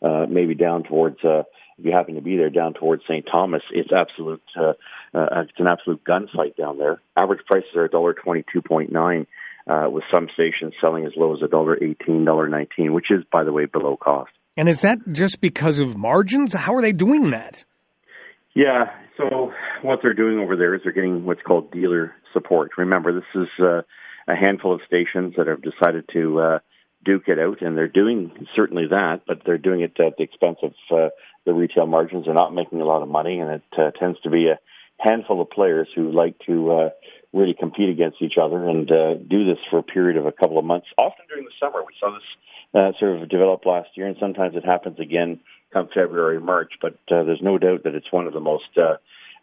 uh, 0.00 0.26
maybe 0.28 0.54
down 0.54 0.84
towards. 0.84 1.18
Uh, 1.22 1.42
if 1.78 1.84
you 1.84 1.92
happen 1.92 2.14
to 2.14 2.22
be 2.22 2.38
there 2.38 2.48
down 2.48 2.72
towards 2.72 3.02
St. 3.02 3.26
Thomas, 3.30 3.60
it's 3.70 3.90
absolute. 3.92 4.40
Uh, 4.58 4.72
uh, 5.12 5.42
it's 5.42 5.58
an 5.58 5.66
absolute 5.66 6.02
gunfight 6.04 6.56
down 6.56 6.78
there. 6.78 7.02
Average 7.18 7.44
prices 7.44 7.68
are 7.76 7.84
a 7.84 7.90
dollar 7.90 8.14
twenty-two 8.14 8.62
point 8.62 8.90
nine, 8.90 9.26
uh, 9.66 9.86
with 9.90 10.04
some 10.14 10.28
stations 10.32 10.72
selling 10.80 11.04
as 11.04 11.12
low 11.16 11.34
as 11.34 11.42
a 11.42 11.48
dollar 11.48 11.76
eighteen, 11.82 12.24
dollar 12.24 12.48
nineteen, 12.48 12.94
which 12.94 13.10
is, 13.10 13.24
by 13.30 13.44
the 13.44 13.52
way, 13.52 13.66
below 13.66 13.96
cost. 13.96 14.30
And 14.56 14.70
is 14.70 14.80
that 14.80 14.98
just 15.12 15.42
because 15.42 15.80
of 15.80 15.98
margins? 15.98 16.54
How 16.54 16.74
are 16.76 16.80
they 16.80 16.92
doing 16.92 17.30
that? 17.32 17.64
Yeah. 18.56 18.86
So 19.18 19.52
what 19.82 20.00
they're 20.02 20.14
doing 20.14 20.38
over 20.38 20.56
there 20.56 20.74
is 20.74 20.80
they're 20.82 20.92
getting 20.92 21.26
what's 21.26 21.42
called 21.42 21.70
dealer 21.70 22.14
support. 22.32 22.72
Remember, 22.78 23.12
this 23.12 23.24
is 23.34 23.48
uh, 23.60 23.82
a 24.26 24.34
handful 24.34 24.74
of 24.74 24.80
stations 24.86 25.34
that 25.36 25.46
have 25.46 25.60
decided 25.62 26.08
to 26.14 26.40
uh, 26.40 26.58
duke 27.04 27.24
it 27.28 27.38
out, 27.38 27.60
and 27.60 27.76
they're 27.76 27.86
doing 27.86 28.46
certainly 28.56 28.86
that, 28.88 29.20
but 29.26 29.42
they're 29.44 29.58
doing 29.58 29.82
it 29.82 30.00
at 30.00 30.16
the 30.16 30.24
expense 30.24 30.56
of 30.62 30.72
uh, 30.90 31.08
the 31.44 31.52
retail 31.52 31.86
margins. 31.86 32.24
They're 32.24 32.34
not 32.34 32.54
making 32.54 32.80
a 32.80 32.86
lot 32.86 33.02
of 33.02 33.08
money, 33.08 33.40
and 33.40 33.50
it 33.50 33.62
uh, 33.78 33.90
tends 33.90 34.18
to 34.20 34.30
be 34.30 34.48
a 34.48 34.58
handful 34.98 35.42
of 35.42 35.50
players 35.50 35.88
who 35.94 36.10
like 36.10 36.36
to 36.46 36.72
uh, 36.72 36.88
really 37.32 37.54
compete 37.54 37.88
against 37.88 38.22
each 38.22 38.38
other 38.40 38.68
and 38.68 38.90
uh, 38.90 39.14
do 39.14 39.44
this 39.44 39.58
for 39.70 39.78
a 39.78 39.82
period 39.82 40.16
of 40.16 40.26
a 40.26 40.32
couple 40.32 40.58
of 40.58 40.64
months. 40.64 40.86
Often 40.96 41.26
during 41.28 41.44
the 41.44 41.50
summer, 41.60 41.82
we 41.84 41.94
saw 42.00 42.10
this 42.10 42.22
uh, 42.74 42.92
sort 42.98 43.20
of 43.20 43.28
developed 43.28 43.66
last 43.66 43.90
year, 43.94 44.06
and 44.06 44.16
sometimes 44.18 44.56
it 44.56 44.64
happens 44.64 44.98
again 44.98 45.40
come 45.72 45.88
February, 45.94 46.40
March. 46.40 46.72
But 46.80 46.94
uh, 47.10 47.24
there's 47.24 47.42
no 47.42 47.58
doubt 47.58 47.84
that 47.84 47.94
it's 47.94 48.10
one 48.12 48.26
of 48.26 48.32
the 48.32 48.40
most 48.40 48.70
uh, 48.76 48.96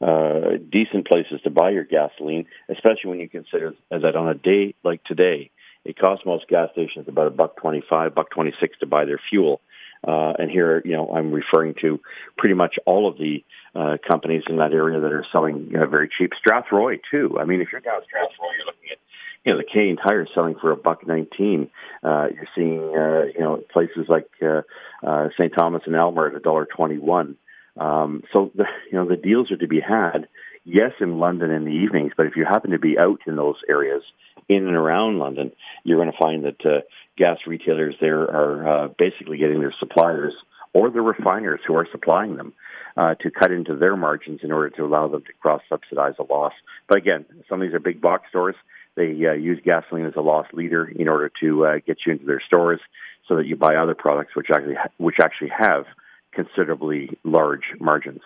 uh, 0.03 0.57
decent 0.71 1.07
places 1.07 1.39
to 1.43 1.49
buy 1.49 1.69
your 1.71 1.83
gasoline, 1.83 2.45
especially 2.69 3.09
when 3.09 3.19
you 3.19 3.29
consider 3.29 3.73
that 3.89 4.15
on 4.15 4.29
a 4.29 4.33
day 4.33 4.73
like 4.83 5.03
today, 5.03 5.51
it 5.85 5.97
costs 5.97 6.25
most 6.25 6.47
gas 6.47 6.69
stations 6.71 7.07
about 7.07 7.27
a 7.27 7.31
buck 7.31 7.57
twenty-five, 7.57 8.15
buck 8.15 8.29
twenty-six 8.31 8.79
to 8.79 8.85
buy 8.85 9.05
their 9.05 9.19
fuel. 9.29 9.61
Uh, 10.05 10.33
and 10.37 10.51
here, 10.51 10.81
you 10.83 10.91
know, 10.91 11.09
I'm 11.15 11.31
referring 11.31 11.75
to 11.79 11.99
pretty 12.37 12.55
much 12.55 12.75
all 12.85 13.07
of 13.07 13.17
the 13.17 13.43
uh, 13.75 13.97
companies 14.07 14.43
in 14.47 14.57
that 14.57 14.73
area 14.73 14.99
that 14.99 15.11
are 15.11 15.25
selling 15.31 15.71
uh, 15.75 15.85
very 15.85 16.09
cheap. 16.17 16.31
Strathroy 16.33 16.99
too. 17.09 17.37
I 17.39 17.45
mean, 17.45 17.61
if 17.61 17.69
you're 17.71 17.81
down 17.81 18.01
Strathroy, 18.01 18.51
you're 18.57 18.65
looking 18.65 18.91
at 18.91 18.97
you 19.45 19.51
know, 19.51 19.57
the 19.57 19.65
Canadian 19.69 19.97
Tire 19.97 20.27
selling 20.33 20.55
for 20.59 20.71
a 20.71 20.77
buck 20.77 21.05
nineteen. 21.07 21.69
Uh, 22.03 22.27
you're 22.33 22.47
seeing, 22.55 22.79
uh, 22.79 23.25
you 23.33 23.39
know, 23.39 23.63
places 23.71 24.05
like 24.07 24.27
uh, 24.41 24.61
uh, 25.05 25.29
St. 25.37 25.53
Thomas 25.57 25.83
and 25.85 25.95
Aylmer 25.95 26.27
at 26.27 26.35
a 26.35 26.39
dollar 26.39 26.65
twenty-one. 26.65 27.37
Um, 27.77 28.23
so 28.31 28.51
the, 28.55 28.65
you 28.91 28.97
know, 28.97 29.07
the 29.07 29.17
deals 29.17 29.51
are 29.51 29.57
to 29.57 29.67
be 29.67 29.81
had. 29.81 30.27
Yes, 30.65 30.91
in 31.01 31.19
London 31.19 31.51
in 31.51 31.65
the 31.65 31.71
evenings, 31.71 32.13
but 32.15 32.25
if 32.25 32.37
you 32.37 32.45
happen 32.45 32.71
to 32.71 32.79
be 32.79 32.97
out 32.97 33.19
in 33.27 33.35
those 33.35 33.57
areas, 33.67 34.01
in 34.47 34.65
and 34.65 34.77
around 34.77 35.19
London, 35.19 35.51
you're 35.83 35.97
going 35.97 36.11
to 36.11 36.17
find 36.17 36.45
that 36.45 36.65
uh, 36.65 36.81
gas 37.17 37.39
retailers 37.45 37.95
there 37.99 38.21
are 38.21 38.85
uh, 38.85 38.87
basically 38.97 39.37
getting 39.37 39.59
their 39.59 39.75
suppliers 39.77 40.33
or 40.73 40.89
the 40.89 41.01
refiners 41.01 41.59
who 41.67 41.75
are 41.75 41.87
supplying 41.91 42.37
them 42.37 42.53
uh, 42.95 43.15
to 43.15 43.31
cut 43.31 43.51
into 43.51 43.75
their 43.75 43.95
margins 43.95 44.41
in 44.43 44.51
order 44.51 44.69
to 44.71 44.83
allow 44.83 45.07
them 45.07 45.21
to 45.21 45.33
cross 45.41 45.61
subsidize 45.69 46.13
a 46.19 46.23
loss. 46.23 46.53
But 46.87 46.97
again, 46.97 47.25
some 47.49 47.61
of 47.61 47.67
these 47.67 47.73
are 47.73 47.79
big 47.79 48.01
box 48.01 48.25
stores. 48.29 48.55
They 48.95 49.13
uh, 49.27 49.33
use 49.33 49.59
gasoline 49.63 50.05
as 50.05 50.13
a 50.15 50.21
loss 50.21 50.45
leader 50.53 50.85
in 50.85 51.07
order 51.07 51.31
to 51.41 51.65
uh, 51.65 51.73
get 51.85 51.97
you 52.05 52.13
into 52.13 52.25
their 52.25 52.41
stores, 52.45 52.79
so 53.27 53.37
that 53.37 53.47
you 53.47 53.55
buy 53.55 53.75
other 53.75 53.95
products 53.95 54.35
which 54.35 54.47
actually 54.53 54.75
ha- 54.75 54.91
which 54.97 55.15
actually 55.21 55.49
have 55.57 55.85
considerably 56.33 57.17
large 57.23 57.63
margins. 57.79 58.21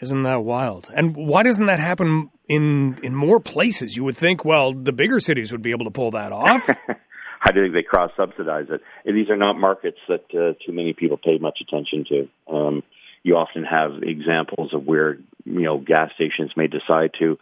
Isn't 0.00 0.22
that 0.22 0.44
wild? 0.44 0.88
And 0.94 1.14
why 1.14 1.42
doesn't 1.42 1.66
that 1.66 1.80
happen 1.80 2.30
in 2.48 2.98
in 3.02 3.14
more 3.14 3.40
places? 3.40 3.96
You 3.96 4.04
would 4.04 4.16
think, 4.16 4.44
well, 4.44 4.72
the 4.72 4.92
bigger 4.92 5.20
cities 5.20 5.52
would 5.52 5.62
be 5.62 5.70
able 5.70 5.84
to 5.86 5.90
pull 5.90 6.10
that 6.12 6.32
off. 6.32 6.68
How 7.40 7.52
do 7.52 7.60
you 7.60 7.66
think 7.66 7.74
they 7.74 7.82
cross 7.82 8.10
subsidize 8.18 8.66
it? 8.68 8.82
And 9.06 9.16
these 9.16 9.30
are 9.30 9.36
not 9.36 9.54
markets 9.54 9.96
that 10.08 10.24
uh, 10.34 10.52
too 10.64 10.72
many 10.72 10.92
people 10.92 11.16
pay 11.16 11.38
much 11.38 11.58
attention 11.66 12.04
to. 12.10 12.54
Um, 12.54 12.82
you 13.22 13.36
often 13.36 13.64
have 13.64 14.02
examples 14.02 14.72
of 14.72 14.84
where 14.86 15.18
you 15.44 15.62
know 15.62 15.78
gas 15.78 16.10
stations 16.14 16.52
may 16.56 16.66
decide 16.66 17.10
to 17.18 17.38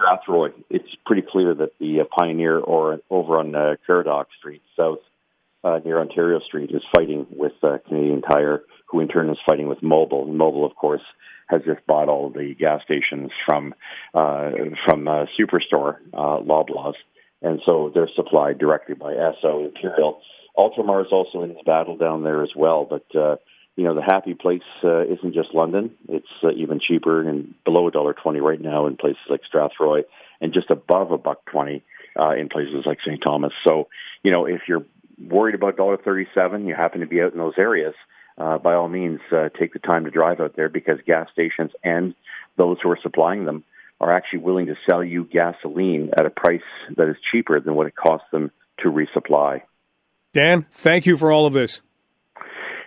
Strathroy, 0.00 0.52
it's 0.70 0.88
pretty 1.04 1.22
clear 1.28 1.54
that 1.54 1.78
the 1.78 2.00
uh, 2.00 2.04
Pioneer 2.16 2.58
or 2.58 3.00
over 3.10 3.38
on 3.38 3.54
uh, 3.54 3.74
Caradoc 3.86 4.26
Street, 4.38 4.62
south 4.76 4.98
uh, 5.64 5.80
near 5.84 6.00
Ontario 6.00 6.40
Street, 6.40 6.70
is 6.70 6.82
fighting 6.94 7.26
with 7.30 7.52
uh, 7.62 7.78
Canadian 7.86 8.22
Tire, 8.22 8.62
who 8.86 9.00
in 9.00 9.08
turn 9.08 9.28
is 9.30 9.38
fighting 9.48 9.68
with 9.68 9.80
Mobil. 9.80 10.26
And 10.26 10.38
Mobil, 10.38 10.64
of 10.64 10.74
course, 10.76 11.02
has 11.48 11.62
just 11.66 11.86
bought 11.86 12.08
all 12.08 12.30
the 12.30 12.54
gas 12.58 12.82
stations 12.84 13.30
from 13.46 13.74
uh, 14.14 14.50
from 14.86 15.08
uh, 15.08 15.26
Superstore, 15.38 15.96
uh, 16.12 16.40
Loblaws, 16.40 16.94
and 17.42 17.60
so 17.64 17.90
they're 17.92 18.10
supplied 18.14 18.58
directly 18.58 18.94
by 18.94 19.14
Esso 19.14 19.66
Imperial. 19.66 20.20
Ultramar 20.56 21.02
is 21.02 21.12
also 21.12 21.42
in 21.42 21.50
the 21.50 21.62
battle 21.64 21.96
down 21.96 22.24
there 22.24 22.42
as 22.42 22.50
well, 22.56 22.84
but 22.88 23.18
uh, 23.18 23.36
you 23.78 23.84
know, 23.84 23.94
the 23.94 24.02
happy 24.02 24.34
place 24.34 24.60
uh, 24.82 25.04
isn't 25.04 25.34
just 25.34 25.54
London. 25.54 25.94
It's 26.08 26.26
uh, 26.42 26.50
even 26.50 26.80
cheaper 26.80 27.22
and 27.22 27.54
below 27.64 27.86
a 27.86 27.92
dollar 27.92 28.12
twenty 28.12 28.40
right 28.40 28.60
now 28.60 28.88
in 28.88 28.96
places 28.96 29.22
like 29.30 29.42
Strathroy, 29.48 30.02
and 30.40 30.52
just 30.52 30.68
above 30.68 31.12
a 31.12 31.16
buck 31.16 31.44
twenty 31.46 31.84
uh, 32.18 32.32
in 32.32 32.48
places 32.48 32.82
like 32.86 32.98
St. 33.06 33.22
Thomas. 33.24 33.52
So, 33.64 33.86
you 34.24 34.32
know, 34.32 34.46
if 34.46 34.62
you're 34.66 34.84
worried 35.24 35.54
about 35.54 35.76
dollar 35.76 35.96
thirty-seven, 35.96 36.66
you 36.66 36.74
happen 36.74 37.02
to 37.02 37.06
be 37.06 37.22
out 37.22 37.30
in 37.30 37.38
those 37.38 37.54
areas. 37.56 37.94
Uh, 38.36 38.58
by 38.58 38.74
all 38.74 38.88
means, 38.88 39.20
uh, 39.30 39.48
take 39.56 39.72
the 39.72 39.78
time 39.78 40.06
to 40.06 40.10
drive 40.10 40.40
out 40.40 40.56
there 40.56 40.68
because 40.68 40.98
gas 41.06 41.28
stations 41.32 41.70
and 41.84 42.16
those 42.56 42.78
who 42.82 42.90
are 42.90 42.98
supplying 43.00 43.44
them 43.44 43.62
are 44.00 44.12
actually 44.12 44.40
willing 44.40 44.66
to 44.66 44.74
sell 44.90 45.04
you 45.04 45.22
gasoline 45.24 46.10
at 46.18 46.26
a 46.26 46.30
price 46.30 46.60
that 46.96 47.08
is 47.08 47.16
cheaper 47.30 47.60
than 47.60 47.76
what 47.76 47.86
it 47.86 47.94
costs 47.94 48.26
them 48.32 48.50
to 48.80 48.88
resupply. 48.88 49.62
Dan, 50.32 50.66
thank 50.72 51.06
you 51.06 51.16
for 51.16 51.30
all 51.30 51.46
of 51.46 51.52
this. 51.52 51.80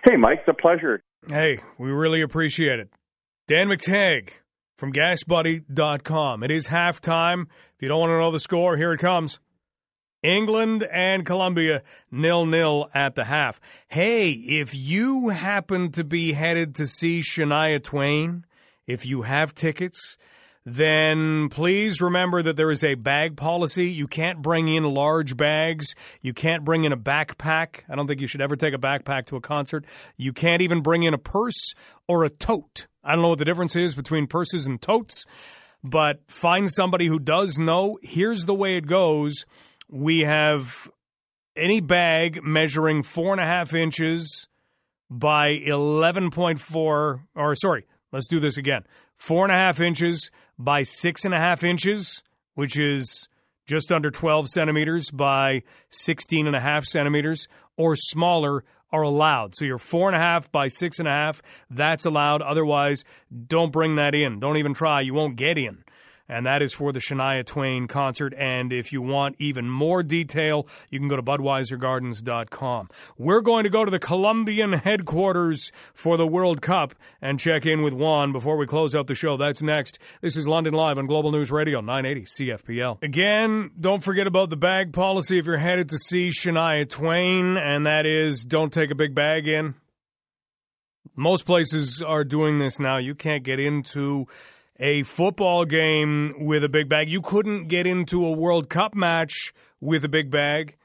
Hey, 0.04 0.16
Mike, 0.16 0.40
it's 0.40 0.48
a 0.48 0.60
pleasure. 0.60 1.00
Hey, 1.28 1.60
we 1.78 1.90
really 1.92 2.22
appreciate 2.22 2.80
it. 2.80 2.88
Dan 3.46 3.68
McTeague 3.68 4.30
from 4.76 4.92
GasBuddy.com. 4.92 6.42
It 6.42 6.50
is 6.50 6.68
halftime. 6.68 7.42
If 7.42 7.82
you 7.82 7.88
don't 7.88 8.00
want 8.00 8.10
to 8.10 8.18
know 8.18 8.32
the 8.32 8.40
score, 8.40 8.76
here 8.76 8.92
it 8.92 8.98
comes. 8.98 9.38
England 10.24 10.82
and 10.92 11.24
Colombia 11.24 11.82
nil 12.10 12.46
nil 12.46 12.90
at 12.92 13.14
the 13.14 13.24
half. 13.24 13.60
Hey, 13.88 14.30
if 14.30 14.74
you 14.74 15.28
happen 15.28 15.92
to 15.92 16.02
be 16.02 16.32
headed 16.32 16.74
to 16.76 16.86
see 16.88 17.20
Shania 17.20 17.80
Twain, 17.82 18.44
if 18.88 19.06
you 19.06 19.22
have 19.22 19.54
tickets, 19.54 20.16
then 20.64 21.48
please 21.48 22.00
remember 22.00 22.42
that 22.42 22.56
there 22.56 22.70
is 22.70 22.84
a 22.84 22.94
bag 22.94 23.36
policy. 23.36 23.90
You 23.90 24.06
can't 24.06 24.40
bring 24.40 24.68
in 24.68 24.84
large 24.84 25.36
bags. 25.36 25.94
You 26.20 26.32
can't 26.32 26.64
bring 26.64 26.84
in 26.84 26.92
a 26.92 26.96
backpack. 26.96 27.82
I 27.88 27.96
don't 27.96 28.06
think 28.06 28.20
you 28.20 28.26
should 28.28 28.40
ever 28.40 28.54
take 28.54 28.74
a 28.74 28.78
backpack 28.78 29.26
to 29.26 29.36
a 29.36 29.40
concert. 29.40 29.84
You 30.16 30.32
can't 30.32 30.62
even 30.62 30.80
bring 30.80 31.02
in 31.02 31.14
a 31.14 31.18
purse 31.18 31.74
or 32.06 32.24
a 32.24 32.30
tote. 32.30 32.86
I 33.02 33.12
don't 33.12 33.22
know 33.22 33.28
what 33.30 33.38
the 33.38 33.44
difference 33.44 33.74
is 33.74 33.96
between 33.96 34.28
purses 34.28 34.66
and 34.66 34.80
totes, 34.80 35.26
but 35.82 36.20
find 36.28 36.70
somebody 36.70 37.08
who 37.08 37.18
does 37.18 37.58
know. 37.58 37.98
Here's 38.02 38.46
the 38.46 38.54
way 38.54 38.76
it 38.76 38.86
goes 38.86 39.44
we 39.88 40.20
have 40.20 40.88
any 41.56 41.80
bag 41.80 42.42
measuring 42.42 43.02
four 43.02 43.32
and 43.32 43.40
a 43.40 43.44
half 43.44 43.74
inches 43.74 44.48
by 45.10 45.50
11.4, 45.50 47.20
or 47.34 47.54
sorry, 47.56 47.86
let's 48.12 48.28
do 48.28 48.40
this 48.40 48.56
again. 48.56 48.84
Four 49.16 49.44
and 49.44 49.52
a 49.52 49.56
half 49.56 49.80
inches 49.80 50.30
by 50.58 50.82
six 50.82 51.24
and 51.24 51.34
a 51.34 51.38
half 51.38 51.64
inches, 51.64 52.22
which 52.54 52.78
is 52.78 53.28
just 53.66 53.92
under 53.92 54.10
12 54.10 54.48
centimeters 54.48 55.10
by 55.10 55.62
16 55.88 56.46
and 56.46 56.56
a 56.56 56.60
half 56.60 56.84
centimeters, 56.84 57.48
or 57.76 57.96
smaller 57.96 58.64
are 58.92 59.02
allowed. 59.02 59.54
So 59.54 59.64
you're 59.64 59.78
four 59.78 60.08
and 60.08 60.16
a 60.16 60.20
half 60.20 60.52
by 60.52 60.68
six 60.68 60.98
and 60.98 61.08
a 61.08 61.12
half, 61.12 61.40
that's 61.70 62.04
allowed. 62.04 62.42
Otherwise, 62.42 63.04
don't 63.46 63.72
bring 63.72 63.96
that 63.96 64.14
in. 64.14 64.38
Don't 64.38 64.58
even 64.58 64.74
try. 64.74 65.00
You 65.00 65.14
won't 65.14 65.36
get 65.36 65.56
in. 65.56 65.84
And 66.32 66.46
that 66.46 66.62
is 66.62 66.72
for 66.72 66.92
the 66.92 66.98
Shania 66.98 67.44
Twain 67.44 67.86
concert. 67.86 68.34
And 68.34 68.72
if 68.72 68.92
you 68.92 69.02
want 69.02 69.36
even 69.38 69.68
more 69.68 70.02
detail, 70.02 70.66
you 70.90 70.98
can 70.98 71.08
go 71.08 71.16
to 71.16 71.22
BudweiserGardens.com. 71.22 72.88
We're 73.18 73.40
going 73.42 73.64
to 73.64 73.70
go 73.70 73.84
to 73.84 73.90
the 73.90 73.98
Colombian 73.98 74.72
headquarters 74.72 75.70
for 75.94 76.16
the 76.16 76.26
World 76.26 76.62
Cup 76.62 76.94
and 77.20 77.38
check 77.38 77.66
in 77.66 77.82
with 77.82 77.92
Juan 77.92 78.32
before 78.32 78.56
we 78.56 78.66
close 78.66 78.94
out 78.94 79.06
the 79.06 79.14
show. 79.14 79.36
That's 79.36 79.62
next. 79.62 79.98
This 80.20 80.36
is 80.36 80.48
London 80.48 80.74
Live 80.74 80.98
on 80.98 81.06
Global 81.06 81.30
News 81.30 81.50
Radio 81.50 81.80
980 81.80 82.26
CFPL. 82.26 83.02
Again, 83.02 83.70
don't 83.78 84.02
forget 84.02 84.26
about 84.26 84.50
the 84.50 84.56
bag 84.56 84.92
policy 84.92 85.38
if 85.38 85.46
you're 85.46 85.58
headed 85.58 85.88
to 85.90 85.98
see 85.98 86.30
Shania 86.30 86.88
Twain, 86.88 87.56
and 87.56 87.84
that 87.86 88.06
is 88.06 88.44
don't 88.44 88.72
take 88.72 88.90
a 88.90 88.94
big 88.94 89.14
bag 89.14 89.46
in. 89.46 89.74
Most 91.14 91.44
places 91.44 92.02
are 92.02 92.24
doing 92.24 92.58
this 92.58 92.78
now. 92.78 92.96
You 92.96 93.14
can't 93.14 93.44
get 93.44 93.60
into 93.60 94.26
a 94.78 95.02
football 95.02 95.64
game 95.64 96.34
with 96.38 96.64
a 96.64 96.68
big 96.68 96.88
bag. 96.88 97.08
You 97.08 97.20
couldn't 97.20 97.68
get 97.68 97.86
into 97.86 98.24
a 98.24 98.32
World 98.32 98.68
Cup 98.68 98.94
match 98.94 99.52
with 99.80 100.04
a 100.04 100.08
big 100.08 100.30
bag. 100.30 100.76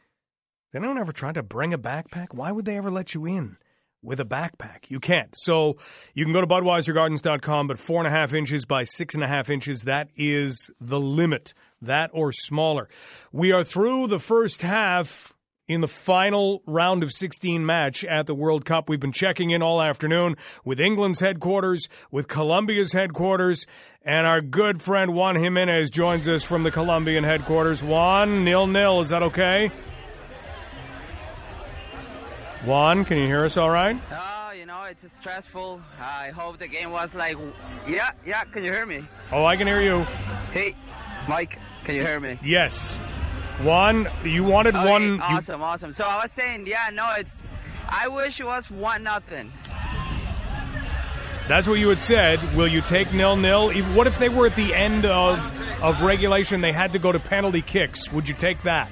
Has 0.73 0.79
anyone 0.79 0.97
ever 0.97 1.11
tried 1.11 1.35
to 1.35 1.43
bring 1.43 1.73
a 1.73 1.77
backpack? 1.77 2.33
Why 2.33 2.51
would 2.51 2.65
they 2.65 2.77
ever 2.77 2.91
let 2.91 3.13
you 3.13 3.25
in 3.25 3.57
with 4.01 4.19
a 4.19 4.25
backpack? 4.25 4.89
You 4.89 4.99
can't. 4.99 5.33
So 5.37 5.77
you 6.13 6.25
can 6.25 6.33
go 6.33 6.41
to 6.41 6.47
BudweiserGardens.com, 6.47 7.67
but 7.67 7.79
four 7.79 7.99
and 7.99 8.07
a 8.07 8.11
half 8.11 8.33
inches 8.33 8.65
by 8.65 8.83
six 8.83 9.15
and 9.15 9.23
a 9.23 9.27
half 9.27 9.49
inches, 9.49 9.83
that 9.83 10.09
is 10.15 10.69
the 10.81 10.99
limit. 10.99 11.53
That 11.81 12.09
or 12.13 12.31
smaller. 12.31 12.89
We 13.31 13.51
are 13.51 13.63
through 13.63 14.07
the 14.07 14.19
first 14.19 14.61
half 14.61 15.33
in 15.67 15.81
the 15.81 15.87
final 15.87 16.61
round 16.65 17.03
of 17.03 17.11
16 17.11 17.65
match 17.65 18.03
at 18.05 18.25
the 18.25 18.35
World 18.35 18.65
Cup. 18.65 18.87
We've 18.87 18.99
been 18.99 19.11
checking 19.11 19.51
in 19.51 19.61
all 19.61 19.81
afternoon 19.81 20.37
with 20.63 20.79
England's 20.79 21.19
headquarters, 21.19 21.89
with 22.09 22.27
Colombia's 22.27 22.93
headquarters, 22.93 23.65
and 24.03 24.25
our 24.25 24.41
good 24.41 24.81
friend 24.81 25.13
Juan 25.13 25.35
Jimenez 25.35 25.89
joins 25.89 26.27
us 26.27 26.43
from 26.43 26.63
the 26.63 26.71
Colombian 26.71 27.23
headquarters. 27.23 27.83
Juan, 27.83 28.45
nil 28.45 28.67
nil. 28.67 29.01
Is 29.01 29.09
that 29.09 29.23
okay? 29.23 29.71
Juan, 32.65 33.05
can 33.05 33.17
you 33.17 33.25
hear 33.25 33.45
us 33.45 33.57
all 33.57 33.69
right? 33.69 33.99
Oh, 34.11 34.51
you 34.51 34.65
know, 34.65 34.83
it's 34.83 35.05
stressful. 35.15 35.81
I 35.99 36.29
hope 36.29 36.57
the 36.57 36.67
game 36.67 36.91
was 36.91 37.13
like, 37.13 37.37
yeah, 37.85 38.11
yeah. 38.25 38.43
Can 38.45 38.63
you 38.63 38.71
hear 38.71 38.85
me? 38.85 39.05
Oh, 39.31 39.45
I 39.45 39.57
can 39.57 39.67
hear 39.67 39.81
you. 39.81 40.03
Hey, 40.51 40.75
Mike, 41.27 41.59
can 41.83 41.95
you 41.95 42.05
hear 42.05 42.19
me? 42.19 42.39
Yes. 42.43 42.99
One, 43.61 44.07
you 44.23 44.43
wanted 44.43 44.75
Okay, 44.75 44.89
one. 44.89 45.01
you- 45.15 45.19
Awesome, 45.21 45.63
awesome. 45.63 45.93
So 45.93 46.03
I 46.05 46.21
was 46.23 46.31
saying, 46.31 46.67
yeah, 46.67 46.89
no, 46.93 47.07
it's. 47.17 47.31
I 47.89 48.07
wish 48.07 48.39
it 48.39 48.45
was 48.45 48.69
one 48.69 49.03
nothing. 49.03 49.51
That's 51.47 51.67
what 51.67 51.79
you 51.79 51.87
had 51.89 52.01
said. 52.01 52.55
Will 52.55 52.67
you 52.67 52.81
take 52.81 53.13
nil 53.13 53.37
nil? 53.37 53.71
What 53.95 54.05
if 54.05 54.19
they 54.19 54.27
were 54.29 54.47
at 54.47 54.55
the 54.55 54.75
end 54.75 55.05
of 55.05 55.39
of 55.81 56.01
regulation? 56.01 56.59
They 56.61 56.73
had 56.73 56.91
to 56.93 56.99
go 56.99 57.11
to 57.13 57.19
penalty 57.19 57.61
kicks. 57.61 58.11
Would 58.11 58.27
you 58.27 58.35
take 58.35 58.61
that? 58.63 58.89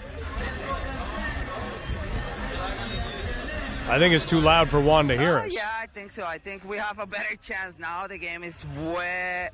I 3.87 3.99
think 3.99 4.15
it's 4.15 4.25
too 4.25 4.41
loud 4.41 4.71
for 4.71 4.79
Juan 4.81 5.09
to 5.09 5.17
hear 5.17 5.37
Oh, 5.39 5.45
us. 5.45 5.53
yeah, 5.53 5.69
I 5.79 5.85
think 5.87 6.11
so. 6.13 6.23
I 6.23 6.39
think 6.39 6.63
we 6.65 6.77
have 6.77 6.97
a 6.97 7.05
better 7.05 7.35
chance 7.35 7.77
now. 7.77 8.07
The 8.07 8.17
game 8.17 8.43
is 8.43 8.55
way. 8.77 9.49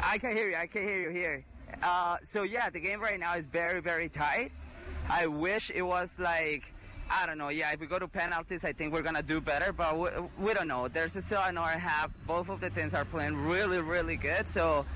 I 0.00 0.18
can 0.18 0.36
hear 0.36 0.50
you. 0.50 0.56
I 0.56 0.66
can 0.68 0.84
hear 0.84 1.00
you 1.00 1.10
here. 1.10 1.44
Uh, 1.82 2.16
so 2.24 2.42
yeah, 2.42 2.70
the 2.70 2.80
game 2.80 3.00
right 3.00 3.18
now 3.18 3.34
is 3.36 3.46
very, 3.46 3.80
very 3.80 4.08
tight. 4.08 4.52
I 5.08 5.26
wish 5.26 5.70
it 5.74 5.82
was 5.82 6.14
like. 6.18 6.64
I 7.10 7.26
don't 7.26 7.36
know. 7.36 7.50
Yeah, 7.50 7.70
if 7.70 7.80
we 7.80 7.86
go 7.86 7.98
to 7.98 8.08
penalties, 8.08 8.64
I 8.64 8.72
think 8.72 8.92
we're 8.92 9.02
gonna 9.02 9.22
do 9.22 9.38
better. 9.38 9.74
But 9.74 9.98
we, 9.98 10.08
we 10.38 10.54
don't 10.54 10.68
know. 10.68 10.88
There's 10.88 11.12
still 11.12 11.42
an 11.42 11.58
hour 11.58 11.68
and 11.68 11.76
a 11.76 11.78
half. 11.78 12.10
Both 12.26 12.48
of 12.48 12.60
the 12.62 12.70
teams 12.70 12.94
are 12.94 13.04
playing 13.04 13.36
really, 13.36 13.82
really 13.82 14.16
good. 14.16 14.48
So 14.48 14.86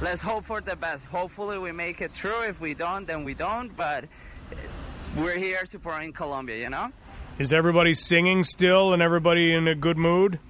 let's 0.00 0.22
hope 0.22 0.46
for 0.46 0.62
the 0.62 0.76
best. 0.76 1.04
Hopefully, 1.04 1.58
we 1.58 1.72
make 1.72 2.00
it 2.00 2.12
through. 2.12 2.42
If 2.44 2.58
we 2.58 2.72
don't, 2.72 3.06
then 3.06 3.22
we 3.22 3.34
don't. 3.34 3.76
But 3.76 4.06
we're 5.14 5.36
here 5.36 5.66
supporting 5.66 6.14
Colombia. 6.14 6.56
You 6.56 6.70
know. 6.70 6.90
Is 7.38 7.52
everybody 7.52 7.92
singing 7.92 8.44
still 8.44 8.94
and 8.94 9.02
everybody 9.02 9.52
in 9.52 9.68
a 9.68 9.74
good 9.74 9.98
mood? 9.98 10.40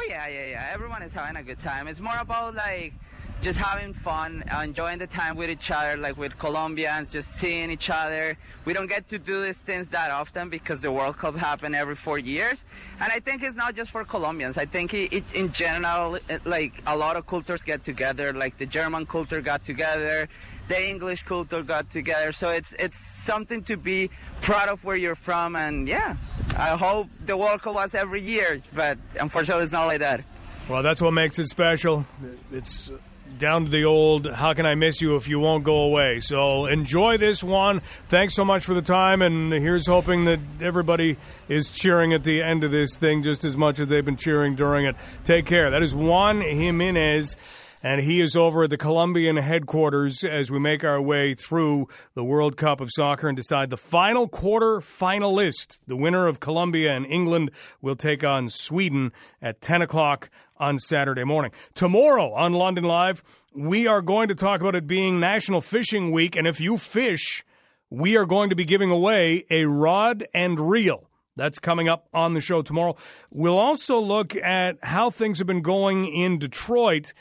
Oh 0.00 0.06
yeah, 0.08 0.28
yeah, 0.28 0.46
yeah. 0.46 0.70
Everyone 0.72 1.02
is 1.02 1.12
having 1.12 1.36
a 1.36 1.42
good 1.42 1.60
time. 1.60 1.86
It's 1.86 2.00
more 2.00 2.16
about 2.18 2.54
like 2.54 2.94
just 3.42 3.58
having 3.58 3.92
fun, 3.92 4.42
enjoying 4.62 4.98
the 4.98 5.06
time 5.06 5.36
with 5.36 5.50
each 5.50 5.70
other, 5.70 5.98
like 5.98 6.16
with 6.16 6.38
Colombians, 6.38 7.12
just 7.12 7.28
seeing 7.38 7.70
each 7.70 7.90
other. 7.90 8.38
We 8.64 8.72
don't 8.72 8.86
get 8.86 9.10
to 9.10 9.18
do 9.18 9.44
these 9.44 9.58
things 9.58 9.88
that 9.88 10.10
often 10.10 10.48
because 10.48 10.80
the 10.80 10.90
World 10.90 11.18
Cup 11.18 11.36
happen 11.36 11.74
every 11.74 11.96
four 11.96 12.18
years, 12.18 12.64
and 12.98 13.12
I 13.12 13.20
think 13.20 13.42
it's 13.42 13.56
not 13.56 13.74
just 13.76 13.90
for 13.90 14.02
Colombians. 14.04 14.56
I 14.56 14.64
think 14.64 14.94
it, 14.94 15.12
it, 15.12 15.24
in 15.34 15.52
general, 15.52 16.14
it, 16.14 16.46
like 16.46 16.82
a 16.86 16.96
lot 16.96 17.16
of 17.16 17.26
cultures 17.26 17.62
get 17.62 17.84
together. 17.84 18.32
Like 18.32 18.56
the 18.56 18.66
German 18.66 19.04
culture 19.04 19.42
got 19.42 19.66
together, 19.66 20.30
the 20.70 20.88
English 20.88 21.24
culture 21.24 21.62
got 21.62 21.90
together. 21.90 22.32
So 22.32 22.50
it's 22.50 22.72
it's 22.78 22.98
something 23.24 23.62
to 23.64 23.76
be 23.76 24.08
proud 24.40 24.68
of 24.68 24.82
where 24.84 24.96
you're 24.96 25.16
from, 25.16 25.56
and 25.56 25.86
yeah, 25.86 26.16
I 26.56 26.76
hope 26.76 27.08
the 27.26 27.36
World 27.36 27.60
Cup 27.62 27.74
was 27.74 27.94
every 27.94 28.22
year, 28.22 28.62
but 28.72 28.96
unfortunately, 29.18 29.64
it's 29.64 29.72
not 29.72 29.86
like 29.86 29.98
that. 29.98 30.24
Well, 30.68 30.82
that's 30.82 31.02
what 31.02 31.10
makes 31.10 31.38
it 31.38 31.48
special. 31.48 32.06
It's 32.52 32.90
down 33.38 33.64
to 33.64 33.70
the 33.70 33.84
old 33.84 34.30
how 34.30 34.52
can 34.52 34.66
I 34.66 34.74
miss 34.74 35.00
you 35.00 35.16
if 35.16 35.26
you 35.26 35.40
won't 35.40 35.64
go 35.64 35.82
away. 35.82 36.20
So 36.20 36.66
enjoy 36.66 37.16
this 37.16 37.42
one. 37.42 37.80
Thanks 37.80 38.34
so 38.34 38.44
much 38.44 38.64
for 38.64 38.74
the 38.74 38.82
time 38.82 39.22
and 39.22 39.52
here's 39.52 39.86
hoping 39.86 40.24
that 40.26 40.40
everybody 40.60 41.16
is 41.48 41.70
cheering 41.70 42.12
at 42.12 42.22
the 42.24 42.42
end 42.42 42.64
of 42.64 42.70
this 42.70 42.98
thing 42.98 43.22
just 43.22 43.44
as 43.44 43.56
much 43.56 43.78
as 43.78 43.86
they've 43.86 44.04
been 44.04 44.16
cheering 44.16 44.56
during 44.56 44.84
it. 44.84 44.96
Take 45.24 45.46
care. 45.46 45.70
That 45.70 45.82
is 45.82 45.94
Juan 45.94 46.40
Jimenez 46.40 47.36
and 47.82 48.02
he 48.02 48.20
is 48.20 48.36
over 48.36 48.64
at 48.64 48.70
the 48.70 48.76
Colombian 48.76 49.36
headquarters 49.36 50.22
as 50.24 50.50
we 50.50 50.58
make 50.58 50.84
our 50.84 51.00
way 51.00 51.34
through 51.34 51.88
the 52.14 52.24
World 52.24 52.56
Cup 52.56 52.80
of 52.80 52.90
Soccer 52.92 53.28
and 53.28 53.36
decide 53.36 53.70
the 53.70 53.76
final 53.76 54.28
quarter 54.28 54.80
finalist. 54.80 55.80
The 55.86 55.96
winner 55.96 56.26
of 56.26 56.40
Colombia 56.40 56.92
and 56.92 57.06
England 57.06 57.50
will 57.80 57.96
take 57.96 58.22
on 58.22 58.48
Sweden 58.48 59.12
at 59.40 59.60
10 59.60 59.82
o'clock 59.82 60.30
on 60.58 60.78
Saturday 60.78 61.24
morning. 61.24 61.52
Tomorrow 61.74 62.32
on 62.34 62.52
London 62.52 62.84
Live, 62.84 63.22
we 63.54 63.86
are 63.86 64.02
going 64.02 64.28
to 64.28 64.34
talk 64.34 64.60
about 64.60 64.74
it 64.74 64.86
being 64.86 65.18
National 65.18 65.60
Fishing 65.60 66.10
Week, 66.10 66.36
and 66.36 66.46
if 66.46 66.60
you 66.60 66.76
fish, 66.76 67.44
we 67.88 68.16
are 68.16 68.26
going 68.26 68.50
to 68.50 68.56
be 68.56 68.64
giving 68.64 68.90
away 68.90 69.44
a 69.50 69.64
rod 69.64 70.26
and 70.34 70.60
reel. 70.60 71.08
That's 71.36 71.58
coming 71.58 71.88
up 71.88 72.08
on 72.12 72.34
the 72.34 72.40
show 72.40 72.60
tomorrow. 72.60 72.96
We'll 73.30 73.58
also 73.58 73.98
look 73.98 74.36
at 74.36 74.76
how 74.82 75.08
things 75.08 75.38
have 75.38 75.46
been 75.46 75.62
going 75.62 76.06
in 76.06 76.38
Detroit 76.38 77.14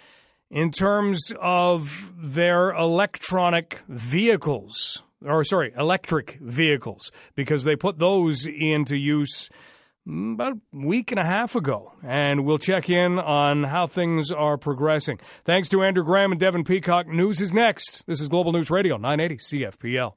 in 0.49 0.71
terms 0.71 1.31
of 1.39 2.13
their 2.17 2.71
electronic 2.71 3.81
vehicles, 3.88 5.03
or 5.23 5.43
sorry, 5.43 5.73
electric 5.77 6.39
vehicles, 6.41 7.11
because 7.35 7.63
they 7.63 7.76
put 7.76 7.99
those 7.99 8.45
into 8.45 8.95
use 8.95 9.49
about 10.07 10.53
a 10.53 10.59
week 10.71 11.11
and 11.11 11.19
a 11.19 11.26
half 11.26 11.55
ago. 11.55 11.93
And 12.03 12.45
we'll 12.45 12.57
check 12.57 12.89
in 12.89 13.19
on 13.19 13.65
how 13.65 13.85
things 13.88 14.31
are 14.31 14.57
progressing. 14.57 15.19
Thanks 15.45 15.69
to 15.69 15.84
Andrew 15.84 16.03
Graham 16.03 16.31
and 16.31 16.39
Devin 16.39 16.63
Peacock. 16.63 17.07
News 17.07 17.41
is 17.41 17.53
next. 17.53 18.05
This 18.07 18.19
is 18.19 18.27
Global 18.30 18.51
News 18.51 18.71
Radio, 18.71 18.97
980 18.97 19.38
CFPL. 19.38 20.07